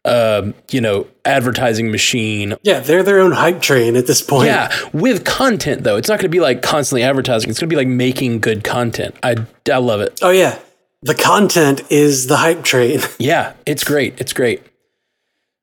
um, 0.05 0.55
you 0.71 0.81
know, 0.81 1.07
advertising 1.25 1.91
machine. 1.93 2.55
yeah, 2.63 2.81
they're 2.81 3.05
their 3.05 3.21
own 3.21 3.31
hype 3.33 3.63
train 3.63 3.95
at 3.95 4.07
this 4.09 4.21
point. 4.21 4.47
Yeah, 4.49 4.75
with 4.93 5.25
content 5.25 5.85
though. 5.85 5.97
It's 5.97 6.09
not 6.09 6.15
going 6.17 6.25
to 6.25 6.29
be 6.29 6.41
like 6.41 6.61
constantly 6.61 7.05
advertising. 7.05 7.51
It's 7.51 7.59
going 7.61 7.69
to 7.71 7.73
be 7.73 7.77
like 7.79 7.87
making 7.89 8.41
good 8.41 8.65
content. 8.65 9.15
I 9.23 9.37
I 9.73 9.79
love 9.79 10.01
it. 10.01 10.19
Oh 10.23 10.31
yeah. 10.31 10.59
The 11.03 11.15
content 11.15 11.83
is 11.91 12.29
the 12.29 12.37
hype 12.37 12.63
train. 12.63 13.01
Yeah, 13.19 13.55
it's 13.67 13.85
great. 13.85 14.21
It's 14.21 14.33
great. 14.33 14.63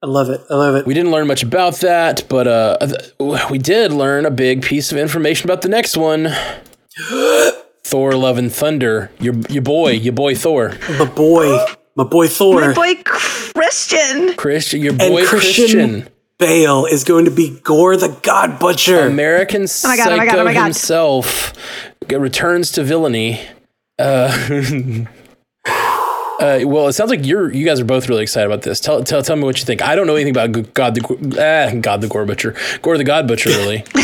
I 0.02 0.08
love 0.08 0.30
it. 0.30 0.42
I 0.50 0.56
love 0.56 0.76
it. 0.76 0.86
We 0.86 0.94
didn't 0.94 1.12
learn 1.12 1.28
much 1.28 1.44
about 1.44 1.76
that, 1.78 2.24
but 2.30 2.48
uh, 2.48 2.78
we 3.50 3.58
did 3.58 3.92
learn 3.92 4.26
a 4.26 4.32
big 4.32 4.62
piece 4.62 4.92
of 4.92 4.98
information 4.98 5.50
about 5.50 5.62
the 5.62 5.70
next 5.70 5.98
one. 5.98 6.30
Thor: 7.84 8.14
Love 8.14 8.38
and 8.38 8.52
Thunder. 8.52 9.12
Your 9.20 9.36
your 9.50 9.62
boy, 9.62 9.92
your 9.92 10.14
boy 10.14 10.36
Thor, 10.36 10.78
my 10.98 11.06
boy, 11.06 11.66
my 11.96 12.06
boy 12.06 12.28
Thor. 12.28 12.62
My 12.62 12.74
boy 12.74 12.96
Christian. 13.04 14.36
Christian, 14.36 14.82
your 14.82 14.92
and 14.92 15.00
boy 15.00 15.26
Christian, 15.26 15.66
Christian. 15.66 16.10
Bale 16.38 16.86
is 16.86 17.04
going 17.04 17.26
to 17.26 17.32
be 17.32 17.60
Gorr 17.60 17.98
the 17.98 18.18
God 18.24 18.58
Butcher. 18.60 19.02
American 19.02 19.64
my 19.64 19.66
God, 19.66 19.70
Psycho 19.70 20.14
oh 20.14 20.18
my 20.18 20.26
God, 20.26 20.40
oh 20.40 20.44
my 20.46 20.54
God. 20.54 20.64
himself 20.66 21.54
returns 22.10 22.72
to 22.72 22.84
villainy. 22.84 23.42
Uh, 23.98 25.06
uh, 26.40 26.62
well, 26.64 26.88
it 26.88 26.94
sounds 26.94 27.10
like 27.10 27.26
you're 27.26 27.52
you 27.52 27.66
guys 27.66 27.80
are 27.80 27.86
both 27.86 28.08
really 28.08 28.24
excited 28.24 28.46
about 28.46 28.62
this. 28.62 28.80
Tell 28.80 29.04
tell 29.04 29.22
tell 29.22 29.36
me 29.36 29.44
what 29.44 29.60
you 29.60 29.66
think. 29.66 29.82
I 29.82 29.94
don't 29.96 30.08
know 30.08 30.16
anything 30.16 30.32
about 30.36 30.74
God 30.74 30.96
the 30.96 31.02
ah, 31.38 31.78
God 31.80 32.02
the 32.02 32.08
Gorr 32.08 32.26
Butcher, 32.26 32.56
Gorr 32.82 32.98
the 32.98 33.04
God 33.04 33.28
Butcher, 33.28 33.50
really. 33.50 33.84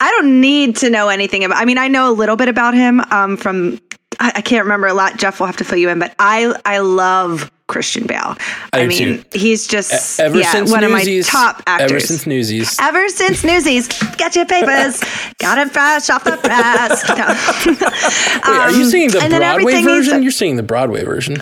I 0.00 0.10
don't 0.10 0.40
need 0.40 0.76
to 0.76 0.90
know 0.90 1.08
anything 1.08 1.44
about. 1.44 1.58
I 1.58 1.64
mean, 1.64 1.78
I 1.78 1.86
know 1.86 2.10
a 2.10 2.14
little 2.14 2.34
bit 2.34 2.48
about 2.48 2.74
him 2.74 3.00
um, 3.12 3.36
from. 3.36 3.80
I, 4.18 4.32
I 4.36 4.40
can't 4.40 4.64
remember 4.64 4.88
a 4.88 4.94
lot. 4.94 5.16
Jeff 5.16 5.38
will 5.38 5.46
have 5.46 5.56
to 5.58 5.64
fill 5.64 5.78
you 5.78 5.88
in, 5.88 6.00
but 6.00 6.14
I 6.18 6.60
I 6.64 6.78
love 6.78 7.50
Christian 7.72 8.06
Bale. 8.06 8.36
I, 8.72 8.82
do 8.82 8.88
mean, 8.88 9.24
too. 9.24 9.38
he's 9.38 9.66
just 9.66 10.20
Ever 10.20 10.38
yeah, 10.38 10.52
since 10.52 10.70
one 10.70 10.82
Newsies, 10.82 11.26
of 11.28 11.34
my 11.34 11.40
top 11.52 11.62
actors. 11.66 11.90
Ever 11.90 12.00
since 12.00 12.26
Newsies, 12.26 12.76
Ever 12.80 13.08
since 13.08 13.42
Newsies, 13.42 13.88
get 14.16 14.36
your 14.36 14.46
papers, 14.46 15.00
got 15.38 15.58
it 15.58 15.70
fresh 15.72 16.10
off 16.10 16.24
the 16.24 16.36
press. 16.36 17.02
No. 17.08 17.26
Wait, 18.52 18.60
are 18.60 18.70
you 18.72 18.84
Um, 18.84 18.90
seeing 18.90 19.10
the 19.10 19.20
and 19.20 19.32
then 19.32 19.40
Broadway 19.40 19.72
everything 19.72 19.88
is- 19.88 20.06
version? 20.06 20.22
You're 20.22 20.32
seeing 20.32 20.56
the 20.56 20.62
Broadway 20.62 21.02
version. 21.04 21.38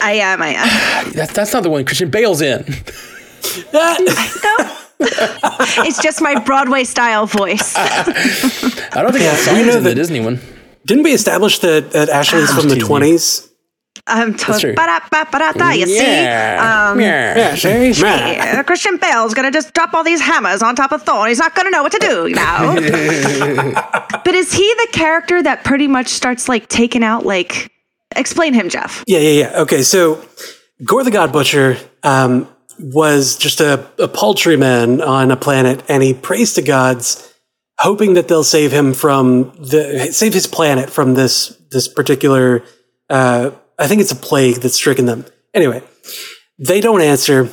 I 0.00 0.12
am. 0.14 0.40
I 0.42 0.48
am. 0.54 1.12
That, 1.14 1.30
that's 1.30 1.52
not 1.52 1.62
the 1.62 1.70
one 1.70 1.84
Christian 1.84 2.10
Bale's 2.10 2.40
in. 2.40 2.64
Ah, 3.74 3.96
No. 4.00 4.76
it's 5.86 6.00
just 6.02 6.20
my 6.22 6.38
Broadway 6.40 6.84
style 6.84 7.26
voice. 7.26 7.74
I 7.76 8.04
don't 9.02 9.12
think 9.12 9.24
that 9.24 9.38
song's 9.44 9.58
we 9.58 9.64
know 9.66 9.76
in 9.78 9.82
the 9.82 9.90
that- 9.90 9.94
Disney 9.96 10.20
one. 10.20 10.40
Didn't 10.86 11.02
we 11.04 11.12
establish 11.14 11.58
that, 11.60 11.92
that 11.92 12.08
Ashley's 12.10 12.50
from 12.52 12.68
the 12.68 12.74
teasing 12.76 12.88
you. 14.08 14.14
twenties? 14.14 14.38
I'm 14.46 14.58
true. 14.58 14.70
to 14.70 14.76
ba-da-ba-ba-da-da, 14.76 15.70
you 15.70 15.86
see? 15.86 15.96
Yeah. 15.96 16.90
Um, 16.90 17.00
yeah. 17.00 17.38
Yeah, 17.38 17.54
see? 17.54 17.90
Yeah. 18.02 18.62
Christian 18.62 18.96
Bale's 18.98 19.34
gonna 19.34 19.50
just 19.50 19.72
drop 19.74 19.94
all 19.94 20.04
these 20.04 20.20
hammers 20.20 20.62
on 20.62 20.76
top 20.76 20.92
of 20.92 21.02
Thor. 21.02 21.26
He's 21.28 21.38
not 21.38 21.54
gonna 21.54 21.70
know 21.70 21.82
what 21.82 21.92
to 21.92 21.98
do 21.98 22.28
now. 22.30 22.74
but 24.24 24.34
is 24.34 24.52
he 24.52 24.74
the 24.78 24.88
character 24.92 25.42
that 25.42 25.64
pretty 25.64 25.88
much 25.88 26.08
starts 26.08 26.48
like 26.48 26.68
taking 26.68 27.02
out 27.02 27.24
like? 27.24 27.70
Explain 28.16 28.54
him, 28.54 28.68
Jeff. 28.68 29.02
Yeah, 29.06 29.18
yeah, 29.18 29.40
yeah. 29.40 29.60
Okay, 29.62 29.82
so 29.82 30.24
Gorr 30.84 31.02
the 31.02 31.10
God 31.10 31.32
Butcher 31.32 31.76
um, 32.04 32.48
was 32.78 33.36
just 33.36 33.60
a, 33.60 33.88
a 33.98 34.06
paltry 34.06 34.56
man 34.56 35.00
on 35.00 35.30
a 35.30 35.36
planet, 35.36 35.82
and 35.88 36.02
he 36.02 36.14
prays 36.14 36.54
to 36.54 36.62
gods, 36.62 37.34
hoping 37.78 38.14
that 38.14 38.28
they'll 38.28 38.44
save 38.44 38.70
him 38.70 38.94
from 38.94 39.52
the 39.58 40.10
save 40.12 40.32
his 40.34 40.46
planet 40.46 40.90
from 40.90 41.14
this 41.14 41.56
this 41.70 41.88
particular. 41.88 42.62
Uh, 43.10 43.50
I 43.78 43.86
think 43.86 44.00
it's 44.00 44.12
a 44.12 44.16
plague 44.16 44.56
that's 44.56 44.74
stricken 44.74 45.06
them. 45.06 45.26
Anyway, 45.52 45.82
they 46.58 46.80
don't 46.80 47.00
answer, 47.00 47.48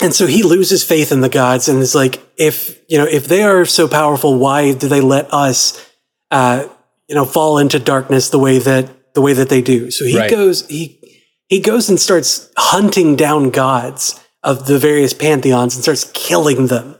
and 0.00 0.14
so 0.14 0.26
he 0.26 0.42
loses 0.42 0.84
faith 0.84 1.12
in 1.12 1.20
the 1.20 1.28
gods, 1.28 1.68
and 1.68 1.78
is 1.80 1.94
like, 1.94 2.22
if 2.36 2.78
you 2.88 2.98
know, 2.98 3.04
if 3.06 3.26
they 3.26 3.42
are 3.42 3.64
so 3.64 3.88
powerful, 3.88 4.38
why 4.38 4.72
do 4.74 4.88
they 4.88 5.00
let 5.00 5.32
us? 5.32 5.86
Uh, 6.30 6.68
you 7.08 7.16
know, 7.16 7.24
fall 7.24 7.58
into 7.58 7.80
darkness 7.80 8.30
the 8.30 8.38
way 8.38 8.58
that 8.58 9.14
the 9.14 9.20
way 9.20 9.32
that 9.32 9.48
they 9.48 9.60
do. 9.60 9.90
So 9.90 10.04
he 10.04 10.16
Right. 10.16 10.30
goes 10.30 10.66
he 10.68 11.00
he 11.48 11.60
goes 11.60 11.88
and 11.90 11.98
starts 11.98 12.48
hunting 12.56 13.16
down 13.16 13.50
gods 13.50 14.20
of 14.44 14.66
the 14.66 14.78
various 14.78 15.12
pantheons 15.12 15.74
and 15.74 15.82
starts 15.82 16.08
killing 16.14 16.68
them. 16.68 16.94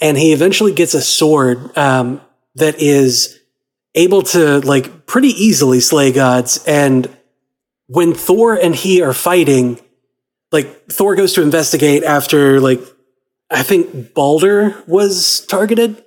And 0.00 0.16
he 0.16 0.32
eventually 0.32 0.72
gets 0.72 0.94
a 0.94 1.00
sword 1.00 1.76
um, 1.76 2.20
that 2.54 2.80
is 2.80 3.38
able 3.96 4.22
to 4.22 4.60
like 4.60 5.06
pretty 5.06 5.30
easily 5.30 5.80
slay 5.80 6.12
gods. 6.12 6.62
And 6.64 7.10
when 7.88 8.14
Thor 8.14 8.54
and 8.54 8.74
he 8.74 9.02
are 9.02 9.12
fighting, 9.12 9.80
like 10.52 10.86
Thor 10.90 11.16
goes 11.16 11.32
to 11.34 11.42
investigate 11.42 12.04
after 12.04 12.60
like 12.60 12.80
I 13.50 13.62
think 13.62 14.14
Balder 14.14 14.82
was 14.86 15.44
targeted. 15.46 16.04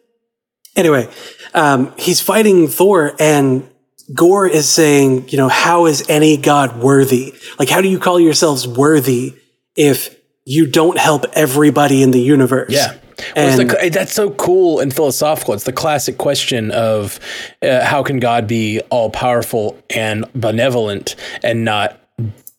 Anyway, 0.75 1.09
um, 1.53 1.93
he's 1.97 2.21
fighting 2.21 2.67
Thor, 2.67 3.13
and 3.19 3.67
Gorr 4.13 4.47
is 4.47 4.69
saying, 4.69 5.29
you 5.29 5.37
know, 5.37 5.49
how 5.49 5.85
is 5.85 6.07
any 6.07 6.37
god 6.37 6.81
worthy? 6.81 7.33
Like, 7.59 7.69
how 7.69 7.81
do 7.81 7.89
you 7.89 7.99
call 7.99 8.19
yourselves 8.19 8.67
worthy 8.67 9.35
if 9.75 10.15
you 10.45 10.67
don't 10.67 10.97
help 10.97 11.25
everybody 11.33 12.01
in 12.03 12.11
the 12.11 12.21
universe? 12.21 12.71
Yeah. 12.71 12.97
Well, 13.35 13.57
the, 13.57 13.89
that's 13.91 14.13
so 14.13 14.31
cool 14.31 14.79
and 14.79 14.93
philosophical. 14.93 15.53
It's 15.53 15.63
the 15.63 15.73
classic 15.73 16.17
question 16.17 16.71
of 16.71 17.19
uh, 17.61 17.85
how 17.85 18.03
can 18.03 18.19
God 18.19 18.47
be 18.47 18.81
all 18.89 19.09
powerful 19.09 19.81
and 19.89 20.25
benevolent 20.33 21.15
and 21.43 21.65
not 21.65 21.99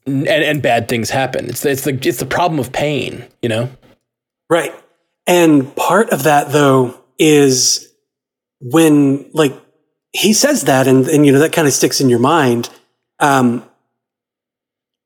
and, 0.07 0.29
and 0.29 0.63
bad 0.63 0.89
things 0.89 1.11
happen. 1.11 1.49
It's 1.49 1.65
it's 1.65 1.85
the 1.85 1.99
it's 2.03 2.19
the 2.19 2.27
problem 2.27 2.59
of 2.59 2.73
pain, 2.73 3.25
you 3.41 3.49
know. 3.49 3.71
Right. 4.51 4.75
And 5.27 5.75
part 5.77 6.11
of 6.11 6.25
that 6.25 6.53
though 6.53 7.01
is 7.19 7.93
when 8.61 9.31
like 9.33 9.55
he 10.13 10.33
says 10.33 10.63
that 10.63 10.87
and, 10.87 11.07
and 11.09 11.25
you 11.25 11.33
know 11.33 11.39
that 11.39 11.53
kind 11.53 11.67
of 11.67 11.73
sticks 11.73 12.01
in 12.01 12.09
your 12.09 12.19
mind. 12.19 12.69
Um, 13.19 13.65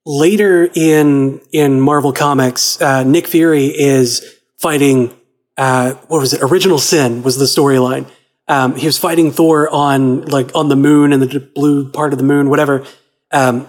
later 0.05 0.71
in 0.75 1.41
in 1.53 1.81
Marvel 1.81 2.13
Comics, 2.13 2.81
uh, 2.81 3.03
Nick 3.05 3.27
Fury 3.27 3.67
is 3.67 4.25
fighting 4.59 5.15
uh, 5.57 5.95
what 6.09 6.21
was 6.21 6.33
it? 6.33 6.43
Original 6.43 6.79
Sin 6.79 7.23
was 7.23 7.39
the 7.39 7.45
storyline. 7.45 8.11
Um, 8.49 8.77
he 8.77 8.87
was 8.87 8.99
fighting 8.99 9.33
Thor 9.33 9.69
on 9.69 10.27
like 10.27 10.55
on 10.55 10.69
the 10.69 10.77
moon 10.77 11.13
and 11.13 11.23
the 11.23 11.41
blue 11.41 11.91
part 11.91 12.13
of 12.13 12.19
the 12.19 12.25
moon, 12.25 12.49
whatever. 12.49 12.85
Um, 13.33 13.69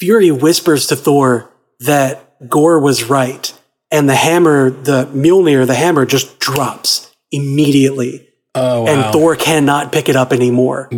Fury 0.00 0.30
whispers 0.30 0.86
to 0.88 0.96
Thor 0.96 1.50
that 1.80 2.48
Gorr 2.48 2.80
was 2.80 3.04
right, 3.04 3.52
and 3.90 4.08
the 4.08 4.14
hammer, 4.14 4.70
the 4.70 5.06
Mjolnir, 5.06 5.66
the 5.66 5.74
hammer 5.74 6.06
just 6.06 6.38
drops 6.38 7.14
immediately. 7.30 8.28
Oh, 8.54 8.82
wow. 8.82 8.86
And 8.88 9.12
Thor 9.12 9.36
cannot 9.36 9.92
pick 9.92 10.08
it 10.08 10.16
up 10.16 10.32
anymore. 10.32 10.90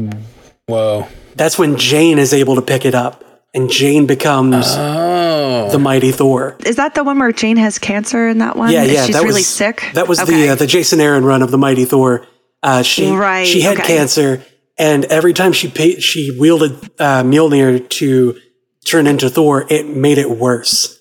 Whoa. 0.66 1.06
That's 1.36 1.58
when 1.58 1.76
Jane 1.76 2.18
is 2.18 2.32
able 2.32 2.56
to 2.56 2.62
pick 2.62 2.84
it 2.84 2.94
up, 2.94 3.23
and 3.54 3.70
Jane 3.70 4.06
becomes 4.06 4.66
oh. 4.68 5.68
the 5.70 5.78
mighty 5.78 6.10
Thor. 6.10 6.56
Is 6.66 6.76
that 6.76 6.94
the 6.94 7.04
one 7.04 7.18
where 7.18 7.32
Jane 7.32 7.56
has 7.56 7.78
cancer 7.78 8.28
in 8.28 8.38
that 8.38 8.56
one? 8.56 8.72
Yeah, 8.72 8.82
yeah. 8.82 9.06
She's 9.06 9.14
that 9.14 9.22
really 9.22 9.40
was, 9.40 9.46
sick. 9.46 9.84
That 9.94 10.08
was 10.08 10.20
okay. 10.20 10.32
the 10.32 10.48
uh, 10.50 10.54
the 10.56 10.66
Jason 10.66 11.00
Aaron 11.00 11.24
run 11.24 11.42
of 11.42 11.50
the 11.50 11.58
mighty 11.58 11.84
Thor. 11.84 12.26
Uh, 12.62 12.82
she 12.82 13.10
right, 13.10 13.46
she 13.46 13.60
had 13.60 13.78
okay. 13.78 13.96
cancer, 13.96 14.44
and 14.76 15.04
every 15.06 15.32
time 15.32 15.52
she 15.52 15.68
paid, 15.68 16.02
she 16.02 16.36
wielded 16.38 16.72
uh, 16.98 17.22
Mjolnir 17.22 17.88
to 17.88 18.38
turn 18.84 19.06
into 19.06 19.30
Thor, 19.30 19.66
it 19.68 19.86
made 19.86 20.18
it 20.18 20.30
worse. 20.30 21.00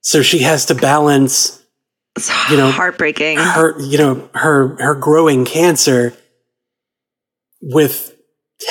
So 0.00 0.22
she 0.22 0.40
has 0.40 0.66
to 0.66 0.74
balance 0.74 1.62
It's 2.16 2.30
you 2.50 2.56
know, 2.56 2.70
heartbreaking. 2.70 3.38
her 3.38 3.80
you 3.80 3.98
know 3.98 4.28
her 4.34 4.76
her 4.80 4.94
growing 4.94 5.44
cancer 5.44 6.14
with 7.60 8.15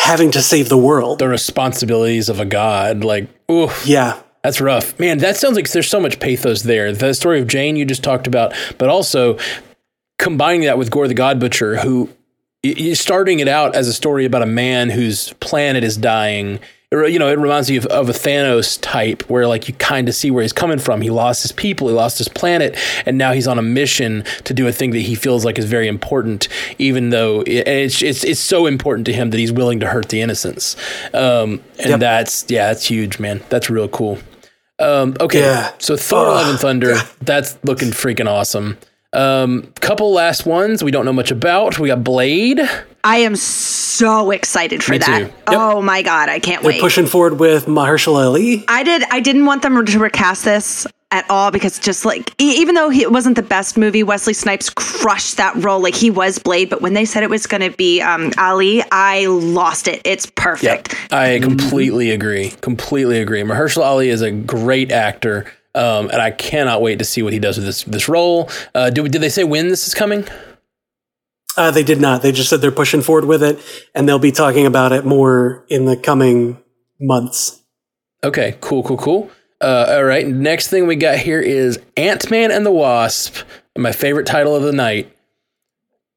having 0.04 0.32
to 0.32 0.42
save 0.42 0.70
the 0.70 0.78
world. 0.78 1.20
The 1.20 1.28
responsibilities 1.28 2.30
of 2.30 2.40
a 2.40 2.46
god, 2.46 3.04
like, 3.04 3.28
oof. 3.50 3.86
Yeah. 3.86 4.22
That's 4.44 4.62
rough. 4.62 5.00
Man, 5.00 5.18
that 5.20 5.38
sounds 5.38 5.56
like 5.56 5.70
there's 5.72 5.90
so 5.90 6.00
much 6.00 6.20
pathos 6.20 6.62
there. 6.62 6.94
The 6.94 7.14
story 7.14 7.40
of 7.42 7.48
Jane 7.48 7.76
you 7.76 7.86
just 7.86 8.04
talked 8.04 8.28
about, 8.28 8.54
but 8.78 8.90
also 8.90 9.40
combining 10.20 10.62
that 10.62 10.78
with 10.78 10.92
Gorr 10.92 11.08
the 11.08 11.16
God 11.16 11.40
Butcher, 11.40 11.78
who 11.78 12.10
starting 12.94 13.40
it 13.40 13.48
out 13.48 13.76
as 13.76 13.88
a 13.88 13.94
story 13.94 14.26
about 14.26 14.44
a 14.44 14.48
man 14.48 14.92
whose 14.92 15.34
planet 15.34 15.84
is 15.84 15.98
dying. 15.98 16.60
You 16.92 17.20
know, 17.20 17.28
it 17.28 17.38
reminds 17.40 17.70
me 17.70 17.78
of, 17.78 17.86
of 17.88 18.08
a 18.10 18.14
Thanos 18.14 18.80
type 18.82 19.24
where, 19.30 19.48
like, 19.48 19.68
you 19.68 19.74
kind 19.74 20.08
of 20.08 20.16
see 20.16 20.32
where 20.32 20.44
he's 20.44 20.54
coming 20.54 20.78
from. 20.80 21.02
He 21.02 21.10
lost 21.10 21.42
his 21.42 21.52
people, 21.52 21.88
he 21.90 21.94
lost 21.94 22.18
his 22.20 22.28
planet, 22.30 22.78
and 23.06 23.18
now 23.18 23.34
he's 23.34 23.48
on 23.48 23.58
a 23.60 23.62
mission 23.62 24.24
to 24.46 24.54
do 24.54 24.68
a 24.68 24.72
thing 24.72 24.92
that 24.92 25.00
he 25.00 25.16
feels 25.16 25.44
like 25.44 25.58
is 25.60 25.66
very 25.66 25.88
important, 25.88 26.48
even 26.78 27.10
though 27.10 27.42
it, 27.42 27.68
it's, 27.68 28.02
it's 28.02 28.24
it's 28.24 28.40
so 28.40 28.66
important 28.66 29.06
to 29.08 29.14
him 29.14 29.32
that 29.32 29.40
he's 29.40 29.52
willing 29.52 29.80
to 29.82 29.88
hurt 29.88 30.10
the 30.10 30.22
innocents. 30.22 30.76
Um, 31.14 31.62
and 31.80 31.90
Yep. 31.90 32.00
that's 32.00 32.46
yeah, 32.50 32.68
that's 32.68 32.86
huge, 32.86 33.20
man. 33.20 33.42
That's 33.50 33.70
real 33.70 33.88
cool. 33.90 34.20
Um, 34.80 35.16
okay, 35.20 35.40
Yeah. 35.42 35.72
so 35.80 35.98
Thor: 35.98 36.28
Love 36.28 36.48
and 36.50 36.60
Thunder, 36.60 36.96
that's 37.22 37.58
looking 37.64 37.90
freaking 37.90 38.28
awesome. 38.30 38.78
Um, 39.12 39.72
couple 39.82 40.12
last 40.14 40.46
ones 40.46 40.84
we 40.84 40.92
don't 40.92 41.06
know 41.06 41.14
much 41.14 41.32
about. 41.32 41.80
We 41.80 41.88
got 41.88 42.04
Blade. 42.04 42.60
I 43.06 43.18
am 43.18 43.36
so 43.36 44.32
excited 44.32 44.84
for 44.84 44.94
Me 44.94 44.98
that. 44.98 45.22
Yep. 45.22 45.34
Oh 45.48 45.82
my 45.82 46.02
god, 46.02 46.28
I 46.28 46.40
can't 46.40 46.64
wait. 46.64 46.74
They're 46.74 46.78
wait. 46.78 46.82
pushing 46.82 47.06
forward 47.06 47.40
with 47.40 47.68
Mahershala 47.68 48.26
Ali. 48.26 48.66
I 48.68 48.82
did. 48.82 49.04
I 49.12 49.20
didn't 49.20 49.46
want 49.46 49.62
them 49.62 49.86
to 49.86 50.00
recast 50.00 50.44
this 50.44 50.88
at 51.12 51.30
all 51.30 51.52
because 51.52 51.78
just 51.78 52.04
like 52.04 52.32
e- 52.42 52.56
even 52.58 52.74
though 52.74 52.90
he, 52.90 53.04
it 53.04 53.12
wasn't 53.12 53.36
the 53.36 53.44
best 53.44 53.78
movie, 53.78 54.02
Wesley 54.02 54.34
Snipes 54.34 54.72
crushed 54.72 55.38
that 55.38 55.56
role. 55.64 55.80
Like 55.80 55.94
he 55.94 56.10
was 56.10 56.40
Blade, 56.40 56.70
but 56.70 56.82
when 56.82 56.96
they 56.96 57.06
said 57.06 57.22
it 57.22 57.30
was 57.30 57.46
going 57.46 57.62
to 57.62 57.78
be 57.78 58.02
um, 58.02 58.32
Ali, 58.40 58.84
I 58.92 59.28
lost 59.28 59.88
it. 59.88 60.02
It's 60.04 60.26
perfect. 60.26 60.96
I 61.14 61.40
completely 61.40 62.10
agree. 62.10 62.50
Completely 62.62 63.20
agree. 63.22 63.44
Mahershala 63.44 63.86
Ali 63.86 64.10
is 64.10 64.24
a 64.24 64.32
great 64.32 64.92
actor, 64.92 65.46
um, 65.76 66.10
and 66.10 66.22
I 66.22 66.32
cannot 66.32 66.82
wait 66.82 66.98
to 66.98 67.06
see 67.06 67.22
what 67.22 67.34
he 67.34 67.40
does 67.40 67.58
with 67.58 67.68
this 67.68 67.84
this 67.84 68.10
role. 68.10 68.50
Uh, 68.74 68.90
do, 68.90 69.08
did 69.08 69.22
they 69.22 69.30
say 69.30 69.44
when 69.44 69.68
this 69.68 69.86
is 69.86 69.94
coming? 69.94 70.26
Uh, 71.58 71.72
they 71.72 71.84
did 71.84 72.02
not. 72.02 72.22
They 72.22 72.32
just 72.32 72.50
said 72.50 72.62
they're 72.62 72.72
pushing 72.72 73.02
forward 73.02 73.26
with 73.26 73.42
it, 73.42 73.60
and 73.94 74.08
they'll 74.08 74.20
be 74.20 74.32
talking 74.32 74.66
about 74.66 74.92
it 74.92 75.06
more 75.06 75.66
in 75.70 75.86
the 75.86 75.96
coming 75.96 76.62
months. 77.00 77.62
Okay, 78.24 78.58
cool, 78.62 78.84
cool, 78.84 78.98
cool. 78.98 79.32
Uh, 79.62 79.86
all 79.90 80.04
right, 80.04 80.28
next 80.28 80.68
thing 80.68 80.86
we 80.86 80.96
got 80.96 81.18
here 81.18 81.40
is 81.40 81.80
Ant 81.96 82.30
Man 82.30 82.52
and 82.52 82.66
the 82.66 82.72
Wasp, 82.72 83.38
my 83.78 83.92
favorite 83.92 84.26
title 84.26 84.56
of 84.56 84.64
the 84.64 84.74
night. 84.74 85.12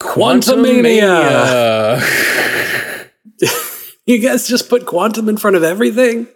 Quantumania. 0.00 2.00
Quantumania. 2.00 3.08
You 4.08 4.22
guys 4.22 4.48
just 4.48 4.70
put 4.70 4.86
quantum 4.86 5.28
in 5.28 5.36
front 5.36 5.54
of 5.54 5.62
everything? 5.62 6.28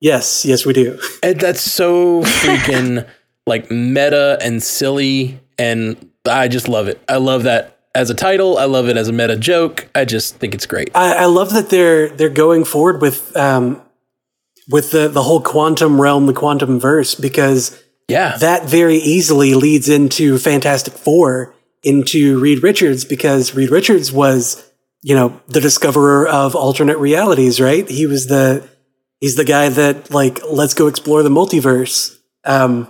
Yes, 0.00 0.46
yes, 0.46 0.64
we 0.64 0.72
do. 0.72 0.98
And 1.22 1.38
that's 1.38 1.60
so 1.60 2.22
freaking 2.22 3.06
like 3.46 3.70
meta 3.70 4.38
and 4.40 4.62
silly, 4.62 5.38
and 5.58 6.10
I 6.24 6.48
just 6.48 6.66
love 6.66 6.88
it. 6.88 6.98
I 7.06 7.16
love 7.16 7.42
that 7.42 7.73
as 7.94 8.10
a 8.10 8.14
title. 8.14 8.58
I 8.58 8.64
love 8.64 8.88
it 8.88 8.96
as 8.96 9.08
a 9.08 9.12
meta 9.12 9.36
joke. 9.36 9.88
I 9.94 10.04
just 10.04 10.36
think 10.36 10.54
it's 10.54 10.66
great. 10.66 10.90
I, 10.94 11.14
I 11.14 11.24
love 11.26 11.52
that 11.52 11.70
they're 11.70 12.08
they're 12.08 12.28
going 12.28 12.64
forward 12.64 13.00
with 13.00 13.36
um, 13.36 13.80
with 14.68 14.90
the 14.90 15.08
the 15.08 15.22
whole 15.22 15.40
quantum 15.40 16.00
realm, 16.00 16.26
the 16.26 16.32
quantum 16.32 16.80
verse, 16.80 17.14
because 17.14 17.82
Yeah, 18.08 18.36
that 18.38 18.64
very 18.68 18.96
easily 18.96 19.54
leads 19.54 19.88
into 19.88 20.38
Fantastic 20.38 20.94
Four, 20.94 21.54
into 21.82 22.40
Reed 22.40 22.62
Richards, 22.62 23.04
because 23.04 23.54
Reed 23.54 23.70
Richards 23.70 24.12
was, 24.12 24.70
you 25.02 25.14
know, 25.14 25.40
the 25.48 25.60
discoverer 25.60 26.26
of 26.26 26.54
alternate 26.54 26.98
realities, 26.98 27.60
right? 27.60 27.88
He 27.88 28.06
was 28.06 28.26
the 28.26 28.68
he's 29.20 29.36
the 29.36 29.44
guy 29.44 29.68
that 29.68 30.10
like 30.10 30.40
let's 30.50 30.74
go 30.74 30.86
explore 30.86 31.22
the 31.22 31.30
multiverse. 31.30 32.18
Um, 32.44 32.88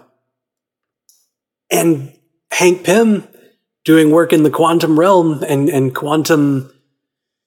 and 1.71 2.13
Hank 2.51 2.85
Pym 2.85 3.27
doing 3.85 4.11
work 4.11 4.33
in 4.33 4.43
the 4.43 4.51
quantum 4.51 4.99
realm 4.99 5.43
and 5.43 5.69
and 5.69 5.95
quantum 5.95 6.71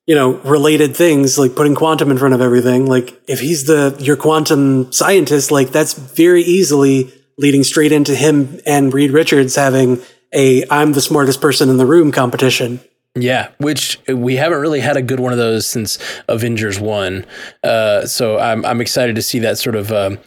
you 0.05 0.15
know 0.15 0.33
related 0.37 0.95
things 0.95 1.37
like 1.37 1.55
putting 1.55 1.75
quantum 1.75 2.11
in 2.11 2.17
front 2.17 2.33
of 2.33 2.41
everything 2.41 2.85
like 2.85 3.19
if 3.27 3.39
he's 3.39 3.65
the 3.65 3.95
your 3.99 4.15
quantum 4.15 4.91
scientist 4.91 5.51
like 5.51 5.69
that's 5.69 5.93
very 5.93 6.43
easily 6.43 7.13
leading 7.37 7.63
straight 7.63 7.91
into 7.91 8.15
him 8.15 8.59
and 8.65 8.93
Reed 8.93 9.11
Richards 9.11 9.55
having 9.55 10.01
a 10.33 10.63
I'm 10.69 10.93
the 10.93 11.01
smartest 11.01 11.41
person 11.41 11.69
in 11.69 11.77
the 11.77 11.85
room 11.85 12.11
competition 12.11 12.79
Yeah, 13.15 13.49
which 13.57 13.99
we 14.07 14.35
haven't 14.35 14.59
really 14.59 14.79
had 14.79 14.97
a 14.97 15.01
good 15.01 15.19
one 15.19 15.31
of 15.31 15.37
those 15.37 15.65
since 15.65 15.97
Avengers 16.27 16.79
One. 16.79 17.25
Uh, 17.63 18.05
so 18.05 18.37
I'm 18.37 18.65
I'm 18.65 18.81
excited 18.81 19.15
to 19.15 19.21
see 19.21 19.39
that 19.39 19.57
sort 19.57 19.75
of 19.75 19.91
um, 19.91 20.19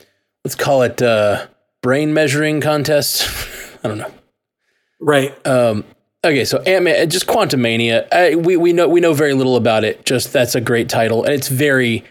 let's 0.44 0.56
call 0.56 0.82
it 0.82 1.00
uh, 1.00 1.46
brain 1.82 2.12
measuring 2.12 2.60
contest. 2.60 3.28
I 3.84 3.88
don't 3.88 3.98
know. 3.98 4.12
right 5.00 5.46
Um, 5.46 5.84
okay, 6.24 6.44
so 6.44 6.58
Ant 6.62 6.84
Man, 6.84 7.10
just 7.10 7.26
Quantum 7.26 7.62
Mania. 7.62 8.06
We 8.38 8.56
we 8.56 8.72
know 8.72 8.88
we 8.88 9.00
know 9.00 9.14
very 9.14 9.34
little 9.34 9.56
about 9.56 9.84
it. 9.84 10.04
Just 10.04 10.32
that's 10.32 10.54
a 10.54 10.60
great 10.60 10.88
title, 10.88 11.24
and 11.24 11.32
it's 11.32 11.48
very 11.48 12.04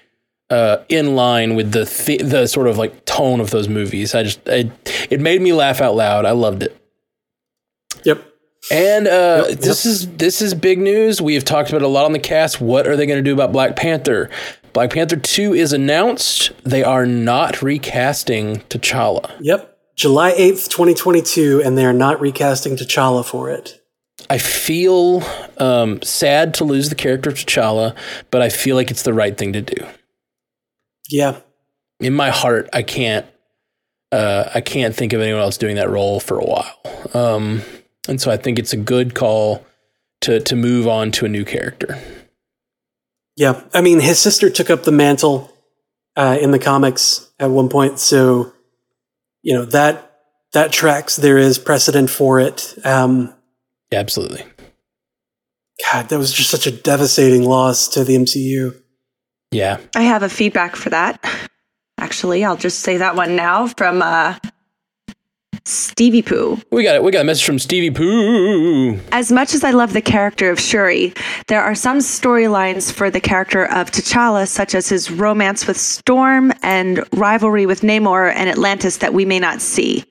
uh, 0.50 0.78
in 0.90 1.16
line 1.16 1.56
with 1.56 1.72
the 1.72 1.86
th- 1.86 2.22
the 2.22 2.48
sort 2.48 2.68
of 2.68 2.78
like 2.78 3.06
tone 3.06 3.40
of 3.40 3.52
those 3.52 3.68
movies. 3.68 4.16
I 4.16 4.24
just 4.24 4.40
I, 4.48 4.72
it 5.10 5.20
made 5.20 5.42
me 5.42 5.54
laugh 5.54 5.82
out 5.82 5.96
loud. 5.96 6.26
I 6.26 6.32
loved 6.32 6.64
it. 6.64 6.76
yep 8.04 8.24
And 8.72 9.08
uh, 9.08 9.46
yep, 9.50 9.60
this 9.60 9.86
yep. 9.86 9.92
is 9.92 10.08
this 10.18 10.42
is 10.42 10.54
big 10.54 10.80
news. 10.80 11.22
We 11.22 11.36
have 11.36 11.46
talked 11.46 11.70
about 11.70 11.82
a 11.82 11.88
lot 11.88 12.06
on 12.06 12.14
the 12.14 12.20
cast. 12.20 12.60
What 12.60 12.88
are 12.88 12.96
they 12.96 13.06
going 13.06 13.24
to 13.24 13.28
do 13.28 13.34
about 13.34 13.52
Black 13.52 13.76
Panther? 13.76 14.30
Black 14.74 14.92
Panther 14.92 15.16
2 15.16 15.56
is 15.56 15.74
announced. 15.74 16.52
They 16.64 16.84
are 16.84 17.06
not 17.06 17.62
recasting 17.62 18.58
T'Challa. 18.70 19.32
Yep. 19.40 19.78
July 19.96 20.32
8th, 20.34 20.70
2022, 20.70 21.62
and 21.66 21.78
they 21.78 21.84
are 21.86 21.94
not 21.94 22.22
recasting 22.22 22.78
T'Challa 22.78 23.26
for 23.26 23.50
it. 23.50 23.79
I 24.30 24.38
feel 24.38 25.24
um, 25.58 26.02
sad 26.02 26.54
to 26.56 26.64
lose 26.64 26.90
the 26.90 26.96
character 26.96 27.30
of 27.30 27.36
T'Challa, 27.36 27.96
but 28.32 28.42
I 28.42 28.50
feel 28.50 28.76
like 28.76 28.92
it's 28.92 29.04
the 29.04 29.14
right 29.14 29.38
thing 29.38 29.54
to 29.54 29.62
do. 29.62 29.86
Yeah. 31.10 31.40
In 32.00 32.14
my 32.14 32.30
heart, 32.30 32.70
I 32.74 32.84
can't. 32.84 33.26
Uh, 34.12 34.50
I 34.56 34.62
can't 34.62 34.96
think 34.96 35.14
of 35.14 35.22
anyone 35.22 35.42
else 35.42 35.58
doing 35.58 35.76
that 35.76 35.90
role 35.90 36.20
for 36.20 36.40
a 36.40 36.44
while, 36.44 36.80
um, 37.14 37.62
and 38.08 38.20
so 38.20 38.32
I 38.32 38.38
think 38.38 38.58
it's 38.58 38.74
a 38.74 38.78
good 38.78 39.14
call 39.14 39.64
to 40.22 40.40
to 40.40 40.56
move 40.56 40.88
on 40.88 41.12
to 41.12 41.26
a 41.26 41.30
new 41.30 41.46
character. 41.46 42.00
Yeah, 43.36 43.62
I 43.72 43.82
mean, 43.82 44.00
his 44.00 44.18
sister 44.18 44.50
took 44.50 44.72
up 44.72 44.84
the 44.84 44.92
mantle 44.92 45.56
uh, 46.16 46.40
in 46.42 46.50
the 46.50 46.58
comics 46.58 47.30
at 47.40 47.52
one 47.52 47.70
point, 47.70 48.00
so 48.00 48.52
you 49.44 49.54
know 49.54 49.66
that 49.66 50.12
that 50.54 50.72
tracks. 50.72 51.16
There 51.16 51.38
is 51.38 51.60
precedent 51.60 52.10
for 52.10 52.40
it. 52.40 52.74
Um, 52.84 53.34
yeah, 53.92 54.00
absolutely. 54.00 54.44
God, 55.92 56.10
that 56.10 56.18
was 56.18 56.34
just 56.34 56.50
such 56.50 56.68
a 56.68 56.72
devastating 56.72 57.46
loss 57.46 57.88
to 57.90 58.04
the 58.04 58.16
MCU. 58.16 58.76
Yeah. 59.52 59.80
I 59.96 60.02
have 60.02 60.24
a 60.24 60.30
feedback 60.30 60.76
for 60.76 60.90
that. 60.90 61.24
Actually, 61.98 62.44
I'll 62.44 62.58
just 62.58 62.80
say 62.80 62.98
that 62.98 63.16
one 63.16 63.36
now 63.36 63.68
from 63.68 64.02
uh, 64.02 64.36
Stevie 65.66 66.22
Pooh. 66.22 66.58
We 66.72 66.84
got 66.84 66.96
it. 66.96 67.04
We 67.04 67.12
got 67.12 67.22
a 67.22 67.26
message 67.26 67.46
from 67.46 67.60
Stevie 67.60 67.92
Pooh. 67.92 69.00
As 69.12 69.32
much 69.32 69.54
as 69.54 69.64
I 69.64 69.72
love 69.72 69.94
the 69.94 70.02
character 70.02 70.50
of 70.50 70.60
Shuri, 70.60 71.14
there 71.48 71.62
are 71.62 71.76
some 71.76 72.00
storylines 72.00 72.92
for 72.92 73.10
the 73.10 73.20
character 73.20 73.66
of 73.66 73.92
T'Challa, 73.92 74.48
such 74.48 74.76
as 74.76 74.88
his 74.88 75.12
romance 75.12 75.68
with 75.68 75.78
Storm 75.78 76.54
and 76.64 77.04
rivalry 77.14 77.66
with 77.66 77.82
Namor 77.82 78.34
and 78.34 78.50
Atlantis, 78.50 78.98
that 78.98 79.14
we 79.14 79.26
may 79.26 79.40
not 79.40 79.62
see. 79.62 80.06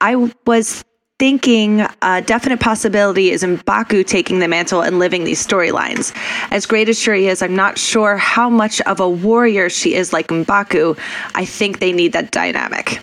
I 0.00 0.30
was 0.46 0.84
thinking 1.24 1.80
a 2.02 2.20
definite 2.20 2.60
possibility 2.60 3.30
is 3.30 3.42
Mbaku 3.42 4.06
taking 4.06 4.40
the 4.40 4.46
mantle 4.46 4.82
and 4.82 4.98
living 4.98 5.24
these 5.24 5.44
storylines. 5.44 6.14
As 6.50 6.66
great 6.66 6.86
as 6.90 7.00
Shuri 7.00 7.28
is, 7.28 7.40
I'm 7.40 7.56
not 7.56 7.78
sure 7.78 8.18
how 8.18 8.50
much 8.50 8.82
of 8.82 9.00
a 9.00 9.08
warrior 9.08 9.70
she 9.70 9.94
is 9.94 10.12
like 10.12 10.28
Mbaku. 10.28 10.98
I 11.34 11.46
think 11.46 11.78
they 11.78 11.92
need 11.92 12.12
that 12.12 12.30
dynamic. 12.30 13.02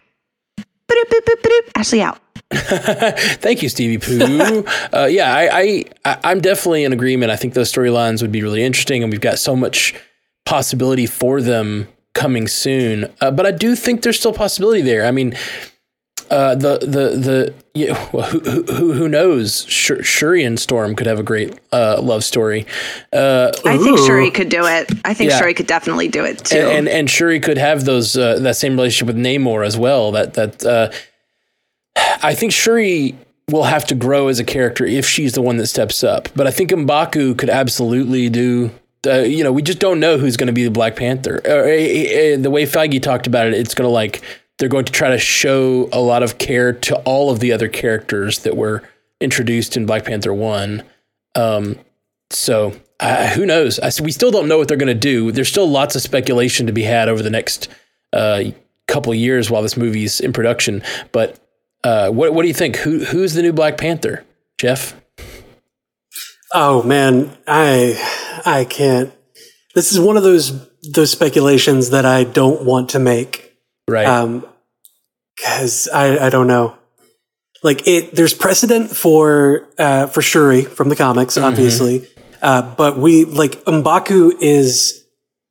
Ashley 1.75 2.03
out. 2.03 2.19
Thank 2.51 3.63
you, 3.63 3.69
Stevie 3.69 3.97
Pooh. 3.97 4.65
uh, 4.93 5.07
yeah, 5.09 5.33
I, 5.33 5.85
I, 6.05 6.19
I'm 6.23 6.41
definitely 6.41 6.83
in 6.83 6.93
agreement. 6.93 7.31
I 7.31 7.37
think 7.37 7.55
those 7.55 7.73
storylines 7.73 8.21
would 8.21 8.31
be 8.31 8.43
really 8.43 8.61
interesting, 8.61 9.01
and 9.01 9.11
we've 9.11 9.19
got 9.19 9.39
so 9.39 9.55
much 9.55 9.95
possibility 10.45 11.07
for 11.07 11.41
them 11.41 11.87
coming 12.13 12.47
soon. 12.47 13.11
Uh, 13.19 13.31
but 13.31 13.47
I 13.47 13.51
do 13.51 13.75
think 13.75 14.03
there's 14.03 14.19
still 14.19 14.33
possibility 14.33 14.83
there. 14.83 15.07
I 15.07 15.11
mean, 15.11 15.33
uh, 16.31 16.55
the 16.55 16.79
the 16.79 16.85
the 16.87 17.53
yeah, 17.73 17.93
who, 17.93 18.39
who 18.39 18.93
who 18.93 19.09
knows? 19.09 19.65
Shuri 19.65 20.43
and 20.43 20.57
Storm 20.57 20.95
could 20.95 21.05
have 21.05 21.19
a 21.19 21.23
great 21.23 21.59
uh, 21.73 21.99
love 22.01 22.23
story. 22.23 22.65
Uh, 23.11 23.51
I 23.65 23.77
think 23.77 23.99
Shuri 23.99 24.31
could 24.31 24.49
do 24.49 24.65
it. 24.65 24.91
I 25.03 25.13
think 25.13 25.31
yeah. 25.31 25.39
Shuri 25.39 25.53
could 25.53 25.67
definitely 25.67 26.07
do 26.07 26.23
it 26.23 26.39
too. 26.39 26.57
And 26.57 26.69
and, 26.69 26.87
and 26.87 27.09
Shuri 27.09 27.41
could 27.41 27.57
have 27.57 27.83
those 27.83 28.15
uh, 28.15 28.39
that 28.39 28.55
same 28.55 28.73
relationship 28.73 29.13
with 29.13 29.23
Namor 29.23 29.65
as 29.65 29.77
well. 29.77 30.11
That 30.13 30.33
that 30.35 30.65
uh, 30.65 30.91
I 32.23 32.33
think 32.33 32.53
Shuri 32.53 33.15
will 33.49 33.63
have 33.63 33.85
to 33.87 33.95
grow 33.95 34.29
as 34.29 34.39
a 34.39 34.45
character 34.45 34.85
if 34.85 35.05
she's 35.05 35.33
the 35.33 35.41
one 35.41 35.57
that 35.57 35.67
steps 35.67 36.01
up. 36.01 36.29
But 36.33 36.47
I 36.47 36.51
think 36.51 36.69
Mbaku 36.71 37.37
could 37.37 37.49
absolutely 37.49 38.29
do 38.29 38.71
uh, 39.05 39.21
you 39.21 39.43
know, 39.43 39.51
we 39.51 39.61
just 39.63 39.79
don't 39.79 39.99
know 39.99 40.17
who's 40.17 40.37
going 40.37 40.47
to 40.47 40.53
be 40.53 40.63
the 40.63 40.71
Black 40.71 40.95
Panther. 40.95 41.41
Uh, 41.43 41.49
uh, 41.49 41.55
uh, 41.55 42.37
the 42.37 42.49
way 42.51 42.65
Feige 42.65 43.01
talked 43.01 43.25
about 43.25 43.47
it, 43.47 43.53
it's 43.55 43.73
going 43.73 43.87
to 43.87 43.91
like 43.91 44.21
they're 44.61 44.69
going 44.69 44.85
to 44.85 44.91
try 44.91 45.09
to 45.09 45.17
show 45.17 45.89
a 45.91 45.99
lot 45.99 46.21
of 46.21 46.37
care 46.37 46.71
to 46.71 46.95
all 46.97 47.31
of 47.31 47.39
the 47.39 47.51
other 47.51 47.67
characters 47.67 48.39
that 48.39 48.55
were 48.55 48.83
introduced 49.19 49.75
in 49.75 49.87
Black 49.87 50.05
Panther 50.05 50.31
1. 50.31 50.83
Um, 51.33 51.79
so 52.29 52.73
uh, 52.99 53.29
who 53.29 53.47
knows? 53.47 53.79
I, 53.79 53.89
we 54.03 54.11
still 54.11 54.29
don't 54.29 54.47
know 54.47 54.59
what 54.59 54.67
they're 54.67 54.77
going 54.77 54.85
to 54.85 54.93
do. 54.93 55.31
There's 55.31 55.49
still 55.49 55.67
lots 55.67 55.95
of 55.95 56.03
speculation 56.03 56.67
to 56.67 56.73
be 56.73 56.83
had 56.83 57.09
over 57.09 57.23
the 57.23 57.31
next 57.31 57.69
uh, 58.13 58.43
couple 58.87 59.15
years 59.15 59.49
while 59.49 59.63
this 59.63 59.75
movie's 59.75 60.19
in 60.19 60.31
production. 60.31 60.83
But 61.11 61.39
uh, 61.83 62.11
what 62.11 62.35
what 62.35 62.43
do 62.43 62.47
you 62.47 62.53
think? 62.53 62.75
Who 62.75 63.03
who's 63.05 63.33
the 63.33 63.41
new 63.41 63.53
Black 63.53 63.79
Panther, 63.79 64.23
Jeff? 64.59 64.95
Oh 66.53 66.83
man, 66.83 67.35
I 67.47 68.41
I 68.45 68.65
can't. 68.65 69.11
This 69.73 69.91
is 69.91 69.99
one 69.99 70.17
of 70.17 70.23
those 70.23 70.67
those 70.93 71.09
speculations 71.09 71.89
that 71.89 72.05
I 72.05 72.25
don't 72.25 72.63
want 72.63 72.89
to 72.89 72.99
make. 72.99 73.57
Right. 73.87 74.05
Um, 74.05 74.45
because 75.35 75.87
I, 75.87 76.27
I 76.27 76.29
don't 76.29 76.47
know. 76.47 76.77
Like 77.63 77.87
it, 77.87 78.15
there's 78.15 78.33
precedent 78.33 78.89
for 78.89 79.67
uh, 79.77 80.07
for 80.07 80.21
Shuri 80.21 80.63
from 80.63 80.89
the 80.89 80.95
comics, 80.95 81.35
mm-hmm. 81.35 81.45
obviously, 81.45 82.07
uh, 82.41 82.63
but 82.75 82.97
we 82.97 83.25
like 83.25 83.63
Mbaku 83.65 84.33
is 84.41 85.05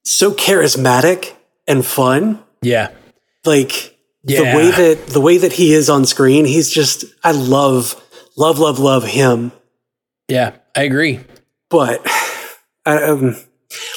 so 0.04 0.32
charismatic 0.32 1.36
and 1.68 1.86
fun. 1.86 2.42
Yeah, 2.62 2.90
like 3.44 3.96
yeah. 4.24 4.38
the 4.38 4.56
way 4.56 4.70
that 4.72 5.06
the 5.06 5.20
way 5.20 5.38
that 5.38 5.52
he 5.52 5.72
is 5.72 5.88
on 5.88 6.04
screen, 6.04 6.46
he's 6.46 6.68
just 6.68 7.04
I 7.22 7.30
love 7.30 7.94
love 8.36 8.58
love 8.58 8.80
love 8.80 9.04
him. 9.04 9.52
Yeah, 10.26 10.56
I 10.76 10.82
agree. 10.82 11.20
But 11.68 12.04
um, 12.86 13.36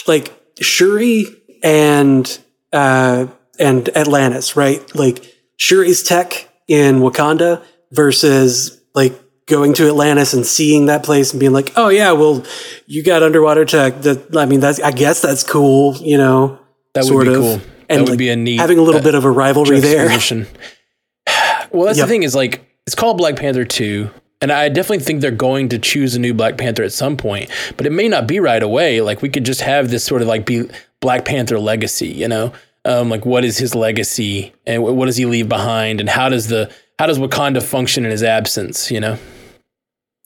like 0.08 0.32
Shuri 0.62 1.26
and 1.64 2.40
uh, 2.72 3.28
and 3.60 3.90
Atlantis, 3.98 4.56
right? 4.56 4.96
Like 4.96 5.33
Shuri's 5.58 6.04
tech 6.04 6.50
in 6.68 7.00
Wakanda 7.00 7.64
versus 7.92 8.82
like 8.94 9.14
going 9.46 9.74
to 9.74 9.88
Atlantis 9.88 10.34
and 10.34 10.46
seeing 10.46 10.88
that 10.88 11.04
place 11.04 11.32
and 11.32 11.40
being 11.40 11.54
like, 11.54 11.72
oh 11.76 11.90
yeah, 11.90 12.12
well, 12.12 12.44
you 12.86 13.04
got 13.04 13.24
underwater 13.24 13.66
tech. 13.66 14.02
That 14.02 14.36
I 14.36 14.46
mean, 14.46 14.60
that's 14.60 14.80
I 14.80 14.92
guess 14.92 15.22
that's 15.22 15.44
cool, 15.44 15.96
you 15.98 16.18
know. 16.18 16.60
That 16.94 17.06
would 17.06 17.26
be 17.26 17.34
of. 17.34 17.40
cool. 17.42 17.62
And 17.90 18.00
that 18.00 18.02
would 18.02 18.10
like, 18.12 18.18
be 18.18 18.30
a 18.30 18.36
neat 18.36 18.60
having 18.60 18.80
a 18.80 18.82
little 18.82 19.02
uh, 19.02 19.04
bit 19.04 19.16
of 19.16 19.26
a 19.26 19.32
rivalry 19.32 19.80
there. 19.80 20.08
well, 21.72 21.86
that's 21.86 21.98
yep. 21.98 22.08
the 22.08 22.08
thing 22.08 22.24
is 22.24 22.36
like 22.36 22.66
it's 22.86 22.96
called 22.96 23.18
Black 23.18 23.36
Panther 23.36 23.66
two. 23.66 24.10
And 24.42 24.52
I 24.52 24.68
definitely 24.68 25.06
think 25.06 25.22
they're 25.22 25.32
going 25.32 25.70
to 25.70 25.80
choose 25.80 26.16
a 26.16 26.20
new 26.20 26.34
Black 26.34 26.58
Panther 26.58 26.84
at 26.84 26.92
some 26.92 27.16
point, 27.16 27.50
but 27.78 27.86
it 27.86 27.94
may 27.94 28.10
not 28.10 28.28
be 28.28 28.42
right 28.42 28.62
away. 28.62 29.00
Like 29.00 29.22
we 29.22 29.30
could 29.30 29.46
just 29.46 29.62
have 29.62 29.90
this 29.90 30.04
sort 30.04 30.22
of 30.22 30.28
like 30.28 30.46
be 30.46 30.70
Black 31.00 31.24
Panther 31.24 31.58
legacy, 31.60 32.10
you 32.10 32.28
know? 32.28 32.52
Um, 32.86 33.10
like 33.10 33.26
what 33.26 33.46
is 33.46 33.58
his 33.58 33.76
legacy 33.76 34.54
and 34.66 34.84
what 34.84 35.06
does 35.06 35.18
he 35.18 35.26
leave 35.26 35.48
behind 35.48 36.00
and 36.00 36.10
how 36.10 36.30
does 36.30 36.48
the 36.48 36.72
how 37.00 37.08
does 37.08 37.20
Wakanda 37.20 37.62
function 37.64 38.06
in 38.06 38.12
his 38.12 38.24
absence? 38.24 38.92
You 38.92 39.00
know. 39.00 39.18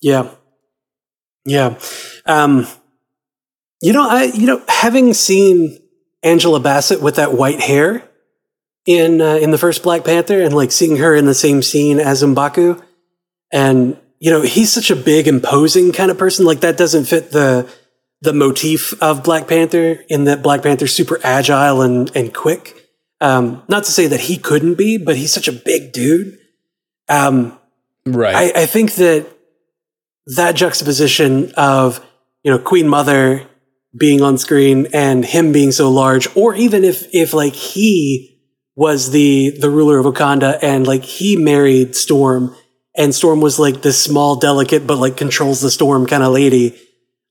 Yeah. 0.02 0.32
Yeah. 1.46 1.80
Um, 2.26 2.68
you 3.82 3.94
know, 3.94 4.08
I 4.08 4.24
you 4.24 4.48
know 4.48 4.62
having 4.68 5.14
seen 5.14 5.80
Angela 6.24 6.60
Bassett 6.60 7.02
with 7.02 7.16
that 7.16 7.34
white 7.34 7.60
hair 7.60 8.08
in 8.86 9.22
uh, 9.22 9.36
in 9.36 9.52
the 9.52 9.58
first 9.58 9.84
Black 9.84 10.04
Panther 10.04 10.42
and 10.42 10.54
like 10.54 10.72
seeing 10.72 10.98
her 10.98 11.16
in 11.16 11.26
the 11.26 11.36
same 11.36 11.62
scene 11.62 12.00
as 12.00 12.24
Mbaku, 12.24 12.82
and 13.52 13.98
you 14.20 14.32
know 14.32 14.42
he's 14.42 14.72
such 14.72 14.90
a 14.90 14.96
big 14.96 15.28
imposing 15.28 15.92
kind 15.92 16.10
of 16.10 16.18
person. 16.18 16.46
Like 16.46 16.62
that 16.62 16.78
doesn't 16.78 17.06
fit 17.06 17.32
the 17.32 17.70
the 18.22 18.34
motif 18.34 18.94
of 19.02 19.24
Black 19.24 19.48
Panther 19.48 20.04
in 20.10 20.24
that 20.26 20.42
Black 20.42 20.64
Panther's 20.64 20.94
super 20.94 21.20
agile 21.24 21.82
and, 21.82 22.14
and 22.16 22.34
quick. 22.34 22.90
Um, 23.22 23.64
not 23.68 23.84
to 23.86 23.92
say 23.92 24.08
that 24.08 24.22
he 24.22 24.38
couldn't 24.38 24.76
be, 24.76 24.98
but 24.98 25.16
he's 25.16 25.34
such 25.34 25.48
a 25.48 25.52
big 25.52 25.92
dude. 25.92 26.38
Um, 27.10 27.58
right. 28.06 28.54
I, 28.56 28.64
I 28.64 28.66
think 28.66 28.96
that 28.96 29.28
that 30.36 30.56
juxtaposition 30.56 31.52
of, 31.56 32.04
you 32.44 32.52
know, 32.52 32.60
Queen 32.60 32.88
Mother 32.88 33.48
being 33.98 34.22
on 34.22 34.38
screen 34.38 34.88
and 34.94 35.26
him 35.26 35.52
being 35.52 35.72
so 35.72 35.90
large, 35.90 36.28
or 36.36 36.54
even 36.56 36.84
if, 36.84 37.08
if 37.14 37.34
like 37.34 37.54
he 37.54 38.40
was 38.76 39.12
the, 39.12 39.58
the 39.60 39.70
ruler 39.70 39.98
of 39.98 40.06
Wakanda 40.06 40.60
and 40.62 40.86
like 40.86 41.04
he 41.04 41.36
married 41.36 41.96
Storm 41.96 42.56
and 42.96 43.14
Storm 43.14 43.42
was 43.42 43.58
like 43.60 43.82
this 43.82 44.02
small, 44.02 44.36
delicate, 44.36 44.86
but 44.86 44.98
like 44.98 45.18
controls 45.18 45.62
the 45.62 45.72
storm 45.72 46.08
kind 46.08 46.24
of 46.24 46.34
lady. 46.34 46.78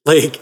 Like 0.05 0.41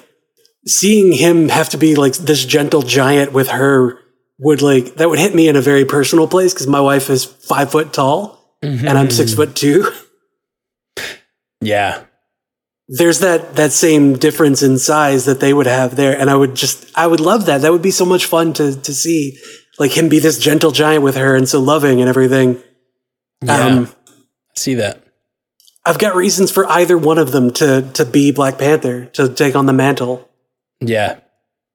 seeing 0.67 1.13
him 1.13 1.49
have 1.49 1.69
to 1.71 1.79
be 1.79 1.95
like 1.95 2.15
this 2.15 2.45
gentle 2.45 2.83
giant 2.83 3.33
with 3.33 3.49
her 3.49 3.99
would 4.39 4.63
like 4.63 4.97
that 4.97 5.09
would 5.09 5.19
hit 5.19 5.35
me 5.35 5.49
in 5.49 5.57
a 5.57 5.61
very 5.61 5.85
personal 5.85 6.27
place 6.27 6.53
because 6.53 6.67
my 6.67 6.81
wife 6.81 7.11
is 7.11 7.25
five 7.25 7.71
foot 7.71 7.93
tall 7.93 8.57
mm-hmm. 8.63 8.87
and 8.87 8.99
I'm 8.99 9.11
six 9.11 9.35
foot 9.35 9.55
two. 9.55 9.91
Yeah. 11.61 12.05
There's 12.89 13.21
that 13.21 13.57
that 13.57 13.73
same 13.73 14.19
difference 14.19 14.63
in 14.63 14.79
size 14.79 15.25
that 15.25 15.41
they 15.41 15.55
would 15.55 15.67
have 15.67 15.97
there. 15.97 16.19
And 16.19 16.29
I 16.29 16.35
would 16.35 16.55
just 16.55 16.87
I 16.97 17.07
would 17.07 17.21
love 17.21 17.47
that. 17.47 17.63
That 17.63 17.73
would 17.73 17.83
be 17.83 17.91
so 17.91 18.05
much 18.05 18.27
fun 18.27 18.53
to 18.55 18.77
to 18.79 18.95
see. 18.95 19.39
Like 19.79 19.97
him 19.97 20.09
be 20.09 20.21
this 20.21 20.39
gentle 20.39 20.71
giant 20.71 21.03
with 21.03 21.17
her 21.17 21.35
and 21.35 21.49
so 21.49 21.61
loving 21.61 22.01
and 22.01 22.09
everything. 22.09 22.63
Yeah. 23.43 23.57
Um, 23.57 23.89
see 24.55 24.75
that. 24.75 25.03
I've 25.85 25.99
got 25.99 26.15
reasons 26.15 26.53
for 26.53 26.67
either 26.71 26.97
one 26.97 27.19
of 27.19 27.33
them 27.33 27.53
to 27.55 27.91
to 27.95 28.05
be 28.05 28.31
Black 28.31 28.59
Panther 28.59 29.07
to 29.07 29.29
take 29.29 29.57
on 29.57 29.67
the 29.67 29.73
mantle. 29.73 30.29
Yeah, 30.87 31.19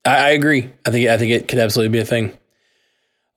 I, 0.06 0.18
I 0.18 0.30
agree. 0.30 0.72
I 0.86 0.92
think 0.92 1.10
I 1.10 1.18
think 1.18 1.32
it 1.32 1.48
could 1.48 1.60
absolutely 1.60 1.92
be 1.92 2.00
a 2.02 2.06
thing. 2.06 2.34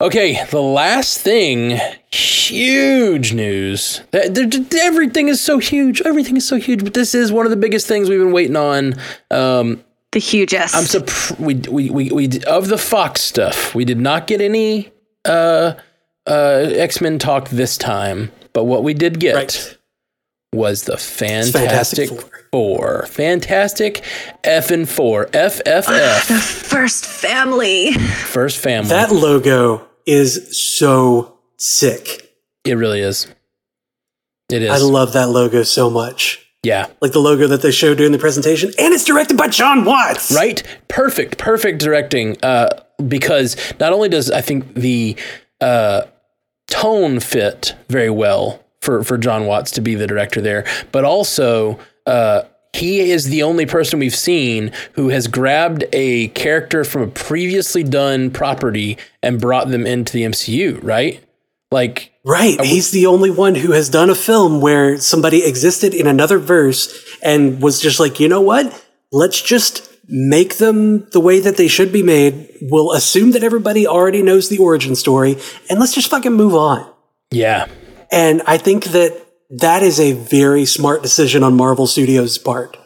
Okay, 0.01 0.45
the 0.51 0.61
last 0.61 1.21
thing, 1.21 1.79
huge 2.11 3.33
news. 3.33 4.01
That- 4.11 4.35
there- 4.35 4.47
there- 4.47 4.83
Everything 4.85 5.29
is 5.29 5.41
so 5.41 5.59
huge. 5.59 6.03
Everything 6.03 6.37
is 6.37 6.47
so 6.47 6.57
huge. 6.57 6.83
But 6.83 6.95
this 6.95 7.15
is 7.15 7.31
one 7.31 7.47
of 7.47 7.51
the 7.51 7.57
biggest 7.57 7.87
things 7.87 8.09
we've 8.09 8.19
been 8.19 8.33
waiting 8.33 8.57
on. 8.57 8.95
Um, 9.31 9.85
The 10.11 10.19
hugest. 10.19 10.75
I'm 10.75 10.85
surprised 10.85 11.41
we, 11.41 11.55
we 11.55 11.89
we 11.91 12.11
we 12.11 12.41
of 12.47 12.69
the 12.69 12.77
Fox 12.79 13.21
stuff. 13.23 13.75
We 13.75 13.85
did 13.85 13.99
not 13.99 14.27
get 14.27 14.41
any 14.43 14.93
uh 15.25 15.73
uh 16.27 16.69
X 16.75 17.01
Men 17.01 17.19
talk 17.19 17.49
this 17.49 17.79
time, 17.79 18.31
but 18.53 18.65
what 18.65 18.83
we 18.85 18.93
did 18.93 19.19
get 19.21 19.35
Right. 19.37 19.77
Was 20.53 20.83
the 20.85 20.97
Fantastic 20.97 22.09
Fantastic 22.09 22.09
Four. 22.11 22.31
Four. 22.53 23.07
Fantastic 23.07 24.05
F 24.45 24.71
and 24.71 24.89
Four. 24.89 25.29
F 25.33 25.61
F 25.65 25.89
F. 25.89 26.25
First 26.25 27.07
family. 27.07 27.93
First 27.95 28.59
family. 28.59 28.91
That 28.91 29.11
logo 29.13 29.87
is 30.07 30.57
so 30.77 31.39
sick. 31.57 32.35
it 32.65 32.75
really 32.75 33.01
is. 33.01 33.27
It 34.51 34.63
is. 34.63 34.71
I 34.71 34.79
love 34.79 35.15
that 35.15 35.31
logo 35.31 35.63
so 35.63 35.89
much. 35.89 36.47
yeah. 36.63 36.89
Like 37.01 37.13
the 37.13 37.21
logo 37.21 37.47
that 37.47 37.63
they 37.63 37.71
showed 37.71 37.97
during 37.97 38.13
the 38.13 38.19
presentation, 38.19 38.71
and 38.79 38.93
it's 38.93 39.05
directed 39.05 39.39
by 39.39 39.49
John 39.49 39.85
Watts. 39.87 40.31
Right? 40.35 40.63
Perfect, 40.89 41.39
perfect 41.39 41.81
directing. 41.81 42.37
Uh, 42.43 42.69
because 43.09 43.57
not 43.81 43.93
only 43.95 44.09
does 44.11 44.31
I 44.31 44.43
think 44.43 44.75
the 44.75 45.17
uh, 45.63 46.03
tone 46.69 47.19
fit 47.21 47.75
very 47.89 48.11
well 48.11 48.62
for 48.83 49.03
for 49.03 49.17
John 49.17 49.47
Watts 49.47 49.71
to 49.73 49.81
be 49.81 49.95
the 49.95 50.07
director 50.07 50.41
there, 50.41 50.67
but 50.91 51.05
also 51.05 51.79
uh, 52.07 52.43
he 52.75 53.11
is 53.11 53.27
the 53.27 53.43
only 53.43 53.65
person 53.65 53.99
we've 53.99 54.15
seen 54.15 54.73
who 54.93 55.09
has 55.09 55.27
grabbed 55.27 55.85
a 55.93 56.29
character 56.29 56.85
from 56.85 57.03
a 57.03 57.07
previously 57.07 57.83
done 57.83 58.31
property 58.31 58.99
and 59.23 59.41
brought 59.41 59.69
them 59.69 59.87
into 59.87 60.13
the 60.13 60.23
MCU. 60.23 60.83
Right? 60.83 61.25
Like 61.71 62.13
Right. 62.25 62.61
He's 62.61 62.93
the 62.93 63.07
only 63.07 63.31
one 63.31 63.57
who 63.57 63.73
has 63.73 63.89
done 63.89 64.09
a 64.09 64.15
film 64.15 64.61
where 64.61 64.99
somebody 64.99 65.45
existed 65.45 65.93
in 65.93 66.07
another 66.07 66.39
verse 66.39 67.05
and 67.21 67.61
was 67.61 67.81
just 67.81 67.99
like, 67.99 68.21
you 68.21 68.29
know 68.29 68.41
what? 68.41 68.87
Let's 69.11 69.43
just 69.43 69.91
make 70.09 70.59
them 70.59 71.09
the 71.11 71.21
way 71.21 71.41
that 71.41 71.57
they 71.57 71.67
should 71.67 71.93
be 71.93 72.03
made. 72.03 72.49
We'll 72.63 72.93
assume 72.93 73.33
that 73.33 73.43
everybody 73.43 73.87
already 73.87 74.23
knows 74.23 74.49
the 74.49 74.59
origin 74.59 74.95
story 74.95 75.37
and 75.69 75.81
let's 75.81 75.95
just 75.95 76.11
fucking 76.11 76.33
move 76.33 76.55
on. 76.55 76.89
yeah, 77.33 77.67
And 78.13 78.43
I 78.47 78.59
think 78.59 78.85
that 78.87 79.27
that 79.51 79.83
is 79.83 79.99
a 79.99 80.13
very 80.13 80.65
smart 80.67 81.03
decision 81.03 81.43
on 81.43 81.57
Marvel 81.57 81.87
Studios' 81.87 82.39
part. 82.39 82.77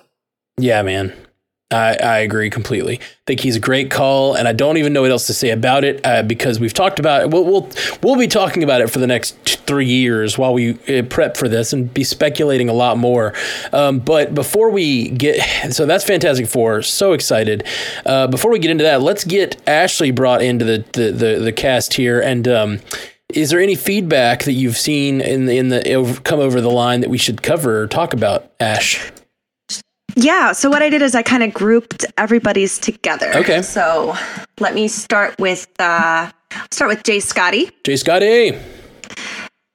Yeah, 0.56 0.82
man. 0.82 1.12
I, 1.72 1.96
I 1.96 2.18
agree 2.18 2.48
completely. 2.48 3.00
think 3.26 3.40
he's 3.40 3.56
a 3.56 3.60
great 3.60 3.90
call, 3.90 4.34
and 4.34 4.46
I 4.46 4.52
don't 4.52 4.76
even 4.76 4.92
know 4.92 5.02
what 5.02 5.10
else 5.10 5.26
to 5.26 5.34
say 5.34 5.50
about 5.50 5.82
it 5.82 6.00
uh, 6.06 6.22
because 6.22 6.60
we've 6.60 6.72
talked 6.72 7.00
about 7.00 7.22
it. 7.22 7.30
We'll, 7.30 7.44
we'll 7.44 7.68
we'll 8.04 8.16
be 8.16 8.28
talking 8.28 8.62
about 8.62 8.82
it 8.82 8.88
for 8.88 9.00
the 9.00 9.06
next 9.08 9.36
three 9.66 9.86
years 9.86 10.38
while 10.38 10.54
we 10.54 10.78
uh, 10.88 11.02
prep 11.02 11.36
for 11.36 11.48
this 11.48 11.72
and 11.72 11.92
be 11.92 12.04
speculating 12.04 12.68
a 12.68 12.72
lot 12.72 12.98
more. 12.98 13.34
Um, 13.72 13.98
but 13.98 14.32
before 14.32 14.70
we 14.70 15.08
get, 15.08 15.74
so 15.74 15.86
that's 15.86 16.04
Fantastic 16.04 16.46
Four. 16.46 16.82
So 16.82 17.12
excited. 17.12 17.66
Uh, 18.04 18.28
before 18.28 18.52
we 18.52 18.60
get 18.60 18.70
into 18.70 18.84
that, 18.84 19.02
let's 19.02 19.24
get 19.24 19.60
Ashley 19.68 20.12
brought 20.12 20.42
into 20.42 20.64
the 20.64 20.84
the 20.92 21.10
the, 21.10 21.40
the 21.40 21.52
cast 21.52 21.94
here 21.94 22.20
and. 22.20 22.46
Um, 22.46 22.80
is 23.32 23.50
there 23.50 23.60
any 23.60 23.74
feedback 23.74 24.44
that 24.44 24.52
you've 24.52 24.76
seen 24.76 25.20
in 25.20 25.46
the 25.46 25.56
in 25.56 25.68
the 25.68 25.92
over, 25.94 26.20
come 26.20 26.40
over 26.40 26.60
the 26.60 26.70
line 26.70 27.00
that 27.00 27.10
we 27.10 27.18
should 27.18 27.42
cover 27.42 27.82
or 27.82 27.86
talk 27.86 28.12
about, 28.12 28.52
Ash? 28.60 29.12
Yeah. 30.14 30.52
So 30.52 30.70
what 30.70 30.82
I 30.82 30.88
did 30.88 31.02
is 31.02 31.14
I 31.14 31.22
kind 31.22 31.42
of 31.42 31.52
grouped 31.52 32.04
everybody's 32.16 32.78
together. 32.78 33.32
Okay. 33.34 33.62
So 33.62 34.16
let 34.60 34.74
me 34.74 34.88
start 34.88 35.38
with 35.38 35.68
uh 35.78 36.30
start 36.70 36.88
with 36.88 37.02
Jay 37.02 37.20
Scotty. 37.20 37.70
Jay 37.84 37.96
Scotty. 37.96 38.58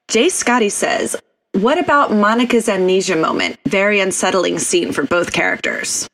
Jay 0.09 0.29
Scotty 0.29 0.69
says, 0.69 1.15
"What 1.53 1.77
about 1.77 2.11
Monica's 2.11 2.67
amnesia 2.67 3.15
moment? 3.15 3.57
Very 3.67 3.99
unsettling 3.99 4.59
scene 4.59 4.91
for 4.91 5.03
both 5.03 5.31
characters." 5.31 6.07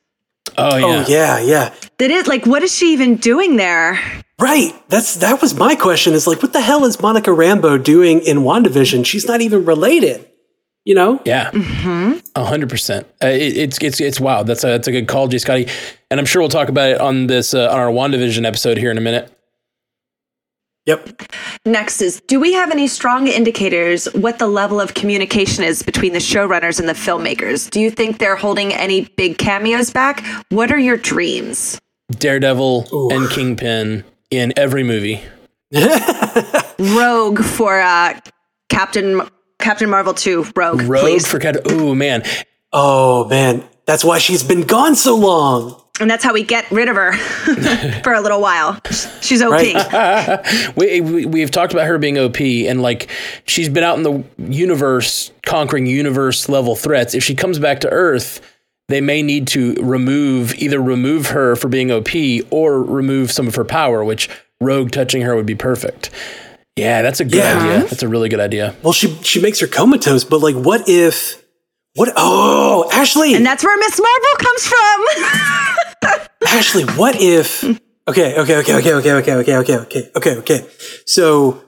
Oh 0.58 0.76
yeah. 0.76 0.86
Oh 0.86 1.04
yeah, 1.08 1.38
yeah. 1.38 1.74
That 1.98 2.10
is 2.10 2.26
like, 2.26 2.46
what 2.46 2.62
is 2.62 2.74
she 2.74 2.92
even 2.92 3.16
doing 3.16 3.56
there? 3.56 3.98
Right. 4.40 4.72
That's 4.88 5.16
that 5.16 5.42
was 5.42 5.54
my 5.54 5.74
question. 5.74 6.14
Is 6.14 6.26
like, 6.26 6.42
what 6.42 6.52
the 6.52 6.60
hell 6.60 6.84
is 6.84 7.00
Monica 7.00 7.30
Rambeau 7.30 7.82
doing 7.82 8.20
in 8.20 8.38
WandaVision? 8.38 9.04
She's 9.04 9.26
not 9.26 9.40
even 9.40 9.64
related. 9.64 10.24
You 10.84 10.94
know? 10.94 11.20
Yeah, 11.26 11.50
a 12.34 12.44
hundred 12.44 12.70
percent. 12.70 13.06
Uh, 13.22 13.26
It's 13.26 13.76
it's 13.82 14.00
it's 14.00 14.20
wild. 14.20 14.46
That's 14.46 14.64
a 14.64 14.68
that's 14.68 14.88
a 14.88 14.92
good 14.92 15.06
call, 15.06 15.28
Jay 15.28 15.36
Scotty, 15.36 15.66
and 16.10 16.18
I'm 16.18 16.24
sure 16.24 16.40
we'll 16.40 16.48
talk 16.48 16.70
about 16.70 16.88
it 16.88 17.00
on 17.00 17.26
this 17.26 17.52
uh, 17.52 17.68
on 17.68 17.78
our 17.78 17.90
Wandavision 17.90 18.46
episode 18.46 18.78
here 18.78 18.90
in 18.90 18.96
a 18.96 19.00
minute. 19.02 19.30
Yep. 20.86 21.30
Next 21.66 22.00
is, 22.00 22.22
do 22.22 22.40
we 22.40 22.54
have 22.54 22.70
any 22.70 22.86
strong 22.88 23.28
indicators 23.28 24.06
what 24.14 24.38
the 24.38 24.46
level 24.46 24.80
of 24.80 24.94
communication 24.94 25.62
is 25.62 25.82
between 25.82 26.14
the 26.14 26.18
showrunners 26.18 26.80
and 26.80 26.88
the 26.88 26.94
filmmakers? 26.94 27.68
Do 27.68 27.78
you 27.80 27.90
think 27.90 28.16
they're 28.16 28.36
holding 28.36 28.72
any 28.72 29.02
big 29.18 29.36
cameos 29.36 29.90
back? 29.90 30.24
What 30.48 30.72
are 30.72 30.78
your 30.78 30.96
dreams? 30.96 31.78
Daredevil 32.12 33.10
and 33.12 33.28
Kingpin 33.28 34.04
in 34.30 34.52
every 34.56 34.82
movie. 34.82 35.22
Rogue 36.78 37.40
for 37.42 37.80
uh, 37.80 38.18
Captain 38.68 39.20
Captain 39.58 39.90
Marvel 39.90 40.14
2, 40.14 40.46
Rogue, 40.54 40.82
Rogue 40.82 41.00
please. 41.02 41.26
for 41.26 41.38
Captain. 41.38 41.80
Ooh 41.80 41.94
man, 41.94 42.22
Oh 42.72 43.26
man, 43.28 43.64
that's 43.86 44.04
why 44.04 44.18
she's 44.18 44.42
been 44.44 44.62
gone 44.62 44.94
so 44.94 45.16
long. 45.16 45.82
and 46.00 46.08
that's 46.08 46.22
how 46.22 46.32
we 46.32 46.44
get 46.44 46.70
rid 46.70 46.88
of 46.88 46.94
her 46.96 47.12
for 48.04 48.12
a 48.14 48.20
little 48.20 48.40
while. 48.40 48.78
She's 49.20 49.42
OP. 49.42 49.50
Right. 49.50 50.72
we, 50.76 51.00
we 51.00 51.26
we've 51.26 51.50
talked 51.50 51.72
about 51.72 51.86
her 51.86 51.98
being 51.98 52.18
OP 52.18 52.40
and 52.40 52.80
like 52.82 53.10
she's 53.46 53.68
been 53.68 53.82
out 53.84 53.96
in 53.98 54.04
the 54.04 54.24
universe 54.38 55.32
conquering 55.44 55.86
universe 55.86 56.48
level 56.48 56.76
threats. 56.76 57.14
If 57.14 57.24
she 57.24 57.34
comes 57.34 57.58
back 57.58 57.80
to 57.80 57.88
Earth, 57.90 58.40
they 58.88 59.00
may 59.00 59.22
need 59.22 59.46
to 59.48 59.74
remove 59.74 60.54
either 60.54 60.80
remove 60.80 61.28
her 61.28 61.54
for 61.56 61.68
being 61.68 61.90
OP 61.90 62.08
or 62.50 62.82
remove 62.82 63.30
some 63.30 63.46
of 63.46 63.54
her 63.54 63.64
power, 63.64 64.02
which 64.04 64.28
Rogue 64.60 64.90
touching 64.90 65.22
her 65.22 65.36
would 65.36 65.46
be 65.46 65.54
perfect. 65.54 66.10
Yeah, 66.76 67.02
that's 67.02 67.20
a 67.20 67.24
good 67.24 67.34
Yeah. 67.38 67.58
idea. 67.58 67.80
That's 67.88 68.02
a 68.02 68.08
really 68.08 68.28
good 68.28 68.40
idea. 68.40 68.74
Well, 68.82 68.92
she 68.92 69.16
she 69.22 69.40
makes 69.40 69.60
her 69.60 69.66
comatose, 69.66 70.24
but 70.24 70.40
like, 70.40 70.54
what 70.56 70.88
if? 70.88 71.42
What? 71.94 72.12
Oh, 72.16 72.88
Ashley, 72.92 73.34
And 73.34 73.44
that's 73.44 73.64
where 73.64 73.76
Miss 73.78 73.98
Marvel 74.00 74.36
comes 74.38 74.66
from. 74.66 76.18
Ashley, 76.46 76.84
what 76.84 77.20
if? 77.20 77.64
Okay, 78.06 78.38
okay, 78.38 78.56
okay, 78.56 78.74
okay, 78.76 78.92
okay, 78.94 79.12
okay, 79.12 79.34
okay, 79.34 79.56
okay, 79.56 79.76
okay, 79.76 80.10
okay, 80.16 80.36
okay. 80.36 80.66
So, 81.06 81.62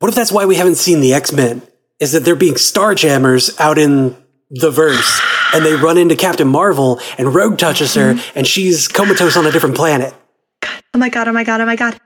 what 0.00 0.08
if 0.08 0.14
that's 0.14 0.32
why 0.32 0.44
we 0.46 0.56
haven't 0.56 0.74
seen 0.74 1.00
the 1.00 1.14
X 1.14 1.32
Men? 1.32 1.62
Is 2.00 2.12
that 2.12 2.24
they're 2.24 2.36
being 2.36 2.54
starjammers 2.54 3.58
out 3.60 3.78
in 3.78 4.16
the 4.50 4.70
verse, 4.70 5.20
and 5.54 5.64
they 5.64 5.74
run 5.74 5.98
into 5.98 6.16
Captain 6.16 6.48
Marvel, 6.48 7.00
and 7.18 7.34
Rogue 7.34 7.58
touches 7.58 7.94
her, 7.94 8.14
and 8.34 8.46
she's 8.46 8.88
comatose 8.88 9.36
on 9.36 9.46
a 9.46 9.50
different 9.50 9.76
planet. 9.76 10.14
oh 10.94 10.98
my 10.98 11.08
god, 11.08 11.28
oh 11.28 11.32
my 11.32 11.44
god, 11.44 11.60
oh 11.60 11.66
my 11.66 11.76
god. 11.76 12.00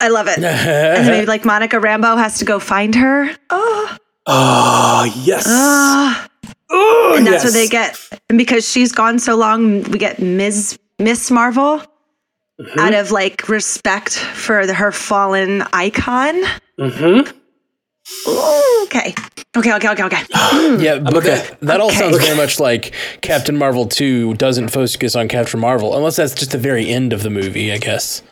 I 0.00 0.08
love 0.08 0.28
it. 0.28 0.38
and 0.42 1.06
maybe 1.06 1.26
like 1.26 1.44
Monica 1.44 1.76
Rambeau 1.76 2.16
has 2.16 2.38
to 2.38 2.44
go 2.44 2.58
find 2.58 2.94
her. 2.94 3.30
Oh, 3.50 3.96
Oh 4.26 5.12
yes. 5.24 5.44
ah. 5.48 6.28
oh, 6.70 7.14
and 7.16 7.26
that's 7.26 7.42
yes. 7.42 7.44
what 7.44 7.52
they 7.54 7.68
get. 7.68 7.98
And 8.28 8.38
because 8.38 8.68
she's 8.70 8.92
gone 8.92 9.18
so 9.18 9.34
long, 9.36 9.82
we 9.84 9.98
get 9.98 10.20
Ms. 10.20 10.78
Miss 10.98 11.30
Marvel 11.30 11.82
Mm-hmm. 12.60 12.78
out 12.78 12.92
of 12.92 13.10
like 13.10 13.48
respect 13.48 14.12
for 14.12 14.66
the, 14.66 14.74
her 14.74 14.92
fallen 14.92 15.62
icon. 15.72 16.34
Mm-hmm. 16.78 17.34
Ooh, 18.28 18.82
okay. 18.84 19.14
Okay, 19.56 19.72
okay, 19.74 19.88
okay, 19.88 20.02
okay. 20.04 20.22
Yeah, 20.82 20.98
but 20.98 21.16
Okay. 21.16 21.28
that, 21.36 21.60
that 21.62 21.80
all 21.80 21.88
Okay. 21.88 21.96
sounds 21.98 22.18
very 22.18 22.36
much 22.36 22.60
like 22.60 22.92
Captain 23.20 23.56
Marvel 23.56 23.86
2 23.86 24.34
doesn't 24.34 24.68
focus 24.68 25.16
on 25.16 25.28
Captain 25.28 25.58
Marvel, 25.60 25.96
unless 25.96 26.16
that's 26.16 26.34
just 26.34 26.52
the 26.52 26.58
very 26.58 26.88
end 26.88 27.12
of 27.12 27.22
the 27.22 27.30
movie, 27.30 27.72
I 27.72 27.78
guess. 27.78 28.22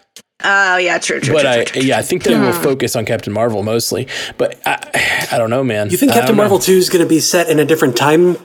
Oh, 0.45 0.77
yeah, 0.77 0.99
true, 0.99 1.19
true, 1.21 1.35
But 1.35 1.43
true, 1.43 1.51
I, 1.51 1.55
true, 1.65 1.81
true. 1.81 1.83
yeah, 1.83 1.99
I 1.99 2.03
think 2.03 2.23
they 2.23 2.39
will 2.39 2.53
hmm. 2.53 2.63
focus 2.63 2.95
on 2.95 3.05
Captain 3.05 3.33
Marvel 3.33 3.63
mostly. 3.65 4.07
But 4.37 4.61
I, 4.65 5.27
I 5.33 5.39
don't 5.39 5.51
know, 5.51 5.65
man. 5.65 5.91
You 5.91 5.97
think 5.97 6.13
Captain. 6.13 6.37
Marvel 6.37 6.59
2 6.61 6.73
is 6.73 6.89
going 6.91 7.03
to 7.03 7.09
be 7.09 7.19
set 7.21 7.49
in 7.49 7.59
a 7.59 7.65
different 7.65 7.97
time 7.97 8.37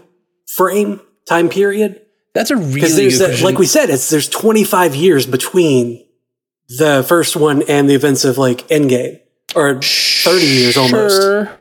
frame, 0.47 0.99
time 1.27 1.49
period? 1.49 2.01
That's 2.33 2.49
a 2.49 2.55
Because 2.55 2.97
really 2.97 3.09
good 3.11 3.21
a, 3.21 3.25
question. 3.25 3.45
like 3.45 3.59
we 3.59 3.67
said, 3.67 3.91
it's 3.91 4.09
there's 4.09 4.27
25 4.27 4.95
years 4.95 5.27
between 5.27 6.03
the 6.67 7.05
first 7.07 7.35
one 7.35 7.61
and 7.63 7.87
the 7.87 7.93
events 7.93 8.25
of 8.25 8.39
like 8.39 8.67
Endgame, 8.69 9.19
or 9.55 9.81
30 9.81 10.45
years 10.45 10.77
almost. 10.77 11.21
Sure. 11.21 11.59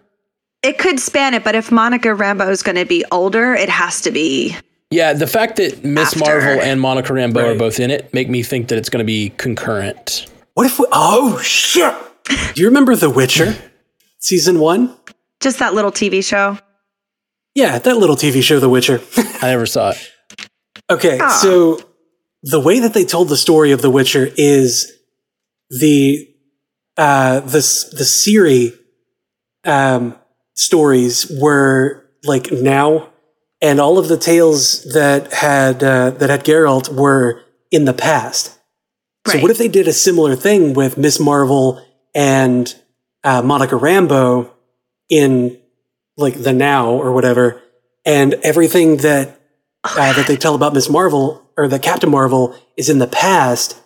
It 0.62 0.78
could 0.78 1.00
span 1.00 1.34
it, 1.34 1.42
but 1.42 1.54
if 1.54 1.72
Monica 1.72 2.08
Rambeau 2.08 2.48
is 2.50 2.62
going 2.62 2.76
to 2.76 2.84
be 2.84 3.04
older, 3.10 3.54
it 3.54 3.68
has 3.68 4.00
to 4.02 4.10
be. 4.10 4.56
Yeah, 4.90 5.12
the 5.14 5.26
fact 5.26 5.56
that 5.56 5.82
Miss 5.84 6.14
Marvel 6.16 6.60
and 6.60 6.80
Monica 6.80 7.12
Rambeau 7.12 7.54
are 7.54 7.58
both 7.58 7.80
in 7.80 7.90
it 7.90 8.12
make 8.14 8.28
me 8.28 8.42
think 8.42 8.68
that 8.68 8.78
it's 8.78 8.90
going 8.90 8.98
to 9.00 9.06
be 9.06 9.30
concurrent. 9.30 10.26
What 10.54 10.66
if 10.66 10.78
we? 10.78 10.86
Oh 10.92 11.38
shit! 11.40 11.94
Do 12.54 12.60
you 12.60 12.66
remember 12.68 12.94
The 12.94 13.08
Witcher, 13.10 13.54
season 14.18 14.60
one? 14.60 14.94
Just 15.40 15.58
that 15.60 15.72
little 15.74 15.90
TV 15.90 16.22
show. 16.22 16.58
Yeah, 17.54 17.78
that 17.78 17.96
little 17.96 18.16
TV 18.16 18.42
show, 18.42 18.60
The 18.60 18.68
Witcher. 18.68 19.00
I 19.16 19.48
never 19.48 19.66
saw 19.66 19.90
it. 19.90 20.10
Okay, 20.90 21.18
Ah. 21.20 21.28
so 21.28 21.80
the 22.42 22.60
way 22.60 22.78
that 22.80 22.92
they 22.92 23.04
told 23.04 23.28
the 23.30 23.36
story 23.36 23.72
of 23.72 23.80
The 23.82 23.90
Witcher 23.90 24.28
is 24.36 24.92
the 25.70 26.28
uh 26.96 27.40
the 27.40 27.60
the 27.92 28.04
Ciri 28.04 28.72
um 29.64 30.16
stories 30.54 31.30
were 31.40 32.04
like 32.24 32.52
now 32.52 33.12
and 33.62 33.80
all 33.80 33.96
of 33.96 34.08
the 34.08 34.18
tales 34.18 34.82
that 34.92 35.32
had 35.32 35.82
uh, 35.82 36.10
that 36.10 36.28
had 36.28 36.44
Geralt 36.44 36.92
were 36.92 37.40
in 37.70 37.84
the 37.84 37.94
past. 37.94 38.58
So 39.28 39.38
what 39.38 39.52
if 39.52 39.58
they 39.58 39.68
did 39.68 39.86
a 39.86 39.92
similar 39.92 40.34
thing 40.34 40.74
with 40.74 40.98
Miss 40.98 41.20
Marvel 41.20 41.80
and 42.12 42.74
uh, 43.22 43.40
Monica 43.40 43.76
Rambeau 43.76 44.50
in 45.08 45.58
like 46.16 46.42
the 46.42 46.52
now 46.52 46.90
or 46.90 47.12
whatever, 47.12 47.62
and 48.04 48.34
everything 48.42 48.96
that 48.98 49.40
uh, 49.84 50.12
that 50.12 50.26
they 50.26 50.36
tell 50.36 50.56
about 50.56 50.74
Miss 50.74 50.90
Marvel 50.90 51.48
or 51.56 51.68
that 51.68 51.82
Captain 51.82 52.10
Marvel 52.10 52.56
is 52.76 52.90
in 52.90 52.98
the 52.98 53.06
past, 53.06 53.80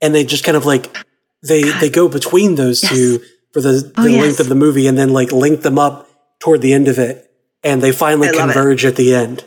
and 0.00 0.14
they 0.14 0.24
just 0.24 0.44
kind 0.44 0.56
of 0.56 0.64
like 0.64 0.96
they 1.42 1.62
they 1.80 1.90
go 1.90 2.08
between 2.08 2.54
those 2.54 2.80
two 2.80 3.20
for 3.52 3.60
the, 3.60 3.72
the 3.72 3.92
Oh, 3.98 4.02
length 4.02 4.14
yes. 4.14 4.40
of 4.40 4.48
the 4.48 4.54
movie, 4.54 4.86
and 4.86 4.96
then 4.98 5.12
like 5.12 5.32
link 5.32 5.62
them 5.62 5.78
up 5.78 6.08
toward 6.40 6.60
the 6.62 6.72
end 6.72 6.88
of 6.88 6.98
it, 6.98 7.30
and 7.62 7.82
they 7.82 7.92
finally 7.92 8.28
I 8.28 8.32
it. 8.32 8.36
converge 8.36 8.84
at 8.84 8.96
the 8.96 9.14
end. 9.14 9.44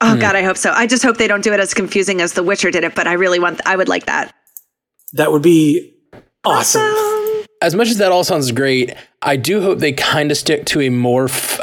Oh 0.00 0.16
God, 0.18 0.34
I 0.34 0.42
hope 0.42 0.56
so. 0.56 0.72
I 0.72 0.86
just 0.88 1.02
hope 1.04 1.16
they 1.16 1.28
don't 1.28 1.44
do 1.44 1.52
it 1.52 1.60
as 1.60 1.74
confusing 1.74 2.20
as 2.20 2.32
The 2.32 2.42
Witcher 2.42 2.70
did 2.72 2.82
it, 2.84 2.94
but 2.94 3.06
I 3.06 3.12
really 3.12 3.38
want. 3.38 3.60
I 3.66 3.76
would 3.76 3.88
like 3.88 4.06
that. 4.06 4.34
That 5.12 5.30
would 5.30 5.42
be 5.42 5.94
awesome. 6.44 6.82
Um, 6.82 7.44
As 7.60 7.74
much 7.76 7.88
as 7.88 7.98
that 7.98 8.10
all 8.10 8.24
sounds 8.24 8.50
great, 8.50 8.94
I 9.20 9.36
do 9.36 9.60
hope 9.60 9.78
they 9.78 9.92
kind 9.92 10.30
of 10.32 10.36
stick 10.36 10.64
to 10.66 10.80
a 10.80 10.88
more. 10.90 11.24
F- 11.26 11.60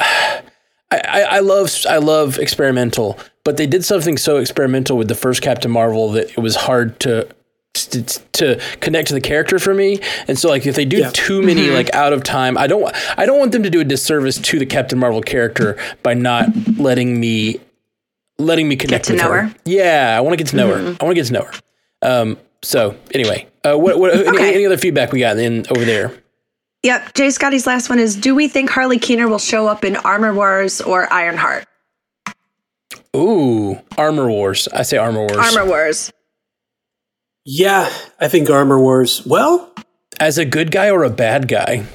I, 0.91 1.01
I, 1.03 1.21
I 1.21 1.39
love 1.39 1.69
I 1.89 1.97
love 1.97 2.39
experimental, 2.39 3.19
but 3.43 3.57
they 3.57 3.67
did 3.67 3.83
something 3.83 4.17
so 4.17 4.37
experimental 4.37 4.97
with 4.97 5.07
the 5.09 5.15
first 5.15 5.41
Captain 5.41 5.69
Marvel 5.71 6.09
that 6.11 6.29
it 6.31 6.39
was 6.39 6.55
hard 6.55 6.99
to 7.01 7.27
to, 7.87 8.03
to 8.33 8.61
connect 8.79 9.07
to 9.09 9.13
the 9.13 9.21
character 9.21 9.59
for 9.59 9.73
me. 9.73 9.99
And 10.27 10.37
so 10.37 10.49
like 10.49 10.65
if 10.65 10.75
they 10.75 10.85
do 10.85 10.97
Yeah. 10.97 11.09
too 11.13 11.41
many 11.41 11.69
like 11.69 11.93
out 11.93 12.13
of 12.13 12.23
time, 12.23 12.57
I 12.57 12.67
don't 12.67 12.93
I 13.17 13.25
don't 13.25 13.39
want 13.39 13.51
them 13.51 13.63
to 13.63 13.69
do 13.69 13.79
a 13.79 13.83
disservice 13.83 14.37
to 14.39 14.59
the 14.59 14.65
Captain 14.65 14.99
Marvel 14.99 15.21
character 15.21 15.77
by 16.03 16.13
not 16.13 16.49
letting 16.77 17.19
me 17.19 17.59
letting 18.37 18.67
me 18.67 18.75
connect 18.75 19.05
to 19.05 19.13
with 19.13 19.21
know 19.21 19.31
her. 19.31 19.41
her. 19.43 19.55
Yeah, 19.65 20.15
I 20.17 20.21
want 20.21 20.33
to 20.33 20.37
get 20.37 20.47
to 20.51 20.55
know 20.55 20.67
her. 20.69 20.79
I 20.99 21.03
want 21.05 21.11
to 21.11 21.13
get 21.15 21.25
to 21.27 21.33
know 21.33 21.43
her. 21.43 21.53
Um, 22.01 22.37
so 22.61 22.95
anyway, 23.13 23.47
uh, 23.65 23.75
what, 23.77 23.99
what 23.99 24.13
any, 24.15 24.37
any 24.55 24.65
other 24.65 24.77
feedback 24.77 25.11
we 25.11 25.19
got 25.19 25.37
in 25.37 25.65
over 25.69 25.83
there? 25.85 26.13
Yep. 26.83 27.13
Jay 27.13 27.29
Scotty's 27.29 27.67
last 27.67 27.89
one 27.89 27.99
is: 27.99 28.15
Do 28.15 28.33
we 28.35 28.47
think 28.47 28.69
Harley 28.69 28.99
Keener 28.99 29.27
will 29.27 29.39
show 29.39 29.67
up 29.67 29.83
in 29.83 29.97
Armor 29.97 30.33
Wars 30.33 30.79
or 30.79 31.11
Ironheart? 31.11 31.65
Ooh, 33.15 33.79
Armor 33.97 34.29
Wars. 34.29 34.67
I 34.73 34.83
say 34.83 34.97
Armor 34.97 35.21
Wars. 35.27 35.35
Armor 35.55 35.65
Wars. 35.65 36.11
Yeah, 37.51 37.91
I 38.19 38.27
think 38.27 38.47
Armor 38.49 38.79
Wars. 38.79 39.25
Well, 39.25 39.73
As 40.19 40.37
a 40.37 40.45
good 40.45 40.69
guy 40.71 40.89
or 40.91 41.03
a 41.03 41.09
bad 41.09 41.47
guy? 41.47 41.85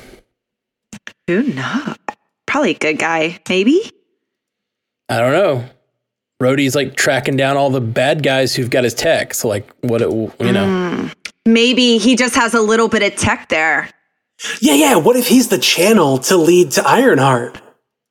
Who 1.28 1.42
knows? 1.44 1.94
Probably 2.46 2.70
a 2.72 2.78
good 2.78 2.98
guy. 2.98 3.38
Maybe. 3.48 3.80
I 5.08 5.18
don't 5.20 5.32
know. 5.32 5.64
Rhodey's 6.42 6.74
like 6.74 6.96
tracking 6.96 7.36
down 7.36 7.56
all 7.56 7.70
the 7.70 7.80
bad 7.80 8.22
guys 8.24 8.54
who've 8.56 8.68
got 8.68 8.82
his 8.82 8.94
tech. 8.94 9.32
So 9.34 9.46
like, 9.46 9.70
what 9.82 10.02
it, 10.02 10.10
you 10.10 10.52
know? 10.52 10.66
Mm. 10.66 11.14
Maybe 11.46 11.98
he 11.98 12.16
just 12.16 12.34
has 12.34 12.52
a 12.54 12.60
little 12.60 12.88
bit 12.88 13.02
of 13.04 13.16
tech 13.16 13.48
there. 13.48 13.88
yeah, 14.60 14.74
yeah. 14.74 14.96
What 14.96 15.14
if 15.14 15.28
he's 15.28 15.48
the 15.50 15.58
channel 15.58 16.18
to 16.18 16.36
lead 16.36 16.72
to 16.72 16.82
Ironheart? 16.86 17.54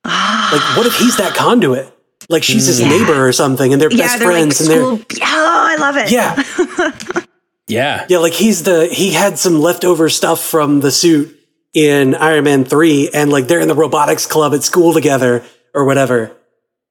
like, 0.04 0.76
what 0.76 0.86
if 0.86 0.96
he's 0.96 1.16
that 1.18 1.34
conduit? 1.36 1.90
Like, 2.30 2.42
she's 2.42 2.64
his 2.66 2.80
neighbor 2.80 3.26
or 3.28 3.32
something, 3.32 3.72
and 3.72 3.82
they're 3.82 3.90
Yeah, 3.90 4.04
best 4.04 4.18
they're 4.18 4.28
friends, 4.30 4.60
like 4.66 4.70
and 4.78 4.80
they're 4.80 4.96
school. 4.98 5.18
Yeah, 5.18 5.26
oh, 5.28 5.66
I 5.68 5.76
love 5.76 5.96
it. 5.98 6.10
yeah, 6.10 7.22
Yeah. 7.68 8.06
yeah. 8.08 8.18
Like 8.18 8.32
he's 8.34 8.62
the 8.64 8.86
he 8.86 9.12
had 9.12 9.38
some 9.38 9.60
leftover 9.60 10.08
stuff 10.08 10.40
from 10.44 10.80
the 10.80 10.90
suit 10.90 11.38
in 11.72 12.14
Iron 12.14 12.44
Man 12.44 12.64
three, 12.64 13.10
and 13.12 13.30
like 13.30 13.46
they're 13.46 13.60
in 13.60 13.68
the 13.68 13.74
robotics 13.74 14.26
club 14.26 14.54
at 14.54 14.62
school 14.62 14.92
together 14.92 15.44
or 15.74 15.84
whatever, 15.84 16.36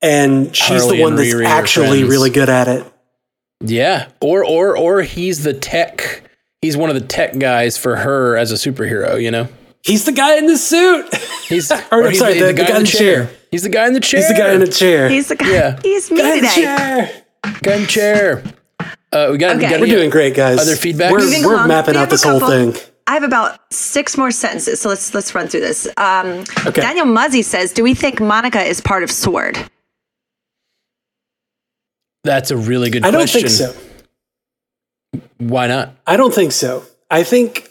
and 0.02 0.56
she's 0.56 0.82
Harley 0.82 0.98
the 0.98 1.04
one 1.04 1.16
that's 1.16 1.34
Riri 1.34 1.46
actually 1.46 2.04
really 2.04 2.30
good 2.30 2.50
at 2.50 2.68
it. 2.68 2.86
Yeah. 3.66 4.10
Or, 4.20 4.44
or, 4.46 4.78
or 4.78 5.02
he's 5.04 5.44
the 5.44 5.54
tech. 5.54 6.24
He's 6.62 6.76
one 6.76 6.90
of 6.90 6.96
the 6.96 7.08
tech 7.08 7.38
guys 7.40 7.78
for 7.78 7.96
her 7.96 8.36
as 8.36 8.52
a 8.52 8.56
superhero, 8.56 9.22
you 9.22 9.32
know? 9.32 9.48
He's 9.86 10.04
the 10.06 10.12
guy 10.12 10.38
in 10.38 10.48
the 10.48 10.58
suit. 10.58 11.14
He's, 11.48 11.72
Or, 11.72 11.78
or 11.92 12.04
I'm 12.04 12.10
he's 12.10 12.20
sorry, 12.20 12.40
the- 12.40 12.48
the 12.48 12.54
guy 12.54 12.76
in 12.76 12.84
the 12.84 12.88
chair. 12.90 13.30
He's 13.52 13.64
the 13.64 13.70
guy 13.70 13.88
in 13.88 13.94
the 13.94 14.00
chair. 14.02 14.20
He's 14.20 14.28
the 14.30 14.36
guy 14.36 14.54
in 14.54 14.60
the 14.60 14.68
chair. 14.68 15.10
He's 15.10 15.28
the 15.30 15.36
guy. 15.38 15.50
Yeah. 15.50 15.80
He's 15.82 16.12
me 16.12 16.18
guy 16.18 16.36
in 16.36 16.42
the 16.44 16.50
chair. 16.50 17.24
Gun 17.62 17.74
in 17.76 17.82
the 17.84 17.88
chair. 17.88 18.44
Uh, 19.14 19.30
we 19.32 19.38
got, 19.38 19.58
we 19.58 19.64
Okay. 19.64 19.70
got 19.74 19.80
We're 19.82 19.88
doing 19.88 20.10
great, 20.10 20.36
guys. 20.36 20.60
Other 20.60 20.76
feedback? 20.76 21.12
We're, 21.12 21.20
we're 21.46 21.68
mapping 21.68 21.94
We 21.94 21.98
out 21.98 22.02
have 22.02 22.08
a 22.10 22.12
this 22.12 22.24
whole 22.24 22.40
thing. 22.40 22.76
I 23.06 23.14
have 23.14 23.24
about 23.24 23.60
six 23.72 24.18
more 24.18 24.32
sentences, 24.32 24.80
so 24.82 24.90
let's 24.90 25.14
let's 25.14 25.36
run 25.36 25.48
through 25.48 25.60
this. 25.60 25.88
Um, 25.98 26.44
Okay. 26.66 26.82
Daniel 26.82 27.06
Muzzy 27.06 27.42
says, 27.44 27.74
"Do 27.74 27.84
we 27.84 27.94
think 27.94 28.20
Monica 28.22 28.62
is 28.64 28.80
part 28.82 29.04
of 29.04 29.10
S.W.O.R.D?" 29.10 29.62
That's 32.24 32.52
a 32.52 32.58
really 32.58 32.90
good 32.90 33.04
I 33.06 33.12
don't 33.12 33.22
question. 33.30 33.42
think 33.50 33.50
so. 33.52 35.22
Why 35.40 35.68
not? 35.68 35.96
I 36.08 36.16
don't 36.16 36.34
think 36.34 36.54
so. 36.54 36.86
I 37.12 37.24
think 37.24 37.70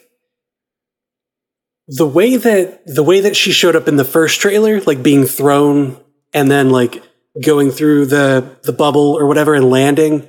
the 1.88 2.06
way 2.06 2.36
that 2.36 2.86
the 2.86 3.02
way 3.02 3.20
that 3.20 3.34
she 3.34 3.52
showed 3.52 3.74
up 3.74 3.88
in 3.88 3.96
the 3.96 4.04
first 4.04 4.40
trailer, 4.40 4.80
like 4.82 5.02
being 5.02 5.24
thrown 5.24 5.98
and 6.34 6.50
then 6.50 6.68
like 6.70 7.02
going 7.42 7.70
through 7.70 8.06
the 8.06 8.56
the 8.64 8.72
bubble 8.72 9.14
or 9.18 9.26
whatever 9.26 9.54
and 9.54 9.70
landing, 9.70 10.28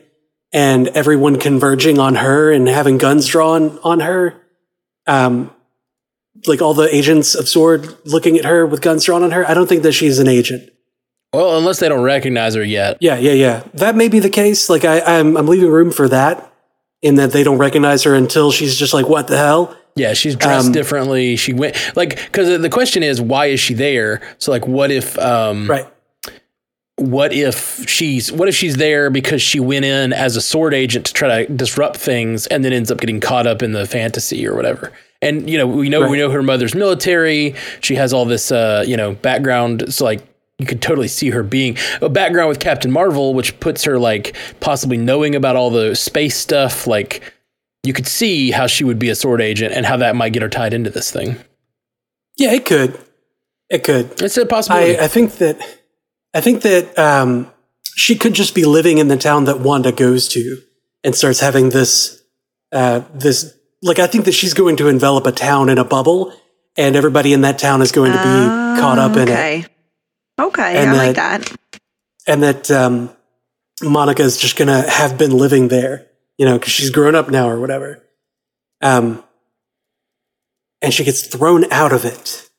and 0.53 0.87
everyone 0.89 1.39
converging 1.39 1.99
on 1.99 2.15
her 2.15 2.51
and 2.51 2.67
having 2.67 2.97
guns 2.97 3.27
drawn 3.27 3.79
on 3.83 3.99
her, 3.99 4.39
um, 5.07 5.51
like 6.47 6.61
all 6.61 6.73
the 6.73 6.93
agents 6.93 7.35
of 7.35 7.45
S.W.O.R.D 7.45 7.87
looking 8.05 8.37
at 8.37 8.45
her 8.45 8.65
with 8.65 8.81
guns 8.81 9.03
drawn 9.03 9.23
on 9.23 9.31
her. 9.31 9.47
I 9.49 9.53
don't 9.53 9.67
think 9.67 9.83
that 9.83 9.93
she's 9.93 10.19
an 10.19 10.27
agent. 10.27 10.69
Well, 11.33 11.57
unless 11.57 11.79
they 11.79 11.89
don't 11.89 12.03
recognize 12.03 12.53
her 12.53 12.63
yet. 12.63 12.97
Yeah, 13.01 13.17
yeah, 13.17 13.31
yeah. 13.31 13.63
That 13.73 13.95
may 13.95 14.07
be 14.07 14.19
the 14.19 14.29
case. 14.29 14.69
Like 14.69 14.85
I, 14.85 15.01
I'm, 15.01 15.35
I'm 15.35 15.47
leaving 15.47 15.69
room 15.71 15.89
for 15.91 16.07
that, 16.09 16.53
in 17.01 17.15
that 17.15 17.31
they 17.31 17.43
don't 17.43 17.57
recognize 17.57 18.03
her 18.03 18.13
until 18.13 18.51
she's 18.51 18.77
just 18.77 18.93
like, 18.93 19.07
"What 19.09 19.27
the 19.27 19.37
hell?" 19.37 19.75
Yeah, 19.95 20.13
she's 20.13 20.35
dressed 20.35 20.67
Um, 20.67 20.71
differently. 20.73 21.35
She 21.35 21.51
went 21.53 21.75
like 21.95 22.17
because 22.17 22.61
the 22.61 22.69
question 22.69 23.01
is 23.03 23.19
why 23.19 23.47
is 23.47 23.59
she 23.59 23.73
there? 23.73 24.21
So 24.37 24.51
like, 24.51 24.67
what 24.67 24.91
if 24.91 25.17
um, 25.17 25.67
Right. 25.69 25.87
What 26.97 27.33
if 27.33 27.89
she's 27.89 28.31
what 28.31 28.47
if 28.47 28.55
she's 28.55 28.77
there 28.77 29.09
because 29.09 29.41
she 29.41 29.59
went 29.59 29.83
in 29.83 30.13
as 30.13 30.35
a 30.35 30.39
S.W.O.R.D 30.39 30.77
agent 30.77 31.07
to 31.07 31.13
try 31.13 31.45
to 31.45 31.51
disrupt 31.51 31.97
things 31.97 32.45
and 32.47 32.63
then 32.63 32.71
ends 32.71 32.91
up 32.91 32.99
getting 32.99 33.19
caught 33.19 33.47
up 33.47 33.63
in 33.63 33.71
the 33.71 33.87
fantasy 33.87 34.45
or 34.47 34.55
whatever. 34.55 34.91
And 35.21 35.49
you 35.49 35.57
know, 35.57 35.65
we 35.65 35.89
know 35.89 36.07
we 36.07 36.17
know 36.17 36.29
her 36.29 36.43
mother's 36.43 36.75
military. 36.75 37.55
She 37.81 37.95
has 37.95 38.13
all 38.13 38.25
this 38.25 38.51
uh, 38.51 38.83
you 38.85 38.95
know, 38.95 39.13
background. 39.13 39.91
So 39.91 40.05
like 40.05 40.21
you 40.59 40.67
could 40.67 40.81
totally 40.81 41.07
see 41.07 41.31
her 41.31 41.41
being 41.41 41.77
a 42.01 42.09
background 42.09 42.49
with 42.49 42.59
Captain 42.59 42.91
Marvel, 42.91 43.33
which 43.33 43.59
puts 43.59 43.83
her 43.85 43.97
like 43.97 44.35
possibly 44.59 44.97
knowing 44.97 45.35
about 45.35 45.55
all 45.55 45.71
the 45.71 45.95
space 45.95 46.37
stuff. 46.37 46.85
Like 46.85 47.33
you 47.83 47.93
could 47.93 48.07
see 48.07 48.51
how 48.51 48.67
she 48.67 48.83
would 48.83 48.99
be 48.99 49.09
a 49.09 49.11
S.W.O.R.D 49.11 49.43
agent 49.43 49.73
and 49.73 49.85
how 49.85 49.97
that 49.97 50.15
might 50.15 50.33
get 50.33 50.41
her 50.41 50.49
tied 50.49 50.73
into 50.73 50.89
this 50.89 51.11
thing. 51.11 51.37
Yeah, 52.37 52.53
it 52.53 52.65
could. 52.65 52.99
It 53.69 53.83
could. 53.83 54.21
It's 54.21 54.37
a 54.37 54.45
possibility. 54.45 54.97
I, 54.97 55.05
I 55.05 55.07
think 55.07 55.33
that 55.33 55.59
I 56.33 56.41
think 56.41 56.61
that 56.63 56.97
um, 56.97 57.51
she 57.95 58.15
could 58.15 58.33
just 58.33 58.55
be 58.55 58.65
living 58.65 58.97
in 58.97 59.07
the 59.07 59.17
town 59.17 59.45
that 59.45 59.59
Wanda 59.59 59.91
goes 59.91 60.27
to 60.29 60.61
and 61.03 61.15
starts 61.15 61.39
having 61.39 61.69
this 61.69 62.23
uh, 62.71 63.01
this 63.13 63.55
like 63.81 63.99
I 63.99 64.07
think 64.07 64.25
that 64.25 64.31
she's 64.33 64.53
going 64.53 64.77
to 64.77 64.87
envelop 64.87 65.27
a 65.27 65.31
town 65.31 65.69
in 65.69 65.77
a 65.77 65.83
bubble, 65.83 66.33
and 66.77 66.95
everybody 66.95 67.33
in 67.33 67.41
that 67.41 67.59
town 67.59 67.81
is 67.81 67.91
going 67.91 68.11
to 68.11 68.17
be 68.17 68.81
caught 68.81 68.97
up 68.97 69.15
in 69.15 69.27
it, 69.27 69.31
okay. 69.31 69.65
Okay, 70.39 70.77
And 70.77 70.89
I 70.91 70.93
like 71.07 71.15
that- 71.17 71.41
that. 71.45 71.81
and 72.25 72.41
that 72.43 72.71
um, 72.71 73.11
Monica 73.83 74.23
is 74.23 74.37
just 74.37 74.57
going 74.57 74.67
to 74.69 74.89
have 74.89 75.17
been 75.17 75.31
living 75.37 75.67
there, 75.67 76.07
you 76.37 76.45
know, 76.45 76.57
because 76.57 76.71
she's 76.73 76.89
grown 76.89 77.13
up 77.13 77.29
now 77.29 77.47
or 77.49 77.59
whatever. 77.59 78.01
Um, 78.81 79.23
and 80.81 80.93
she 80.93 81.03
gets 81.03 81.27
thrown 81.27 81.71
out 81.71 81.93
of 81.93 82.03
it 82.03 82.49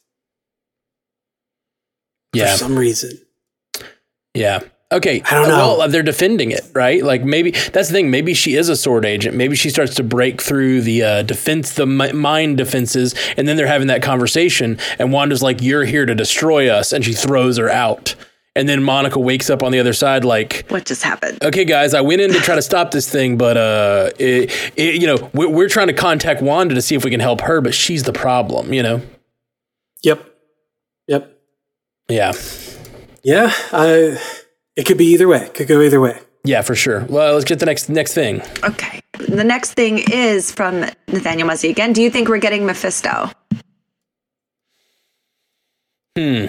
yeah. 2.32 2.52
for 2.52 2.58
some 2.58 2.78
reason. 2.78 3.18
Yeah. 4.34 4.60
Okay. 4.92 5.22
I 5.22 5.34
don't 5.34 5.48
know. 5.48 5.76
Well, 5.78 5.88
they're 5.88 6.02
defending 6.02 6.50
it, 6.52 6.62
right? 6.72 7.02
Like 7.02 7.24
maybe 7.24 7.50
that's 7.50 7.88
the 7.88 7.94
thing. 7.94 8.10
Maybe 8.10 8.34
she 8.34 8.54
is 8.54 8.68
a 8.68 8.72
S.W.O.R.D 8.72 9.08
agent. 9.08 9.36
Maybe 9.36 9.56
she 9.56 9.70
starts 9.70 9.94
to 9.96 10.04
break 10.04 10.40
through 10.40 10.82
the 10.82 11.02
uh, 11.02 11.22
defense, 11.22 11.72
the 11.74 11.86
mind 11.86 12.56
defenses, 12.58 13.14
and 13.36 13.48
then 13.48 13.56
they're 13.56 13.66
having 13.66 13.88
that 13.88 14.02
conversation. 14.02 14.78
And 14.98 15.12
Wanda's 15.12 15.42
like, 15.42 15.62
"You're 15.62 15.84
here 15.84 16.06
to 16.06 16.14
destroy 16.14 16.68
us," 16.68 16.92
and 16.92 17.04
she 17.04 17.12
throws 17.12 17.56
her 17.56 17.68
out. 17.70 18.14
And 18.56 18.68
then 18.68 18.84
Monica 18.84 19.18
wakes 19.18 19.50
up 19.50 19.64
on 19.64 19.72
the 19.72 19.80
other 19.80 19.92
side, 19.92 20.24
like, 20.24 20.64
What 20.68 20.84
just 20.84 21.02
happened? 21.02 21.42
"Okay, 21.42 21.64
guys, 21.64 21.92
I 21.92 22.02
went 22.02 22.20
in 22.20 22.32
to 22.32 22.38
try 22.38 22.54
to 22.54 22.62
stop 22.62 22.92
this 22.92 23.10
thing, 23.10 23.36
but 23.36 23.56
uh, 23.56 24.10
it, 24.16 24.52
it, 24.76 25.00
you 25.00 25.08
know, 25.08 25.28
we're, 25.34 25.48
we're 25.48 25.68
trying 25.68 25.88
to 25.88 25.92
contact 25.92 26.40
Wanda 26.40 26.76
to 26.76 26.82
see 26.82 26.94
if 26.94 27.04
we 27.04 27.10
can 27.10 27.18
help 27.18 27.40
her, 27.40 27.60
but 27.60 27.74
she's 27.74 28.04
the 28.04 28.12
problem, 28.12 28.72
you 28.72 28.82
know." 28.82 29.02
Yep. 30.04 30.24
Yep. 31.08 31.36
Yeah. 32.08 32.32
Yeah, 33.24 33.52
I, 33.72 34.18
it 34.76 34.84
could 34.86 34.98
be 34.98 35.06
either 35.06 35.26
way. 35.26 35.48
Could 35.54 35.66
go 35.68 35.80
either 35.80 36.00
way. 36.00 36.18
Yeah, 36.44 36.60
for 36.62 36.74
sure. 36.74 37.06
Well, 37.08 37.32
let's 37.32 37.44
get 37.46 37.58
the 37.58 37.66
next 37.66 37.88
next 37.88 38.12
thing. 38.12 38.42
Okay. 38.62 39.00
The 39.18 39.44
next 39.44 39.72
thing 39.72 39.98
is 40.12 40.52
from 40.52 40.80
Nathaniel 41.08 41.46
Muzzy 41.46 41.70
again. 41.70 41.92
Do 41.94 42.02
you 42.02 42.10
think 42.10 42.28
we're 42.28 42.38
getting 42.38 42.66
Mephisto? 42.66 43.30
Hmm. 46.16 46.46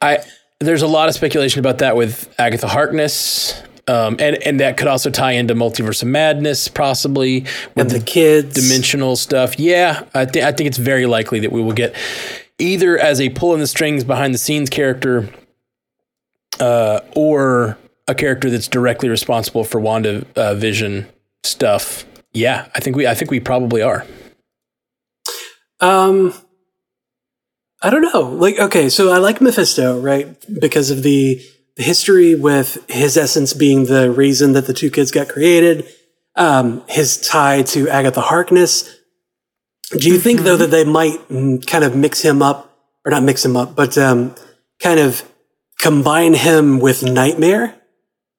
I 0.00 0.18
there's 0.60 0.82
a 0.82 0.86
lot 0.86 1.08
of 1.08 1.14
speculation 1.14 1.60
about 1.60 1.78
that 1.78 1.96
with 1.96 2.32
Agatha 2.38 2.68
Harkness. 2.68 3.62
Um, 3.88 4.16
and 4.20 4.36
and 4.44 4.60
that 4.60 4.76
could 4.76 4.86
also 4.86 5.10
tie 5.10 5.32
into 5.32 5.54
multiverse 5.54 6.02
of 6.02 6.08
madness, 6.08 6.68
possibly 6.68 7.40
with 7.74 7.78
And 7.78 7.90
the 7.90 8.00
kids. 8.00 8.54
dimensional 8.54 9.16
stuff. 9.16 9.58
Yeah, 9.58 10.04
I 10.14 10.24
think 10.24 10.44
I 10.44 10.52
think 10.52 10.68
it's 10.68 10.78
very 10.78 11.06
likely 11.06 11.40
that 11.40 11.50
we 11.52 11.60
will 11.62 11.72
get 11.72 11.94
either 12.58 12.96
as 12.98 13.20
a 13.20 13.30
pull 13.30 13.54
in 13.54 13.60
the 13.60 13.66
strings 13.66 14.04
behind 14.04 14.34
the 14.34 14.38
scenes 14.38 14.70
character, 14.70 15.28
uh, 16.62 17.00
or 17.16 17.76
a 18.06 18.14
character 18.14 18.48
that's 18.48 18.68
directly 18.68 19.08
responsible 19.08 19.64
for 19.64 19.80
Wanda 19.80 20.24
uh, 20.36 20.54
Vision 20.54 21.08
stuff. 21.42 22.04
Yeah, 22.32 22.68
I 22.74 22.80
think 22.80 22.96
we 22.96 23.06
I 23.06 23.14
think 23.14 23.30
we 23.30 23.40
probably 23.40 23.82
are. 23.82 24.06
Um, 25.80 26.32
I 27.82 27.90
don't 27.90 28.02
know. 28.02 28.22
Like, 28.22 28.60
okay, 28.60 28.88
so 28.88 29.10
I 29.10 29.18
like 29.18 29.40
Mephisto, 29.40 30.00
right? 30.00 30.36
Because 30.60 30.90
of 30.90 31.02
the, 31.02 31.42
the 31.76 31.82
history 31.82 32.36
with 32.36 32.78
his 32.88 33.16
essence 33.16 33.52
being 33.52 33.86
the 33.86 34.10
reason 34.12 34.52
that 34.52 34.66
the 34.66 34.72
two 34.72 34.90
kids 34.90 35.10
got 35.10 35.28
created, 35.28 35.84
um, 36.36 36.84
his 36.88 37.20
tie 37.20 37.62
to 37.62 37.88
Agatha 37.88 38.20
Harkness. 38.20 38.88
Do 39.98 40.08
you 40.08 40.18
think, 40.18 40.42
though, 40.42 40.56
that 40.56 40.70
they 40.70 40.84
might 40.84 41.18
mm, 41.28 41.66
kind 41.66 41.82
of 41.82 41.96
mix 41.96 42.22
him 42.22 42.40
up, 42.40 42.72
or 43.04 43.10
not 43.10 43.24
mix 43.24 43.44
him 43.44 43.56
up, 43.56 43.74
but 43.74 43.98
um, 43.98 44.36
kind 44.80 45.00
of 45.00 45.28
combine 45.82 46.34
him 46.34 46.78
with 46.78 47.02
Nightmare? 47.02 47.74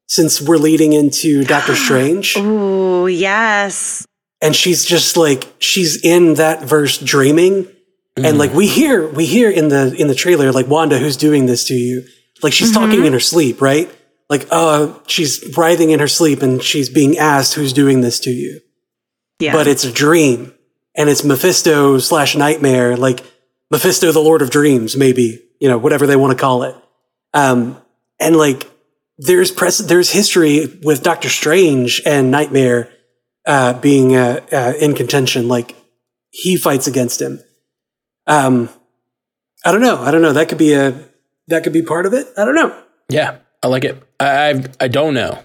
Since 0.07 0.41
we're 0.41 0.57
leading 0.57 0.93
into 0.93 1.43
Doctor 1.43 1.75
Strange. 1.85 2.35
Oh, 2.37 3.05
yes. 3.05 4.05
and 4.41 4.55
she's 4.55 4.85
just 4.85 5.17
like 5.17 5.47
she's 5.59 6.03
in 6.03 6.35
that 6.35 6.63
verse 6.63 6.97
dreaming. 6.97 7.67
And 8.15 8.37
like 8.37 8.53
we 8.53 8.67
hear 8.67 9.07
we 9.07 9.25
hear 9.25 9.49
in 9.49 9.69
the 9.69 9.95
in 9.97 10.07
the 10.07 10.13
trailer 10.13 10.51
like 10.51 10.67
wanda 10.67 10.99
who's 10.99 11.17
doing 11.17 11.47
this 11.47 11.65
to 11.69 11.73
you? 11.73 12.05
Like 12.43 12.53
she's 12.53 12.71
talking 12.71 13.05
in 13.05 13.13
her 13.13 13.19
sleep 13.19 13.59
right? 13.59 13.89
Like 14.29 14.47
uh 14.51 14.93
she's 15.07 15.57
writhing 15.57 15.89
in 15.89 15.99
her 15.99 16.07
sleep 16.07 16.43
and 16.43 16.61
she's 16.61 16.89
being 16.89 17.17
asked 17.17 17.55
who's 17.55 17.73
doing 17.73 18.01
this 18.01 18.19
to 18.21 18.29
you. 18.29 18.59
Yeah. 19.39 19.53
but 19.53 19.65
it's 19.67 19.83
a 19.83 19.91
dream. 19.91 20.53
And 20.95 21.09
it's 21.09 21.23
mephisto 21.23 21.97
slash 21.97 22.35
nightmare 22.35 22.95
like 22.95 23.25
mephisto 23.71 24.11
the 24.11 24.19
lord 24.19 24.43
of 24.43 24.51
dreams 24.51 24.95
maybe 24.95 25.41
you 25.59 25.67
know 25.67 25.79
whatever 25.79 26.05
they 26.05 26.15
want 26.15 26.37
to 26.37 26.39
call 26.39 26.61
it 26.61 26.75
um 27.33 27.81
and 28.19 28.35
like 28.35 28.69
there's 29.17 29.51
press 29.51 29.77
there's 29.77 30.11
history 30.11 30.79
with 30.83 31.03
doctor 31.03 31.29
strange 31.29 32.01
and 32.05 32.31
nightmare 32.31 32.89
uh, 33.45 33.73
being 33.79 34.15
uh, 34.15 34.41
uh, 34.51 34.73
in 34.79 34.93
contention. 34.93 35.47
Like 35.47 35.75
he 36.29 36.57
fights 36.57 36.87
against 36.87 37.21
him. 37.21 37.39
Um, 38.27 38.69
I 39.65 39.71
don't 39.71 39.81
know. 39.81 40.01
I 40.01 40.11
don't 40.11 40.21
know. 40.21 40.33
That 40.33 40.49
could 40.49 40.57
be 40.57 40.73
a 40.73 40.93
that 41.47 41.63
could 41.63 41.73
be 41.73 41.81
part 41.81 42.05
of 42.05 42.13
it. 42.13 42.27
I 42.37 42.45
don't 42.45 42.55
know. 42.55 42.77
Yeah, 43.09 43.37
I 43.61 43.67
like 43.67 43.83
it. 43.83 44.01
I 44.19 44.49
I, 44.49 44.63
I 44.81 44.87
don't 44.87 45.13
know. 45.13 45.39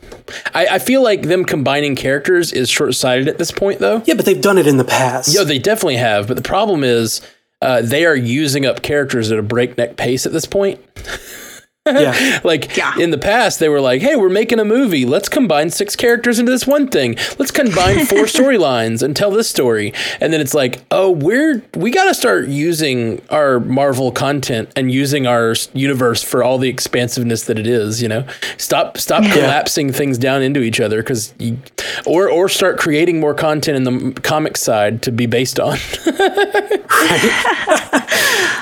I, 0.54 0.66
I 0.66 0.78
feel 0.78 1.02
like 1.02 1.22
them 1.22 1.44
combining 1.44 1.96
characters 1.96 2.52
is 2.52 2.68
short 2.68 2.94
sighted 2.94 3.28
at 3.28 3.38
this 3.38 3.50
point, 3.50 3.80
though. 3.80 4.02
Yeah, 4.04 4.14
but 4.14 4.24
they've 4.24 4.40
done 4.40 4.58
it 4.58 4.66
in 4.66 4.76
the 4.76 4.84
past. 4.84 5.34
Yeah, 5.34 5.44
they 5.44 5.58
definitely 5.58 5.96
have, 5.96 6.28
but 6.28 6.36
the 6.36 6.42
problem 6.42 6.84
is 6.84 7.20
uh, 7.62 7.82
they 7.82 8.04
are 8.04 8.14
using 8.16 8.66
up 8.66 8.82
characters 8.82 9.32
at 9.32 9.38
a 9.38 9.42
breakneck 9.42 9.96
pace 9.96 10.26
at 10.26 10.32
this 10.32 10.46
point. 10.46 10.80
yeah. 11.86 12.40
Like 12.44 12.76
Yeah. 12.76 12.98
in 12.98 13.10
the 13.10 13.18
past, 13.18 13.60
they 13.60 13.68
were 13.68 13.80
like, 13.80 14.02
"Hey, 14.02 14.14
we're 14.14 14.28
making 14.28 14.58
a 14.60 14.64
movie. 14.64 15.04
Let's 15.06 15.28
combine 15.28 15.70
six 15.70 15.96
characters 15.96 16.38
into 16.38 16.52
this 16.52 16.66
one 16.66 16.88
thing. 16.88 17.16
Let's 17.38 17.50
combine 17.50 18.04
four 18.04 18.24
storylines 18.24 19.02
and 19.02 19.16
tell 19.16 19.30
this 19.30 19.48
story." 19.48 19.94
And 20.20 20.30
then 20.32 20.40
it's 20.40 20.52
like, 20.54 20.82
"Oh, 20.90 21.10
we're 21.10 21.62
we 21.74 21.90
got 21.90 22.04
to 22.04 22.14
start 22.14 22.48
using 22.48 23.22
our 23.30 23.58
Marvel 23.58 24.12
content 24.12 24.70
and 24.76 24.92
using 24.92 25.26
our 25.26 25.54
universe 25.72 26.22
for 26.22 26.42
all 26.44 26.58
the 26.58 26.68
expansiveness 26.68 27.44
that 27.44 27.58
it 27.58 27.66
is. 27.66 28.02
You 28.02 28.08
know, 28.08 28.26
stop 28.58 28.98
stop 28.98 29.22
collapsing 29.32 29.90
things 29.92 30.18
down 30.18 30.42
into 30.42 30.60
each 30.60 30.80
other 30.80 31.02
because 31.02 31.32
you, 31.38 31.56
or 32.04 32.28
or 32.30 32.48
start 32.50 32.78
creating 32.78 33.18
more 33.18 33.32
content 33.34 33.76
in 33.78 33.84
the 33.84 33.92
m- 33.92 34.12
comic 34.14 34.56
side 34.58 35.00
to 35.02 35.10
be 35.12 35.24
based 35.26 35.58
on." 35.58 35.78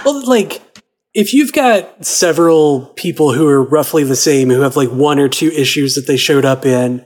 Well, 0.04 0.24
like 0.28 0.62
if 1.16 1.32
you've 1.32 1.54
got 1.54 2.04
several 2.04 2.92
people 2.94 3.32
who 3.32 3.48
are 3.48 3.62
roughly 3.62 4.04
the 4.04 4.14
same, 4.14 4.50
who 4.50 4.60
have 4.60 4.76
like 4.76 4.90
one 4.90 5.18
or 5.18 5.30
two 5.30 5.48
issues 5.48 5.94
that 5.94 6.06
they 6.06 6.18
showed 6.18 6.44
up 6.44 6.66
in, 6.66 7.02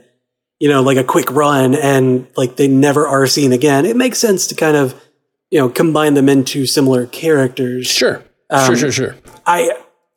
you 0.59 0.67
know, 0.67 0.81
like 0.81 0.97
a 0.97 1.03
quick 1.03 1.31
run, 1.31 1.73
and 1.73 2.27
like 2.35 2.57
they 2.57 2.67
never 2.67 3.07
are 3.07 3.25
seen 3.25 3.53
again, 3.53 3.85
it 3.85 3.95
makes 3.95 4.19
sense 4.19 4.47
to 4.47 4.55
kind 4.55 4.75
of 4.75 5.01
you 5.49 5.59
know 5.59 5.69
combine 5.69 6.13
them 6.13 6.27
into 6.27 6.65
similar 6.65 7.07
characters. 7.07 7.87
sure, 7.87 8.21
Um, 8.49 8.65
sure, 8.65 8.75
sure, 8.75 8.91
sure. 8.91 9.15
I 9.45 9.71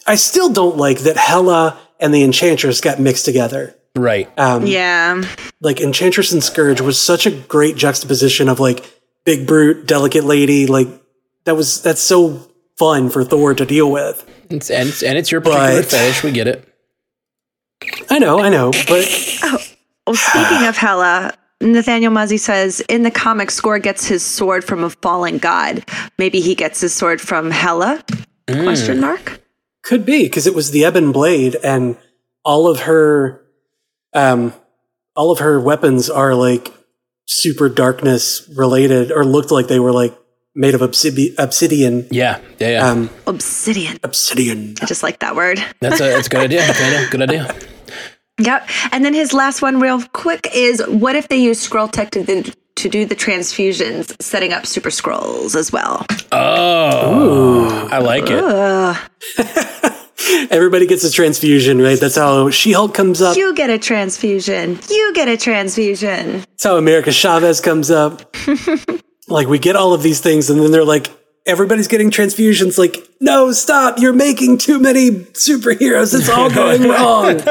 I 0.09 0.16
still 0.16 0.53
don't 0.53 0.77
like 0.77 0.99
that 1.01 1.16
Hela 1.16 1.79
and 2.01 2.12
the 2.12 2.25
Enchantress 2.25 2.81
got 2.81 2.99
mixed 2.99 3.25
together. 3.25 3.77
Right. 3.95 4.29
Um, 4.37 4.66
yeah. 4.66 5.23
Like 5.61 5.81
Enchantress 5.81 6.33
and 6.33 6.43
Skurge 6.43 6.81
was 6.81 6.99
such 6.99 7.27
a 7.27 7.31
great 7.31 7.77
juxtaposition 7.77 8.49
of 8.49 8.59
like 8.59 8.85
big 9.25 9.47
brute, 9.47 9.87
delicate 9.87 10.25
lady. 10.25 10.66
Like 10.66 10.89
that 11.45 11.55
was 11.55 11.81
that's 11.81 12.01
so 12.01 12.51
fun 12.78 13.10
for 13.10 13.24
Thor 13.24 13.55
to 13.55 13.64
deal 13.64 13.90
with. 13.90 14.28
It's, 14.51 14.70
and, 14.70 14.88
it's, 14.88 15.02
and 15.02 15.16
it's 15.18 15.30
your 15.30 15.40
particular 15.40 15.82
But- 15.82 15.90
fetish. 15.90 16.22
We 16.22 16.32
get 16.32 16.46
it. 16.48 16.68
I 18.10 18.18
know, 18.18 18.40
I 18.40 18.48
know, 18.48 18.70
but 18.88 19.06
Well, 20.06 20.14
speaking 20.16 20.66
of 20.66 20.76
Hela, 20.76 21.34
Nathaniel 21.60 22.10
Muzzy 22.12 22.38
says 22.38 22.80
in 22.88 23.02
the 23.02 23.10
comic, 23.10 23.51
Score 23.51 23.78
gets 23.78 24.06
his 24.06 24.22
sword 24.22 24.64
from 24.64 24.84
a 24.84 24.90
fallen 24.90 25.38
god. 25.38 25.84
Maybe 26.18 26.40
he 26.40 26.55
gets 26.55 26.80
his 26.80 26.94
sword 26.94 27.20
from 27.20 27.51
Hela? 27.51 28.02
Question 28.48 29.01
mark. 29.01 29.40
could 29.82 30.05
be 30.06 30.24
because 30.24 30.46
it 30.46 30.55
was 30.55 30.70
the 30.70 30.80
Ebon 30.80 31.12
Blade, 31.12 31.56
and 31.62 31.96
all 32.44 32.68
of 32.68 32.80
her, 32.80 33.42
um, 34.14 34.52
all 35.16 35.30
of 35.30 35.38
her 35.40 35.60
weapons 35.60 36.09
are 36.09 36.34
like 36.34 36.72
super 37.26 37.68
darkness 37.68 38.48
related, 38.56 39.10
or 39.12 39.24
looked 39.24 39.51
like 39.51 39.68
they 39.68 39.80
were 39.80 39.92
like 39.92 40.16
made 40.55 40.74
of 40.74 40.82
obsidian. 40.82 41.35
Obsidian. 41.39 42.06
Yeah, 42.10 42.40
yeah, 42.59 42.70
yeah. 42.70 42.89
Um, 42.89 43.10
Obsidian. 43.26 43.98
obsidian. 44.02 44.74
I 44.81 44.86
just 44.86 45.02
like 45.02 45.20
that 45.20 45.36
word. 45.36 45.62
that's 45.81 46.01
a 46.01 46.05
that's 46.05 46.26
a 46.26 46.31
good 46.31 46.40
idea. 46.43 46.60
Nathaniel. 46.66 47.10
Good 47.10 47.22
idea. 47.22 47.55
Yep. 48.40 48.68
And 48.93 49.05
then 49.05 49.14
his 49.14 49.32
last 49.32 49.62
one, 49.62 49.81
real 49.81 50.02
quick, 50.12 50.48
is 50.52 50.82
what 50.89 51.14
if 51.14 51.28
they 51.28 51.36
use 51.36 51.66
Skrull 51.68 51.90
tech 51.90 52.10
to, 52.12 52.24
do- 52.24 52.51
to 52.74 52.89
do 52.89 53.05
the 53.05 53.14
transfusions, 53.14 54.20
setting 54.20 54.52
up 54.52 54.66
super 54.66 54.90
Skrulls 54.90 55.55
as 55.55 55.70
well? 55.70 56.05
Oh, 56.32 57.89
I 57.93 57.98
like 57.98 58.24
it. 58.26 58.43
Everybody 60.51 60.86
gets 60.86 61.05
a 61.05 61.12
transfusion, 61.12 61.81
right? 61.81 62.01
That's 62.01 62.16
how 62.16 62.51
She 62.51 62.72
Hulk 62.72 62.93
comes 62.94 63.22
up. 63.22 63.36
You 63.36 63.55
get 63.55 63.70
a 63.70 63.78
transfusion. 63.78 64.81
You 64.90 65.12
get 65.14 65.28
a 65.28 65.36
transfusion. 65.36 66.39
That's 66.40 66.64
how 66.64 66.76
America 66.76 67.12
Chavez 67.12 67.60
comes 67.60 67.90
up. 67.93 68.35
like 69.28 69.46
we 69.48 69.59
get 69.59 69.76
all 69.76 69.92
of 69.94 70.02
these 70.02 70.20
things, 70.20 70.51
and 70.51 70.60
then 70.60 70.70
they're 70.72 70.84
like, 70.84 71.09
everybody's 71.46 71.88
getting 71.88 72.10
transfusions. 72.10 72.78
Like, 72.78 72.96
no, 73.20 73.52
stop! 73.52 73.98
You're 73.98 74.12
making 74.12 74.59
too 74.59 74.78
many 74.78 75.10
superheroes. 75.10 76.14
It's 76.18 76.28
all 76.28 76.51
going 76.55 76.82
wrong. 76.88 77.40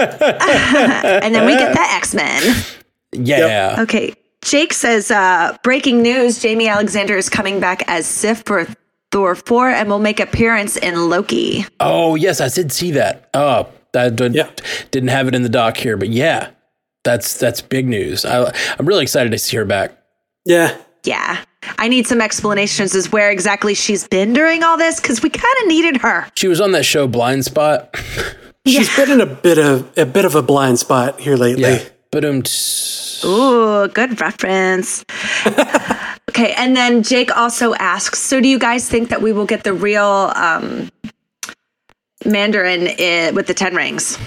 And 1.24 1.34
then 1.36 1.46
we 1.46 1.54
get 1.58 1.74
the 1.74 1.82
X 1.82 2.14
Men. 2.14 2.64
Yeah. 3.12 3.78
Okay. 3.80 4.14
Jake 4.44 4.74
says, 4.74 5.10
uh, 5.10 5.58
breaking 5.64 6.02
news 6.02 6.40
Jaimie 6.40 6.70
Alexander 6.70 7.16
is 7.16 7.30
coming 7.30 7.60
back 7.62 7.84
as 7.88 8.06
Sif 8.06 8.44
for 8.46 8.68
Thor 9.12 9.36
4 9.36 9.70
and 9.70 9.90
will 9.90 10.00
make 10.00 10.20
appearance 10.20 10.76
in 10.76 11.10
Loki. 11.10 11.66
Oh, 11.80 12.16
yes, 12.16 12.42
I 12.42 12.50
did 12.50 12.72
see 12.72 12.92
that. 12.92 13.30
Oh, 13.34 13.70
that 13.94 14.16
did, 14.18 14.36
Yeah. 14.36 14.50
didn't 14.92 15.10
have 15.10 15.28
it 15.30 15.36
in 15.36 15.44
the 15.44 15.50
doc 15.50 15.78
here, 15.78 15.96
but 15.96 16.10
yeah, 16.10 16.50
that's 17.06 17.38
that's 17.38 17.62
big 17.62 17.88
news. 17.88 18.26
I, 18.26 18.52
I'm 18.78 18.86
really 18.86 19.04
excited 19.04 19.32
to 19.32 19.38
see 19.38 19.56
her 19.58 19.66
back. 19.66 19.98
yeah, 20.46 20.76
Yeah. 21.06 21.38
I 21.78 21.88
need 21.88 22.08
some 22.08 22.22
explanations 22.22 22.96
as 22.96 23.12
where 23.12 23.32
exactly 23.32 23.74
she's 23.74 24.08
been 24.08 24.34
during 24.34 24.64
all 24.64 24.78
this 24.78 25.00
because 25.00 25.22
we 25.22 25.30
kind 25.30 25.56
of 25.62 25.68
needed 25.68 25.98
her. 26.02 26.28
She 26.36 26.48
was 26.48 26.62
on 26.62 26.72
that 26.72 26.86
show 26.86 27.08
Blind 27.08 27.46
Spot. 27.46 27.96
she's 28.66 28.96
been 28.96 29.12
in 29.12 29.22
a 29.22 29.26
bit 29.26 29.58
of 29.58 29.98
a 29.98 30.06
bit 30.06 30.26
of 30.26 30.36
a 30.36 30.42
blind 30.42 30.80
spot 30.80 31.20
here 31.20 31.36
lately. 31.36 31.64
Yeah. 31.64 31.84
But 32.12 32.26
um, 32.26 32.44
Ooh, 33.26 33.88
good 33.88 34.22
reference. 34.22 35.04
okay. 36.30 36.54
And 36.56 36.76
then 36.76 37.02
Jake 37.02 37.36
also 37.36 37.74
asks 37.74 38.20
So, 38.20 38.40
do 38.40 38.48
you 38.48 38.60
guys 38.60 38.88
think 38.88 39.10
that 39.10 39.22
we 39.22 39.34
will 39.34 39.48
get 39.48 39.64
the 39.64 39.74
real 39.74 40.32
um, 40.36 40.90
Mandarin 42.26 42.88
i 43.00 43.32
with 43.34 43.48
the 43.48 43.54
10 43.54 43.76
rings? 43.76 44.18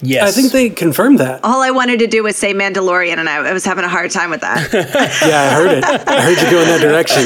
Yes. 0.00 0.28
I 0.28 0.32
think 0.32 0.52
they 0.52 0.70
confirmed 0.70 1.18
that. 1.20 1.40
All 1.44 1.62
I 1.62 1.70
wanted 1.70 1.98
to 2.00 2.06
do 2.06 2.22
was 2.24 2.34
say 2.36 2.52
Mandalorian, 2.54 3.18
and 3.18 3.28
I, 3.28 3.36
I 3.36 3.52
was 3.52 3.64
having 3.64 3.84
a 3.84 3.88
hard 3.88 4.10
time 4.10 4.30
with 4.30 4.40
that. 4.40 4.72
Yeah, 5.22 5.42
I 5.42 5.54
heard 5.54 5.78
it. 5.78 5.84
I 6.08 6.20
heard 6.22 6.38
you 6.42 6.50
go 6.50 6.60
in 6.60 6.66
that 6.68 6.80
direction. 6.80 7.22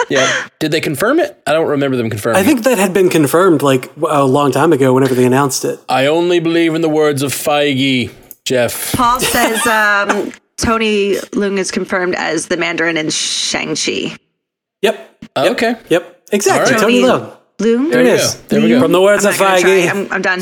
Yeah. 0.10 0.48
Did 0.58 0.72
they 0.72 0.80
confirm 0.80 1.20
it? 1.20 1.40
I 1.46 1.52
don't 1.52 1.68
remember 1.68 1.96
them 1.96 2.10
confirming. 2.10 2.40
I 2.40 2.42
think 2.44 2.64
that 2.64 2.78
had 2.78 2.92
been 2.92 3.08
confirmed 3.08 3.62
like 3.62 3.90
a 3.96 4.24
long 4.24 4.50
time 4.50 4.72
ago 4.72 4.92
whenever 4.92 5.14
they 5.14 5.24
announced 5.24 5.64
it. 5.64 5.78
I 5.88 6.06
only 6.06 6.40
believe 6.40 6.74
in 6.74 6.80
the 6.80 6.88
words 6.88 7.22
of 7.22 7.32
Feige, 7.32 8.10
Jeff. 8.44 8.92
Paul 8.94 9.20
says 9.20 9.64
um, 9.68 10.32
Tony 10.56 11.14
Leung 11.32 11.58
is 11.58 11.70
confirmed 11.70 12.16
as 12.16 12.48
the 12.48 12.56
Mandarin 12.56 12.96
in 12.96 13.08
Shang-Chi. 13.10 14.16
Yep. 14.82 15.24
Okay. 15.36 15.76
Yep. 15.90 16.22
Exactly. 16.32 16.74
All 16.74 16.80
right. 16.80 16.80
Tony 16.80 17.00
Tony 17.02 17.20
Leung. 17.20 17.36
Leung? 17.58 17.92
There 17.92 18.00
it 18.00 18.04
we 18.12 18.18
go. 18.18 18.28
There 18.48 18.60
we 18.62 18.68
go. 18.70 18.80
From 18.80 18.92
the 18.92 19.00
words 19.00 19.24
I'm 19.24 19.32
of 19.34 19.38
not 19.40 19.48
gonna 19.48 19.60
try. 19.60 19.70
Feige. 19.70 19.90
I'm, 19.90 20.12
I'm 20.12 20.22
done. 20.22 20.40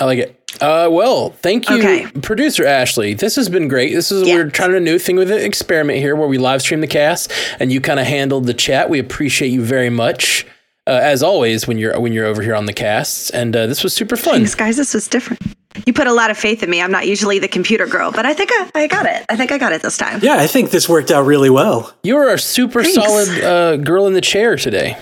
I 0.00 0.04
like 0.06 0.18
it. 0.18 0.36
Uh, 0.60 0.88
well, 0.90 1.30
thank 1.42 1.68
you, 1.70 1.76
Okay. 1.78 2.06
producer 2.22 2.66
Ashley. 2.66 3.14
This 3.14 3.36
has 3.36 3.48
been 3.48 3.68
great. 3.68 3.94
This 3.94 4.10
is 4.10 4.26
Yeah. 4.26 4.34
we're 4.36 4.50
trying 4.50 4.74
a 4.74 4.80
new 4.80 4.98
thing 4.98 5.16
with 5.16 5.30
an 5.30 5.38
experiment 5.38 5.98
here, 5.98 6.16
where 6.16 6.26
we 6.26 6.38
live 6.38 6.62
stream 6.62 6.80
the 6.80 6.86
cast, 6.88 7.30
and 7.60 7.70
you 7.72 7.80
kind 7.80 8.00
of 8.00 8.06
handled 8.06 8.46
the 8.46 8.54
chat. 8.54 8.90
We 8.90 8.98
appreciate 8.98 9.48
you 9.50 9.62
very 9.62 9.90
much, 9.90 10.44
uh, 10.88 10.92
as 11.02 11.22
always 11.22 11.68
when 11.68 11.78
you're 11.78 11.98
when 12.00 12.12
you're 12.12 12.26
over 12.26 12.42
here 12.42 12.54
on 12.56 12.64
the 12.66 12.72
casts. 12.72 13.30
And 13.30 13.54
uh, 13.54 13.66
this 13.66 13.84
was 13.84 13.92
super 13.94 14.16
fun. 14.16 14.34
Thanks, 14.36 14.54
guys. 14.56 14.76
This 14.76 14.92
was 14.94 15.06
different. 15.06 15.40
You 15.86 15.92
put 15.92 16.08
a 16.08 16.12
lot 16.12 16.30
of 16.32 16.36
faith 16.36 16.64
in 16.64 16.70
me. 16.70 16.82
I'm 16.82 16.90
not 16.90 17.06
usually 17.06 17.38
the 17.38 17.46
computer 17.46 17.86
girl, 17.86 18.10
but 18.10 18.26
I 18.26 18.34
think 18.34 18.50
I, 18.52 18.70
I 18.74 18.86
got 18.88 19.06
it. 19.06 19.24
I 19.28 19.36
think 19.36 19.52
I 19.52 19.58
got 19.58 19.72
it 19.72 19.82
this 19.82 19.96
time. 19.96 20.18
Yeah, 20.22 20.36
I 20.38 20.48
think 20.48 20.70
this 20.72 20.88
worked 20.88 21.12
out 21.12 21.24
really 21.26 21.50
well. 21.50 21.94
You 22.02 22.16
are 22.16 22.34
a 22.34 22.38
super 22.38 22.82
Thanks. 22.82 22.96
solid 22.96 23.44
uh, 23.44 23.76
girl 23.76 24.06
in 24.08 24.14
the 24.14 24.20
chair 24.20 24.56
today. 24.56 24.96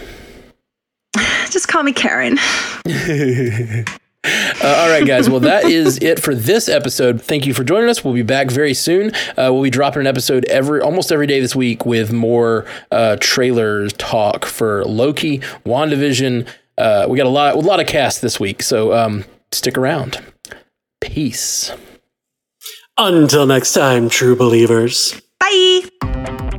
Just 1.50 1.68
call 1.68 1.82
me 1.84 1.92
Karen. 1.94 2.36
Uh, 4.62 4.74
all 4.78 4.88
right, 4.88 5.06
guys. 5.06 5.28
Well, 5.28 5.40
that 5.40 5.64
is 5.64 5.98
it 6.02 6.20
for 6.20 6.34
this 6.34 6.68
episode. 6.68 7.22
Thank 7.22 7.46
you 7.46 7.54
for 7.54 7.64
joining 7.64 7.88
us. 7.88 8.04
We'll 8.04 8.14
be 8.14 8.22
back 8.22 8.50
very 8.50 8.74
soon. 8.74 9.12
Uh, 9.30 9.50
we'll 9.52 9.62
be 9.62 9.70
dropping 9.70 10.00
an 10.00 10.06
episode 10.06 10.44
every 10.46 10.80
almost 10.80 11.12
every 11.12 11.26
day 11.26 11.40
this 11.40 11.54
week 11.56 11.86
with 11.86 12.12
more 12.12 12.66
uh, 12.90 13.16
trailer 13.20 13.88
talk 13.88 14.44
for 14.44 14.84
Loki, 14.84 15.38
WandaVision. 15.64 16.46
Uh, 16.76 17.06
we 17.08 17.16
got 17.16 17.26
a 17.26 17.30
lot, 17.30 17.54
a 17.54 17.58
lot 17.58 17.80
of 17.80 17.86
cast 17.86 18.22
this 18.22 18.38
week, 18.38 18.62
so 18.62 18.92
um, 18.92 19.24
stick 19.52 19.76
around. 19.76 20.22
Peace. 21.00 21.72
Until 22.96 23.46
next 23.46 23.72
time, 23.72 24.08
true 24.08 24.34
believers. 24.34 25.20
Bye. 25.38 26.57